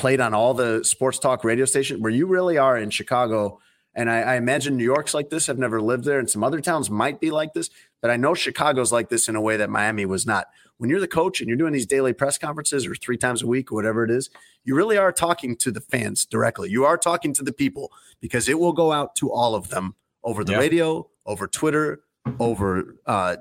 played 0.01 0.19
on 0.21 0.33
all 0.35 0.55
the 0.55 0.83
sports 0.83 1.19
talk 1.19 1.45
radio 1.45 1.67
stations 1.67 2.01
where 2.01 2.11
you 2.11 2.27
really 2.27 2.57
are 2.59 2.77
in 2.79 2.89
Chicago? 2.91 3.61
And 3.95 4.09
I, 4.09 4.21
I 4.21 4.35
imagine 4.37 4.77
New 4.77 4.85
York's 4.85 5.13
like 5.15 5.29
this. 5.31 5.49
I've 5.49 5.59
never 5.59 5.81
lived 5.81 6.05
there, 6.05 6.19
and 6.19 6.31
some 6.31 6.43
other 6.43 6.61
towns 6.61 6.89
might 6.89 7.21
be 7.21 7.31
like 7.31 7.53
this, 7.55 7.69
but 8.01 8.11
I 8.11 8.17
know 8.17 8.35
Chicago's 8.35 8.93
like 8.93 9.09
this 9.11 9.29
in 9.29 9.37
a 9.37 9.41
way 9.41 9.57
that 9.59 9.69
Miami 9.69 10.07
was 10.07 10.27
not. 10.27 10.47
When 10.79 10.89
you're 10.89 11.01
the 11.01 11.09
coach 11.09 11.41
and 11.41 11.49
you're 11.49 11.59
doing 11.59 11.73
these 11.75 11.87
daily 11.87 12.13
press 12.15 12.39
conferences 12.39 12.87
or 12.87 12.95
three 12.95 13.19
times 13.19 13.43
a 13.43 13.47
week 13.47 13.71
or 13.71 13.75
whatever 13.75 14.03
it 14.05 14.11
is, 14.11 14.31
you 14.65 14.75
really 14.75 14.97
are 14.97 15.13
talking 15.13 15.55
to 15.57 15.71
the 15.71 15.81
fans 15.81 16.25
directly. 16.25 16.71
You 16.71 16.85
are 16.87 16.97
talking 16.97 17.35
to 17.35 17.43
the 17.43 17.53
people 17.53 17.93
because 18.21 18.49
it 18.49 18.59
will 18.59 18.73
go 18.73 18.91
out 18.93 19.15
to 19.17 19.31
all 19.31 19.55
of 19.55 19.69
them 19.69 19.95
over 20.25 20.45
the 20.45 20.53
Yeah. 20.53 20.59
radio, 20.59 21.11
over 21.27 21.47
Twitter, 21.47 22.01
over 22.39 22.97
uh, 23.07 23.37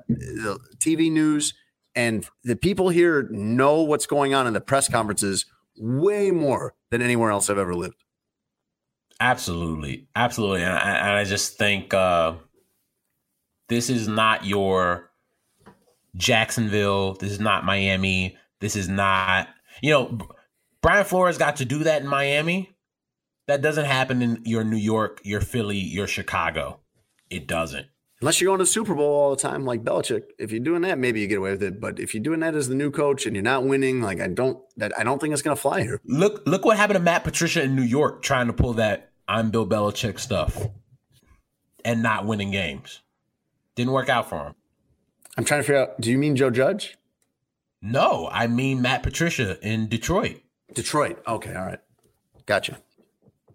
TV 0.78 1.10
news. 1.10 1.54
And 1.94 2.26
the 2.44 2.56
people 2.56 2.88
here 2.90 3.28
know 3.30 3.82
what's 3.82 4.06
going 4.06 4.34
on 4.34 4.46
in 4.46 4.52
the 4.52 4.60
press 4.60 4.88
conferences 4.88 5.46
way 5.80 6.30
more 6.30 6.74
than 6.90 7.00
anywhere 7.02 7.30
else 7.30 7.48
I've 7.48 7.58
ever 7.58 7.74
lived. 7.74 8.04
Absolutely, 9.18 10.06
absolutely, 10.14 10.62
and 10.62 10.72
I, 10.72 10.90
and 10.96 11.10
I 11.10 11.24
just 11.24 11.58
think 11.58 11.92
uh, 11.92 12.34
this 13.68 13.90
is 13.90 14.08
not 14.08 14.44
your 14.44 15.10
Jacksonville. 16.16 17.14
This 17.14 17.32
is 17.32 17.40
not 17.40 17.64
Miami. 17.64 18.36
This 18.60 18.76
is 18.76 18.88
not 18.88 19.48
you 19.82 19.90
know 19.90 20.18
Brian 20.82 21.04
Flores 21.04 21.38
got 21.38 21.56
to 21.56 21.64
do 21.64 21.84
that 21.84 22.02
in 22.02 22.08
Miami. 22.08 22.76
That 23.46 23.62
doesn't 23.62 23.86
happen 23.86 24.22
in 24.22 24.42
your 24.44 24.64
New 24.64 24.76
York, 24.76 25.20
your 25.24 25.40
Philly, 25.40 25.78
your 25.78 26.06
Chicago. 26.06 26.80
It 27.30 27.46
doesn't. 27.46 27.86
Unless 28.20 28.40
you're 28.40 28.48
going 28.48 28.58
to 28.58 28.64
the 28.64 28.70
Super 28.70 28.94
Bowl 28.94 29.12
all 29.12 29.30
the 29.30 29.40
time, 29.40 29.64
like 29.64 29.82
Belichick. 29.82 30.24
If 30.38 30.52
you're 30.52 30.60
doing 30.60 30.82
that, 30.82 30.98
maybe 30.98 31.20
you 31.20 31.26
get 31.26 31.38
away 31.38 31.52
with 31.52 31.62
it. 31.62 31.80
But 31.80 31.98
if 31.98 32.12
you're 32.12 32.22
doing 32.22 32.40
that 32.40 32.54
as 32.54 32.68
the 32.68 32.74
new 32.74 32.90
coach 32.90 33.24
and 33.24 33.34
you're 33.34 33.42
not 33.42 33.64
winning, 33.64 34.02
like 34.02 34.20
I 34.20 34.28
don't, 34.28 34.58
that 34.76 34.92
I 34.98 35.04
don't 35.04 35.18
think 35.20 35.32
it's 35.32 35.42
going 35.42 35.56
to 35.56 35.60
fly 35.60 35.82
here. 35.82 36.00
Look, 36.04 36.42
look 36.46 36.64
what 36.66 36.76
happened 36.76 36.98
to 36.98 37.02
Matt 37.02 37.24
Patricia 37.24 37.62
in 37.62 37.74
New 37.74 37.82
York 37.82 38.22
trying 38.22 38.48
to 38.48 38.52
pull 38.52 38.74
that 38.74 39.10
I'm 39.26 39.50
Bill 39.50 39.66
Belichick 39.66 40.18
stuff 40.18 40.66
and 41.84 42.02
not 42.02 42.26
winning 42.26 42.50
games. 42.50 43.00
Didn't 43.74 43.92
work 43.92 44.08
out 44.08 44.28
for 44.28 44.48
him. 44.48 44.54
I'm 45.38 45.44
trying 45.44 45.60
to 45.60 45.64
figure 45.64 45.80
out. 45.80 46.00
Do 46.00 46.10
you 46.10 46.18
mean 46.18 46.36
Joe 46.36 46.50
Judge? 46.50 46.98
No, 47.80 48.28
I 48.30 48.46
mean 48.46 48.82
Matt 48.82 49.02
Patricia 49.02 49.58
in 49.66 49.88
Detroit. 49.88 50.42
Detroit. 50.74 51.22
Okay, 51.26 51.54
all 51.54 51.64
right, 51.64 51.78
gotcha. 52.44 52.78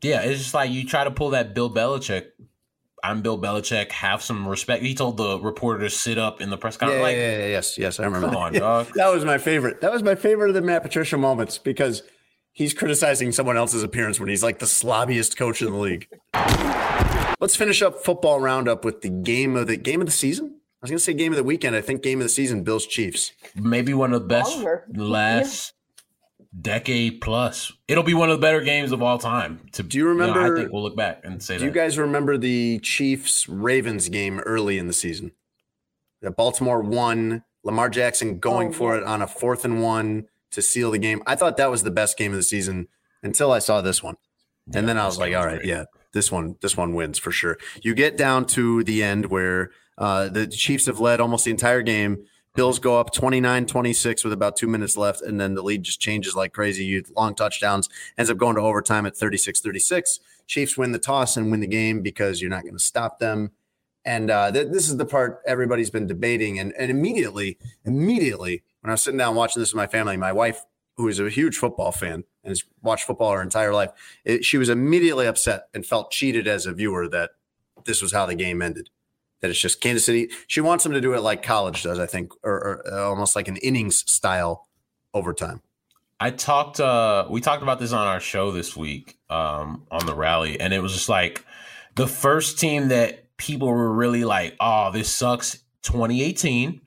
Yeah, 0.01 0.21
it's 0.21 0.39
just 0.39 0.53
like 0.53 0.71
you 0.71 0.85
try 0.85 1.03
to 1.03 1.11
pull 1.11 1.31
that 1.31 1.53
Bill 1.53 1.69
Belichick. 1.69 2.27
I'm 3.05 3.21
Bill 3.21 3.37
Belichick. 3.39 3.91
Have 3.91 4.23
some 4.23 4.47
respect. 4.47 4.81
He 4.81 4.95
told 4.95 5.17
the 5.17 5.39
reporter 5.39 5.81
to 5.81 5.89
sit 5.91 6.17
up 6.17 6.41
in 6.41 6.49
the 6.49 6.57
press 6.57 6.75
conference. 6.75 6.97
yeah, 6.99 7.03
like, 7.03 7.15
yeah, 7.15 7.37
yeah, 7.37 7.45
yes, 7.47 7.77
yes, 7.77 7.99
I 7.99 8.05
remember. 8.05 8.27
Come 8.31 8.53
that. 8.53 8.63
on, 8.63 8.85
dog. 8.85 8.87
that 8.95 9.13
was 9.13 9.23
my 9.23 9.37
favorite. 9.37 9.81
That 9.81 9.91
was 9.93 10.01
my 10.01 10.15
favorite 10.15 10.47
of 10.49 10.55
the 10.55 10.61
Matt 10.61 10.81
Patricia 10.81 11.15
moments 11.17 11.59
because 11.59 12.01
he's 12.51 12.73
criticizing 12.73 13.31
someone 13.31 13.57
else's 13.57 13.83
appearance 13.83 14.19
when 14.19 14.29
he's 14.29 14.41
like 14.41 14.57
the 14.57 14.65
slobbiest 14.65 15.37
coach 15.37 15.61
in 15.61 15.71
the 15.71 15.77
league. 15.77 16.07
Let's 17.39 17.55
finish 17.55 17.81
up 17.83 18.03
football 18.03 18.39
roundup 18.39 18.83
with 18.83 19.01
the 19.01 19.09
game 19.09 19.55
of 19.55 19.67
the 19.67 19.77
game 19.77 20.01
of 20.01 20.07
the 20.07 20.11
season. 20.13 20.47
I 20.81 20.85
was 20.85 20.89
going 20.89 20.97
to 20.97 21.03
say 21.03 21.13
game 21.13 21.31
of 21.31 21.37
the 21.37 21.43
weekend. 21.43 21.75
I 21.75 21.81
think 21.81 22.01
game 22.01 22.19
of 22.21 22.25
the 22.25 22.29
season, 22.29 22.63
Bills 22.63 22.87
Chiefs. 22.87 23.33
maybe 23.55 23.93
one 23.93 24.13
of 24.13 24.21
the 24.21 24.27
best 24.27 24.55
Longer. 24.55 24.85
last 24.95 25.73
decade 26.61 27.21
plus. 27.21 27.71
It'll 27.87 28.03
be 28.03 28.13
one 28.13 28.29
of 28.29 28.37
the 28.37 28.41
better 28.41 28.61
games 28.61 28.91
of 28.91 29.01
all 29.01 29.17
time. 29.17 29.59
To 29.73 29.83
Do 29.83 29.97
you 29.97 30.07
remember- 30.07 30.53
I 30.55 30.57
think 30.59 30.71
we'll 30.71 30.83
look 30.83 30.95
back 30.95 31.21
and 31.23 31.41
say 31.43 31.55
Do 31.55 31.59
that. 31.59 31.65
you 31.65 31.71
guys 31.71 31.97
remember 31.97 32.37
the 32.37 32.79
Chiefs 32.79 33.47
Ravens 33.49 34.09
game 34.09 34.39
early 34.41 34.77
in 34.77 34.87
the 34.87 34.93
season? 34.93 35.31
That 36.21 36.35
Baltimore 36.37 36.81
won, 36.81 37.43
Lamar 37.63 37.89
Jackson 37.89 38.39
going 38.39 38.69
Oh, 38.69 38.73
for 38.73 38.97
it 38.97 39.03
on 39.03 39.21
a 39.21 39.27
fourth 39.27 39.65
and 39.65 39.81
one 39.81 40.27
to 40.51 40.61
seal 40.61 40.91
the 40.91 40.97
game. 40.97 41.21
I 41.27 41.35
thought 41.35 41.57
that 41.57 41.69
was 41.69 41.83
the 41.83 41.91
best 41.91 42.17
game 42.17 42.31
of 42.31 42.37
the 42.37 42.43
season 42.43 42.87
until 43.21 43.51
I 43.51 43.59
saw 43.59 43.81
this 43.81 44.01
one. 44.01 44.15
and 44.73 44.87
then 44.89 44.97
I 44.97 45.05
was 45.05 45.19
like, 45.19 45.29
game 45.31 45.37
all 45.39 45.43
was 45.45 45.51
right, 45.53 45.59
great. 45.59 45.69
yeah, 45.69 45.83
this 46.13 46.31
one, 46.31 46.55
this 46.61 46.75
one 46.75 46.95
wins 46.95 47.19
for 47.19 47.31
sure. 47.31 47.57
You 47.83 47.93
get 47.93 48.17
down 48.17 48.45
to 48.47 48.83
the 48.83 49.03
end 49.03 49.27
where 49.27 49.69
uh, 49.97 50.29
the 50.29 50.47
Chiefs 50.47 50.87
have 50.87 50.99
led 50.99 51.19
almost 51.19 51.45
the 51.45 51.51
entire 51.51 51.81
game. 51.83 52.25
Bills 52.55 52.79
go 52.79 52.99
up 52.99 53.11
29 53.11 53.65
26 53.65 54.23
with 54.23 54.33
about 54.33 54.55
two 54.55 54.67
minutes 54.67 54.95
left, 54.95 55.21
and 55.21 55.39
then 55.39 55.55
the 55.55 55.61
lead 55.61 55.83
just 55.83 55.99
changes 55.99 56.35
like 56.35 56.53
crazy. 56.53 56.85
You 56.85 57.03
long 57.15 57.35
touchdowns, 57.35 57.89
ends 58.17 58.31
up 58.31 58.37
going 58.37 58.55
to 58.55 58.61
overtime 58.61 59.05
at 59.05 59.15
36 59.15 59.59
36. 59.59 60.19
Chiefs 60.47 60.77
win 60.77 60.91
the 60.91 60.99
toss 60.99 61.37
and 61.37 61.51
win 61.51 61.59
the 61.59 61.67
game 61.67 62.01
because 62.01 62.41
you're 62.41 62.49
not 62.49 62.63
going 62.63 62.75
to 62.75 62.79
stop 62.79 63.19
them. 63.19 63.51
And 64.05 64.29
uh, 64.29 64.51
th- 64.51 64.67
this 64.71 64.87
is 64.87 64.97
the 64.97 65.05
part 65.05 65.41
everybody's 65.47 65.89
been 65.89 66.07
debating. 66.07 66.59
And, 66.59 66.71
and 66.77 66.91
immediately, 66.91 67.57
immediately, 67.83 68.63
when 68.81 68.91
I 68.91 68.93
was 68.93 69.01
sitting 69.01 69.17
down 69.17 69.35
watching 69.35 69.59
this 69.59 69.73
with 69.73 69.77
my 69.77 69.87
family, 69.87 70.15
my 70.15 70.31
wife, 70.31 70.63
who 70.95 71.07
is 71.07 71.19
a 71.19 71.29
huge 71.29 71.57
football 71.57 71.91
fan 71.91 72.23
and 72.43 72.51
has 72.51 72.63
watched 72.81 73.05
football 73.05 73.31
her 73.31 73.41
entire 73.41 73.73
life, 73.73 73.91
it, 74.23 74.45
she 74.45 74.57
was 74.57 74.69
immediately 74.69 75.25
upset 75.25 75.67
and 75.73 75.85
felt 75.85 76.11
cheated 76.11 76.47
as 76.47 76.67
a 76.67 76.73
viewer 76.73 77.07
that 77.09 77.31
this 77.85 78.01
was 78.01 78.13
how 78.13 78.25
the 78.27 78.35
game 78.35 78.61
ended. 78.61 78.89
That 79.41 79.51
it's 79.51 79.59
just 79.59 79.81
Kansas 79.81 80.05
City. 80.05 80.29
She 80.47 80.61
wants 80.61 80.83
them 80.83 80.93
to 80.93 81.01
do 81.01 81.13
it 81.13 81.21
like 81.21 81.43
college 81.43 81.83
does, 81.83 81.99
I 81.99 82.05
think, 82.05 82.31
or, 82.43 82.53
or 82.53 82.93
uh, 82.93 83.09
almost 83.09 83.35
like 83.35 83.47
an 83.47 83.57
innings 83.57 84.09
style 84.09 84.67
overtime. 85.13 85.61
I 86.19 86.31
talked 86.31 86.79
uh 86.79 87.27
we 87.29 87.41
talked 87.41 87.61
about 87.61 87.79
this 87.79 87.91
on 87.91 88.07
our 88.07 88.21
show 88.21 88.51
this 88.51 88.75
week 88.75 89.17
um 89.29 89.85
on 89.91 90.05
the 90.05 90.15
rally 90.15 90.57
and 90.59 90.73
it 90.73 90.79
was 90.79 90.93
just 90.93 91.09
like 91.09 91.45
the 91.95 92.07
first 92.07 92.57
team 92.57 92.87
that 92.87 93.35
people 93.37 93.67
were 93.67 93.93
really 93.93 94.23
like, 94.23 94.55
"Oh, 94.59 94.91
this 94.91 95.09
sucks." 95.13 95.59
2018 95.85 96.81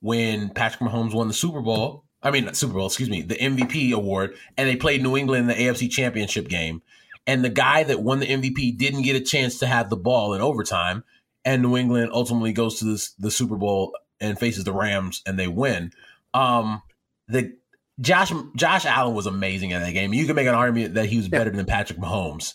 when 0.00 0.50
Patrick 0.50 0.88
Mahomes 0.88 1.14
won 1.14 1.28
the 1.28 1.34
Super 1.34 1.60
Bowl. 1.60 2.04
I 2.22 2.30
mean, 2.30 2.52
Super 2.54 2.74
Bowl, 2.74 2.86
excuse 2.86 3.10
me, 3.10 3.22
the 3.22 3.34
MVP 3.34 3.92
award 3.92 4.36
and 4.56 4.68
they 4.68 4.76
played 4.76 5.02
New 5.02 5.16
England 5.16 5.50
in 5.50 5.56
the 5.56 5.64
AFC 5.64 5.90
Championship 5.90 6.48
game. 6.48 6.82
And 7.26 7.44
the 7.44 7.50
guy 7.50 7.84
that 7.84 8.02
won 8.02 8.20
the 8.20 8.26
MVP 8.26 8.76
didn't 8.78 9.02
get 9.02 9.16
a 9.16 9.20
chance 9.20 9.58
to 9.58 9.66
have 9.66 9.90
the 9.90 9.96
ball 9.96 10.34
in 10.34 10.40
overtime 10.40 11.04
and 11.44 11.62
New 11.62 11.76
England 11.76 12.10
ultimately 12.12 12.52
goes 12.52 12.78
to 12.78 12.84
this, 12.84 13.12
the 13.12 13.30
Super 13.30 13.56
Bowl 13.56 13.94
and 14.20 14.38
faces 14.38 14.64
the 14.64 14.72
Rams 14.72 15.22
and 15.26 15.38
they 15.38 15.48
win. 15.48 15.92
Um 16.34 16.82
the 17.28 17.56
Josh 18.00 18.32
Josh 18.56 18.84
Allen 18.86 19.14
was 19.14 19.26
amazing 19.26 19.70
in 19.70 19.80
that 19.80 19.92
game. 19.92 20.12
You 20.14 20.26
can 20.26 20.34
make 20.36 20.46
an 20.48 20.54
argument 20.54 20.94
that 20.94 21.06
he 21.06 21.16
was 21.18 21.28
better 21.28 21.50
than 21.50 21.66
Patrick 21.66 21.98
Mahomes. 21.98 22.54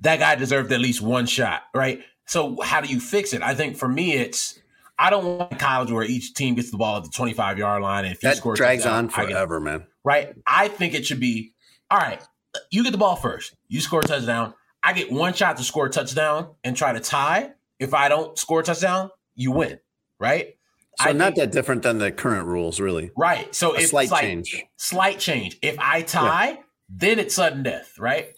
That 0.00 0.18
guy 0.18 0.34
deserved 0.34 0.72
at 0.72 0.80
least 0.80 1.00
one 1.00 1.26
shot, 1.26 1.62
right? 1.74 2.02
So 2.26 2.60
how 2.60 2.80
do 2.80 2.88
you 2.88 3.00
fix 3.00 3.32
it? 3.32 3.42
I 3.42 3.54
think 3.54 3.76
for 3.76 3.88
me, 3.88 4.14
it's 4.14 4.58
I 4.98 5.10
don't 5.10 5.38
want 5.38 5.58
college 5.58 5.90
where 5.90 6.04
each 6.04 6.34
team 6.34 6.54
gets 6.54 6.70
the 6.70 6.76
ball 6.76 6.96
at 6.98 7.04
the 7.04 7.10
25 7.10 7.58
yard 7.58 7.82
line 7.82 8.04
and 8.04 8.14
if 8.14 8.20
That 8.20 8.36
score 8.36 8.54
a 8.54 8.56
drags 8.56 8.82
touchdown, 8.84 9.04
on 9.04 9.08
forever, 9.10 9.60
man. 9.60 9.86
right? 10.04 10.34
I 10.46 10.68
think 10.68 10.94
it 10.94 11.06
should 11.06 11.20
be 11.20 11.52
all 11.90 11.98
right. 11.98 12.22
You 12.70 12.82
get 12.84 12.92
the 12.92 12.98
ball 12.98 13.16
first. 13.16 13.54
You 13.68 13.80
score 13.80 14.00
a 14.00 14.04
touchdown. 14.04 14.54
I 14.82 14.92
get 14.92 15.10
one 15.10 15.32
shot 15.34 15.56
to 15.56 15.64
score 15.64 15.86
a 15.86 15.90
touchdown 15.90 16.54
and 16.62 16.76
try 16.76 16.92
to 16.92 17.00
tie. 17.00 17.52
If 17.84 17.94
I 17.94 18.08
don't 18.08 18.38
score 18.38 18.60
a 18.60 18.62
touchdown, 18.64 19.10
you 19.34 19.52
win, 19.52 19.78
right? 20.18 20.56
So 21.00 21.10
I 21.10 21.12
not 21.12 21.34
think- 21.34 21.36
that 21.36 21.52
different 21.52 21.82
than 21.82 21.98
the 21.98 22.10
current 22.10 22.46
rules, 22.46 22.80
really. 22.80 23.10
Right. 23.16 23.54
So 23.54 23.74
A 23.74 23.80
it's 23.80 23.90
slight 23.90 24.10
like, 24.10 24.22
change. 24.22 24.64
Slight 24.76 25.18
change. 25.18 25.58
If 25.62 25.76
I 25.78 26.02
tie, 26.02 26.60
then 26.88 27.18
it's 27.18 27.34
sudden 27.34 27.62
death, 27.62 27.98
right? 27.98 28.34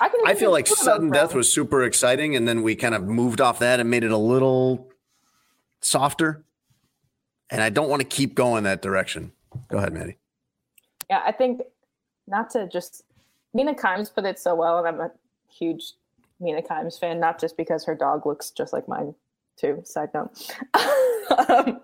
I, 0.00 0.08
can 0.08 0.20
I 0.26 0.34
feel 0.34 0.50
like 0.50 0.66
two 0.66 0.72
of 0.74 0.78
those 0.80 0.84
sudden 0.84 1.10
death 1.10 1.34
was 1.34 1.50
super 1.50 1.82
exciting, 1.84 2.36
and 2.36 2.46
then 2.46 2.62
we 2.62 2.74
kind 2.76 2.94
of 2.94 3.04
moved 3.04 3.40
off 3.40 3.60
that 3.60 3.80
and 3.80 3.88
made 3.88 4.04
it 4.04 4.10
a 4.10 4.16
little 4.18 4.90
softer, 5.80 6.44
and 7.48 7.62
I 7.62 7.70
don't 7.70 7.88
want 7.88 8.02
to 8.02 8.06
keep 8.06 8.34
going 8.34 8.64
that 8.64 8.82
direction. 8.82 9.32
Go 9.68 9.78
ahead, 9.78 9.94
Maddie. 9.94 10.18
Yeah, 11.08 11.22
I 11.24 11.32
think 11.32 11.62
not 12.26 12.50
to 12.50 12.68
just 12.68 13.04
Mina 13.54 13.74
Kimes 13.74 14.12
put 14.12 14.24
it 14.26 14.38
so 14.38 14.54
well, 14.54 14.78
and 14.78 14.86
I'm 14.88 15.00
a 15.00 15.10
huge 15.50 15.92
Mina 16.40 16.62
Kimes 16.62 16.98
fan, 16.98 17.20
not 17.20 17.40
just 17.40 17.56
because 17.56 17.84
her 17.84 17.94
dog 17.94 18.26
looks 18.26 18.50
just 18.50 18.72
like 18.72 18.88
mine, 18.88 19.14
too. 19.56 19.82
Side 19.84 20.10
note. 20.14 20.50
um, 21.48 21.80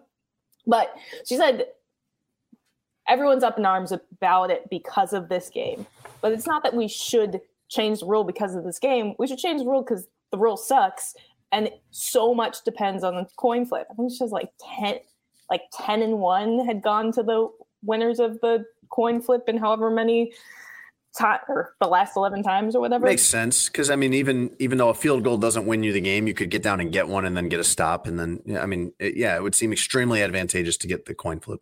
but 0.67 0.95
she 1.27 1.37
said 1.37 1.67
everyone's 3.09 3.43
up 3.43 3.59
in 3.59 3.67
arms 3.67 3.93
about 3.93 4.51
it 4.51 4.69
because 4.71 5.13
of 5.13 5.29
this 5.29 5.51
game. 5.51 5.87
But 6.21 6.33
it's 6.33 6.47
not 6.47 6.63
that 6.63 6.75
we 6.75 6.89
should 6.89 7.41
change 7.69 8.01
the 8.01 8.07
rule 8.07 8.25
because 8.25 8.55
of 8.55 8.65
this 8.65 8.79
game. 8.79 9.15
We 9.19 9.27
should 9.27 9.39
change 9.39 9.61
the 9.61 9.69
rule 9.69 9.83
because 9.83 10.07
the 10.31 10.39
rule 10.39 10.57
sucks. 10.57 11.15
And 11.51 11.71
so 11.91 12.35
much 12.35 12.65
depends 12.65 13.05
on 13.05 13.15
the 13.15 13.27
coin 13.37 13.67
flip. 13.67 13.87
I 13.91 13.95
think 13.95 14.11
she 14.11 14.17
says 14.17 14.31
like 14.31 14.51
10, 14.79 14.99
like 15.51 15.63
10 15.73 16.03
and 16.03 16.19
1 16.19 16.65
had 16.67 16.83
gone 16.83 17.13
to 17.13 17.23
the 17.23 17.49
winners 17.83 18.21
of 18.21 18.41
the 18.41 18.65
coin 18.91 19.21
flip 19.21 19.45
and 19.49 19.59
however 19.59 19.91
many 19.91 20.33
time 21.17 21.41
or 21.49 21.75
the 21.81 21.87
last 21.87 22.17
11 22.17 22.43
times 22.43 22.75
or 22.75 22.81
whatever. 22.81 23.07
Makes 23.07 23.23
sense 23.23 23.69
because 23.69 23.91
I 23.91 23.97
mean, 23.97 24.15
even 24.15 24.55
even 24.59 24.79
though 24.79 24.89
a 24.89 24.95
field 24.95 25.25
goal 25.25 25.39
doesn't 25.39 25.67
win 25.67 25.83
you 25.83 25.93
the 25.93 26.01
game, 26.01 26.27
you 26.27 26.35
could 26.35 26.51
get 26.51 26.63
down 26.63 26.81
and 26.81 26.93
get 26.93 27.09
one 27.09 27.25
and 27.25 27.37
then 27.37 27.49
get 27.49 27.61
a 27.61 27.65
stop, 27.65 28.07
and 28.07 28.19
then 28.19 28.59
I 28.59 28.67
mean, 28.67 28.93
it, 28.99 29.17
yeah, 29.17 29.37
it 29.37 29.43
would 29.43 29.55
seem 29.55 29.73
extremely 29.73 30.23
advantageous 30.23 30.77
to 30.79 30.87
get 30.87 31.07
the 31.07 31.15
coin 31.15 31.41
flip. 31.41 31.61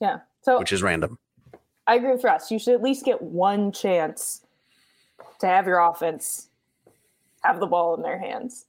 Yeah, 0.00 0.20
so 0.42 0.58
which 0.58 0.72
is 0.72 0.82
random. 0.82 1.18
I 1.86 1.96
agree 1.96 2.10
with 2.10 2.24
Russ. 2.24 2.50
You 2.50 2.58
should 2.58 2.74
at 2.74 2.82
least 2.82 3.04
get 3.04 3.22
one 3.22 3.70
chance 3.70 4.42
to 5.40 5.46
have 5.46 5.66
your 5.66 5.78
offense 5.78 6.48
have 7.46 7.60
the 7.60 7.66
ball 7.66 7.94
in 7.94 8.02
their 8.02 8.18
hands. 8.18 8.66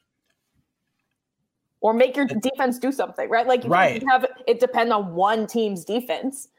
Or 1.80 1.94
make 1.94 2.16
your 2.16 2.26
defense 2.26 2.80
do 2.80 2.92
something, 2.92 3.30
right? 3.30 3.46
Like 3.46 3.64
you 3.64 3.70
right. 3.70 4.04
have 4.10 4.26
it 4.48 4.60
depend 4.60 4.92
on 4.92 5.14
one 5.14 5.46
team's 5.46 5.86
defense 5.86 6.50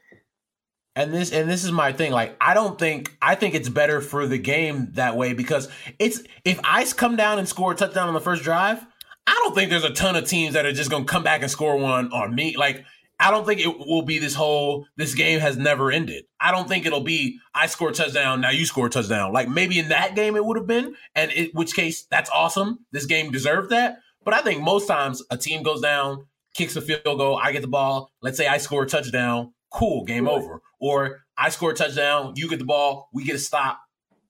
and 0.99 1.15
this 1.15 1.31
and 1.31 1.49
this 1.49 1.65
is 1.65 1.71
my 1.71 1.93
thing 1.93 2.11
like 2.11 2.37
i 2.41 2.53
don't 2.53 2.79
think 2.79 3.17
i 3.23 3.35
think 3.35 3.55
it's 3.55 3.69
better 3.69 4.01
for 4.01 4.27
the 4.27 4.37
game 4.37 4.89
that 4.93 5.17
way 5.17 5.33
because 5.33 5.69
it's 5.99 6.23
if 6.45 6.59
ice 6.65 6.93
come 6.93 7.15
down 7.15 7.39
and 7.39 7.49
score 7.49 7.73
a 7.73 7.75
touchdown 7.75 8.09
on 8.09 8.15
the 8.15 8.21
first 8.21 8.43
drive 8.43 8.85
i 9.27 9.41
don't 9.45 9.55
think 9.55 9.71
there's 9.71 9.85
a 9.85 9.93
ton 9.93 10.17
of 10.17 10.27
teams 10.27 10.55
that 10.55 10.67
are 10.67 10.73
just 10.73 10.91
to 10.91 11.05
come 11.05 11.23
back 11.23 11.41
and 11.43 11.51
score 11.51 11.77
one 11.77 12.13
on 12.13 12.35
me. 12.35 12.57
Like 12.57 12.85
i 13.21 13.31
don't 13.31 13.47
think 13.47 13.61
it 13.61 13.79
will 13.79 14.03
be 14.03 14.19
this 14.19 14.35
whole 14.35 14.87
this 14.97 15.15
game 15.15 15.39
has 15.41 15.57
never 15.57 15.91
ended. 15.91 16.25
I 16.41 16.51
don't 16.51 16.69
think 16.69 16.85
it'll 16.85 17.01
be 17.01 17.39
i 17.55 17.67
score 17.67 17.91
a 17.91 17.93
touchdown 17.93 18.41
now 18.41 18.51
you 18.51 18.67
score 18.67 18.87
a 18.87 18.91
touchdown. 18.91 19.33
Like 19.33 19.49
maybe 19.49 19.79
in 19.79 19.91
that 19.91 20.17
game 20.17 20.35
it 20.35 20.45
would 20.45 20.57
have 20.57 20.67
been 20.67 20.97
and 21.15 21.31
in 21.31 21.51
which 21.53 21.75
case 21.75 22.07
that's 22.11 22.31
awesome. 22.31 22.81
This 22.91 23.07
game 23.07 23.31
deserved 23.31 23.71
that. 23.71 23.99
But 24.25 24.35
i 24.35 24.43
think 24.43 24.63
most 24.63 24.89
times 24.89 25.23
a 25.31 25.37
team 25.37 25.63
goes 25.63 25.81
down 25.81 26.27
kicks 26.55 26.75
a 26.75 26.81
field 26.81 27.03
goal 27.05 27.39
i 27.41 27.53
get 27.53 27.63
the 27.63 27.69
ball 27.69 28.11
let's 28.21 28.37
say 28.37 28.49
i 28.49 28.59
score 28.59 28.83
a 28.83 28.87
touchdown 28.87 29.53
cool, 29.71 30.05
game 30.05 30.29
over. 30.29 30.63
Or 30.81 31.21
I 31.37 31.51
score 31.51 31.71
a 31.73 31.75
touchdown, 31.75 32.35
you 32.37 32.49
get 32.49 32.59
the 32.59 32.65
ball, 32.65 33.09
we 33.13 33.25
get 33.25 33.37
a 33.37 33.41
stop, 33.41 33.81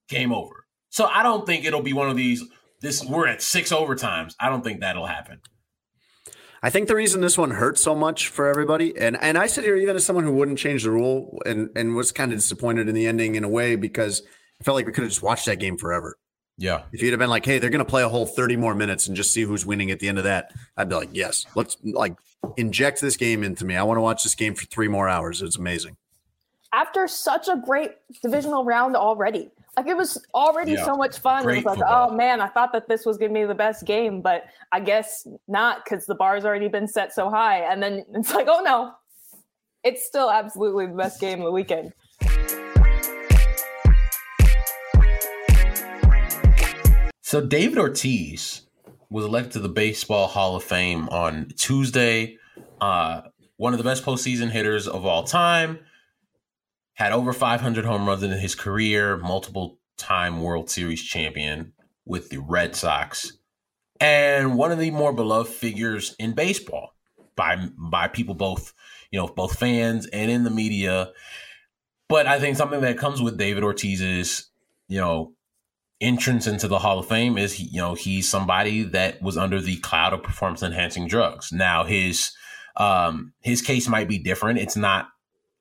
game 0.07 0.33
over. 0.33 0.65
So 0.89 1.05
I 1.05 1.23
don't 1.23 1.45
think 1.45 1.65
it'll 1.65 1.81
be 1.81 1.93
one 1.93 2.09
of 2.09 2.17
these. 2.17 2.43
This 2.81 3.03
we're 3.03 3.27
at 3.27 3.41
six 3.41 3.71
overtimes. 3.71 4.35
I 4.39 4.49
don't 4.49 4.63
think 4.63 4.79
that'll 4.79 5.05
happen. 5.05 5.41
I 6.61 6.69
think 6.69 6.87
the 6.87 6.95
reason 6.95 7.21
this 7.21 7.37
one 7.37 7.51
hurt 7.51 7.77
so 7.77 7.95
much 7.95 8.27
for 8.27 8.47
everybody, 8.47 8.97
and 8.97 9.17
and 9.21 9.37
I 9.37 9.47
sit 9.47 9.63
here 9.63 9.77
even 9.77 9.95
as 9.95 10.05
someone 10.05 10.25
who 10.25 10.33
wouldn't 10.33 10.57
change 10.57 10.83
the 10.83 10.91
rule 10.91 11.39
and 11.45 11.69
and 11.75 11.95
was 11.95 12.11
kind 12.11 12.31
of 12.31 12.37
disappointed 12.37 12.89
in 12.89 12.95
the 12.95 13.07
ending 13.07 13.35
in 13.35 13.43
a 13.43 13.49
way 13.49 13.75
because 13.75 14.21
I 14.59 14.63
felt 14.63 14.75
like 14.75 14.85
we 14.85 14.91
could 14.91 15.03
have 15.03 15.11
just 15.11 15.23
watched 15.23 15.45
that 15.45 15.59
game 15.59 15.77
forever. 15.77 16.17
Yeah. 16.59 16.83
If 16.91 17.01
you'd 17.01 17.11
have 17.11 17.19
been 17.19 17.29
like, 17.29 17.45
hey, 17.45 17.57
they're 17.57 17.69
going 17.69 17.79
to 17.79 17.89
play 17.89 18.03
a 18.03 18.09
whole 18.09 18.25
30 18.25 18.57
more 18.57 18.75
minutes 18.75 19.07
and 19.07 19.15
just 19.15 19.33
see 19.33 19.43
who's 19.43 19.65
winning 19.65 19.91
at 19.91 19.99
the 19.99 20.09
end 20.09 20.17
of 20.17 20.25
that, 20.25 20.51
I'd 20.75 20.89
be 20.89 20.95
like, 20.95 21.09
yes, 21.13 21.45
let's 21.55 21.77
like 21.83 22.17
inject 22.57 22.99
this 22.99 23.15
game 23.15 23.43
into 23.43 23.63
me. 23.63 23.77
I 23.77 23.83
want 23.83 23.97
to 23.97 24.01
watch 24.01 24.23
this 24.23 24.35
game 24.35 24.53
for 24.55 24.65
three 24.65 24.89
more 24.89 25.07
hours. 25.07 25.41
It's 25.41 25.57
amazing. 25.57 25.95
After 26.73 27.07
such 27.07 27.47
a 27.47 27.55
great 27.55 27.91
divisional 28.21 28.65
round 28.65 28.97
already. 28.97 29.49
Like 29.77 29.87
it 29.87 29.95
was 29.95 30.21
already 30.33 30.73
yeah. 30.73 30.83
so 30.83 30.95
much 30.95 31.19
fun. 31.19 31.43
Great 31.43 31.59
it 31.59 31.65
was 31.65 31.65
like, 31.65 31.77
football. 31.79 32.09
oh 32.11 32.13
man, 32.13 32.41
I 32.41 32.49
thought 32.49 32.73
that 32.73 32.89
this 32.89 33.05
was 33.05 33.17
going 33.17 33.33
to 33.33 33.39
be 33.39 33.45
the 33.45 33.55
best 33.55 33.85
game, 33.85 34.21
but 34.21 34.43
I 34.73 34.81
guess 34.81 35.25
not 35.47 35.85
because 35.85 36.05
the 36.05 36.15
bar's 36.15 36.43
already 36.43 36.67
been 36.67 36.87
set 36.87 37.13
so 37.13 37.29
high. 37.29 37.59
And 37.59 37.81
then 37.81 38.03
it's 38.13 38.33
like, 38.33 38.47
oh 38.49 38.61
no, 38.65 38.91
it's 39.85 40.05
still 40.05 40.29
absolutely 40.29 40.87
the 40.87 40.93
best 40.93 41.21
game 41.21 41.39
of 41.39 41.45
the 41.45 41.51
weekend. 41.51 41.93
So 47.29 47.41
David 47.41 47.77
Ortiz 47.77 48.63
was 49.11 49.23
elected 49.23 49.51
to 49.51 49.59
the 49.59 49.69
Baseball 49.69 50.25
Hall 50.25 50.55
of 50.55 50.63
Fame 50.63 51.07
on 51.09 51.49
Tuesday. 51.55 52.39
Uh, 52.81 53.21
one 53.57 53.71
of 53.71 53.77
the 53.77 53.83
best 53.83 54.03
postseason 54.03 54.49
hitters 54.49 54.87
of 54.87 55.05
all 55.05 55.21
time. 55.25 55.77
Had 56.93 57.11
over 57.11 57.31
500 57.31 57.85
home 57.85 58.07
runs 58.07 58.23
in 58.23 58.31
his 58.31 58.55
career, 58.55 59.15
multiple 59.15 59.77
time 59.95 60.41
World 60.41 60.71
Series 60.71 61.03
champion 61.03 61.73
with 62.03 62.29
the 62.31 62.39
Red 62.39 62.75
Sox, 62.75 63.33
and 64.01 64.57
one 64.57 64.71
of 64.71 64.79
the 64.79 64.89
more 64.89 65.13
beloved 65.13 65.51
figures 65.51 66.15
in 66.17 66.33
baseball 66.33 66.95
by 67.35 67.63
by 67.77 68.07
people 68.07 68.33
both 68.33 68.73
you 69.11 69.19
know 69.19 69.27
both 69.27 69.59
fans 69.59 70.07
and 70.07 70.31
in 70.31 70.45
the 70.45 70.49
media. 70.49 71.11
But 72.07 72.25
I 72.25 72.39
think 72.39 72.57
something 72.57 72.81
that 72.81 72.97
comes 72.97 73.21
with 73.21 73.37
David 73.37 73.63
Ortiz 73.63 74.01
is 74.01 74.47
you 74.87 74.99
know 74.99 75.35
entrance 76.01 76.47
into 76.47 76.67
the 76.67 76.79
Hall 76.79 76.99
of 76.99 77.07
Fame 77.07 77.37
is 77.37 77.53
he, 77.53 77.65
you 77.65 77.81
know 77.81 77.93
he's 77.93 78.29
somebody 78.29 78.83
that 78.83 79.21
was 79.21 79.37
under 79.37 79.59
the 79.59 79.77
cloud 79.77 80.13
of 80.13 80.23
performance 80.23 80.63
enhancing 80.63 81.07
drugs. 81.07 81.51
Now 81.51 81.83
his 81.83 82.31
um 82.77 83.33
his 83.41 83.61
case 83.61 83.87
might 83.87 84.07
be 84.07 84.17
different. 84.17 84.59
It's 84.59 84.77
not 84.77 85.09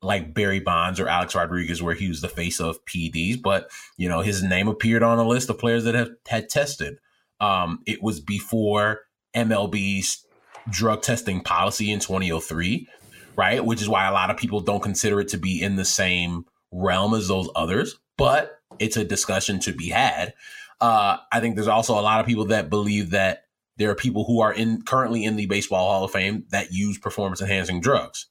like 0.01 0.35
Barry 0.35 0.61
Bonds 0.61 1.01
or 1.01 1.09
Alex 1.09 1.35
Rodriguez 1.35 1.83
where 1.83 1.95
he 1.95 2.09
was 2.09 2.21
the 2.21 2.29
face 2.29 2.61
of 2.61 2.85
PEDs, 2.85 3.43
but 3.43 3.69
you 3.97 4.09
know 4.09 4.21
his 4.21 4.43
name 4.43 4.69
appeared 4.69 5.03
on 5.03 5.19
a 5.19 5.27
list 5.27 5.51
of 5.51 5.59
players 5.59 5.85
that 5.85 5.95
have 5.95 6.11
had 6.29 6.49
tested. 6.49 6.99
Um 7.41 7.81
it 7.87 8.03
was 8.03 8.21
before 8.21 9.01
MLB's 9.35 10.25
drug 10.71 11.03
testing 11.03 11.41
policy 11.41 11.91
in 11.91 11.99
2003, 11.99 12.89
right? 13.37 13.65
Which 13.65 13.83
is 13.83 13.89
why 13.89 14.07
a 14.07 14.13
lot 14.13 14.31
of 14.31 14.37
people 14.37 14.61
don't 14.61 14.83
consider 14.83 15.21
it 15.21 15.29
to 15.29 15.39
be 15.39 15.61
in 15.61 15.77
the 15.77 15.85
same 15.85 16.45
realm 16.71 17.15
as 17.15 17.29
those 17.29 17.49
others, 17.57 17.99
but 18.19 18.61
it's 18.79 18.99
a 18.99 19.05
discussion 19.05 19.59
to 19.61 19.73
be 19.73 19.89
had. 19.89 20.35
Uh, 20.81 21.17
I 21.33 21.41
think 21.41 21.55
there's 21.55 21.69
also 21.69 21.99
a 21.99 22.03
lot 22.03 22.21
of 22.21 22.27
people 22.27 22.47
that 22.47 22.69
believe 22.69 23.11
that 23.11 23.45
there 23.79 23.91
are 23.91 23.95
people 23.95 24.25
who 24.25 24.41
are 24.41 24.53
in 24.53 24.83
currently 24.83 25.25
in 25.25 25.37
the 25.37 25.47
Baseball 25.47 25.89
Hall 25.89 26.05
of 26.05 26.11
Fame 26.11 26.45
that 26.51 26.73
use 26.73 26.99
performance 26.99 27.41
enhancing 27.41 27.81
drugs. 27.81 28.27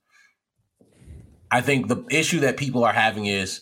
I 1.49 1.61
think 1.61 1.87
the 1.87 2.05
issue 2.11 2.41
that 2.41 2.57
people 2.57 2.83
are 2.83 2.93
having 2.93 3.25
is 3.25 3.61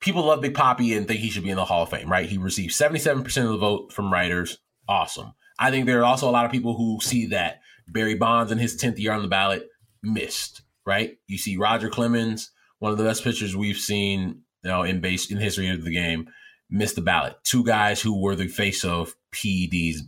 people 0.00 0.26
love 0.26 0.42
Big 0.42 0.54
Papi 0.54 0.96
and 0.96 1.08
think 1.08 1.20
he 1.20 1.30
should 1.30 1.42
be 1.42 1.50
in 1.50 1.56
the 1.56 1.64
Hall 1.64 1.82
of 1.82 1.88
Fame, 1.88 2.10
right? 2.10 2.28
He 2.28 2.36
received 2.36 2.72
77% 2.72 3.24
of 3.44 3.48
the 3.48 3.56
vote 3.56 3.92
from 3.92 4.12
writers. 4.12 4.58
Awesome. 4.86 5.32
I 5.58 5.70
think 5.70 5.86
there 5.86 6.00
are 6.00 6.04
also 6.04 6.28
a 6.28 6.32
lot 6.32 6.44
of 6.44 6.52
people 6.52 6.76
who 6.76 6.98
see 7.00 7.26
that 7.26 7.60
Barry 7.88 8.14
Bonds 8.14 8.52
in 8.52 8.58
his 8.58 8.76
10th 8.80 8.98
year 8.98 9.12
on 9.12 9.22
the 9.22 9.28
ballot 9.28 9.68
missed, 10.02 10.62
right? 10.84 11.16
You 11.26 11.38
see 11.38 11.56
Roger 11.56 11.88
Clemens, 11.88 12.50
one 12.80 12.92
of 12.92 12.98
the 12.98 13.04
best 13.04 13.24
pitchers 13.24 13.56
we've 13.56 13.78
seen 13.78 14.42
you 14.64 14.70
know, 14.70 14.82
in 14.82 15.00
base 15.00 15.30
in 15.30 15.36
history 15.36 15.68
of 15.68 15.84
the 15.84 15.92
game, 15.92 16.28
missed 16.70 16.96
the 16.96 17.02
ballot. 17.02 17.36
Two 17.44 17.64
guys 17.64 18.00
who 18.00 18.20
were 18.20 18.34
the 18.34 18.48
face 18.48 18.84
of 18.84 19.14
PEDs, 19.32 19.98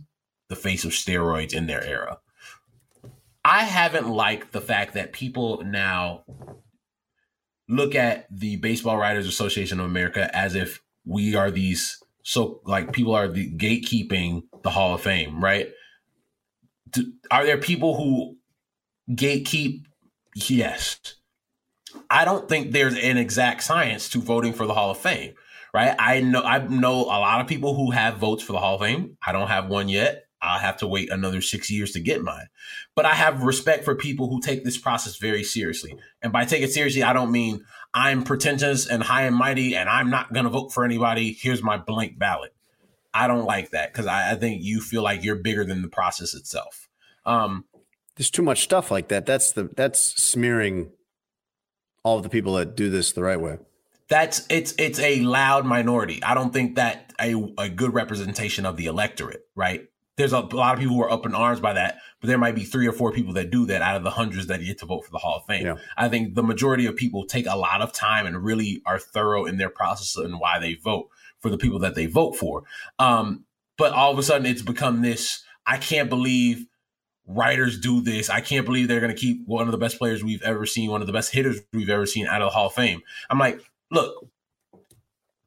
the 0.49 0.55
face 0.55 0.83
of 0.83 0.91
steroids 0.91 1.53
in 1.53 1.67
their 1.67 1.83
era. 1.83 2.19
I 3.45 3.63
haven't 3.63 4.09
liked 4.09 4.51
the 4.51 4.61
fact 4.61 4.93
that 4.95 5.13
people 5.13 5.63
now 5.63 6.23
look 7.69 7.95
at 7.95 8.27
the 8.29 8.57
Baseball 8.57 8.97
Writers 8.97 9.27
Association 9.27 9.79
of 9.79 9.85
America 9.85 10.35
as 10.35 10.55
if 10.55 10.81
we 11.05 11.35
are 11.35 11.51
these 11.51 12.03
so 12.23 12.59
like 12.65 12.91
people 12.91 13.15
are 13.15 13.29
the 13.29 13.49
gatekeeping 13.51 14.43
the 14.63 14.69
Hall 14.69 14.93
of 14.93 15.01
Fame, 15.01 15.41
right? 15.41 15.69
Do, 16.89 17.13
are 17.31 17.45
there 17.45 17.57
people 17.57 17.95
who 17.95 18.37
gatekeep? 19.15 19.83
Yes. 20.35 21.16
I 22.09 22.25
don't 22.25 22.47
think 22.47 22.71
there's 22.71 22.95
an 22.95 23.17
exact 23.17 23.63
science 23.63 24.09
to 24.09 24.21
voting 24.21 24.53
for 24.53 24.65
the 24.65 24.73
Hall 24.73 24.91
of 24.91 24.97
Fame, 24.97 25.33
right? 25.73 25.95
I 25.99 26.21
know 26.21 26.41
I 26.41 26.59
know 26.59 27.01
a 27.03 27.19
lot 27.19 27.41
of 27.41 27.47
people 27.47 27.75
who 27.75 27.91
have 27.91 28.17
votes 28.17 28.43
for 28.43 28.53
the 28.53 28.59
Hall 28.59 28.75
of 28.75 28.81
Fame. 28.81 29.17
I 29.25 29.31
don't 29.31 29.47
have 29.47 29.67
one 29.67 29.89
yet. 29.89 30.23
I'll 30.41 30.59
have 30.59 30.77
to 30.77 30.87
wait 30.87 31.11
another 31.11 31.41
six 31.41 31.69
years 31.69 31.91
to 31.93 31.99
get 31.99 32.21
mine. 32.21 32.47
But 32.95 33.05
I 33.05 33.13
have 33.13 33.41
respect 33.41 33.83
for 33.83 33.95
people 33.95 34.29
who 34.29 34.39
take 34.39 34.63
this 34.63 34.77
process 34.77 35.17
very 35.17 35.43
seriously. 35.43 35.95
And 36.21 36.31
by 36.31 36.45
take 36.45 36.61
it 36.61 36.71
seriously, 36.71 37.03
I 37.03 37.13
don't 37.13 37.31
mean 37.31 37.65
I'm 37.93 38.23
pretentious 38.23 38.87
and 38.87 39.01
high 39.01 39.23
and 39.23 39.35
mighty 39.35 39.75
and 39.75 39.89
I'm 39.89 40.09
not 40.09 40.33
going 40.33 40.43
to 40.43 40.51
vote 40.51 40.73
for 40.73 40.85
anybody. 40.85 41.33
Here's 41.33 41.63
my 41.63 41.77
blank 41.77 42.19
ballot. 42.19 42.53
I 43.13 43.27
don't 43.27 43.45
like 43.45 43.71
that 43.71 43.91
because 43.91 44.05
I, 44.05 44.33
I, 44.33 44.35
think 44.35 44.61
you 44.61 44.79
feel 44.79 45.01
like 45.01 45.23
you're 45.23 45.37
bigger 45.37 45.65
than 45.65 45.81
the 45.81 45.87
process 45.87 46.35
itself. 46.35 46.87
Um, 47.25 47.65
There's 48.15 48.29
too 48.29 48.43
much 48.43 48.61
stuff 48.61 48.91
like 48.91 49.07
that. 49.07 49.25
That's 49.25 49.53
the 49.53 49.71
that's 49.75 49.99
smearing 50.21 50.91
all 52.07 52.17
of 52.17 52.23
the 52.23 52.29
people 52.29 52.53
that 52.53 52.75
do 52.75 52.89
this 52.89 53.11
the 53.11 53.21
right 53.21 53.39
way. 53.39 53.57
That's 54.09 54.45
it's 54.49 54.73
it's 54.77 54.99
a 54.99 55.21
loud 55.21 55.65
minority. 55.65 56.23
I 56.23 56.33
don't 56.33 56.53
think 56.53 56.75
that 56.75 57.13
a, 57.19 57.33
a 57.57 57.69
good 57.69 57.93
representation 57.93 58.65
of 58.65 58.77
the 58.77 58.85
electorate, 58.85 59.45
right? 59.55 59.87
there's 60.17 60.33
a, 60.33 60.39
a 60.39 60.55
lot 60.55 60.73
of 60.73 60.79
people 60.79 60.95
who 60.95 61.03
are 61.03 61.11
up 61.11 61.25
in 61.25 61.33
arms 61.33 61.59
by 61.59 61.73
that, 61.73 61.99
but 62.19 62.27
there 62.27 62.37
might 62.37 62.55
be 62.55 62.63
three 62.63 62.87
or 62.87 62.91
four 62.91 63.11
people 63.11 63.33
that 63.33 63.51
do 63.51 63.67
that 63.67 63.81
out 63.81 63.95
of 63.95 64.03
the 64.03 64.09
hundreds 64.09 64.47
that 64.47 64.59
get 64.59 64.79
to 64.79 64.85
vote 64.85 65.05
for 65.05 65.11
the 65.11 65.19
Hall 65.19 65.37
of 65.37 65.45
Fame. 65.45 65.65
Yeah. 65.65 65.75
I 65.95 66.09
think 66.09 66.35
the 66.35 66.43
majority 66.43 66.87
of 66.87 66.95
people 66.95 67.25
take 67.25 67.45
a 67.45 67.55
lot 67.55 67.81
of 67.81 67.93
time 67.93 68.25
and 68.25 68.43
really 68.43 68.81
are 68.85 68.99
thorough 68.99 69.45
in 69.45 69.57
their 69.57 69.69
process 69.69 70.17
and 70.17 70.39
why 70.39 70.59
they 70.59 70.73
vote 70.73 71.07
for 71.39 71.49
the 71.49 71.57
people 71.57 71.79
that 71.79 71.95
they 71.95 72.07
vote 72.07 72.35
for. 72.35 72.63
Um, 72.97 73.45
but 73.77 73.93
all 73.93 74.11
of 74.11 74.17
a 74.17 74.23
sudden, 74.23 74.47
it's 74.47 74.63
become 74.63 75.03
this. 75.03 75.43
I 75.67 75.77
can't 75.77 76.09
believe 76.09 76.65
writers 77.27 77.79
do 77.79 78.01
this. 78.01 78.29
I 78.29 78.41
can't 78.41 78.65
believe 78.65 78.87
they're 78.87 79.01
going 79.01 79.13
to 79.13 79.19
keep 79.19 79.45
one 79.45 79.67
of 79.67 79.71
the 79.71 79.77
best 79.77 79.97
players 79.97 80.23
we've 80.23 80.41
ever 80.41 80.65
seen, 80.65 80.89
one 80.89 81.01
of 81.01 81.07
the 81.07 81.13
best 81.13 81.33
hitters 81.33 81.59
we've 81.73 81.89
ever 81.89 82.05
seen 82.05 82.25
out 82.25 82.41
of 82.41 82.47
the 82.47 82.55
Hall 82.55 82.67
of 82.67 82.73
Fame. 82.73 83.01
I'm 83.29 83.37
like, 83.37 83.61
look, 83.91 84.27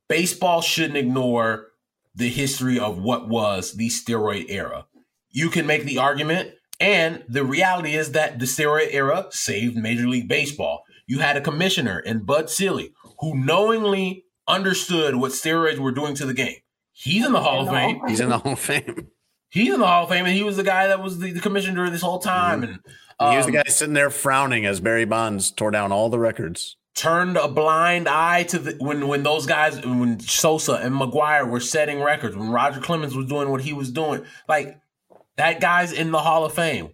baseball 0.09 0.61
shouldn't 0.61 0.97
ignore 0.97 1.69
the 2.15 2.29
history 2.29 2.79
of 2.79 2.99
what 2.99 3.29
was 3.29 3.75
the 3.75 3.89
steroid 3.89 4.47
era. 4.49 4.87
You 5.31 5.49
can 5.49 5.67
make 5.67 5.85
the 5.85 5.99
argument, 5.99 6.53
and 6.79 7.25
the 7.29 7.45
reality 7.45 7.95
is 7.95 8.13
that 8.13 8.39
the 8.39 8.47
steroid 8.47 8.89
era 8.93 9.27
saved 9.31 9.77
Major 9.77 10.09
League 10.09 10.29
Baseball. 10.29 10.85
You 11.07 11.21
had 11.21 11.37
a 11.37 11.41
commissioner 11.41 11.99
in 12.01 12.25
Bud 12.25 12.51
Selig 12.51 12.93
who 13.21 13.37
knowingly 13.37 14.25
understood 14.47 15.17
what 15.17 15.33
steroids 15.33 15.79
were 15.79 15.93
doing 15.93 16.15
to 16.17 16.27
the 16.27 16.35
game. 16.35 16.57
He's 16.93 17.25
in 17.25 17.33
the 17.33 17.41
Hall 17.41 17.63
of 17.63 17.69
Fame. 17.69 18.01
He's 18.09 18.21
in 18.21 18.29
the 18.29 18.39
Hall 18.39 18.53
of 18.53 18.59
Fame. 18.59 19.09
He's 19.51 19.73
in 19.75 19.81
the 19.81 19.87
Hall 19.87 20.05
of 20.05 20.11
Fame, 20.11 20.27
and 20.27 20.35
he 20.35 20.43
was 20.43 20.57
the 20.57 20.63
guy 20.63 20.87
that 20.87 21.03
was 21.03 21.19
the, 21.19 21.33
the 21.33 21.41
commissioner 21.41 21.91
this 21.91 22.03
whole 22.03 22.21
time. 22.21 22.63
And 22.63 22.79
he 23.31 23.37
was 23.37 23.47
the 23.47 23.59
um, 23.59 23.63
guy 23.65 23.71
sitting 23.71 23.95
there 23.95 24.11
frowning 24.11 24.65
as 24.65 24.81
Barry 24.81 25.05
Bonds 25.05 25.51
tore 25.51 25.71
down 25.73 25.93
all 25.93 26.09
the 26.09 26.19
records. 26.19 26.77
turned 26.95 27.37
a 27.37 27.49
blind 27.49 28.09
eye 28.09 28.45
to 28.45 28.59
the 28.59 28.77
when 28.79 29.09
when 29.09 29.23
those 29.23 29.47
guys 29.47 29.85
when 29.85 30.21
Sosa 30.21 30.75
and 30.75 30.95
McGwire 30.95 31.49
were 31.49 31.61
setting 31.61 32.01
records, 32.01 32.37
when 32.37 32.51
Roger 32.51 32.81
Clemens 32.81 33.17
was 33.17 33.27
doing 33.27 33.51
what 33.51 33.63
he 33.63 33.73
was 33.73 33.91
doing. 33.91 34.25
Like 34.49 34.79
that 35.37 35.61
guy's 35.61 35.93
in 35.93 36.13
the 36.13 36.21
Hall 36.21 36.45
of 36.45 36.55
Fame. 36.55 36.91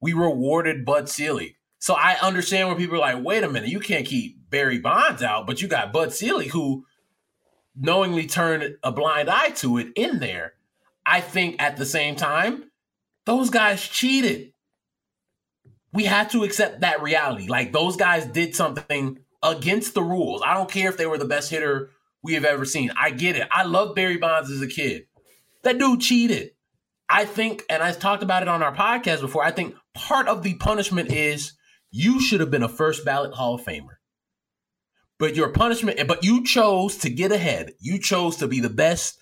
We 0.00 0.12
rewarded 0.12 0.84
Bud 0.84 1.08
Selig. 1.08 1.56
So 1.78 1.94
I 1.94 2.16
understand 2.20 2.68
when 2.68 2.76
people 2.76 2.96
are 2.96 3.14
like, 3.14 3.24
wait 3.24 3.42
a 3.42 3.48
minute, 3.48 3.70
you 3.70 3.80
can't 3.80 4.06
keep 4.06 4.50
Barry 4.50 4.78
Bonds 4.78 5.22
out, 5.22 5.46
but 5.46 5.62
you 5.62 5.68
got 5.68 5.92
Bud 5.92 6.12
Selig 6.12 6.50
who 6.50 6.84
knowingly 7.74 8.26
turned 8.26 8.76
a 8.82 8.92
blind 8.92 9.30
eye 9.30 9.50
to 9.50 9.78
it 9.78 9.88
in 9.96 10.18
there. 10.18 10.54
I 11.10 11.20
think 11.20 11.60
at 11.60 11.76
the 11.76 11.86
same 11.86 12.16
time, 12.16 12.70
those 13.26 13.50
guys 13.50 13.82
cheated 13.82 14.52
we 15.92 16.04
had 16.04 16.30
to 16.30 16.44
accept 16.44 16.80
that 16.80 17.02
reality. 17.02 17.48
Like 17.48 17.72
those 17.72 17.96
guys 17.96 18.26
did 18.26 18.54
something 18.54 19.18
against 19.42 19.94
the 19.94 20.02
rules. 20.02 20.42
I 20.44 20.54
don't 20.54 20.70
care 20.70 20.88
if 20.88 20.96
they 20.96 21.06
were 21.06 21.18
the 21.18 21.24
best 21.24 21.50
hitter 21.50 21.90
we 22.22 22.34
have 22.34 22.44
ever 22.44 22.64
seen. 22.64 22.90
I 22.98 23.10
get 23.10 23.36
it. 23.36 23.48
I 23.50 23.64
love 23.64 23.94
Barry 23.94 24.16
Bonds 24.16 24.50
as 24.50 24.62
a 24.62 24.68
kid. 24.68 25.06
That 25.62 25.78
dude 25.78 26.00
cheated. 26.00 26.50
I 27.08 27.24
think, 27.24 27.64
and 27.68 27.82
I 27.82 27.92
talked 27.92 28.22
about 28.22 28.42
it 28.42 28.48
on 28.48 28.62
our 28.62 28.74
podcast 28.74 29.20
before. 29.20 29.44
I 29.44 29.50
think 29.50 29.74
part 29.94 30.28
of 30.28 30.42
the 30.42 30.54
punishment 30.54 31.12
is 31.12 31.54
you 31.90 32.20
should 32.20 32.40
have 32.40 32.52
been 32.52 32.62
a 32.62 32.68
first 32.68 33.04
ballot 33.04 33.34
Hall 33.34 33.54
of 33.54 33.62
Famer. 33.62 33.96
But 35.18 35.34
your 35.34 35.50
punishment, 35.50 36.00
but 36.06 36.24
you 36.24 36.44
chose 36.44 36.98
to 36.98 37.10
get 37.10 37.32
ahead. 37.32 37.72
You 37.80 37.98
chose 37.98 38.36
to 38.36 38.46
be 38.46 38.60
the 38.60 38.70
best, 38.70 39.18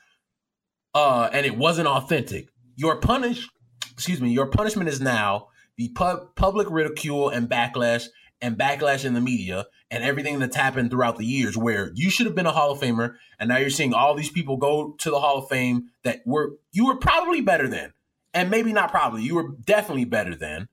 uh, 0.95 1.29
and 1.33 1.47
it 1.47 1.57
wasn't 1.57 1.89
authentic. 1.89 2.49
Your 2.77 2.97
punish, 3.01 3.49
excuse 3.93 4.21
me, 4.21 4.31
your 4.31 4.47
punishment 4.47 4.89
is 4.89 5.01
now 5.01 5.49
the 5.77 5.89
pub- 5.91 6.35
public 6.35 6.69
ridicule 6.71 7.29
and 7.29 7.49
backlash 7.49 8.09
and 8.41 8.57
backlash 8.57 9.05
in 9.05 9.15
the 9.15 9.21
media 9.21 9.67
and 9.91 10.05
everything 10.05 10.39
that's 10.39 10.57
happened 10.57 10.91
throughout 10.91 11.17
the 11.17 11.25
years 11.25 11.57
where 11.57 11.91
you 11.95 12.11
should 12.11 12.27
have 12.27 12.35
been 12.35 12.47
a 12.47 12.53
Hall 12.53 12.71
of 12.71 12.81
Famer 12.81 13.15
and 13.39 13.49
now 13.49 13.57
you're 13.57 13.71
seeing 13.71 13.95
all 13.95 14.15
these 14.15 14.31
people 14.31 14.57
go 14.57 14.95
to 14.99 15.11
the 15.11 15.19
Hall 15.19 15.39
of 15.39 15.49
Fame 15.49 15.91
that 16.05 16.21
were 16.25 16.57
you 16.71 16.87
were 16.87 16.97
probably 16.97 17.41
better 17.41 17.67
than 17.67 17.93
and 18.35 18.51
maybe 18.51 18.73
not 18.73 18.91
probably 18.91 19.23
you 19.23 19.35
were 19.35 19.57
definitely 19.65 20.05
better 20.05 20.37
than 20.37 20.69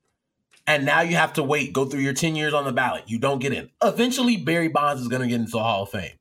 and 0.67 0.85
now 0.85 1.01
you 1.01 1.15
have 1.15 1.33
to 1.33 1.43
wait 1.43 1.73
go 1.73 1.85
through 1.85 2.01
your 2.01 2.13
10 2.13 2.35
years 2.35 2.53
on 2.53 2.65
the 2.65 2.71
ballot 2.71 3.03
you 3.07 3.17
don't 3.17 3.39
get 3.39 3.53
in 3.53 3.69
eventually 3.83 4.37
Barry 4.37 4.67
Bonds 4.67 5.01
is 5.01 5.07
going 5.07 5.21
to 5.21 5.27
get 5.27 5.39
into 5.39 5.51
the 5.51 5.63
Hall 5.63 5.83
of 5.83 5.89
Fame 5.89 6.17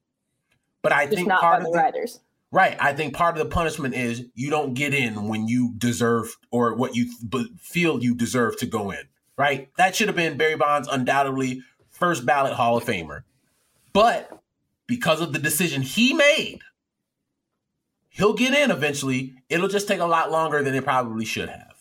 but 0.82 0.92
I 0.92 1.06
Just 1.06 1.16
think 1.16 1.28
not 1.28 1.40
part 1.40 1.60
of 1.60 1.64
the 1.64 1.72
the, 1.72 1.78
writers. 1.78 2.20
Right. 2.54 2.76
I 2.78 2.92
think 2.92 3.14
part 3.14 3.36
of 3.36 3.42
the 3.42 3.50
punishment 3.52 3.96
is 3.96 4.26
you 4.36 4.48
don't 4.48 4.74
get 4.74 4.94
in 4.94 5.26
when 5.26 5.48
you 5.48 5.74
deserve 5.76 6.36
or 6.52 6.72
what 6.76 6.94
you 6.94 7.10
th- 7.32 7.48
feel 7.58 8.00
you 8.00 8.14
deserve 8.14 8.56
to 8.58 8.66
go 8.66 8.92
in. 8.92 9.08
Right. 9.36 9.70
That 9.76 9.96
should 9.96 10.06
have 10.06 10.14
been 10.14 10.36
Barry 10.36 10.54
Bonds, 10.54 10.86
undoubtedly 10.86 11.62
first 11.90 12.24
ballot 12.24 12.52
Hall 12.52 12.76
of 12.76 12.84
Famer. 12.84 13.24
But 13.92 14.38
because 14.86 15.20
of 15.20 15.32
the 15.32 15.40
decision 15.40 15.82
he 15.82 16.12
made, 16.12 16.60
he'll 18.08 18.34
get 18.34 18.54
in 18.54 18.70
eventually. 18.70 19.34
It'll 19.48 19.66
just 19.66 19.88
take 19.88 19.98
a 19.98 20.06
lot 20.06 20.30
longer 20.30 20.62
than 20.62 20.76
it 20.76 20.84
probably 20.84 21.24
should 21.24 21.48
have. 21.48 21.74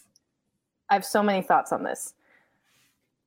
I 0.89 0.95
have 0.95 1.05
so 1.05 1.21
many 1.21 1.43
thoughts 1.43 1.71
on 1.71 1.83
this. 1.83 2.15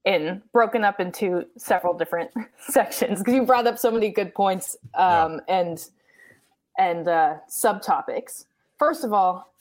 In 0.04 0.42
broken 0.52 0.82
up 0.82 0.98
into 0.98 1.46
several 1.56 1.94
different 1.94 2.32
sections 2.58 3.20
because 3.20 3.34
you 3.34 3.44
brought 3.44 3.68
up 3.68 3.78
so 3.78 3.92
many 3.92 4.10
good 4.10 4.34
points 4.34 4.76
um, 4.94 5.40
and 5.46 5.88
and 6.78 7.08
uh, 7.08 7.36
subtopics. 7.48 8.44
First 8.78 9.04
of 9.04 9.12
all, 9.12 9.52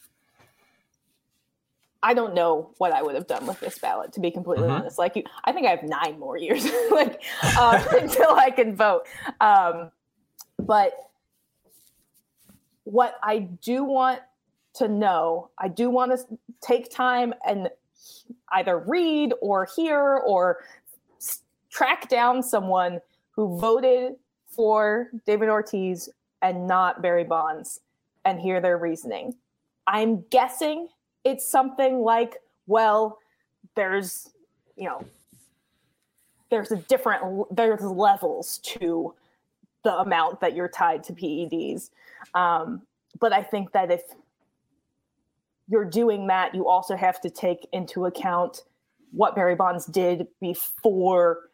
I 2.03 2.13
don't 2.13 2.35
know 2.35 2.69
what 2.77 2.91
I 2.91 3.01
would 3.01 3.15
have 3.15 3.25
done 3.25 3.47
with 3.47 3.59
this 3.59 3.79
ballot. 3.79 4.13
To 4.13 4.19
be 4.19 4.29
completely 4.29 4.67
Mhm. 4.67 4.79
honest, 4.79 4.99
like 4.99 5.15
you, 5.15 5.23
I 5.43 5.51
think 5.51 5.65
I 5.65 5.71
have 5.71 5.83
nine 5.83 6.19
more 6.19 6.37
years 6.37 6.63
like 6.91 7.23
uh, 7.57 7.83
until 7.99 8.31
I 8.35 8.51
can 8.51 8.75
vote. 8.75 9.07
Um, 9.41 9.91
but 10.59 10.93
what 12.83 13.15
I 13.23 13.39
do 13.39 13.83
want 13.83 14.19
to 14.75 14.87
know, 14.87 15.49
I 15.57 15.67
do 15.67 15.89
want 15.89 16.11
to 16.11 16.37
take 16.61 16.91
time 16.91 17.33
and 17.47 17.69
either 18.51 18.77
read 18.77 19.33
or 19.41 19.65
hear 19.75 19.99
or 20.17 20.63
track 21.71 22.07
down 22.07 22.43
someone 22.43 23.01
who 23.31 23.57
voted 23.57 24.15
for 24.47 25.09
David 25.25 25.49
Ortiz 25.49 26.07
and 26.41 26.67
not 26.67 27.01
Barry 27.01 27.23
Bonds 27.23 27.81
and 28.23 28.39
hear 28.39 28.59
their 28.61 28.77
reasoning. 28.77 29.35
I'm 29.87 30.23
guessing 30.29 30.87
it's 31.23 31.47
something 31.47 31.99
like, 31.99 32.37
well, 32.67 33.19
there's, 33.75 34.29
you 34.75 34.85
know, 34.85 35.05
there's 36.49 36.71
a 36.71 36.77
different 36.77 37.45
there's 37.55 37.81
levels 37.81 38.59
to 38.59 39.13
the 39.83 39.93
amount 39.97 40.41
that 40.41 40.55
you're 40.55 40.67
tied 40.67 41.03
to 41.03 41.13
PEDs. 41.13 41.89
Um, 42.33 42.81
but 43.19 43.33
I 43.33 43.43
think 43.43 43.71
that 43.73 43.91
if 43.91 44.01
you're 45.67 45.85
doing 45.85 46.27
that, 46.27 46.53
you 46.53 46.67
also 46.67 46.95
have 46.95 47.21
to 47.21 47.29
take 47.29 47.67
into 47.71 48.05
account 48.05 48.63
what 49.11 49.35
Barry 49.35 49.55
Bonds 49.55 49.85
did 49.85 50.27
before 50.41 51.49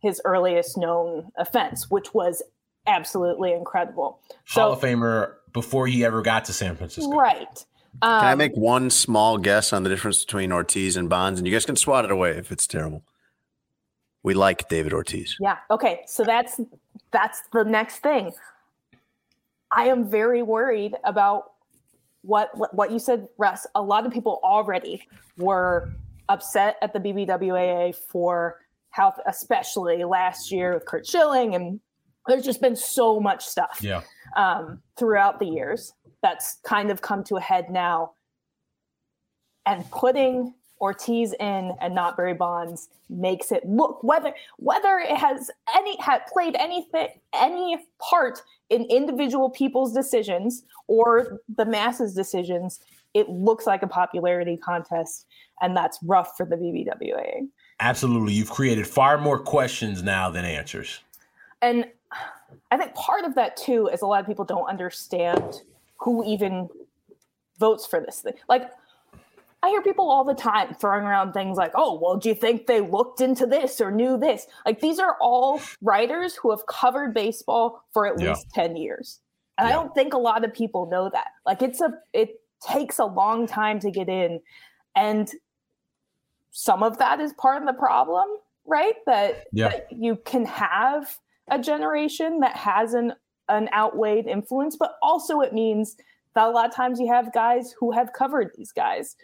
his 0.00 0.20
earliest 0.24 0.76
known 0.76 1.30
offense, 1.36 1.90
which 1.90 2.14
was 2.14 2.42
absolutely 2.86 3.52
incredible. 3.52 4.20
Hall 4.48 4.72
of 4.72 4.80
Famer 4.80 5.34
before 5.52 5.86
he 5.86 6.04
ever 6.04 6.22
got 6.22 6.44
to 6.46 6.52
San 6.52 6.76
Francisco. 6.76 7.10
Right. 7.16 7.64
Um, 8.02 8.20
Can 8.20 8.28
I 8.28 8.34
make 8.34 8.54
one 8.56 8.90
small 8.90 9.38
guess 9.38 9.72
on 9.72 9.82
the 9.82 9.88
difference 9.88 10.24
between 10.24 10.52
Ortiz 10.52 10.96
and 10.96 11.08
Bonds? 11.08 11.40
And 11.40 11.46
you 11.46 11.52
guys 11.52 11.64
can 11.64 11.76
swat 11.76 12.04
it 12.04 12.10
away 12.10 12.32
if 12.32 12.52
it's 12.52 12.66
terrible. 12.66 13.02
We 14.22 14.34
like 14.34 14.68
David 14.68 14.92
Ortiz. 14.92 15.36
Yeah. 15.40 15.58
Okay. 15.70 16.02
So 16.06 16.24
that's 16.24 16.60
that's 17.10 17.42
the 17.52 17.64
next 17.64 17.98
thing. 17.98 18.32
I 19.72 19.84
am 19.84 20.08
very 20.10 20.42
worried 20.42 20.94
about 21.04 21.52
what 22.22 22.50
what 22.74 22.90
you 22.90 22.98
said, 22.98 23.28
Russ. 23.38 23.66
A 23.74 23.82
lot 23.82 24.04
of 24.04 24.12
people 24.12 24.40
already 24.42 25.02
were 25.38 25.92
upset 26.28 26.76
at 26.82 26.92
the 26.92 26.98
BBWAA 26.98 27.94
for 27.94 28.60
how, 28.90 29.14
especially 29.26 30.04
last 30.04 30.50
year 30.50 30.74
with 30.74 30.86
Curt 30.86 31.06
Schilling, 31.06 31.54
and 31.54 31.80
there's 32.28 32.44
just 32.44 32.60
been 32.60 32.76
so 32.76 33.20
much 33.20 33.44
stuff 33.44 33.78
Yeah. 33.82 34.02
um, 34.36 34.82
throughout 34.98 35.38
the 35.38 35.46
years 35.46 35.92
that's 36.22 36.58
kind 36.64 36.90
of 36.90 37.02
come 37.02 37.22
to 37.24 37.36
a 37.36 37.40
head 37.40 37.70
now. 37.70 38.12
And 39.64 39.88
putting 39.90 40.54
Ortiz 40.80 41.34
in 41.40 41.72
and 41.80 41.94
not 41.94 42.16
Barry 42.16 42.34
Bonds 42.34 42.88
makes 43.08 43.50
it 43.50 43.64
look 43.66 44.02
whether 44.02 44.34
whether 44.58 44.98
it 44.98 45.16
has 45.16 45.50
any 45.74 45.96
had 46.00 46.26
played 46.26 46.54
anything 46.56 47.08
any 47.32 47.78
part 47.98 48.42
in 48.68 48.84
individual 48.84 49.48
people's 49.48 49.92
decisions 49.92 50.64
or 50.86 51.40
the 51.56 51.64
masses 51.64 52.14
decisions, 52.14 52.80
it 53.14 53.28
looks 53.28 53.66
like 53.66 53.82
a 53.82 53.86
popularity 53.86 54.56
contest, 54.56 55.26
and 55.62 55.76
that's 55.76 55.98
rough 56.02 56.36
for 56.36 56.44
the 56.44 56.56
BBWA. 56.56 57.48
Absolutely. 57.80 58.34
You've 58.34 58.50
created 58.50 58.86
far 58.86 59.18
more 59.18 59.38
questions 59.38 60.02
now 60.02 60.30
than 60.30 60.44
answers. 60.44 61.00
And 61.62 61.86
I 62.70 62.76
think 62.76 62.94
part 62.94 63.24
of 63.24 63.34
that 63.36 63.56
too 63.56 63.88
is 63.88 64.02
a 64.02 64.06
lot 64.06 64.20
of 64.20 64.26
people 64.26 64.44
don't 64.44 64.68
understand 64.68 65.62
who 65.98 66.24
even 66.24 66.68
votes 67.58 67.86
for 67.86 68.00
this 68.00 68.20
thing. 68.20 68.34
Like 68.48 68.70
I 69.62 69.70
hear 69.70 69.82
people 69.82 70.08
all 70.10 70.22
the 70.24 70.34
time 70.34 70.74
throwing 70.74 71.04
around 71.04 71.32
things 71.32 71.56
like, 71.56 71.72
oh, 71.74 71.98
well, 72.00 72.16
do 72.16 72.28
you 72.28 72.34
think 72.34 72.66
they 72.66 72.80
looked 72.80 73.20
into 73.20 73.46
this 73.46 73.80
or 73.80 73.90
knew 73.90 74.18
this? 74.18 74.46
Like 74.64 74.80
these 74.80 74.98
are 74.98 75.16
all 75.20 75.60
writers 75.82 76.36
who 76.36 76.50
have 76.50 76.66
covered 76.66 77.14
baseball 77.14 77.82
for 77.92 78.06
at 78.06 78.20
Yeah. 78.20 78.30
least 78.30 78.50
10 78.54 78.76
years. 78.76 79.20
And 79.58 79.66
I 79.66 79.72
don't 79.72 79.94
think 79.94 80.12
a 80.12 80.18
lot 80.18 80.44
of 80.44 80.52
people 80.52 80.86
know 80.86 81.08
that. 81.10 81.28
Like 81.46 81.62
it's 81.62 81.80
a 81.80 81.94
it 82.12 82.40
takes 82.66 82.98
a 82.98 83.06
long 83.06 83.46
time 83.46 83.80
to 83.80 83.90
get 83.90 84.08
in. 84.08 84.40
And 84.94 85.30
some 86.50 86.82
of 86.82 86.98
that 86.98 87.20
is 87.20 87.32
part 87.34 87.60
of 87.62 87.66
the 87.66 87.74
problem, 87.74 88.26
right? 88.66 88.94
That, 89.06 89.44
Yeah. 89.52 89.68
that 89.68 89.86
you 89.92 90.16
can 90.16 90.44
have 90.46 91.18
a 91.48 91.58
generation 91.58 92.40
that 92.40 92.56
has 92.56 92.94
an 92.94 93.12
an 93.48 93.68
outweighed 93.72 94.26
influence, 94.26 94.76
but 94.76 94.96
also 95.02 95.40
it 95.40 95.52
means 95.52 95.96
that 96.34 96.48
a 96.48 96.50
lot 96.50 96.68
of 96.68 96.74
times 96.74 96.98
you 96.98 97.06
have 97.06 97.32
guys 97.32 97.72
who 97.78 97.92
have 97.92 98.12
covered 98.12 98.50
these 98.56 98.72
guys 98.72 99.14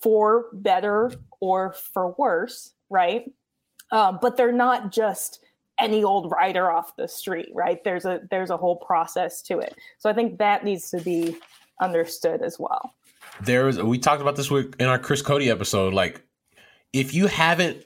for 0.00 0.46
better 0.52 1.12
or 1.40 1.72
for 1.72 2.14
worse, 2.18 2.72
right? 2.88 3.30
Um, 3.92 4.18
but 4.20 4.36
they're 4.36 4.52
not 4.52 4.92
just 4.92 5.44
any 5.78 6.04
old 6.04 6.30
rider 6.30 6.70
off 6.70 6.96
the 6.96 7.08
street, 7.08 7.48
right? 7.54 7.82
There's 7.84 8.04
a 8.04 8.20
there's 8.30 8.50
a 8.50 8.56
whole 8.56 8.76
process 8.76 9.42
to 9.42 9.58
it. 9.58 9.74
So 9.98 10.10
I 10.10 10.12
think 10.12 10.38
that 10.38 10.64
needs 10.64 10.90
to 10.90 11.00
be 11.00 11.36
understood 11.80 12.42
as 12.42 12.58
well. 12.58 12.94
there 13.42 13.68
is 13.68 13.82
we 13.82 13.98
talked 13.98 14.20
about 14.20 14.36
this 14.36 14.50
week 14.50 14.74
in 14.78 14.86
our 14.86 14.98
Chris 14.98 15.22
Cody 15.22 15.50
episode. 15.50 15.94
Like, 15.94 16.22
if 16.92 17.14
you 17.14 17.26
haven't 17.26 17.84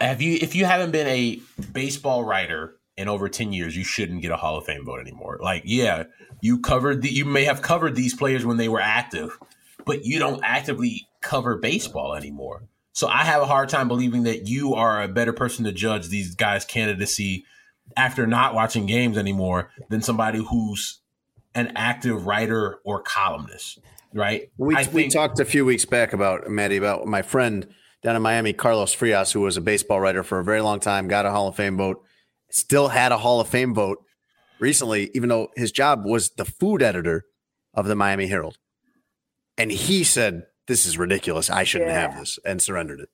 have 0.00 0.22
you 0.22 0.38
if 0.40 0.54
you 0.54 0.64
haven't 0.64 0.92
been 0.92 1.08
a 1.08 1.40
baseball 1.72 2.24
writer 2.24 2.77
in 2.98 3.08
over 3.08 3.28
ten 3.28 3.52
years, 3.52 3.76
you 3.76 3.84
shouldn't 3.84 4.20
get 4.20 4.32
a 4.32 4.36
Hall 4.36 4.58
of 4.58 4.66
Fame 4.66 4.84
vote 4.84 5.00
anymore. 5.00 5.38
Like, 5.40 5.62
yeah, 5.64 6.04
you 6.40 6.60
covered 6.60 7.00
the 7.00 7.08
you 7.08 7.24
may 7.24 7.44
have 7.44 7.62
covered 7.62 7.94
these 7.94 8.14
players 8.14 8.44
when 8.44 8.56
they 8.56 8.68
were 8.68 8.80
active, 8.80 9.38
but 9.86 10.04
you 10.04 10.18
don't 10.18 10.42
actively 10.44 11.08
cover 11.20 11.56
baseball 11.56 12.14
anymore. 12.14 12.64
So 12.92 13.06
I 13.06 13.24
have 13.24 13.40
a 13.40 13.46
hard 13.46 13.68
time 13.68 13.86
believing 13.86 14.24
that 14.24 14.48
you 14.48 14.74
are 14.74 15.02
a 15.02 15.08
better 15.08 15.32
person 15.32 15.64
to 15.64 15.72
judge 15.72 16.08
these 16.08 16.34
guys' 16.34 16.64
candidacy 16.64 17.44
after 17.96 18.26
not 18.26 18.54
watching 18.54 18.86
games 18.86 19.16
anymore 19.16 19.70
than 19.88 20.02
somebody 20.02 20.44
who's 20.44 20.98
an 21.54 21.72
active 21.76 22.26
writer 22.26 22.80
or 22.84 23.00
columnist, 23.00 23.78
right? 24.12 24.50
We, 24.56 24.74
I 24.74 24.88
we 24.92 25.08
talked 25.08 25.38
a 25.38 25.44
few 25.44 25.64
weeks 25.64 25.84
back 25.84 26.12
about 26.12 26.48
Maddie 26.48 26.76
about 26.76 27.06
my 27.06 27.22
friend 27.22 27.68
down 28.02 28.16
in 28.16 28.22
Miami, 28.22 28.52
Carlos 28.52 28.92
Frias, 28.92 29.32
who 29.32 29.40
was 29.40 29.56
a 29.56 29.60
baseball 29.60 30.00
writer 30.00 30.22
for 30.22 30.38
a 30.38 30.44
very 30.44 30.60
long 30.60 30.80
time, 30.80 31.08
got 31.08 31.26
a 31.26 31.30
Hall 31.30 31.48
of 31.48 31.56
Fame 31.56 31.76
vote, 31.76 32.04
still 32.50 32.88
had 32.88 33.12
a 33.12 33.18
Hall 33.18 33.40
of 33.40 33.48
Fame 33.48 33.74
vote 33.74 33.98
recently, 34.58 35.10
even 35.14 35.28
though 35.28 35.48
his 35.56 35.72
job 35.72 36.04
was 36.04 36.30
the 36.30 36.44
food 36.44 36.82
editor 36.82 37.24
of 37.74 37.86
the 37.86 37.94
Miami 37.94 38.26
Herald. 38.26 38.58
And 39.56 39.70
he 39.70 40.04
said, 40.04 40.44
This 40.66 40.86
is 40.86 40.98
ridiculous. 40.98 41.50
I 41.50 41.64
shouldn't 41.64 41.90
have 41.90 42.18
this 42.18 42.38
and 42.44 42.60
surrendered 42.62 43.00
it. 43.00 43.08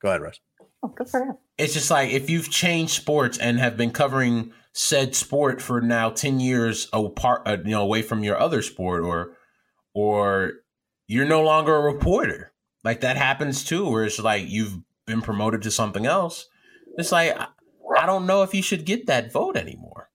Go 0.00 0.08
ahead, 0.08 0.20
Russ. 0.20 0.40
Oh, 0.82 0.88
good 0.88 1.08
for 1.08 1.20
him. 1.24 1.36
it's 1.58 1.74
just 1.74 1.90
like 1.90 2.10
if 2.10 2.30
you've 2.30 2.50
changed 2.50 2.92
sports 2.92 3.36
and 3.36 3.58
have 3.58 3.76
been 3.76 3.90
covering 3.90 4.52
said 4.72 5.12
sport 5.16 5.60
for 5.60 5.80
now 5.80 6.08
10 6.08 6.38
years 6.38 6.88
apart 6.92 7.42
uh, 7.46 7.56
you 7.64 7.72
know 7.72 7.82
away 7.82 8.00
from 8.00 8.22
your 8.22 8.38
other 8.38 8.62
sport 8.62 9.02
or 9.02 9.32
or 9.94 10.52
you're 11.08 11.26
no 11.26 11.42
longer 11.42 11.74
a 11.74 11.80
reporter 11.80 12.52
like 12.84 13.00
that 13.00 13.16
happens 13.16 13.64
too 13.64 13.90
where 13.90 14.04
it's 14.04 14.20
like 14.20 14.48
you've 14.48 14.78
been 15.04 15.20
promoted 15.20 15.62
to 15.62 15.70
something 15.72 16.06
else 16.06 16.46
it's 16.96 17.10
like 17.10 17.36
I- 18.02 18.06
don't 18.06 18.26
know 18.26 18.42
if 18.42 18.54
you 18.54 18.62
should 18.62 18.84
get 18.84 19.06
that 19.06 19.32
vote 19.32 19.56
anymore 19.56 20.10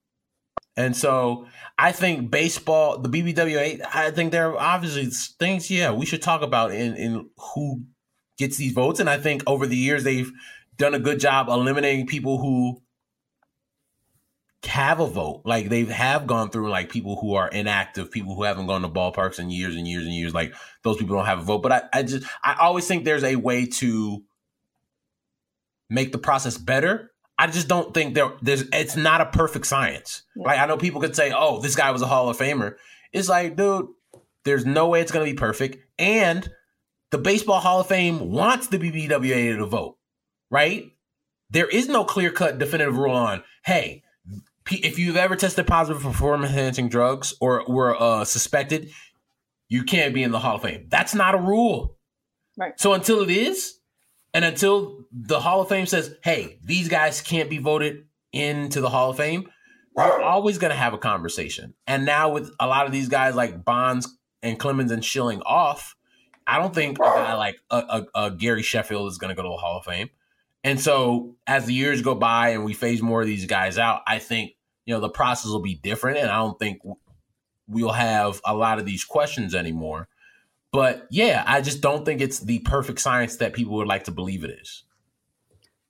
and 0.76 0.96
so 0.96 1.46
i 1.78 1.92
think 1.92 2.32
baseball 2.32 2.98
the 2.98 3.10
bbwa 3.10 3.86
i 3.94 4.12
think 4.12 4.32
there 4.32 4.50
are 4.52 4.60
obviously 4.60 5.06
things 5.40 5.70
yeah 5.70 5.92
we 5.92 6.06
should 6.06 6.22
talk 6.22 6.42
about 6.42 6.72
in 6.72 6.96
in 6.96 7.30
who 7.54 7.84
gets 8.38 8.58
these 8.58 8.74
votes 8.74 9.00
and 9.00 9.10
i 9.10 9.18
think 9.18 9.44
over 9.46 9.68
the 9.68 9.78
years 9.78 10.04
they've 10.04 10.32
done 10.78 10.94
a 10.96 11.00
good 11.00 11.20
job 11.20 11.48
eliminating 11.48 12.08
people 12.08 12.40
who 12.40 12.82
have 14.66 15.00
a 15.00 15.08
vote. 15.08 15.42
Like 15.46 15.70
they 15.70 15.84
have 15.86 16.28
gone 16.28 16.50
through 16.50 16.70
like 16.70 16.90
people 16.90 17.18
who 17.20 17.36
are 17.36 17.48
inactive, 17.48 18.12
people 18.12 18.36
who 18.36 18.44
haven't 18.44 18.68
gone 18.68 18.82
to 18.82 18.90
ballparks 18.90 19.40
in 19.40 19.50
years 19.50 19.76
and 19.76 19.88
years 19.88 20.06
and 20.06 20.14
years. 20.14 20.34
Like 20.34 20.54
those 20.84 20.98
people 20.98 21.16
don't 21.16 21.26
have 21.26 21.40
a 21.40 21.44
vote. 21.44 21.60
But 21.60 21.72
I, 21.72 21.82
I 21.94 22.04
just 22.04 22.26
I 22.44 22.56
always 22.60 22.88
think 22.88 23.04
there's 23.06 23.24
a 23.24 23.36
way 23.36 23.66
to 23.66 24.24
make 25.90 26.12
the 26.12 26.18
process 26.18 26.58
better. 26.58 27.12
I 27.44 27.48
just 27.48 27.68
don't 27.68 27.94
think 27.94 28.16
there 28.16 28.32
there's 28.42 28.64
it's 28.72 28.96
not 28.96 29.20
a 29.20 29.26
perfect 29.26 29.68
science. 29.68 30.22
Like 30.34 30.60
I 30.60 30.66
know 30.66 30.78
people 30.78 31.02
could 31.02 31.14
say, 31.14 31.34
"Oh, 31.36 31.60
this 31.60 31.76
guy 31.76 31.92
was 31.92 32.02
a 32.02 32.08
Hall 32.08 32.30
of 32.30 32.38
Famer." 32.38 32.78
It's 33.12 33.28
like, 33.28 33.58
dude, 33.58 33.88
there's 34.46 34.66
no 34.66 34.88
way 34.88 35.02
it's 35.02 35.12
going 35.12 35.26
to 35.26 35.32
be 35.32 35.38
perfect. 35.38 35.86
And 36.00 36.50
the 37.12 37.18
Baseball 37.18 37.60
Hall 37.60 37.82
of 37.82 37.88
Fame 37.88 38.32
wants 38.32 38.68
the 38.68 38.80
BBWA 38.80 39.58
to 39.58 39.66
vote, 39.66 39.98
right? 40.50 40.86
There 41.50 41.68
is 41.68 41.90
no 41.90 42.06
clear 42.06 42.32
cut 42.32 42.60
definitive 42.60 42.96
rule 42.96 43.14
on, 43.14 43.44
hey, 43.66 44.04
if 44.72 44.98
you've 44.98 45.18
ever 45.18 45.36
tested 45.36 45.68
positive 45.68 46.02
for 46.02 46.12
performance 46.12 46.50
enhancing 46.50 46.88
drugs 46.88 47.34
or 47.42 47.66
were 47.68 48.02
uh, 48.02 48.24
suspected, 48.24 48.90
you 49.68 49.84
can't 49.84 50.14
be 50.14 50.24
in 50.24 50.32
the 50.32 50.40
Hall 50.40 50.56
of 50.56 50.62
Fame. 50.62 50.86
That's 50.88 51.14
not 51.14 51.36
a 51.36 51.40
rule. 51.40 51.98
Right. 52.58 52.80
So 52.80 52.94
until 52.94 53.22
it 53.22 53.30
is, 53.30 53.80
and 54.34 54.44
until 54.44 55.06
the 55.12 55.40
Hall 55.40 55.62
of 55.62 55.70
Fame 55.70 55.86
says, 55.86 56.16
hey, 56.24 56.60
these 56.64 56.88
guys 56.88 57.22
can't 57.22 57.50
be 57.50 57.60
voted 57.60 58.06
into 58.32 58.82
the 58.82 58.90
Hall 58.90 59.12
of 59.12 59.18
Fame, 59.18 59.50
we're 59.96 60.22
always 60.22 60.58
going 60.58 60.72
to 60.72 60.78
have 60.78 60.94
a 60.94 60.98
conversation. 60.98 61.76
And 61.86 62.06
now 62.06 62.32
with 62.32 62.52
a 62.60 62.68
lot 62.68 62.86
of 62.86 62.92
these 62.92 63.10
guys 63.10 63.36
like 63.36 63.64
Bonds 63.64 64.08
and 64.42 64.60
Clemens 64.60 64.92
and 64.92 65.06
Schilling 65.06 65.42
off, 65.44 65.96
I 66.48 66.58
don't 66.58 66.74
think 66.74 66.98
a 66.98 67.04
guy 67.04 67.36
like 67.36 67.58
a, 67.70 67.78
a, 67.78 68.26
a 68.26 68.32
Gary 68.32 68.64
Sheffield 68.64 69.10
is 69.12 69.18
going 69.18 69.30
to 69.30 69.36
go 69.36 69.44
to 69.44 69.50
the 69.50 69.58
Hall 69.58 69.78
of 69.78 69.86
Fame. 69.86 70.10
And 70.64 70.80
so 70.80 71.36
as 71.46 71.66
the 71.66 71.74
years 71.74 72.02
go 72.02 72.16
by 72.16 72.50
and 72.50 72.66
we 72.66 72.74
phase 72.74 73.02
more 73.02 73.22
of 73.22 73.28
these 73.28 73.46
guys 73.46 73.78
out, 73.78 74.02
I 74.08 74.20
think, 74.20 74.54
you 74.86 74.94
know, 74.94 75.00
the 75.00 75.10
process 75.10 75.52
will 75.52 75.62
be 75.62 75.76
different. 75.76 76.18
And 76.18 76.30
I 76.30 76.38
don't 76.38 76.58
think 76.58 76.82
we'll 77.68 77.92
have 77.92 78.42
a 78.46 78.56
lot 78.56 78.80
of 78.80 78.86
these 78.86 79.06
questions 79.06 79.54
anymore. 79.54 80.08
But 80.74 81.08
yeah, 81.12 81.44
I 81.46 81.62
just 81.62 81.82
don't 81.82 82.04
think 82.04 82.20
it's 82.20 82.40
the 82.40 82.60
perfect 82.60 83.00
science 83.00 83.38
that 83.38 83.54
people 83.54 83.76
would 83.76 83.88
like 83.88 84.06
to 84.06 84.12
believe 84.12 84.44
it 84.44 84.50
is. 84.50 84.84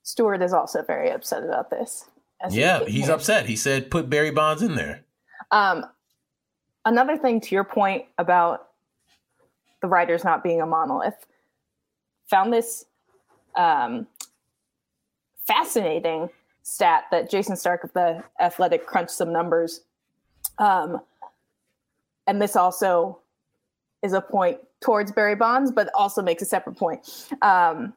Stewart 0.03 0.41
is 0.43 0.51
also 0.51 0.83
very 0.83 1.09
upset 1.09 1.43
about 1.43 1.69
this. 1.69 2.05
Yeah, 2.49 2.83
he's 2.85 3.05
here. 3.05 3.15
upset. 3.15 3.45
He 3.45 3.55
said 3.55 3.89
put 3.89 4.09
Barry 4.09 4.31
Bonds 4.31 4.61
in 4.61 4.75
there. 4.75 5.05
Um, 5.51 5.85
another 6.83 7.17
thing 7.17 7.39
to 7.39 7.55
your 7.55 7.63
point 7.63 8.03
about 8.17 8.67
the 9.81 9.87
writers 9.87 10.25
not 10.25 10.43
being 10.43 10.61
a 10.61 10.65
monolith, 10.65 11.25
found 12.29 12.51
this 12.51 12.85
um, 13.55 14.07
fascinating 15.47 16.29
stat 16.63 17.05
that 17.11 17.29
Jayson 17.31 17.55
Stark 17.55 17.85
of 17.85 17.93
the 17.93 18.21
Athletic 18.41 18.85
crunched 18.85 19.11
some 19.11 19.31
numbers. 19.31 19.81
Um, 20.57 20.99
and 22.27 22.41
this 22.41 22.57
also 22.57 23.19
is 24.01 24.13
a 24.13 24.21
point 24.21 24.59
towards 24.83 25.11
Barry 25.11 25.35
Bonds, 25.35 25.71
but 25.71 25.89
also 25.95 26.21
makes 26.21 26.43
a 26.43 26.45
separate 26.45 26.75
point. 26.75 27.27
Um, 27.41 27.93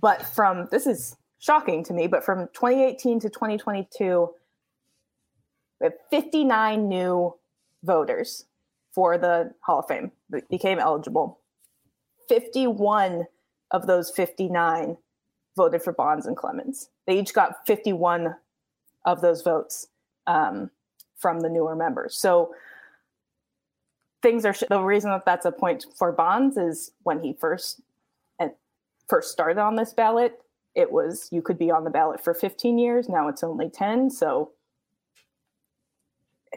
but 0.00 0.22
from 0.22 0.68
this 0.70 0.86
is 0.86 1.16
shocking 1.40 1.84
to 1.84 1.92
me, 1.92 2.06
but 2.06 2.24
from 2.24 2.48
2018 2.54 3.20
to 3.20 3.28
2022, 3.28 4.30
we 5.80 5.84
have 5.84 5.94
59 6.10 6.88
new 6.88 7.34
voters 7.82 8.46
for 8.92 9.18
the 9.18 9.52
Hall 9.60 9.80
of 9.80 9.86
Fame 9.88 10.12
that 10.30 10.48
became 10.48 10.78
eligible. 10.78 11.40
51 12.28 13.26
of 13.70 13.86
those 13.86 14.10
59 14.10 14.96
voted 15.56 15.82
for 15.82 15.92
Bonds 15.92 16.26
and 16.26 16.36
Clemens. 16.36 16.90
They 17.06 17.18
each 17.18 17.34
got 17.34 17.66
51 17.66 18.34
of 19.04 19.20
those 19.20 19.42
votes 19.42 19.88
um, 20.26 20.70
from 21.16 21.40
the 21.40 21.48
newer 21.48 21.74
members. 21.74 22.16
So 22.16 22.54
things 24.22 24.44
are 24.44 24.52
sh- 24.54 24.64
the 24.68 24.80
reason 24.80 25.10
that 25.10 25.24
that's 25.24 25.46
a 25.46 25.52
point 25.52 25.86
for 25.96 26.12
Bonds 26.12 26.56
is 26.56 26.90
when 27.02 27.20
he 27.20 27.32
first 27.32 27.80
and 28.38 28.50
first 29.08 29.30
started 29.30 29.58
on 29.58 29.76
this 29.76 29.92
ballot, 29.94 30.40
it 30.74 30.90
was 30.92 31.28
you 31.30 31.42
could 31.42 31.58
be 31.58 31.70
on 31.70 31.84
the 31.84 31.90
ballot 31.90 32.22
for 32.22 32.34
15 32.34 32.78
years. 32.78 33.08
Now 33.08 33.28
it's 33.28 33.42
only 33.44 33.68
10. 33.70 34.10
So 34.10 34.52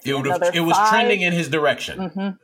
It, 0.03 0.25
have, 0.25 0.55
it 0.55 0.61
was 0.61 0.77
five- 0.77 0.89
trending 0.89 1.21
in 1.21 1.33
his 1.33 1.49
direction. 1.49 1.99
Mhm. 2.09 2.37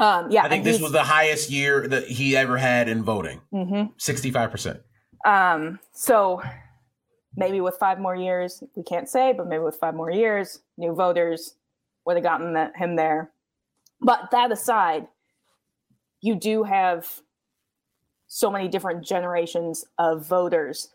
Um, 0.00 0.30
yeah, 0.30 0.44
I 0.44 0.48
think 0.48 0.64
this 0.64 0.80
was 0.80 0.92
the 0.92 1.02
highest 1.02 1.50
year 1.50 1.86
that 1.88 2.04
he 2.06 2.36
ever 2.36 2.56
had 2.56 2.88
in 2.88 3.02
voting. 3.02 3.40
Mhm. 3.52 3.92
65%. 3.98 4.80
Um, 5.24 5.80
so 5.92 6.40
maybe 7.36 7.60
with 7.60 7.76
five 7.78 7.98
more 7.98 8.14
years, 8.14 8.62
we 8.76 8.82
can't 8.84 9.08
say, 9.08 9.32
but 9.32 9.48
maybe 9.48 9.62
with 9.62 9.76
five 9.76 9.94
more 9.94 10.10
years, 10.10 10.60
new 10.76 10.94
voters 10.94 11.56
would 12.06 12.16
have 12.16 12.22
gotten 12.22 12.52
that, 12.54 12.76
him 12.76 12.94
there. 12.96 13.32
But 14.00 14.30
that 14.30 14.52
aside, 14.52 15.08
you 16.20 16.34
do 16.34 16.62
have 16.64 17.20
so 18.26 18.50
many 18.50 18.68
different 18.68 19.04
generations 19.04 19.84
of 19.98 20.26
voters, 20.26 20.90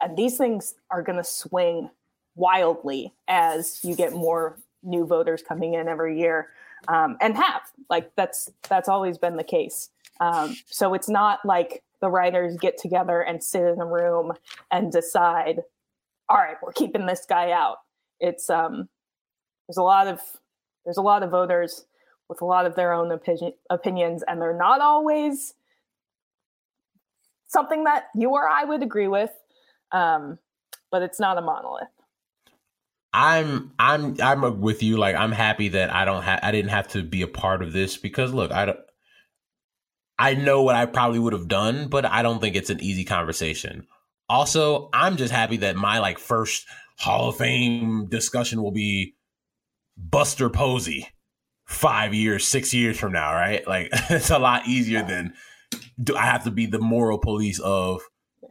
and 0.00 0.16
these 0.16 0.36
things 0.36 0.74
are 0.90 1.02
going 1.02 1.18
to 1.18 1.24
swing 1.24 1.90
wildly 2.34 3.12
as 3.28 3.80
you 3.84 3.94
get 3.94 4.12
more 4.12 4.58
new 4.82 5.06
voters 5.06 5.42
coming 5.42 5.74
in 5.74 5.88
every 5.88 6.18
year, 6.18 6.48
um, 6.88 7.16
and 7.20 7.36
have 7.36 7.62
like 7.88 8.14
that's 8.16 8.50
that's 8.68 8.88
always 8.88 9.18
been 9.18 9.36
the 9.36 9.44
case. 9.44 9.90
Um, 10.20 10.56
so 10.66 10.94
it's 10.94 11.08
not 11.08 11.40
like 11.44 11.82
the 12.00 12.10
writers 12.10 12.56
get 12.60 12.76
together 12.78 13.22
and 13.22 13.42
sit 13.42 13.62
in 13.62 13.80
a 13.80 13.86
room 13.86 14.32
and 14.70 14.92
decide, 14.92 15.62
all 16.28 16.36
right, 16.36 16.56
we're 16.62 16.72
keeping 16.72 17.06
this 17.06 17.24
guy 17.28 17.52
out. 17.52 17.78
It's 18.20 18.50
um, 18.50 18.88
there's 19.66 19.78
a 19.78 19.82
lot 19.82 20.08
of 20.08 20.20
there's 20.84 20.96
a 20.98 21.02
lot 21.02 21.22
of 21.22 21.30
voters 21.30 21.86
with 22.32 22.40
a 22.40 22.46
lot 22.46 22.64
of 22.64 22.74
their 22.74 22.94
own 22.94 23.12
opinion, 23.12 23.52
opinions, 23.68 24.24
and 24.26 24.40
they're 24.40 24.56
not 24.56 24.80
always 24.80 25.52
something 27.46 27.84
that 27.84 28.04
you 28.14 28.30
or 28.30 28.48
I 28.48 28.64
would 28.64 28.82
agree 28.82 29.08
with. 29.08 29.30
Um, 29.92 30.38
but 30.90 31.02
it's 31.02 31.20
not 31.20 31.36
a 31.36 31.42
monolith. 31.42 31.88
I'm 33.12 33.72
I'm 33.78 34.16
I'm 34.22 34.62
with 34.62 34.82
you. 34.82 34.96
Like 34.96 35.14
I'm 35.14 35.32
happy 35.32 35.68
that 35.68 35.92
I 35.92 36.06
don't 36.06 36.22
have 36.22 36.40
I 36.42 36.50
didn't 36.52 36.70
have 36.70 36.88
to 36.88 37.02
be 37.02 37.20
a 37.20 37.28
part 37.28 37.62
of 37.62 37.74
this 37.74 37.98
because 37.98 38.32
look, 38.32 38.50
I 38.50 38.64
don't. 38.64 38.80
I 40.18 40.34
know 40.34 40.62
what 40.62 40.76
I 40.76 40.86
probably 40.86 41.18
would 41.18 41.34
have 41.34 41.48
done, 41.48 41.88
but 41.88 42.06
I 42.06 42.22
don't 42.22 42.40
think 42.40 42.56
it's 42.56 42.70
an 42.70 42.82
easy 42.82 43.04
conversation. 43.04 43.86
Also, 44.28 44.88
I'm 44.94 45.16
just 45.16 45.32
happy 45.32 45.58
that 45.58 45.76
my 45.76 45.98
like 45.98 46.18
first 46.18 46.64
Hall 46.98 47.28
of 47.28 47.36
Fame 47.36 48.06
discussion 48.08 48.62
will 48.62 48.72
be 48.72 49.16
Buster 49.98 50.48
Posey 50.48 51.08
five 51.72 52.14
years, 52.14 52.46
six 52.46 52.72
years 52.74 52.98
from 52.98 53.12
now, 53.12 53.32
right? 53.32 53.66
Like 53.66 53.88
it's 54.10 54.30
a 54.30 54.38
lot 54.38 54.66
easier 54.66 55.02
than 55.02 55.34
do 56.02 56.16
I 56.16 56.22
have 56.22 56.44
to 56.44 56.50
be 56.50 56.66
the 56.66 56.78
moral 56.78 57.18
police 57.18 57.58
of 57.60 58.02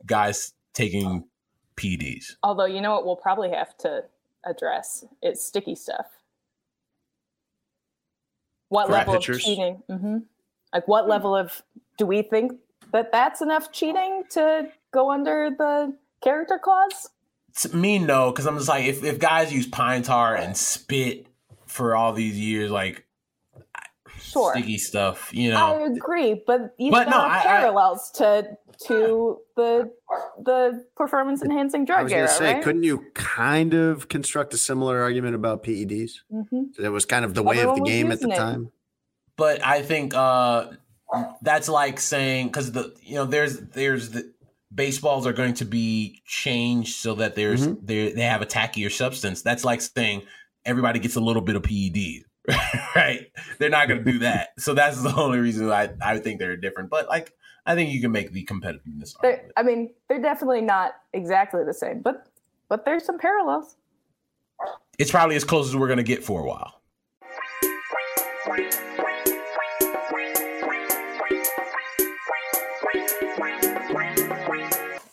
guys 0.05 0.53
taking 0.73 1.25
PDs. 1.77 2.35
Although 2.43 2.65
you 2.65 2.81
know 2.81 2.91
what 2.91 3.05
we'll 3.05 3.15
probably 3.15 3.51
have 3.51 3.77
to 3.79 4.03
address 4.45 5.05
is 5.21 5.43
sticky 5.43 5.75
stuff. 5.75 6.07
What 8.69 8.87
Frat 8.87 9.07
level 9.07 9.13
pitchers? 9.15 9.37
of 9.37 9.43
cheating? 9.43 9.83
hmm 9.89 10.17
Like 10.73 10.87
what 10.87 11.07
level 11.07 11.35
of 11.35 11.61
do 11.97 12.05
we 12.05 12.21
think 12.21 12.53
that 12.91 13.11
that's 13.11 13.41
enough 13.41 13.71
cheating 13.71 14.23
to 14.31 14.69
go 14.91 15.11
under 15.11 15.49
the 15.55 15.95
character 16.23 16.59
clause? 16.61 17.09
To 17.57 17.75
me, 17.75 17.99
no, 17.99 18.31
because 18.31 18.47
I'm 18.47 18.57
just 18.57 18.69
like, 18.69 18.85
if, 18.85 19.03
if 19.03 19.19
guys 19.19 19.53
use 19.53 19.67
pine 19.67 20.03
tar 20.03 20.35
and 20.35 20.55
spit 20.55 21.27
for 21.65 21.95
all 21.95 22.13
these 22.13 22.39
years, 22.39 22.71
like 22.71 23.05
Sure. 24.21 24.53
sticky 24.53 24.77
stuff, 24.77 25.29
you 25.33 25.49
know, 25.51 25.75
I 25.83 25.85
agree, 25.87 26.41
but 26.47 26.73
you 26.77 26.91
But 26.91 27.05
no, 27.05 27.11
found 27.17 27.31
I- 27.31 27.39
I- 27.39 27.43
parallels 27.43 28.11
to 28.11 28.57
to 28.87 29.37
the 29.55 29.91
the 30.43 30.85
performance 30.95 31.41
enhancing 31.43 31.81
I 31.81 31.85
drug 31.85 32.03
was 32.03 32.13
going 32.13 32.25
to 32.27 32.31
say, 32.33 32.53
right? 32.55 32.63
couldn't 32.63 32.83
you 32.83 33.05
kind 33.13 33.73
of 33.73 34.07
construct 34.09 34.53
a 34.53 34.57
similar 34.57 35.01
argument 35.01 35.35
about 35.35 35.63
PEDs? 35.63 36.13
hmm 36.31 36.63
It 36.79 36.89
was 36.89 37.05
kind 37.05 37.23
of 37.25 37.33
the 37.33 37.43
way 37.43 37.59
of 37.61 37.75
the 37.75 37.81
game 37.81 38.11
at 38.11 38.19
the 38.21 38.29
it. 38.29 38.35
time. 38.35 38.71
but 39.37 39.63
I 39.65 39.81
think 39.81 40.13
uh 40.15 40.67
that's 41.41 41.67
like 41.69 41.99
saying 41.99 42.47
because 42.47 42.71
the 42.71 42.95
you 43.03 43.15
know 43.15 43.25
there's 43.25 43.59
there's 43.59 44.09
the 44.11 44.31
baseballs 44.73 45.27
are 45.27 45.33
going 45.33 45.53
to 45.55 45.65
be 45.65 46.21
changed 46.25 46.95
so 46.95 47.15
that 47.15 47.35
there's 47.35 47.67
Mm-hmm. 47.67 47.85
they 47.85 48.13
they 48.13 48.21
have 48.23 48.41
a 48.41 48.45
tackier 48.45 48.89
substance. 48.91 49.41
That's 49.41 49.65
like 49.65 49.81
saying 49.81 50.23
everybody 50.65 50.99
gets 50.99 51.15
a 51.17 51.19
little 51.19 51.41
bit 51.41 51.55
of 51.57 51.63
PED, 51.63 52.23
right? 52.95 53.27
They're 53.59 53.69
not 53.69 53.87
going 53.87 54.03
to 54.03 54.11
do 54.11 54.19
that. 54.19 54.49
So 54.59 54.73
that's 54.73 55.01
the 55.01 55.13
only 55.15 55.39
reason 55.39 55.69
I 55.71 55.89
I 56.01 56.17
think 56.19 56.39
they're 56.39 56.57
different. 56.57 56.89
But 56.89 57.07
like 57.07 57.33
I 57.65 57.75
think 57.75 57.91
you 57.91 58.01
can 58.01 58.11
make 58.11 58.31
the 58.31 58.43
competitiveness. 58.45 59.13
I 59.55 59.63
mean, 59.63 59.91
they're 60.09 60.21
definitely 60.21 60.61
not 60.61 60.93
exactly 61.13 61.63
the 61.63 61.73
same, 61.73 62.01
but 62.01 62.27
but 62.69 62.85
there's 62.85 63.05
some 63.05 63.19
parallels. 63.19 63.75
It's 64.97 65.11
probably 65.11 65.35
as 65.35 65.43
close 65.43 65.67
as 65.69 65.75
we're 65.75 65.87
going 65.87 65.97
to 65.97 66.03
get 66.03 66.23
for 66.23 66.41
a 66.41 66.45
while. 66.47 66.81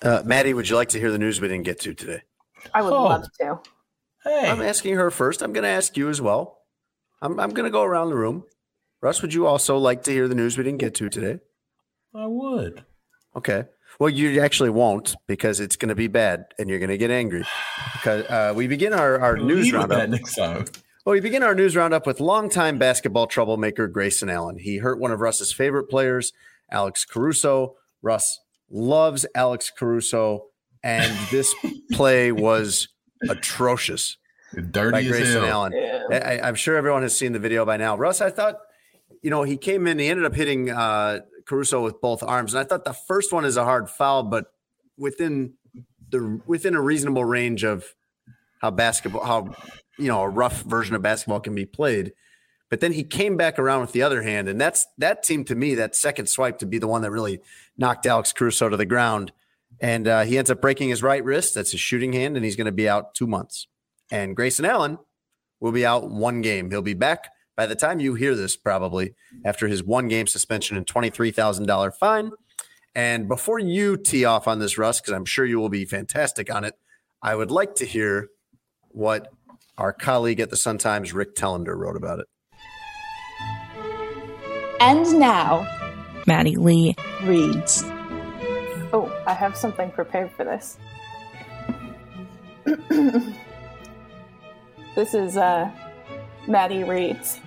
Uh, 0.01 0.23
Maddie, 0.25 0.55
would 0.55 0.69
you 0.69 0.77
like 0.77 0.91
to 0.91 0.99
hear 0.99 1.11
the 1.11 1.19
news 1.19 1.41
we 1.41 1.49
didn't 1.49 1.65
get 1.65 1.81
to 1.81 1.93
today? 1.95 2.23
I 2.73 2.83
would 2.83 2.93
Oh. 2.93 3.03
love 3.05 3.27
to. 3.41 3.61
Hey, 4.25 4.49
I'm 4.49 4.63
asking 4.63 4.95
her 4.95 5.11
first. 5.11 5.43
I'm 5.43 5.53
going 5.53 5.65
to 5.65 5.69
ask 5.69 5.97
you 5.97 6.09
as 6.09 6.21
well. 6.21 6.58
I'm, 7.20 7.39
I'm 7.40 7.51
going 7.51 7.65
to 7.65 7.70
go 7.70 7.82
around 7.82 8.11
the 8.11 8.16
room. 8.16 8.45
Russ, 9.01 9.23
would 9.23 9.35
you 9.35 9.47
also 9.47 9.78
like 9.78 10.03
to 10.05 10.11
hear 10.11 10.28
the 10.28 10.35
news 10.35 10.59
we 10.59 10.65
didn't 10.65 10.81
get 10.81 10.95
to 10.97 11.09
today? 11.09 11.40
I 12.15 12.27
would. 12.27 12.85
Okay. 13.36 13.65
Well, 13.99 14.11
you 14.11 14.40
actually 14.40 14.70
won't 14.70 15.16
because 15.27 15.61
it's 15.61 15.77
going 15.77 15.89
to 15.89 15.95
be 15.95 16.09
bad 16.09 16.47
and 16.59 16.69
you're 16.69 16.78
going 16.78 16.90
to 16.90 16.99
get 16.99 17.11
angry. 17.11 17.45
Because 17.95 18.24
uh, 18.27 18.53
we 18.55 18.66
begin 18.66 18.93
our, 18.93 19.19
our 19.20 19.36
news 19.36 19.66
Lead 19.66 19.74
with 19.74 19.89
that 19.89 19.97
roundup. 19.99 20.11
next 20.11 20.35
time. 20.36 20.65
Well, 21.05 21.15
we 21.15 21.20
begin 21.20 21.43
our 21.43 21.55
news 21.55 21.74
roundup 21.74 22.07
with 22.07 22.20
longtime 22.20 22.78
basketball 22.78 23.27
troublemaker 23.27 23.89
Grayson 23.89 24.28
Allen. 24.28 24.59
He 24.59 24.78
hurt 24.78 25.01
one 25.01 25.11
of 25.11 25.20
Russ's 25.20 25.53
favorite 25.53 25.89
players, 25.89 26.32
Alex 26.70 27.05
Caruso. 27.05 27.77
Russ 28.03 28.40
loves 28.70 29.24
Alex 29.35 29.73
Caruso, 29.77 30.49
and 30.82 31.16
this 31.31 31.55
play 31.93 32.31
was 32.31 32.89
atrocious 33.28 34.19
Dirty 34.55 34.91
by 34.91 35.01
as 35.01 35.09
Grayson 35.09 35.43
hell. 35.43 35.66
Allen. 35.66 35.75
I, 36.12 36.41
I'm 36.41 36.55
sure 36.55 36.77
everyone 36.77 37.03
has 37.03 37.16
seen 37.16 37.33
the 37.33 37.39
video 37.39 37.66
by 37.66 37.77
now. 37.77 37.97
Russ, 37.97 38.20
I 38.20 38.31
thought, 38.31 38.57
you 39.23 39.31
know, 39.31 39.43
he 39.43 39.57
came 39.57 39.87
in, 39.87 39.99
he 39.99 40.09
ended 40.09 40.25
up 40.25 40.35
hitting 40.35 40.70
uh, 40.70 41.20
Caruso 41.45 41.83
with 41.83 42.01
both 42.01 42.23
arms, 42.23 42.55
and 42.55 42.61
I 42.61 42.65
thought 42.65 42.85
the 42.85 42.93
first 42.93 43.33
one 43.33 43.45
is 43.45 43.57
a 43.57 43.65
hard 43.65 43.91
foul, 43.91 44.23
but 44.23 44.47
within 44.97 45.55
the 46.11 46.41
within 46.47 46.75
a 46.75 46.81
reasonable 46.81 47.25
range 47.25 47.65
of 47.65 47.95
how 48.61 48.70
basketball, 48.70 49.25
how 49.25 49.55
you 49.99 50.09
know, 50.09 50.23
a 50.23 50.29
rough 50.29 50.62
version 50.62 50.95
of 50.95 51.03
basketball 51.03 51.41
can 51.41 51.55
be 51.55 51.66
played. 51.66 52.12
But 52.70 52.81
then 52.81 52.93
he 52.93 53.03
came 53.03 53.37
back 53.37 53.59
around 53.59 53.81
with 53.81 53.93
the 53.93 54.03
other 54.03 54.23
hand, 54.23 54.49
and 54.49 54.61
that's 54.61 54.87
that 54.99 55.25
seemed 55.25 55.47
to 55.49 55.55
me 55.55 55.75
that 55.75 55.97
second 55.97 56.29
swipe 56.29 56.59
to 56.59 56.66
be 56.66 56.79
the 56.79 56.89
one 56.89 57.03
that 57.03 57.11
really 57.11 57.41
knocked 57.77 58.07
Alex 58.07 58.33
Caruso 58.33 58.69
to 58.69 58.77
the 58.77 58.87
ground. 58.87 59.33
And 59.81 60.09
uh, 60.09 60.23
he 60.23 60.39
ends 60.39 60.51
up 60.51 60.61
breaking 60.61 60.89
his 60.89 61.03
right 61.03 61.23
wrist. 61.23 61.55
That's 61.55 61.70
his 61.70 61.81
shooting 61.81 62.12
hand, 62.12 62.37
and 62.37 62.45
he's 62.45 62.57
going 62.57 62.66
to 62.66 62.73
be 62.73 62.89
out 62.89 63.15
two 63.15 63.27
months. 63.27 63.69
And 64.11 64.35
Grayson 64.35 64.65
Allen 64.65 64.99
will 65.61 65.73
be 65.73 65.85
out 65.85 66.11
one 66.11 66.41
game. 66.41 66.71
He'll 66.71 66.83
be 66.83 66.95
back 66.95 67.29
by 67.57 67.67
the 67.67 67.75
time 67.75 67.99
you 67.99 68.15
hear 68.15 68.37
this, 68.37 68.57
probably 68.57 69.15
after 69.45 69.67
his 69.67 69.83
one 69.83 70.07
game 70.07 70.29
suspension 70.29 70.77
and 70.77 70.87
$23,000 70.87 71.93
fine. 71.95 72.31
And 72.95 73.27
before 73.29 73.59
you 73.59 73.97
tee 73.97 74.25
off 74.25 74.47
on 74.47 74.61
this, 74.61 74.79
Russ, 74.79 75.01
because 75.01 75.13
I'm 75.13 75.25
sure 75.25 75.45
you 75.45 75.59
will 75.59 75.69
be 75.69 75.85
fantastic 75.85 76.55
on 76.55 76.65
it, 76.65 76.75
I 77.21 77.35
would 77.35 77.51
like 77.51 77.75
to 77.77 77.85
hear 77.85 78.29
what 78.91 79.29
our 79.77 79.93
colleague 79.93 80.41
at 80.41 80.51
the 80.51 80.57
Sun 80.57 80.79
Times, 80.79 81.13
Rick 81.13 81.35
Telander, 81.35 81.77
wrote 81.77 81.97
about 81.97 82.21
it. 82.21 82.27
And 84.81 85.19
now, 85.19 85.67
Maddie 86.27 86.57
Lee. 86.57 86.95
reads. 87.25 87.83
Oh, 88.93 89.13
I 89.27 89.35
have 89.35 89.57
something 89.57 89.91
prepared 89.91 90.31
for 90.33 90.45
this. 90.45 90.79
this 94.99 95.15
is 95.15 95.37
uh, 95.37 95.70
Maddie 96.49 96.83
reads. 96.83 97.39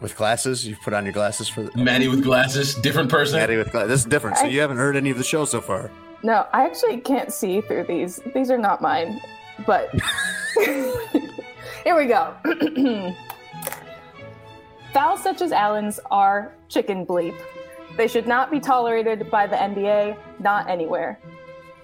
With 0.00 0.16
glasses, 0.16 0.64
you've 0.64 0.80
put 0.80 0.94
on 0.94 1.04
your 1.04 1.12
glasses 1.12 1.48
for 1.48 1.64
the 1.64 1.76
Maddie 1.76 2.06
with 2.06 2.22
glasses, 2.22 2.76
different 2.76 3.10
person. 3.10 3.40
Maddie 3.40 3.56
with 3.56 3.72
glasses. 3.72 3.88
This 3.88 4.00
is 4.00 4.06
different. 4.06 4.36
So 4.38 4.44
I- 4.44 4.48
you 4.50 4.60
haven't 4.60 4.76
heard 4.76 4.94
any 4.96 5.10
of 5.10 5.18
the 5.18 5.24
show 5.24 5.44
so 5.44 5.60
far. 5.60 5.90
No, 6.22 6.46
I 6.52 6.64
actually 6.64 6.98
can't 6.98 7.32
see 7.32 7.60
through 7.60 7.84
these. 7.84 8.20
These 8.34 8.52
are 8.52 8.58
not 8.58 8.80
mine, 8.80 9.20
but 9.66 9.90
here 10.54 11.96
we 11.96 12.06
go. 12.06 12.34
Fouls 14.92 15.22
such 15.24 15.40
as 15.40 15.50
Allen's 15.50 15.98
are 16.10 16.52
chicken 16.68 17.04
bleep. 17.04 17.36
They 17.96 18.06
should 18.06 18.28
not 18.28 18.50
be 18.50 18.60
tolerated 18.60 19.28
by 19.28 19.48
the 19.48 19.56
NBA, 19.56 20.16
not 20.38 20.70
anywhere. 20.70 21.18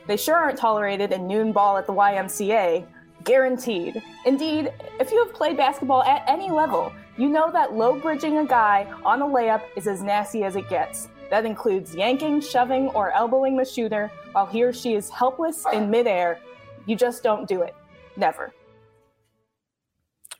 They 0.06 0.16
sure 0.16 0.36
aren't 0.36 0.58
tolerated 0.58 1.10
in 1.12 1.26
noon 1.26 1.50
ball 1.52 1.76
at 1.76 1.86
the 1.88 1.92
YMCA, 1.92 2.86
guaranteed. 3.26 4.02
Indeed, 4.24 4.72
if 4.98 5.10
you 5.12 5.22
have 5.22 5.34
played 5.34 5.58
basketball 5.58 6.02
at 6.04 6.24
any 6.26 6.50
level, 6.50 6.90
you 7.18 7.28
know 7.28 7.50
that 7.52 7.74
low 7.74 7.98
bridging 7.98 8.38
a 8.38 8.46
guy 8.46 8.90
on 9.04 9.20
a 9.20 9.26
layup 9.26 9.62
is 9.76 9.86
as 9.86 10.02
nasty 10.02 10.44
as 10.44 10.56
it 10.56 10.68
gets. 10.70 11.08
That 11.28 11.44
includes 11.44 11.94
yanking, 11.94 12.40
shoving, 12.40 12.88
or 12.90 13.10
elbowing 13.12 13.56
the 13.56 13.64
shooter 13.64 14.10
while 14.32 14.46
he 14.46 14.62
or 14.62 14.72
she 14.72 14.94
is 14.94 15.10
helpless 15.10 15.64
in 15.72 15.90
midair. 15.90 16.38
You 16.86 16.96
just 16.96 17.22
don't 17.22 17.46
do 17.48 17.62
it. 17.62 17.74
Never. 18.16 18.54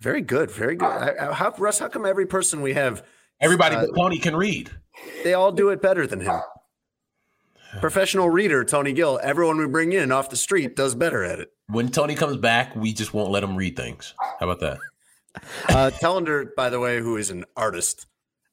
Very 0.00 0.22
good. 0.22 0.50
Very 0.50 0.76
good. 0.76 0.86
I, 0.86 1.28
I, 1.28 1.32
how, 1.32 1.52
Russ, 1.58 1.78
how 1.78 1.88
come 1.88 2.06
every 2.06 2.26
person 2.26 2.62
we 2.62 2.74
have, 2.74 3.04
Everybody 3.40 3.76
Uh, 3.76 3.86
but 3.86 3.96
Tony 3.96 4.18
can 4.18 4.34
read. 4.36 4.70
they 5.22 5.34
all 5.34 5.52
do 5.52 5.68
it 5.70 5.82
better 5.82 6.06
than 6.06 6.20
him? 6.20 6.40
Professional 7.80 8.30
reader, 8.30 8.64
Tony 8.64 8.92
Gill, 8.92 9.20
everyone 9.22 9.58
we 9.58 9.66
bring 9.66 9.92
in 9.92 10.10
off 10.10 10.30
the 10.30 10.36
street 10.36 10.76
does 10.76 10.94
better 10.94 11.22
at 11.24 11.40
it. 11.40 11.48
When 11.68 11.88
Tony 11.88 12.14
comes 12.14 12.36
back, 12.36 12.76
we 12.76 12.92
just 12.92 13.12
won't 13.12 13.30
let 13.30 13.42
him 13.42 13.56
read 13.56 13.76
things. 13.76 14.14
How 14.38 14.48
about 14.48 14.60
that? 14.60 14.78
Uh, 15.68 15.90
Telander, 15.90 16.54
by 16.54 16.70
the 16.70 16.78
way, 16.78 17.00
who 17.00 17.16
is 17.16 17.30
an 17.30 17.44
artist 17.56 18.06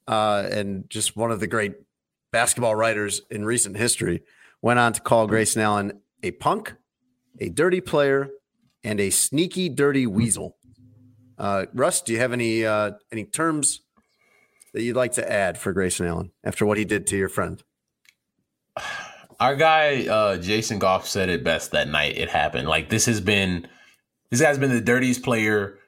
uh, 0.07 0.47
and 0.51 0.89
just 0.89 1.15
one 1.15 1.31
of 1.31 1.39
the 1.39 1.47
great 1.47 1.75
basketball 2.31 2.75
writers 2.75 3.21
in 3.29 3.45
recent 3.45 3.77
history, 3.77 4.23
went 4.61 4.79
on 4.79 4.93
to 4.93 5.01
call 5.01 5.27
Grayson 5.27 5.61
Allen 5.61 6.01
a 6.23 6.31
punk, 6.31 6.73
a 7.39 7.49
dirty 7.49 7.81
player, 7.81 8.29
and 8.83 8.99
a 8.99 9.11
sneaky, 9.11 9.69
dirty 9.69 10.07
weasel. 10.07 10.57
Uh, 11.37 11.67
Russ, 11.73 12.01
do 12.01 12.13
you 12.13 12.19
have 12.19 12.33
any 12.33 12.65
uh, 12.65 12.91
any 13.11 13.25
terms 13.25 13.81
that 14.73 14.81
you'd 14.81 14.95
like 14.95 15.13
to 15.13 15.31
add 15.31 15.57
for 15.57 15.71
Grayson 15.71 16.07
Allen 16.07 16.31
after 16.43 16.65
what 16.65 16.77
he 16.77 16.85
did 16.85 17.05
to 17.07 17.17
your 17.17 17.29
friend? 17.29 17.63
Our 19.43 19.57
guy 19.57 20.07
uh, 20.07 20.37
Jason 20.37 20.79
Goff 20.79 21.05
said 21.05 21.27
it 21.27 21.43
best 21.43 21.71
that 21.71 21.89
night 21.89 22.17
it 22.17 22.29
happened. 22.29 22.65
Like 22.69 22.87
this 22.87 23.07
has 23.07 23.19
been 23.19 23.67
this 24.29 24.39
guy's 24.39 24.57
been 24.57 24.71
the 24.71 24.79
dirtiest 24.79 25.21
player 25.21 25.79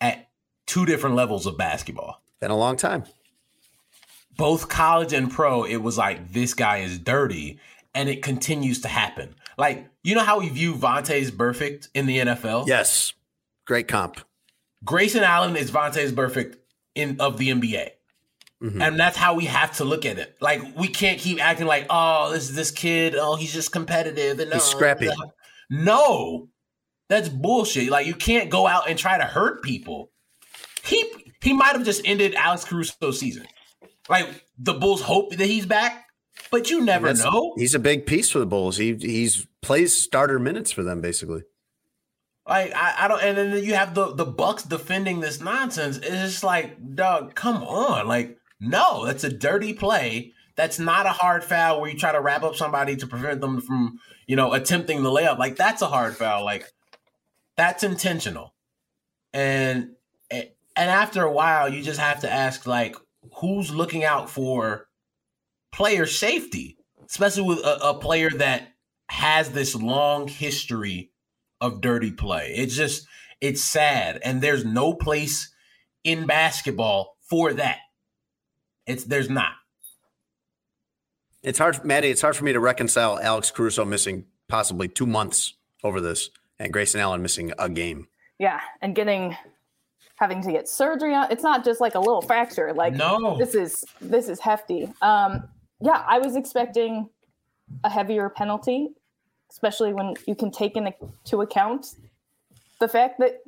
at 0.00 0.28
two 0.66 0.84
different 0.84 1.14
levels 1.14 1.46
of 1.46 1.56
basketball. 1.56 2.20
Been 2.40 2.50
a 2.50 2.56
long 2.56 2.76
time. 2.76 3.04
both 4.36 4.68
college 4.68 5.12
and 5.12 5.30
pro, 5.30 5.62
it 5.62 5.76
was 5.76 5.96
like 5.96 6.32
this 6.32 6.54
guy 6.54 6.78
is 6.78 6.98
dirty, 6.98 7.60
and 7.94 8.08
it 8.08 8.20
continues 8.20 8.80
to 8.80 8.88
happen. 8.88 9.36
Like 9.56 9.88
you 10.02 10.16
know 10.16 10.24
how 10.24 10.40
we 10.40 10.48
view 10.48 10.74
Vontaze 10.74 11.30
Burfict 11.30 11.86
in 11.94 12.06
the 12.06 12.18
NFL. 12.18 12.66
Yes, 12.66 13.12
great 13.64 13.86
comp. 13.86 14.18
Grayson 14.84 15.22
Allen 15.22 15.54
is 15.56 15.70
Vontaze 15.70 16.10
Burfict 16.10 16.56
in 16.96 17.20
of 17.20 17.38
the 17.38 17.50
NBA. 17.50 17.90
Mm-hmm. 18.64 18.80
And 18.80 18.98
that's 18.98 19.16
how 19.16 19.34
we 19.34 19.44
have 19.44 19.76
to 19.76 19.84
look 19.84 20.06
at 20.06 20.18
it. 20.18 20.36
Like 20.40 20.62
we 20.74 20.88
can't 20.88 21.18
keep 21.18 21.44
acting 21.44 21.66
like, 21.66 21.86
oh, 21.90 22.32
this 22.32 22.48
is 22.48 22.54
this 22.54 22.70
kid, 22.70 23.14
oh, 23.14 23.36
he's 23.36 23.52
just 23.52 23.72
competitive 23.72 24.40
and 24.40 24.50
he's 24.50 24.62
uh, 24.62 24.64
scrappy. 24.64 25.10
No, 25.68 26.48
that's 27.10 27.28
bullshit. 27.28 27.90
Like 27.90 28.06
you 28.06 28.14
can't 28.14 28.48
go 28.48 28.66
out 28.66 28.88
and 28.88 28.98
try 28.98 29.18
to 29.18 29.24
hurt 29.24 29.62
people. 29.62 30.12
He 30.82 31.04
he 31.42 31.52
might 31.52 31.72
have 31.72 31.84
just 31.84 32.00
ended 32.06 32.34
Alex 32.36 32.64
Caruso's 32.64 33.20
season. 33.20 33.46
Like 34.08 34.46
the 34.58 34.72
Bulls 34.72 35.02
hope 35.02 35.36
that 35.36 35.44
he's 35.44 35.66
back, 35.66 36.06
but 36.50 36.70
you 36.70 36.82
never 36.82 37.12
know. 37.12 37.54
He's 37.58 37.74
a 37.74 37.78
big 37.78 38.06
piece 38.06 38.30
for 38.30 38.38
the 38.38 38.46
Bulls. 38.46 38.78
He 38.78 38.94
he's 38.94 39.46
plays 39.60 39.94
starter 39.94 40.38
minutes 40.38 40.72
for 40.72 40.82
them 40.82 41.02
basically. 41.02 41.42
Like 42.48 42.72
I, 42.74 42.94
I 43.00 43.08
don't, 43.08 43.22
and 43.22 43.36
then 43.36 43.62
you 43.62 43.74
have 43.74 43.94
the 43.94 44.14
the 44.14 44.26
Bucks 44.26 44.62
defending 44.62 45.20
this 45.20 45.40
nonsense. 45.40 45.98
It's 45.98 46.08
just 46.08 46.44
like, 46.44 46.94
dog, 46.94 47.34
come 47.34 47.62
on, 47.62 48.08
like 48.08 48.38
no, 48.60 49.04
that's 49.06 49.24
a 49.24 49.32
dirty 49.32 49.72
play. 49.72 50.32
That's 50.56 50.78
not 50.78 51.06
a 51.06 51.10
hard 51.10 51.42
foul 51.42 51.80
where 51.80 51.90
you 51.90 51.98
try 51.98 52.12
to 52.12 52.20
wrap 52.20 52.44
up 52.44 52.54
somebody 52.54 52.96
to 52.96 53.06
prevent 53.06 53.40
them 53.40 53.60
from, 53.60 53.98
you 54.26 54.36
know, 54.36 54.52
attempting 54.52 55.02
the 55.02 55.10
layup. 55.10 55.38
Like 55.38 55.56
that's 55.56 55.82
a 55.82 55.86
hard 55.86 56.16
foul. 56.16 56.44
Like 56.44 56.72
that's 57.56 57.82
intentional. 57.82 58.54
And 59.32 59.90
and 60.76 60.90
after 60.90 61.22
a 61.22 61.32
while, 61.32 61.68
you 61.68 61.82
just 61.82 62.00
have 62.00 62.20
to 62.20 62.32
ask, 62.32 62.66
like, 62.66 62.96
who's 63.36 63.72
looking 63.72 64.04
out 64.04 64.28
for 64.28 64.88
player 65.72 66.06
safety, 66.06 66.76
especially 67.08 67.42
with 67.42 67.58
a, 67.58 67.88
a 67.90 67.94
player 67.94 68.30
that 68.30 68.68
has 69.08 69.50
this 69.50 69.74
long 69.74 70.28
history 70.28 71.10
of 71.60 71.80
dirty 71.80 72.10
play. 72.10 72.54
It's 72.56 72.76
just 72.76 73.06
it's 73.40 73.62
sad, 73.62 74.20
and 74.24 74.40
there's 74.40 74.64
no 74.64 74.94
place 74.94 75.54
in 76.02 76.26
basketball 76.26 77.16
for 77.20 77.52
that. 77.54 77.78
It's 78.86 79.04
there's 79.04 79.30
not. 79.30 79.52
It's 81.42 81.58
hard, 81.58 81.84
Maddie. 81.84 82.08
It's 82.08 82.22
hard 82.22 82.36
for 82.36 82.44
me 82.44 82.52
to 82.52 82.60
reconcile 82.60 83.18
Alex 83.20 83.50
Caruso 83.50 83.84
missing 83.84 84.24
possibly 84.48 84.88
two 84.88 85.06
months 85.06 85.54
over 85.82 86.00
this, 86.00 86.30
and 86.58 86.72
Grayson 86.72 87.00
Allen 87.00 87.22
missing 87.22 87.52
a 87.58 87.68
game. 87.68 88.08
Yeah, 88.38 88.60
and 88.80 88.94
getting 88.94 89.36
having 90.16 90.42
to 90.42 90.52
get 90.52 90.68
surgery 90.68 91.14
on. 91.14 91.30
It's 91.30 91.42
not 91.42 91.64
just 91.64 91.80
like 91.80 91.94
a 91.94 92.00
little 92.00 92.22
fracture. 92.22 92.72
Like 92.72 92.94
no, 92.94 93.36
this 93.38 93.54
is 93.54 93.84
this 94.00 94.28
is 94.28 94.40
hefty. 94.40 94.92
Um, 95.02 95.48
yeah, 95.80 96.04
I 96.06 96.18
was 96.18 96.36
expecting 96.36 97.08
a 97.82 97.90
heavier 97.90 98.28
penalty, 98.28 98.88
especially 99.50 99.92
when 99.92 100.14
you 100.26 100.34
can 100.34 100.50
take 100.50 100.76
into 100.76 101.40
account 101.40 101.94
the 102.80 102.88
fact 102.88 103.18
that 103.18 103.40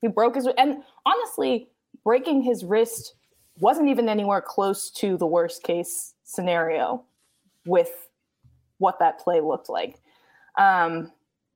he 0.00 0.08
broke 0.08 0.36
his 0.36 0.48
and 0.58 0.82
honestly 1.04 1.68
breaking 2.04 2.42
his 2.42 2.64
wrist 2.64 3.14
wasn't 3.58 3.88
even 3.88 4.08
anywhere 4.08 4.40
close 4.40 4.90
to 4.90 5.16
the 5.16 5.26
worst 5.26 5.62
case 5.62 6.14
scenario 6.24 7.04
with 7.64 8.08
what 8.78 8.98
that 8.98 9.18
play 9.18 9.40
looked 9.40 9.68
like. 9.68 10.00
Um, 10.58 11.12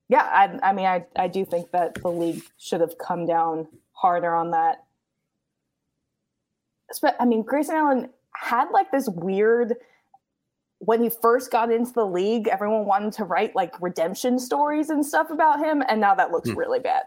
yeah, 0.09 0.23
I, 0.23 0.71
I 0.71 0.73
mean, 0.73 0.87
I, 0.87 1.07
I 1.17 1.29
do 1.29 1.45
think 1.45 1.71
that 1.71 1.95
the 1.95 2.09
league 2.09 2.43
should 2.59 2.81
have 2.81 2.99
come 2.99 3.27
down 3.27 3.69
harder 3.93 4.35
on 4.35 4.51
that. 4.51 4.85
But 7.01 7.17
I 7.21 7.25
mean, 7.25 7.43
Grayson 7.43 7.77
Allen 7.77 8.11
had 8.35 8.71
like 8.71 8.91
this 8.91 9.09
weird 9.09 9.77
when 10.81 11.03
he 11.03 11.11
first 11.11 11.53
got 11.53 11.71
into 11.71 11.93
the 11.93 12.07
league, 12.07 12.49
everyone 12.49 12.87
wanted 12.87 13.13
to 13.13 13.25
write 13.25 13.55
like 13.55 13.81
redemption 13.83 14.39
stories 14.39 14.89
and 14.89 15.05
stuff 15.05 15.31
about 15.31 15.61
him, 15.61 15.83
and 15.89 16.01
now 16.01 16.15
that 16.15 16.31
looks 16.31 16.51
hmm. 16.51 16.57
really 16.57 16.81
bad. 16.81 17.03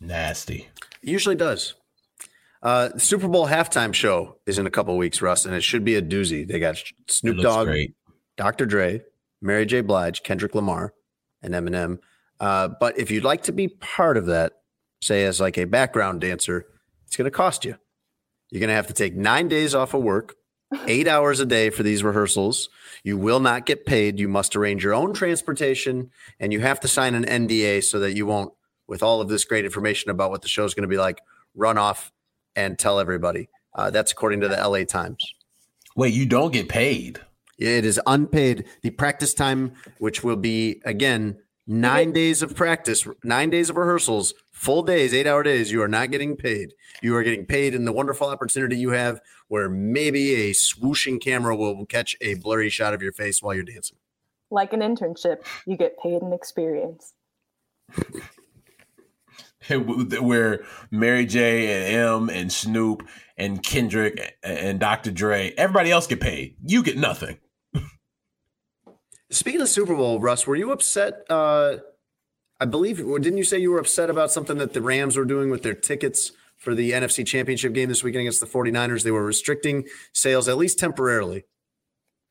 Nasty. 0.00 0.68
It 1.02 1.08
usually 1.08 1.36
does. 1.36 1.74
Uh, 2.62 2.96
Super 2.98 3.28
Bowl 3.28 3.46
halftime 3.46 3.92
show 3.92 4.38
is 4.46 4.58
in 4.58 4.66
a 4.66 4.70
couple 4.70 4.96
weeks, 4.96 5.20
Russ, 5.22 5.44
and 5.44 5.54
it 5.54 5.62
should 5.62 5.84
be 5.84 5.94
a 5.94 6.02
doozy. 6.02 6.46
They 6.46 6.58
got 6.58 6.76
Snoop 7.08 7.38
Dogg, 7.38 7.66
great. 7.66 7.94
Dr. 8.36 8.66
Dre, 8.66 9.02
Mary 9.40 9.66
J. 9.66 9.82
Blige, 9.82 10.22
Kendrick 10.22 10.54
Lamar, 10.54 10.94
and 11.42 11.54
Eminem. 11.54 11.98
Uh, 12.40 12.68
but 12.80 12.98
if 12.98 13.10
you'd 13.10 13.24
like 13.24 13.44
to 13.44 13.52
be 13.52 13.68
part 13.68 14.16
of 14.16 14.26
that, 14.26 14.54
say 15.00 15.24
as 15.24 15.40
like 15.40 15.58
a 15.58 15.64
background 15.64 16.20
dancer, 16.20 16.66
it's 17.06 17.16
going 17.16 17.26
to 17.26 17.30
cost 17.30 17.64
you. 17.64 17.76
You're 18.50 18.60
going 18.60 18.68
to 18.68 18.74
have 18.74 18.86
to 18.88 18.92
take 18.92 19.14
nine 19.14 19.48
days 19.48 19.74
off 19.74 19.94
of 19.94 20.02
work, 20.02 20.36
eight 20.86 21.08
hours 21.08 21.40
a 21.40 21.46
day 21.46 21.70
for 21.70 21.82
these 21.82 22.02
rehearsals. 22.02 22.68
You 23.04 23.16
will 23.16 23.40
not 23.40 23.66
get 23.66 23.86
paid. 23.86 24.18
You 24.18 24.28
must 24.28 24.56
arrange 24.56 24.82
your 24.82 24.94
own 24.94 25.12
transportation, 25.12 26.10
and 26.40 26.52
you 26.52 26.60
have 26.60 26.80
to 26.80 26.88
sign 26.88 27.14
an 27.14 27.24
NDA 27.24 27.84
so 27.84 28.00
that 28.00 28.16
you 28.16 28.26
won't, 28.26 28.52
with 28.88 29.02
all 29.02 29.20
of 29.20 29.28
this 29.28 29.44
great 29.44 29.64
information 29.64 30.10
about 30.10 30.30
what 30.30 30.42
the 30.42 30.48
show 30.48 30.64
is 30.64 30.74
going 30.74 30.82
to 30.82 30.88
be 30.88 30.98
like, 30.98 31.20
run 31.54 31.78
off 31.78 32.12
and 32.56 32.78
tell 32.78 32.98
everybody. 32.98 33.48
Uh, 33.74 33.90
that's 33.90 34.12
according 34.12 34.40
to 34.40 34.48
the 34.48 34.56
LA 34.56 34.84
Times. 34.84 35.22
Wait, 35.94 36.12
you 36.14 36.26
don't 36.26 36.52
get 36.52 36.68
paid? 36.68 37.20
It 37.58 37.84
is 37.84 38.00
unpaid. 38.06 38.64
The 38.82 38.90
practice 38.90 39.32
time, 39.32 39.72
which 39.98 40.24
will 40.24 40.36
be 40.36 40.82
again 40.84 41.38
nine 41.66 42.12
days 42.12 42.42
of 42.42 42.54
practice, 42.54 43.06
nine 43.24 43.50
days 43.50 43.70
of 43.70 43.76
rehearsals, 43.76 44.34
full 44.52 44.82
days, 44.82 45.14
eight 45.14 45.26
hour 45.26 45.42
days, 45.42 45.72
you 45.72 45.82
are 45.82 45.88
not 45.88 46.10
getting 46.10 46.36
paid. 46.36 46.74
You 47.02 47.14
are 47.16 47.22
getting 47.22 47.46
paid 47.46 47.74
in 47.74 47.84
the 47.84 47.92
wonderful 47.92 48.28
opportunity 48.28 48.76
you 48.76 48.90
have 48.90 49.20
where 49.48 49.68
maybe 49.68 50.34
a 50.34 50.52
swooshing 50.52 51.20
camera 51.20 51.56
will 51.56 51.86
catch 51.86 52.16
a 52.20 52.34
blurry 52.34 52.68
shot 52.68 52.94
of 52.94 53.02
your 53.02 53.12
face 53.12 53.42
while 53.42 53.54
you're 53.54 53.64
dancing. 53.64 53.98
Like 54.50 54.72
an 54.72 54.80
internship, 54.80 55.44
you 55.66 55.76
get 55.76 55.98
paid 55.98 56.22
in 56.22 56.32
experience. 56.32 57.14
where 60.20 60.64
Mary 60.90 61.26
J 61.26 61.72
and 61.72 62.30
M 62.30 62.30
and 62.30 62.52
Snoop 62.52 63.06
and 63.36 63.62
Kendrick 63.62 64.36
and 64.42 64.80
Dr. 64.80 65.10
Dre, 65.10 65.52
everybody 65.56 65.90
else 65.90 66.06
get 66.06 66.20
paid. 66.20 66.56
You 66.62 66.82
get 66.82 66.96
nothing. 66.96 67.38
Speaking 69.30 69.60
of 69.60 69.68
Super 69.68 69.94
Bowl, 69.96 70.20
Russ, 70.20 70.46
were 70.46 70.54
you 70.54 70.70
upset? 70.70 71.24
Uh, 71.28 71.78
I 72.60 72.64
believe, 72.64 72.98
didn't 72.98 73.36
you 73.36 73.44
say 73.44 73.58
you 73.58 73.72
were 73.72 73.80
upset 73.80 74.08
about 74.08 74.30
something 74.30 74.58
that 74.58 74.72
the 74.72 74.80
Rams 74.80 75.16
were 75.16 75.24
doing 75.24 75.50
with 75.50 75.62
their 75.62 75.74
tickets 75.74 76.30
for 76.56 76.74
the 76.74 76.92
NFC 76.92 77.26
Championship 77.26 77.72
game 77.72 77.88
this 77.88 78.04
weekend 78.04 78.22
against 78.22 78.40
the 78.40 78.46
49ers? 78.46 79.02
They 79.02 79.10
were 79.10 79.24
restricting 79.24 79.84
sales, 80.12 80.48
at 80.48 80.56
least 80.56 80.78
temporarily. 80.78 81.44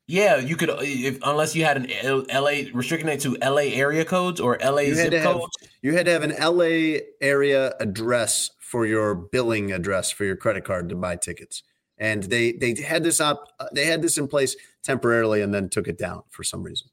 Yeah, 0.08 0.36
you 0.36 0.54
could, 0.56 0.70
uh, 0.70 0.76
if, 0.80 1.18
unless 1.22 1.56
you 1.56 1.64
had 1.64 1.78
an 1.78 2.26
LA 2.32 2.70
restricting 2.72 3.08
it 3.08 3.20
to 3.20 3.36
LA 3.42 3.72
area 3.72 4.04
codes 4.04 4.40
or 4.40 4.56
LA 4.62 4.82
you 4.82 4.94
zip 4.94 5.22
codes. 5.22 5.56
you 5.82 5.94
had 5.94 6.06
to 6.06 6.12
have 6.12 6.22
an 6.22 6.34
LA 6.40 7.00
area 7.20 7.74
address 7.80 8.50
for 8.58 8.86
your 8.86 9.14
billing 9.14 9.72
address 9.72 10.10
for 10.10 10.24
your 10.24 10.36
credit 10.36 10.64
card 10.64 10.88
to 10.88 10.94
buy 10.94 11.16
tickets 11.16 11.62
and 11.98 12.24
they 12.24 12.52
they 12.52 12.74
had 12.80 13.02
this 13.02 13.20
up 13.20 13.48
uh, 13.58 13.66
they 13.72 13.86
had 13.86 14.02
this 14.02 14.18
in 14.18 14.28
place 14.28 14.56
temporarily 14.82 15.40
and 15.42 15.52
then 15.52 15.68
took 15.68 15.88
it 15.88 15.98
down 15.98 16.22
for 16.30 16.44
some 16.44 16.62
reason. 16.62 16.88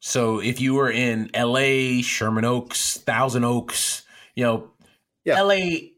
So 0.00 0.40
if 0.40 0.60
you 0.60 0.74
were 0.74 0.90
in 0.90 1.30
L.A., 1.34 2.00
Sherman 2.02 2.44
Oaks, 2.44 2.96
Thousand 2.98 3.44
Oaks, 3.44 4.02
you 4.34 4.44
know, 4.44 4.70
yeah. 5.24 5.36
L.A. 5.36 5.92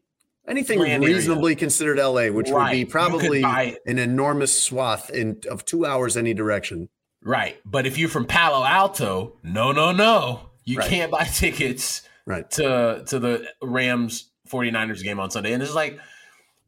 Anything 0.47 0.79
reasonably 0.79 1.53
area. 1.53 1.59
considered 1.59 1.97
LA, 1.97 2.27
which 2.27 2.49
right. 2.49 2.63
would 2.63 2.71
be 2.71 2.85
probably 2.85 3.43
an 3.43 3.97
enormous 3.97 4.61
swath 4.61 5.09
in 5.09 5.39
of 5.49 5.63
two 5.63 5.85
hours 5.85 6.17
any 6.17 6.33
direction. 6.33 6.89
Right. 7.23 7.57
But 7.65 7.85
if 7.87 7.97
you're 7.97 8.09
from 8.09 8.25
Palo 8.25 8.65
Alto, 8.65 9.37
no, 9.41 9.71
no, 9.71 9.93
no. 9.93 10.49
You 10.65 10.79
right. 10.79 10.89
can't 10.89 11.11
buy 11.11 11.23
tickets 11.23 12.01
right. 12.25 12.49
to 12.51 13.03
to 13.07 13.19
the 13.19 13.47
Rams 13.61 14.29
49ers 14.49 15.03
game 15.03 15.19
on 15.19 15.31
Sunday. 15.31 15.53
And 15.53 15.63
it's 15.63 15.73
like, 15.73 15.99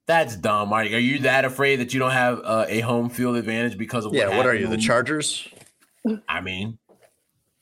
that's 0.06 0.35
dumb. 0.35 0.72
Are, 0.72 0.81
are 0.81 0.84
you 0.84 1.19
that 1.19 1.45
afraid 1.45 1.77
that 1.77 1.93
you 1.93 1.99
don't 1.99 2.11
have 2.11 2.39
uh, 2.43 2.65
a 2.68 2.80
home 2.81 3.10
field 3.10 3.35
advantage 3.35 3.77
because 3.77 4.06
of 4.06 4.11
what 4.11 4.19
yeah? 4.19 4.38
What 4.38 4.45
are 4.45 4.56
you, 4.56 4.68
the 4.68 4.77
Chargers? 4.77 5.47
I 6.30 6.41
mean, 6.41 6.77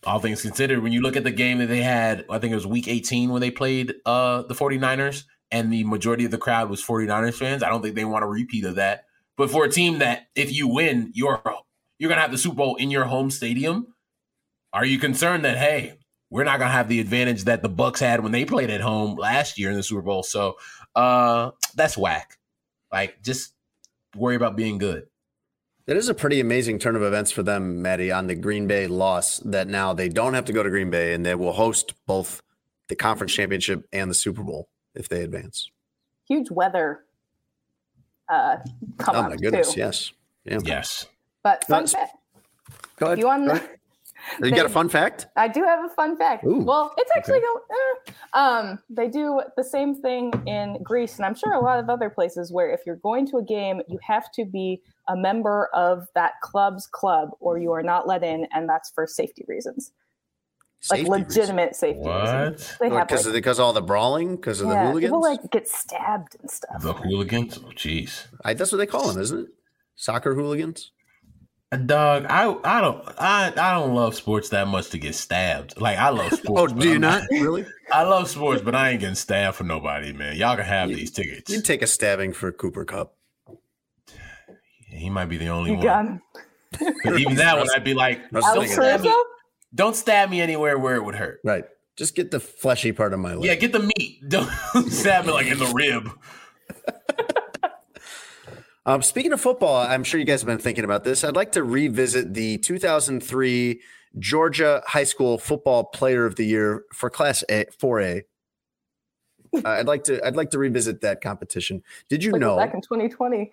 all 0.06 0.20
things 0.20 0.42
considered, 0.42 0.84
when 0.84 0.92
you 0.92 1.02
look 1.02 1.16
at 1.16 1.24
the 1.24 1.32
game 1.32 1.60
that 1.60 1.68
they 1.68 1.82
had, 1.82 2.26
I 2.30 2.40
think 2.40 2.52
it 2.52 2.56
was 2.56 2.68
week 2.68 2.88
18 2.88 3.30
when 3.30 3.42
they 3.42 3.52
played 3.52 3.96
uh, 4.06 4.44
the 4.44 4.54
49ers, 4.54 5.24
and 5.54 5.72
the 5.72 5.84
majority 5.84 6.26
of 6.26 6.32
the 6.32 6.38
crowd 6.40 6.68
was 6.68 6.84
49ers 6.84 7.36
fans. 7.36 7.62
I 7.62 7.70
don't 7.70 7.84
think 7.84 7.96
they 7.96 8.04
want 8.04 8.26
a 8.26 8.28
repeat 8.28 8.66
of 8.66 8.76
that. 8.76 9.06
But 9.38 9.52
for 9.52 9.64
a 9.64 9.70
team 9.70 10.00
that 10.00 10.28
if 10.36 10.52
you 10.52 10.68
win, 10.68 11.12
you're 11.14 11.42
you're 12.00 12.10
gonna 12.10 12.22
have 12.22 12.32
the 12.32 12.38
Super 12.40 12.56
Bowl 12.56 12.76
in 12.76 12.90
your 12.92 13.06
home 13.06 13.30
stadium. 13.30 13.94
Are 14.74 14.84
you 14.84 14.98
concerned 14.98 15.46
that 15.46 15.58
hey, 15.58 16.00
we're 16.32 16.44
not 16.44 16.58
gonna 16.58 16.72
have 16.72 16.90
the 16.90 17.00
advantage 17.00 17.44
that 17.44 17.62
the 17.62 17.70
Bucks 17.70 18.00
had 18.00 18.22
when 18.22 18.32
they 18.32 18.46
played 18.46 18.72
at 18.72 18.82
home 18.82 19.16
last 19.16 19.60
year 19.60 19.70
in 19.70 19.78
the 19.78 19.84
Super 19.84 20.02
Bowl? 20.02 20.24
So 20.24 20.56
uh, 20.96 21.52
that's 21.76 21.98
whack. 21.98 22.38
Like, 22.92 23.22
just 23.22 23.54
worry 24.16 24.36
about 24.36 24.56
being 24.56 24.80
good. 24.80 25.06
It 25.86 25.98
is 25.98 26.10
a 26.10 26.14
pretty 26.14 26.40
amazing 26.40 26.80
turn 26.80 26.96
of 26.96 27.04
events 27.04 27.32
for 27.32 27.44
them, 27.44 27.82
Maddie, 27.82 28.12
on 28.12 28.28
the 28.28 28.36
Green 28.36 28.68
Bay 28.68 28.88
loss 28.88 29.40
that 29.40 29.68
now 29.68 29.94
they 29.94 30.10
don't 30.10 30.34
have 30.34 30.46
to 30.46 30.54
go 30.54 30.64
to 30.64 30.70
Green 30.70 30.90
Bay 30.90 31.14
and 31.14 31.26
they 31.26 31.36
will 31.36 31.54
host 31.54 31.94
both 32.08 32.42
the 32.88 32.96
conference 32.96 33.34
championship 33.34 33.88
and 33.92 34.10
the 34.10 34.16
Super 34.16 34.44
Bowl 34.44 34.70
if 34.96 35.10
they 35.10 35.24
advance. 35.24 35.70
Huge 36.28 36.50
weather 36.52 37.06
uh, 38.30 38.58
come 38.98 39.16
Oh 39.16 39.24
my 39.30 39.36
goodness, 39.36 39.74
too. 39.74 39.80
yes. 39.80 40.12
Yeah. 40.46 40.60
Yes. 40.64 41.08
But 41.44 41.64
fun 41.66 41.86
That's- 41.86 41.94
fact. 41.94 42.18
Go 42.98 43.08
ahead. 43.08 43.20
You 43.20 43.26
want 43.28 43.48
Go 43.48 43.56
to? 43.56 43.60
ahead. 43.64 43.70
You 44.42 44.52
got 44.52 44.66
a 44.66 44.70
fun 44.80 44.88
fact? 44.88 45.28
I 45.36 45.48
do 45.50 45.64
have 45.64 45.84
a 45.84 45.90
fun 45.90 46.16
fact. 46.18 46.46
Ooh, 46.46 46.60
well, 46.60 46.94
it's 46.98 47.12
actually 47.16 47.42
go. 47.42 47.60
Eh. 47.72 48.12
Um, 48.34 48.80
they 48.90 49.10
do 49.10 49.42
the 49.58 49.64
same 49.64 49.96
thing 49.96 50.32
in 50.46 50.82
Greece, 50.82 51.18
and 51.18 51.26
I'm 51.26 51.36
sure 51.36 51.54
a 51.54 51.60
lot 51.60 51.80
of 51.80 51.90
other 51.90 52.10
places 52.10 52.52
where 52.52 52.72
if 52.72 52.82
you're 52.86 52.96
going 52.98 53.28
to 53.32 53.38
a 53.38 53.44
game, 53.44 53.82
you 53.90 54.00
have 54.02 54.32
to 54.34 54.46
be 54.46 54.82
a 55.10 55.16
member 55.18 55.70
of 55.74 56.08
that 56.16 56.34
club's 56.42 56.88
club, 56.88 57.32
or 57.42 57.58
you 57.58 57.72
are 57.74 57.84
not 57.84 58.08
let 58.08 58.24
in, 58.24 58.48
and 58.54 58.70
that's 58.70 58.90
for 58.92 59.06
safety 59.06 59.44
reasons, 59.50 59.92
Safety 60.86 61.06
like 61.10 61.28
legitimate 61.30 61.76
safety 61.78 62.06
reasons. 62.06 62.76
They 62.78 62.90
have 62.90 63.08
Because 63.08 63.22
like, 63.26 63.28
of 63.28 63.34
because 63.34 63.58
all 63.58 63.72
the 63.72 63.82
brawling, 63.82 64.36
because 64.36 64.60
of 64.60 64.68
the 64.68 64.74
yeah, 64.74 64.88
hooligans. 64.88 65.12
people 65.12 65.22
like 65.22 65.40
get 65.50 65.66
stabbed 65.70 66.36
and 66.42 66.52
stuff. 66.52 66.82
The 66.82 66.92
hooligans? 66.92 67.58
Oh, 67.58 67.70
jeez. 67.70 68.26
I, 68.44 68.54
that's 68.54 68.70
what 68.74 68.80
they 68.80 68.86
call 68.86 69.08
them, 69.08 69.22
isn't 69.22 69.40
it? 69.46 69.48
Soccer 69.96 70.34
hooligans. 70.36 70.92
Uh, 71.72 71.78
dog, 71.78 72.26
I 72.30 72.54
I 72.66 72.82
don't 72.82 73.02
I 73.18 73.54
I 73.56 73.74
don't 73.80 73.96
love 73.96 74.14
sports 74.14 74.50
that 74.50 74.68
much 74.68 74.90
to 74.90 74.98
get 74.98 75.16
stabbed. 75.16 75.80
Like 75.80 75.98
I 75.98 76.10
love 76.10 76.34
sports. 76.34 76.74
Oh, 76.74 76.78
do 76.78 76.86
you 76.90 76.96
I'm 76.96 77.02
not 77.02 77.24
really? 77.32 77.66
I 77.92 78.04
love 78.04 78.30
sports, 78.30 78.62
but 78.62 78.76
I 78.76 78.90
ain't 78.90 79.00
getting 79.00 79.16
stabbed 79.16 79.56
for 79.56 79.64
nobody, 79.64 80.12
man. 80.12 80.36
Y'all 80.36 80.58
can 80.58 80.66
have 80.66 80.90
these 80.90 81.12
tickets. 81.12 81.50
You'd 81.50 81.64
take 81.64 81.82
a 81.82 81.88
stabbing 81.88 82.34
for 82.34 82.52
Cooper 82.52 82.84
Kupp. 82.84 83.16
He 84.90 85.10
might 85.10 85.28
be 85.28 85.38
the 85.38 85.48
only 85.48 85.72
You 85.72 85.78
one. 85.78 85.86
got 85.86 86.06
him. 86.06 86.22
But 87.06 87.20
even 87.20 87.36
that 87.36 87.58
one, 87.58 87.70
I'd 87.74 87.86
be 87.86 87.94
like, 87.94 88.20
Russ 88.34 88.44
don't 88.54 88.68
thinking 89.76 89.96
stab, 89.96 90.30
that. 90.30 90.30
me, 90.30 90.30
don't 90.30 90.30
stab 90.30 90.30
me 90.30 90.42
anywhere 90.42 90.78
where 90.78 90.96
it 90.96 91.04
would 91.04 91.16
hurt. 91.16 91.40
Right. 91.44 91.66
Just 91.96 92.16
get 92.16 92.32
the 92.32 92.40
fleshy 92.40 92.92
part 92.92 93.14
of 93.14 93.20
my 93.20 93.36
leg. 93.36 93.46
Yeah, 93.46 93.56
get 93.56 93.72
the 93.72 93.92
meat. 93.98 94.22
Don't 94.28 94.50
stab 94.90 95.26
me 95.28 95.32
like 95.32 95.46
in 95.46 95.60
the 95.60 95.72
rib. 95.76 96.10
Um, 98.86 99.02
speaking 99.02 99.32
of 99.32 99.40
football, 99.40 99.78
I'm 99.78 100.04
sure 100.04 100.20
you 100.20 100.26
guys 100.26 100.42
have 100.42 100.48
been 100.48 100.58
thinking 100.58 100.84
about 100.84 101.06
this. 101.06 101.24
I'd 101.24 101.38
like 101.38 101.54
to 101.54 101.64
revisit 101.64 102.34
the 102.34 102.58
2003 102.58 103.80
Georgia 104.20 104.84
High 104.86 105.06
School 105.06 105.38
Football 105.38 105.86
Player 105.86 106.26
of 106.26 106.36
the 106.36 106.44
Year 106.46 106.84
for 106.94 107.10
Class 107.10 107.46
A, 107.50 107.64
4A. 107.82 108.24
Uh, 109.56 109.62
I'd 109.70 109.88
like 109.88 110.04
to. 110.06 110.22
I'd 110.26 110.36
like 110.36 110.50
to 110.50 110.58
revisit 110.60 111.00
that 111.00 111.22
competition. 111.22 111.82
Did 112.10 112.26
you 112.26 112.34
Like 112.34 112.42
know? 112.42 112.58
back 112.58 112.74
in 112.74 112.82
2020. 112.82 113.52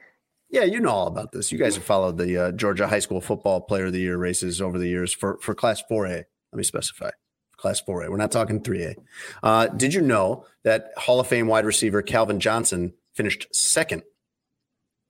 Yeah, 0.50 0.64
you 0.64 0.80
know 0.80 0.90
all 0.90 1.06
about 1.06 1.30
this. 1.32 1.52
You 1.52 1.58
guys 1.58 1.76
have 1.76 1.84
followed 1.84 2.18
the 2.18 2.36
uh, 2.36 2.52
Georgia 2.52 2.88
High 2.88 2.98
School 2.98 3.20
Football 3.20 3.60
Player 3.60 3.86
of 3.86 3.92
the 3.92 4.00
Year 4.00 4.16
races 4.16 4.60
over 4.60 4.78
the 4.78 4.88
years 4.88 5.12
for 5.12 5.38
for 5.40 5.54
Class 5.54 5.82
4A. 5.90 6.24
Let 6.52 6.56
me 6.56 6.64
specify. 6.64 7.10
Class 7.56 7.80
4A. 7.86 8.08
We're 8.08 8.16
not 8.16 8.32
talking 8.32 8.60
3A. 8.60 8.96
Uh, 9.42 9.66
did 9.68 9.94
you 9.94 10.00
know 10.00 10.46
that 10.64 10.92
Hall 10.96 11.20
of 11.20 11.26
Fame 11.26 11.46
wide 11.46 11.66
receiver 11.66 12.02
Calvin 12.02 12.40
Johnson 12.40 12.94
finished 13.14 13.46
second 13.54 14.02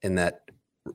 in 0.01 0.15
that 0.15 0.41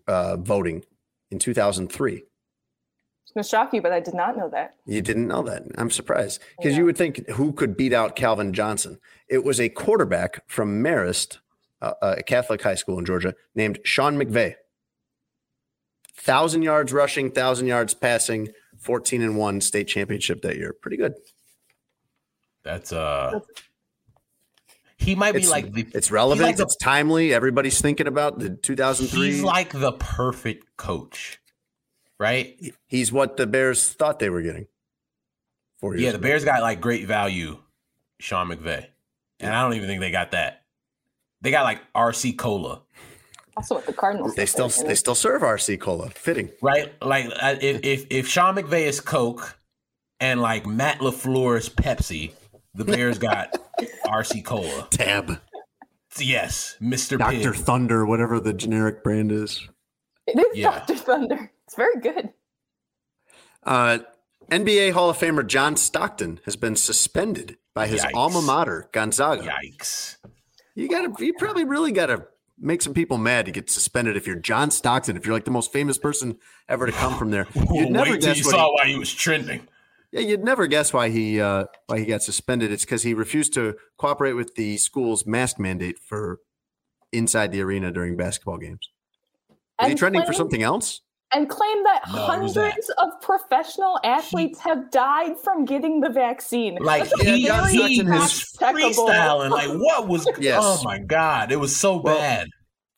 uh, 0.06 0.36
voting 0.36 0.84
in 1.30 1.38
2003? 1.38 2.14
It's 2.14 3.32
gonna 3.34 3.42
shock 3.42 3.74
you, 3.74 3.82
but 3.82 3.92
I 3.92 3.98
did 4.00 4.14
not 4.14 4.36
know 4.36 4.48
that. 4.50 4.74
You 4.86 5.02
didn't 5.02 5.26
know 5.26 5.42
that. 5.42 5.64
I'm 5.76 5.90
surprised 5.90 6.40
because 6.58 6.76
you 6.76 6.84
would 6.84 6.96
think 6.96 7.28
who 7.30 7.52
could 7.52 7.76
beat 7.76 7.92
out 7.92 8.14
Calvin 8.14 8.52
Johnson? 8.52 9.00
It 9.28 9.42
was 9.42 9.58
a 9.58 9.68
quarterback 9.68 10.48
from 10.48 10.82
Marist, 10.84 11.38
uh, 12.02 12.14
a 12.18 12.22
Catholic 12.22 12.62
high 12.62 12.74
school 12.74 12.98
in 12.98 13.04
Georgia, 13.04 13.34
named 13.54 13.78
Sean 13.84 14.16
McVay. 14.16 14.54
Thousand 16.18 16.62
yards 16.62 16.92
rushing, 16.92 17.30
thousand 17.30 17.66
yards 17.66 17.94
passing, 17.94 18.48
14 18.78 19.22
and 19.22 19.36
one 19.36 19.60
state 19.60 19.86
championship 19.88 20.42
that 20.42 20.56
year. 20.56 20.74
Pretty 20.80 20.96
good. 20.96 21.14
That's 22.64 22.92
uh 22.92 23.40
he 24.98 25.14
might 25.14 25.32
be 25.32 25.40
It's, 25.40 25.50
like 25.50 25.72
the 25.72 25.86
it's 25.94 26.10
relevant. 26.10 26.46
like 26.46 26.56
the- 26.56 26.62
it's 26.64 26.76
timely. 26.76 27.32
Everybody's 27.34 27.80
thinking 27.80 28.06
about 28.06 28.38
the 28.38 28.50
2003. 28.50 29.26
He's 29.26 29.42
like 29.42 29.72
the 29.72 29.92
perfect 29.92 30.76
coach. 30.76 31.38
Right? 32.18 32.58
He's 32.86 33.12
what 33.12 33.36
the 33.36 33.46
Bears 33.46 33.92
thought 33.92 34.18
they 34.18 34.30
were 34.30 34.40
getting. 34.40 34.66
Four 35.78 35.92
years 35.94 36.02
Yeah, 36.04 36.10
the 36.12 36.16
ago. 36.16 36.22
Bears 36.22 36.44
got 36.46 36.62
like 36.62 36.80
great 36.80 37.06
value, 37.06 37.58
Sean 38.18 38.48
McVay. 38.48 38.86
And 39.38 39.54
I 39.54 39.62
don't 39.62 39.74
even 39.74 39.86
think 39.86 40.00
they 40.00 40.10
got 40.10 40.30
that. 40.30 40.62
They 41.42 41.50
got 41.50 41.64
like 41.64 41.80
RC 41.94 42.36
Cola. 42.38 42.82
Also, 43.56 43.76
what 43.76 43.86
the 43.86 43.92
Cardinals. 43.92 44.34
They 44.34 44.46
still 44.46 44.68
they 44.68 44.94
still 44.94 45.14
serve 45.14 45.42
RC 45.42 45.80
Cola. 45.80 46.10
Fitting. 46.10 46.50
right? 46.62 46.92
Like 47.02 47.26
uh, 47.40 47.56
if 47.60 47.80
if 47.84 48.06
if 48.10 48.28
Sean 48.28 48.54
McVay 48.56 48.82
is 48.86 49.00
Coke 49.00 49.58
and 50.20 50.40
like 50.42 50.66
Matt 50.66 50.98
LaFleur 50.98 51.58
is 51.58 51.68
Pepsi, 51.68 52.32
the 52.74 52.84
Bears 52.84 53.18
got 53.18 53.54
RC 54.06 54.44
Cola. 54.44 54.88
Tab. 54.90 55.40
Yes, 56.18 56.76
Mister 56.80 57.16
Dr. 57.18 57.52
Thunder, 57.54 58.06
whatever 58.06 58.40
the 58.40 58.52
generic 58.54 59.02
brand 59.04 59.30
is. 59.32 59.66
It 60.26 60.38
is 60.38 60.56
Yeah. 60.56 60.70
Dr. 60.78 60.96
Thunder. 60.96 61.52
It's 61.66 61.76
very 61.76 62.00
good. 62.00 62.30
Uh, 63.62 63.98
NBA 64.50 64.92
Hall 64.92 65.10
of 65.10 65.18
Famer 65.18 65.46
John 65.46 65.76
Stockton 65.76 66.40
has 66.44 66.56
been 66.56 66.76
suspended 66.76 67.58
by 67.74 67.86
his 67.86 68.02
Yikes. 68.02 68.10
alma 68.14 68.40
mater, 68.42 68.88
Gonzaga. 68.92 69.42
Yikes! 69.42 70.16
You 70.76 70.88
gotta, 70.88 71.12
you 71.24 71.32
probably 71.34 71.64
really 71.64 71.90
gotta 71.90 72.28
make 72.58 72.82
some 72.82 72.94
people 72.94 73.18
mad 73.18 73.46
to 73.46 73.50
get 73.52 73.68
suspended 73.70 74.16
if 74.16 74.26
you're 74.26 74.36
John 74.36 74.70
Stockton. 74.70 75.16
If 75.16 75.26
you're 75.26 75.34
like 75.34 75.44
the 75.46 75.50
most 75.50 75.72
famous 75.72 75.98
person 75.98 76.36
ever 76.68 76.86
to 76.86 76.92
come 76.92 77.18
from 77.18 77.30
there, 77.30 77.46
you'd 77.72 77.90
never 77.90 78.12
Wait 78.12 78.20
till 78.20 78.30
guess 78.30 78.38
you 78.38 78.44
saw 78.44 78.66
he- 78.66 78.72
why 78.78 78.86
he 78.88 78.98
was 78.98 79.12
trending. 79.12 79.66
Yeah, 80.12 80.20
you'd 80.20 80.44
never 80.44 80.66
guess 80.68 80.92
why 80.92 81.08
he 81.08 81.40
uh, 81.40 81.64
why 81.86 81.98
he 81.98 82.04
got 82.04 82.22
suspended. 82.22 82.70
It's 82.70 82.84
because 82.84 83.02
he 83.02 83.12
refused 83.12 83.52
to 83.54 83.76
cooperate 83.96 84.34
with 84.34 84.54
the 84.54 84.76
school's 84.76 85.26
mask 85.26 85.58
mandate 85.58 85.98
for 85.98 86.38
inside 87.12 87.50
the 87.52 87.60
arena 87.60 87.90
during 87.90 88.16
basketball 88.16 88.58
games. 88.58 88.88
Is 89.50 89.56
he 89.86 89.90
And 89.90 89.98
trending 89.98 90.22
for 90.24 90.32
something 90.32 90.62
else? 90.62 91.00
And 91.32 91.50
claim 91.50 91.82
that 91.82 92.02
No, 92.12 92.32
it 92.32 92.40
was 92.40 92.54
that. 92.54 92.60
hundreds 92.70 92.88
of 92.98 93.08
professional 93.20 93.98
athletes 94.04 94.60
have 94.60 94.90
died 94.92 95.38
from 95.42 95.64
getting 95.64 96.00
the 96.00 96.08
vaccine. 96.08 96.76
Like 96.80 97.02
That's 97.10 97.20
a 97.20 97.24
he, 97.24 97.46
very 97.48 97.72
he 97.72 98.02
was 98.02 98.52
fact-checkable- 98.60 98.94
freestyling. 98.94 99.50
Like 99.50 99.70
what 99.70 100.06
was? 100.08 100.28
Yes. 100.38 100.60
Oh 100.64 100.80
my 100.84 100.98
god! 100.98 101.50
It 101.50 101.56
was 101.56 101.74
so 101.76 101.96
Well, 101.96 102.16
bad. 102.16 102.48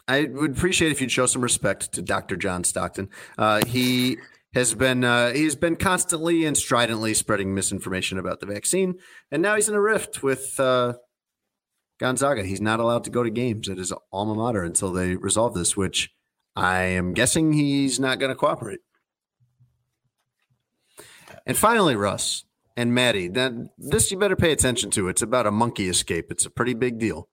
I 0.07 0.25
would 0.31 0.53
appreciate 0.57 0.93
if 0.93 1.01
you'd 1.01 1.11
show 1.13 1.27
some 1.27 1.43
respect 1.43 1.93
to 1.93 2.03
Dr. 2.03 2.37
John 2.37 2.65
Stockton. 2.65 3.09
Uh, 3.39 3.65
he 3.67 4.19
has 4.55 4.75
been 4.75 5.05
uh, 5.05 5.33
he's 5.33 5.55
been 5.57 5.77
constantly 5.77 6.45
and 6.45 6.57
stridently 6.57 7.15
spreading 7.15 7.55
misinformation 7.55 8.19
about 8.19 8.41
the 8.41 8.47
vaccine, 8.47 8.97
and 9.31 9.41
now 9.43 9.55
he's 9.55 9.69
in 9.71 9.75
a 9.75 9.81
rift 9.81 10.23
with 10.23 10.59
uh, 10.61 10.95
Gonzaga. 11.99 12.43
He's 12.45 12.61
not 12.61 12.81
allowed 12.81 13.05
to 13.05 13.11
go 13.11 13.23
to 13.23 13.31
games 13.31 13.69
at 13.69 13.79
his 13.79 13.93
alma 14.13 14.35
mater 14.35 14.63
until 14.63 14.93
they 14.93 15.17
resolve 15.17 15.55
this, 15.55 15.77
which 15.77 16.11
I 16.59 16.83
am 16.83 17.13
guessing 17.13 17.53
he's 17.53 18.01
not 18.01 18.19
going 18.19 18.31
to 18.31 18.35
cooperate. 18.35 18.81
And 21.47 21.57
finally, 21.57 21.95
Russ 21.95 22.45
and 22.77 22.93
Maddie, 22.93 23.29
that 23.29 23.53
this 23.79 24.11
you 24.11 24.19
better 24.19 24.35
pay 24.35 24.51
attention 24.51 24.91
to. 24.91 25.09
It's 25.09 25.23
about 25.23 25.47
a 25.47 25.53
monkey 25.53 25.89
escape. 25.89 26.33
It's 26.33 26.47
a 26.47 26.51
pretty 26.51 26.75
big 26.75 26.99
deal. 26.99 27.29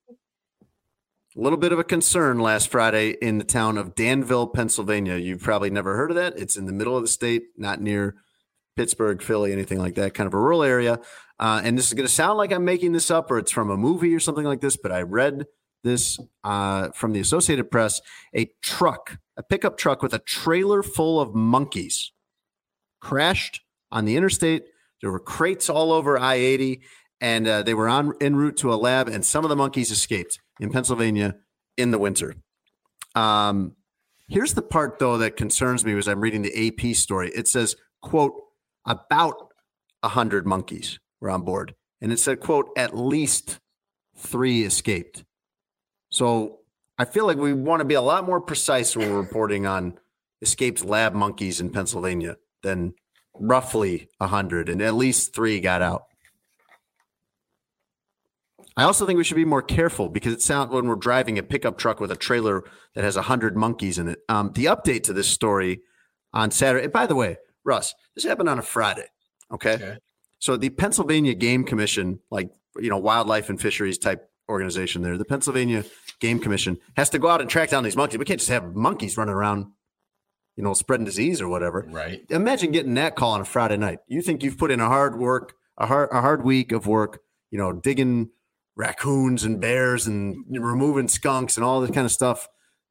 A 1.35 1.41
little 1.41 1.57
bit 1.57 1.71
of 1.71 1.79
a 1.79 1.83
concern 1.83 2.37
last 2.39 2.69
Friday 2.69 3.15
in 3.19 3.39
the 3.39 3.43
town 3.43 3.79
of 3.79 3.95
Danville, 3.95 4.45
Pennsylvania. 4.45 5.15
You've 5.15 5.41
probably 5.41 5.71
never 5.71 5.95
heard 5.95 6.11
of 6.11 6.17
that. 6.17 6.37
It's 6.37 6.55
in 6.55 6.67
the 6.67 6.71
middle 6.71 6.95
of 6.95 7.01
the 7.01 7.07
state, 7.07 7.45
not 7.57 7.81
near 7.81 8.15
Pittsburgh, 8.75 9.23
Philly, 9.23 9.51
anything 9.51 9.79
like 9.79 9.95
that, 9.95 10.13
kind 10.13 10.27
of 10.27 10.35
a 10.35 10.39
rural 10.39 10.61
area. 10.61 10.99
Uh, 11.39 11.61
and 11.63 11.75
this 11.75 11.87
is 11.87 11.93
going 11.93 12.07
to 12.07 12.13
sound 12.13 12.37
like 12.37 12.51
I'm 12.51 12.63
making 12.63 12.91
this 12.91 13.09
up 13.09 13.31
or 13.31 13.39
it's 13.39 13.51
from 13.51 13.71
a 13.71 13.75
movie 13.75 14.13
or 14.13 14.19
something 14.19 14.45
like 14.45 14.61
this, 14.61 14.77
but 14.77 14.91
I 14.91 15.01
read 15.01 15.47
this 15.85 16.19
uh, 16.43 16.89
from 16.89 17.13
the 17.13 17.21
Associated 17.21 17.71
Press. 17.71 18.01
A 18.35 18.51
truck, 18.61 19.17
a 19.37 19.43
pickup 19.43 19.77
truck 19.77 20.03
with 20.03 20.13
a 20.13 20.19
trailer 20.19 20.83
full 20.83 21.21
of 21.21 21.33
monkeys 21.33 22.11
crashed 22.99 23.61
on 23.91 24.03
the 24.03 24.17
interstate. 24.17 24.63
There 25.01 25.11
were 25.11 25.19
crates 25.19 25.69
all 25.69 25.93
over 25.93 26.17
I 26.17 26.35
80, 26.35 26.81
and 27.21 27.47
uh, 27.47 27.63
they 27.63 27.73
were 27.73 27.87
on 27.87 28.13
en 28.19 28.35
route 28.35 28.57
to 28.57 28.73
a 28.73 28.75
lab, 28.75 29.07
and 29.07 29.23
some 29.23 29.45
of 29.45 29.49
the 29.49 29.55
monkeys 29.55 29.91
escaped 29.91 30.39
in 30.59 30.71
Pennsylvania 30.71 31.35
in 31.77 31.91
the 31.91 31.99
winter. 31.99 32.35
Um, 33.13 33.75
here's 34.27 34.53
the 34.53 34.61
part, 34.61 34.99
though, 34.99 35.17
that 35.19 35.37
concerns 35.37 35.85
me 35.85 35.97
as 35.97 36.07
I'm 36.07 36.21
reading 36.21 36.41
the 36.41 36.67
AP 36.67 36.95
story. 36.95 37.31
It 37.33 37.47
says, 37.47 37.75
quote, 38.01 38.33
about 38.85 39.35
100 40.01 40.45
monkeys 40.45 40.99
were 41.21 41.29
on 41.29 41.43
board. 41.43 41.75
And 42.01 42.11
it 42.11 42.19
said, 42.19 42.39
quote, 42.39 42.69
at 42.77 42.95
least 42.95 43.59
three 44.17 44.63
escaped. 44.63 45.23
So 46.15 46.59
I 46.97 47.03
feel 47.03 47.25
like 47.25 47.35
we 47.35 47.51
want 47.51 47.81
to 47.81 47.85
be 47.85 47.95
a 47.95 48.01
lot 48.01 48.25
more 48.25 48.39
precise 48.39 48.95
when 48.95 49.11
we're 49.11 49.19
reporting 49.19 49.65
on 49.65 49.99
escaped 50.41 50.85
lab 50.85 51.13
monkeys 51.13 51.59
in 51.59 51.69
Pennsylvania 51.69 52.37
than 52.63 52.93
roughly 53.37 54.07
100, 54.19 54.69
and 54.69 54.81
at 54.81 54.93
least 54.93 55.35
three 55.35 55.59
got 55.59 55.81
out. 55.81 56.05
I 58.77 58.83
also 58.83 59.05
think 59.05 59.17
we 59.17 59.25
should 59.25 59.35
be 59.35 59.43
more 59.43 59.61
careful 59.61 60.07
because 60.07 60.31
it 60.31 60.41
sounds 60.41 60.71
when 60.71 60.87
we're 60.87 60.95
driving 60.95 61.37
a 61.37 61.43
pickup 61.43 61.77
truck 61.77 61.99
with 61.99 62.13
a 62.13 62.15
trailer 62.15 62.63
that 62.93 63.03
has 63.03 63.17
100 63.17 63.57
monkeys 63.57 63.97
in 63.97 64.07
it. 64.07 64.19
Um, 64.29 64.53
the 64.55 64.65
update 64.65 65.03
to 65.03 65.13
this 65.13 65.27
story 65.27 65.81
on 66.31 66.49
Saturday, 66.49 66.87
by 66.87 67.07
the 67.07 67.15
way, 67.15 67.35
Russ, 67.65 67.93
this 68.15 68.23
happened 68.23 68.47
on 68.47 68.57
a 68.57 68.61
Friday. 68.61 69.07
Okay. 69.51 69.73
Okay. 69.73 69.97
So 70.39 70.55
the 70.55 70.69
Pennsylvania 70.69 71.33
Game 71.33 71.65
Commission, 71.65 72.19
like, 72.31 72.51
you 72.77 72.89
know, 72.89 72.99
wildlife 72.99 73.49
and 73.49 73.59
fisheries 73.59 73.97
type 73.97 74.29
organization 74.49 75.01
there, 75.01 75.17
the 75.17 75.25
Pennsylvania 75.25 75.83
Game 76.19 76.39
Commission 76.39 76.77
has 76.95 77.09
to 77.11 77.19
go 77.19 77.27
out 77.27 77.41
and 77.41 77.49
track 77.49 77.69
down 77.69 77.83
these 77.83 77.95
monkeys. 77.95 78.19
We 78.19 78.25
can't 78.25 78.39
just 78.39 78.51
have 78.51 78.75
monkeys 78.75 79.17
running 79.17 79.33
around 79.33 79.67
you 80.55 80.63
know, 80.63 80.73
spreading 80.73 81.05
disease 81.05 81.41
or 81.41 81.49
whatever. 81.49 81.85
Right. 81.89 82.25
Imagine 82.29 82.71
getting 82.71 82.93
that 82.95 83.15
call 83.15 83.33
on 83.33 83.41
a 83.41 83.45
Friday 83.45 83.77
night. 83.77 83.99
You 84.07 84.21
think 84.21 84.41
you've 84.41 84.57
put 84.57 84.71
in 84.71 84.79
a 84.79 84.87
hard 84.87 85.19
work, 85.19 85.53
a 85.77 85.85
hard, 85.85 86.09
a 86.11 86.21
hard 86.21 86.43
week 86.43 86.71
of 86.71 86.87
work, 86.87 87.19
you 87.51 87.57
know, 87.57 87.73
digging 87.73 88.29
raccoons 88.75 89.43
and 89.43 89.59
bears 89.59 90.07
and 90.07 90.45
removing 90.49 91.07
skunks 91.07 91.57
and 91.57 91.65
all 91.65 91.81
this 91.81 91.91
kind 91.91 92.05
of 92.05 92.11
stuff 92.11 92.47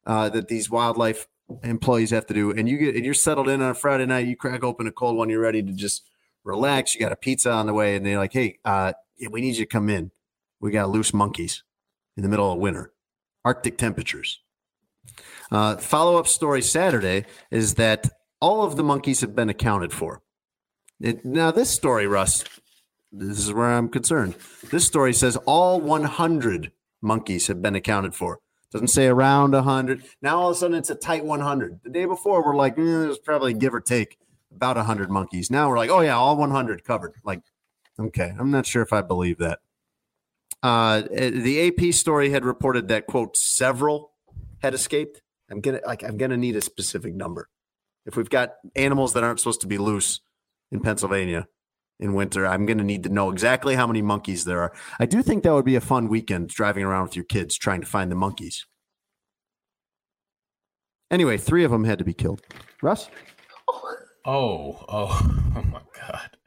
uh, 0.06 0.28
that 0.30 0.48
these 0.48 0.70
wildlife 0.70 1.26
employees 1.62 2.10
have 2.10 2.26
to 2.26 2.34
do. 2.34 2.51
And 2.51 2.68
you 2.68 2.78
get, 2.78 2.94
and 2.96 3.05
you're 3.05 3.14
settled 3.14 3.48
in 3.48 3.62
on 3.62 3.70
a 3.70 3.74
Friday 3.74 4.06
night, 4.06 4.26
you 4.26 4.36
crack 4.36 4.62
open 4.62 4.86
a 4.86 4.92
cold 4.92 5.16
one, 5.16 5.30
you're 5.30 5.40
ready 5.40 5.62
to 5.62 5.72
just 5.72 6.02
relax. 6.42 6.94
You 6.94 7.01
got 7.01 7.12
a 7.12 7.16
pizza 7.16 7.51
on 7.51 7.66
the 7.66 7.74
way, 7.74 7.96
and 7.96 8.05
they're 8.05 8.18
like, 8.18 8.32
hey, 8.32 8.59
uh, 8.64 8.92
yeah, 9.16 9.28
we 9.30 9.40
need 9.40 9.56
you 9.56 9.64
to 9.64 9.66
come 9.66 9.88
in. 9.88 10.10
We 10.60 10.70
got 10.70 10.88
loose 10.88 11.12
monkeys 11.12 11.62
in 12.16 12.22
the 12.22 12.28
middle 12.28 12.51
of 12.51 12.59
winter, 12.59 12.92
Arctic 13.44 13.78
temperatures. 13.78 14.40
Uh, 15.50 15.76
Follow 15.76 16.16
up 16.16 16.26
story 16.26 16.62
Saturday 16.62 17.26
is 17.50 17.74
that 17.74 18.08
all 18.40 18.62
of 18.62 18.76
the 18.76 18.82
monkeys 18.82 19.20
have 19.20 19.34
been 19.34 19.48
accounted 19.48 19.92
for. 19.92 20.22
It, 21.00 21.24
now, 21.24 21.50
this 21.50 21.70
story, 21.70 22.06
Russ, 22.06 22.44
this 23.12 23.38
is 23.38 23.52
where 23.52 23.72
I'm 23.72 23.88
concerned. 23.88 24.34
This 24.70 24.86
story 24.86 25.12
says 25.12 25.36
all 25.46 25.80
100 25.80 26.72
monkeys 27.00 27.46
have 27.46 27.62
been 27.62 27.74
accounted 27.74 28.14
for. 28.14 28.40
Doesn't 28.72 28.88
say 28.88 29.06
around 29.06 29.52
100. 29.52 30.02
Now 30.20 30.40
all 30.40 30.50
of 30.50 30.56
a 30.56 30.58
sudden 30.58 30.76
it's 30.76 30.90
a 30.90 30.96
tight 30.96 31.24
100. 31.24 31.80
The 31.84 31.90
day 31.90 32.06
before 32.06 32.44
we're 32.44 32.56
like, 32.56 32.72
eh, 32.72 32.82
there's 32.82 33.18
probably 33.18 33.54
give 33.54 33.72
or 33.72 33.80
take 33.80 34.18
about 34.52 34.76
100 34.76 35.10
monkeys. 35.10 35.48
Now 35.48 35.68
we're 35.68 35.78
like, 35.78 35.90
oh 35.90 36.00
yeah, 36.00 36.16
all 36.16 36.36
100 36.36 36.82
covered. 36.82 37.14
Like, 37.22 37.42
okay, 38.00 38.34
I'm 38.36 38.50
not 38.50 38.66
sure 38.66 38.82
if 38.82 38.92
I 38.92 39.00
believe 39.00 39.38
that. 39.38 39.60
Uh, 40.65 41.03
the 41.11 41.69
AP 41.69 41.93
story 41.93 42.31
had 42.31 42.43
reported 42.43 42.89
that 42.89 43.07
quote 43.07 43.36
several 43.36 44.12
had 44.62 44.73
escaped. 44.73 45.20
I'm 45.51 45.61
gonna 45.61 45.81
like 45.85 46.03
I'm 46.03 46.16
gonna 46.16 46.39
need 46.39 46.57
a 46.57 46.62
specific 46.62 47.15
number. 47.15 47.51
If 48.07 48.16
we've 48.16 48.31
got 48.31 48.55
animals 48.74 49.12
that 49.12 49.23
aren't 49.23 49.41
supposed 49.41 49.61
to 49.61 49.66
be 49.66 49.77
loose 49.77 50.20
in 50.73 50.81
Pennsylvania 50.81 51.49
in 52.01 52.15
winter, 52.15 52.47
I'm 52.47 52.65
gonna 52.65 52.82
need 52.82 53.03
to 53.03 53.11
know 53.11 53.31
exactly 53.31 53.74
how 53.74 53.86
many 53.86 54.01
monkeys 54.01 54.47
there 54.47 54.61
are. 54.61 54.73
I 54.99 55.05
do 55.05 55.23
think 55.23 55.43
that 55.43 55.53
would 55.53 55.66
be 55.66 55.77
a 55.77 55.82
fun 55.82 56.09
weekend 56.09 56.49
driving 56.49 56.82
around 56.82 57.03
with 57.03 57.16
your 57.16 57.27
kids 57.27 57.59
trying 57.59 57.82
to 57.82 57.86
find 57.86 58.11
the 58.11 58.16
monkeys. 58.16 58.65
Anyway, 61.11 61.36
three 61.36 61.65
of 61.65 61.73
them 61.73 61.85
had 61.85 61.99
to 61.99 62.05
be 62.05 62.15
killed. 62.15 62.41
Russ? 62.81 63.11
Oh, 63.69 64.82
oh, 64.89 65.20
oh 65.57 65.62
my 65.70 65.82
god. 66.01 66.39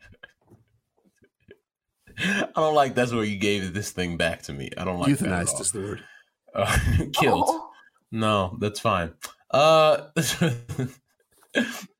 I 2.17 2.49
don't 2.55 2.75
like 2.75 2.95
that's 2.95 3.13
where 3.13 3.23
you 3.23 3.37
gave 3.37 3.73
this 3.73 3.91
thing 3.91 4.17
back 4.17 4.43
to 4.43 4.53
me. 4.53 4.69
I 4.77 4.85
don't 4.85 4.99
like 4.99 5.11
euthanized 5.11 5.59
is 5.61 5.71
the 5.71 5.79
word. 5.81 6.03
Uh, 6.55 6.79
killed. 7.13 7.43
Oh. 7.47 7.69
No, 8.11 8.57
that's 8.59 8.79
fine. 8.79 9.13
Uh 9.51 10.07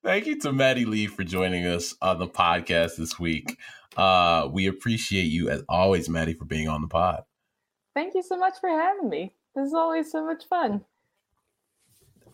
thank 0.04 0.26
you 0.26 0.40
to 0.40 0.52
Maddie 0.52 0.86
Lee 0.86 1.06
for 1.06 1.24
joining 1.24 1.68
us 1.68 1.94
on 2.02 2.18
the 2.18 2.28
podcast 2.28 2.96
this 2.96 3.20
week. 3.20 3.58
Uh 3.96 4.50
we 4.52 4.66
appreciate 4.66 5.26
you 5.26 5.50
as 5.50 5.62
always, 5.70 6.10
Maddie, 6.10 6.34
for 6.34 6.46
being 6.46 6.68
on 6.68 6.82
the 6.82 6.88
pod. 6.88 7.24
Thank 7.94 8.16
you 8.16 8.24
so 8.24 8.38
much 8.38 8.56
for 8.60 8.70
having 8.70 9.10
me. 9.10 9.36
This 9.56 9.68
is 9.68 9.74
always 9.76 10.12
so 10.12 10.26
much 10.26 10.48
fun. 10.48 10.84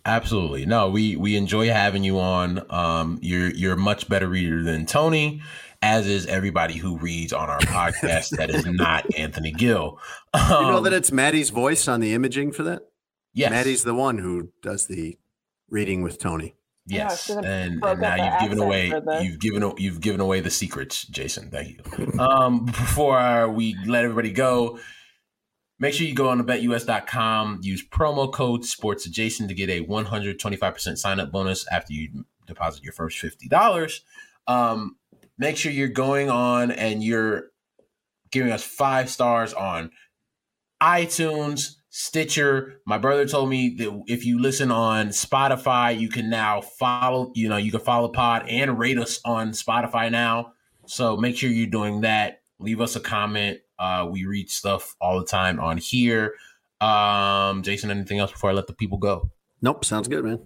Absolutely. 0.06 0.66
No, 0.66 0.90
we 0.90 1.16
we 1.18 1.36
enjoy 1.36 1.68
having 1.70 2.06
you 2.06 2.20
on. 2.20 2.66
Um 2.70 3.20
you're 3.22 3.50
you're 3.52 3.74
a 3.74 3.78
much 3.78 4.08
better 4.08 4.28
reader 4.30 4.64
than 4.64 4.86
Tony, 4.86 5.42
as 5.84 6.08
is 6.08 6.26
everybody 6.28 6.76
who 6.76 6.98
reads 6.98 7.34
on 7.34 7.50
our 7.50 7.60
podcast 7.60 8.38
that 8.38 8.50
is 8.50 8.66
not 8.66 9.06
Anthony 9.18 9.52
Gill. 9.52 10.00
Um, 10.34 10.66
you 10.66 10.72
know 10.72 10.80
that 10.80 10.94
it's 10.94 11.12
Maddie's 11.12 11.50
voice 11.50 11.90
on 11.90 12.00
the 12.00 12.14
imaging 12.14 12.54
for 12.54 12.64
that? 12.64 12.84
Yes. 13.34 13.52
Maddie's 13.52 13.84
the 13.84 13.94
one 13.94 14.18
who 14.18 14.50
does 14.62 14.88
the 14.88 15.18
reading 15.70 16.02
with 16.02 16.20
Tony. 16.20 16.56
Yes, 16.86 17.30
yeah, 17.30 17.40
and, 17.40 17.84
and 17.84 18.02
now 18.02 18.16
you've 18.16 18.42
given 18.42 18.60
away 18.60 18.94
you've 19.22 19.40
given 19.40 19.74
you've 19.78 20.02
given 20.02 20.20
away 20.22 20.40
the 20.40 20.50
secrets, 20.50 21.06
Jason. 21.06 21.50
Thank 21.50 21.78
you. 21.78 22.20
um, 22.20 22.66
before 22.66 23.50
we 23.50 23.76
let 23.86 24.04
everybody 24.04 24.32
go, 24.32 24.80
make 25.80 25.94
sure 25.94 26.08
you 26.08 26.16
go 26.16 26.30
on 26.30 26.40
to 26.40 26.44
betus.com, 26.44 27.60
use 27.62 27.86
promo 27.86 28.32
code 28.32 28.66
sports 28.66 29.06
adjacent 29.06 29.50
to 29.50 29.56
get 29.56 29.70
a 29.70 29.86
125% 29.86 30.98
sign 30.98 31.20
up 31.20 31.32
bonus 31.32 31.66
after 31.68 31.94
you 31.94 32.26
deposit 32.48 32.84
your 32.84 32.94
first 32.94 33.22
$50. 33.22 34.02
Um, 34.48 34.98
make 35.38 35.58
sure 35.58 35.72
you're 35.72 35.88
going 35.88 36.30
on 36.30 36.72
and 36.72 37.04
you're 37.04 37.46
giving 38.32 38.52
us 38.52 38.64
five 38.64 39.10
stars 39.10 39.54
on 39.54 39.92
iTunes, 40.82 41.76
Stitcher. 41.90 42.82
My 42.86 42.98
brother 42.98 43.28
told 43.28 43.50
me 43.50 43.76
that 43.78 44.04
if 44.08 44.26
you 44.26 44.42
listen 44.42 44.72
on 44.72 45.10
Spotify, 45.10 45.98
you 45.98 46.10
can 46.10 46.30
now 46.30 46.62
follow, 46.62 47.32
you 47.36 47.48
know, 47.48 47.58
you 47.58 47.72
can 47.72 47.80
follow 47.80 48.10
pod 48.10 48.46
and 48.50 48.78
rate 48.78 48.98
us 48.98 49.20
on 49.24 49.52
Spotify 49.52 50.12
now. 50.12 50.54
So 50.86 51.16
make 51.16 51.38
sure 51.38 51.50
you're 51.50 51.68
doing 51.68 52.02
that. 52.02 52.42
Leave 52.60 52.82
us 52.82 52.96
a 52.96 53.00
comment. 53.00 53.60
Uh, 53.80 54.08
we 54.12 54.26
read 54.26 54.50
stuff 54.50 54.96
all 55.00 55.20
the 55.20 55.26
time 55.26 55.60
on 55.60 55.78
here. 55.78 56.34
Um, 56.82 57.64
Jason, 57.64 57.92
anything 57.92 58.20
else 58.20 58.32
before 58.32 58.50
I 58.50 58.54
let 58.54 58.68
the 58.68 58.74
people 58.74 58.98
go? 58.98 59.30
Nope. 59.62 59.86
Sounds 59.86 60.08
good, 60.08 60.26
man. 60.26 60.40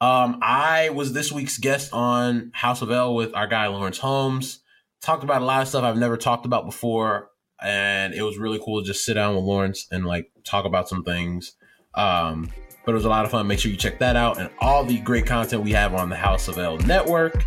Um, 0.00 0.40
I 0.42 0.90
was 0.90 1.12
this 1.12 1.32
week's 1.32 1.58
guest 1.58 1.92
on 1.92 2.50
House 2.54 2.82
of 2.82 2.90
L 2.90 3.14
with 3.14 3.34
our 3.34 3.46
guy 3.46 3.66
Lawrence 3.68 3.98
Holmes. 3.98 4.60
Talked 5.00 5.24
about 5.24 5.42
a 5.42 5.44
lot 5.44 5.62
of 5.62 5.68
stuff 5.68 5.84
I've 5.84 5.96
never 5.96 6.16
talked 6.16 6.46
about 6.46 6.66
before 6.66 7.30
and 7.62 8.14
it 8.14 8.22
was 8.22 8.38
really 8.38 8.58
cool 8.62 8.82
to 8.82 8.86
just 8.86 9.04
sit 9.04 9.14
down 9.14 9.34
with 9.34 9.44
Lawrence 9.44 9.86
and 9.90 10.04
like 10.04 10.30
talk 10.44 10.64
about 10.64 10.88
some 10.88 11.02
things. 11.04 11.54
Um, 11.94 12.50
but 12.84 12.92
it 12.92 12.94
was 12.94 13.04
a 13.04 13.08
lot 13.08 13.24
of 13.24 13.30
fun. 13.30 13.46
Make 13.46 13.58
sure 13.58 13.70
you 13.70 13.76
check 13.76 13.98
that 13.98 14.16
out 14.16 14.38
and 14.38 14.50
all 14.60 14.84
the 14.84 14.98
great 14.98 15.26
content 15.26 15.64
we 15.64 15.72
have 15.72 15.94
on 15.94 16.08
the 16.08 16.16
House 16.16 16.48
of 16.48 16.58
L 16.58 16.78
network. 16.78 17.44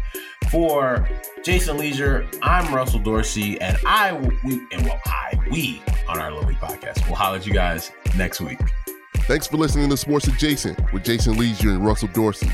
For 0.50 1.08
Jason 1.44 1.78
Lieser, 1.78 2.28
I'm 2.42 2.74
Russell 2.74 3.00
Dorsey, 3.00 3.62
and 3.62 3.78
I 3.86 4.14
we 4.44 4.60
and 4.72 4.84
well 4.84 5.00
I 5.06 5.40
we 5.52 5.82
on 6.08 6.20
our 6.20 6.32
lovely 6.32 6.56
podcast. 6.56 7.06
We'll 7.06 7.16
holler 7.16 7.38
at 7.38 7.46
you 7.46 7.54
guys 7.54 7.92
next 8.18 8.42
week. 8.42 8.60
Thanks 9.30 9.46
for 9.46 9.58
listening 9.58 9.92
to 9.92 9.96
Sports 9.96 10.28
Adjacent 10.28 10.92
with 10.92 11.04
Jason 11.04 11.38
Lieser 11.38 11.70
and 11.70 11.86
Russell 11.86 12.08
Dorsey. 12.08 12.50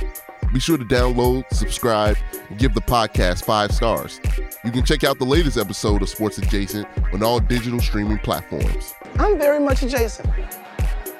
Be 0.54 0.60
sure 0.60 0.78
to 0.78 0.84
download, 0.84 1.46
subscribe, 1.54 2.18
and 2.50 2.60
give 2.60 2.74
the 2.74 2.82
podcast 2.82 3.46
five 3.46 3.72
stars. 3.72 4.20
You 4.66 4.72
can 4.72 4.84
check 4.84 5.06
out 5.06 5.18
the 5.18 5.24
latest 5.24 5.56
episode 5.56 6.02
of 6.02 6.10
Sports 6.10 6.38
Adjacent 6.38 6.86
on 7.14 7.24
all 7.24 7.40
digital 7.40 7.80
streaming 7.80 8.18
platforms. 8.18 8.94
I'm 9.18 9.38
very 9.38 9.62
much 9.62 9.84
adjacent. 9.84 10.30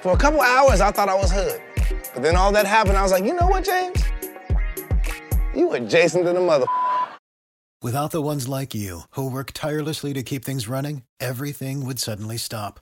For 0.02 0.12
a 0.12 0.18
couple 0.18 0.42
hours, 0.42 0.82
I 0.82 0.92
thought 0.92 1.08
I 1.08 1.16
was 1.16 1.32
hood. 1.32 1.62
But 2.14 2.22
then 2.22 2.36
all 2.36 2.52
that 2.52 2.66
happened, 2.66 2.98
I 2.98 3.02
was 3.02 3.14
like, 3.14 3.24
you 3.24 3.34
know 3.34 3.48
what, 3.48 3.64
James? 3.64 4.04
You 5.56 5.72
adjacent 5.72 6.26
to 6.26 6.34
the 6.34 6.42
mother. 6.42 6.66
Without 7.82 8.12
the 8.12 8.22
ones 8.22 8.50
like 8.50 8.76
you, 8.76 9.04
who 9.12 9.32
work 9.32 9.52
tirelessly 9.54 10.12
to 10.16 10.22
keep 10.22 10.44
things 10.44 10.68
running, 10.68 11.04
everything 11.22 11.86
would 11.86 12.00
suddenly 12.00 12.36
stop. 12.36 12.82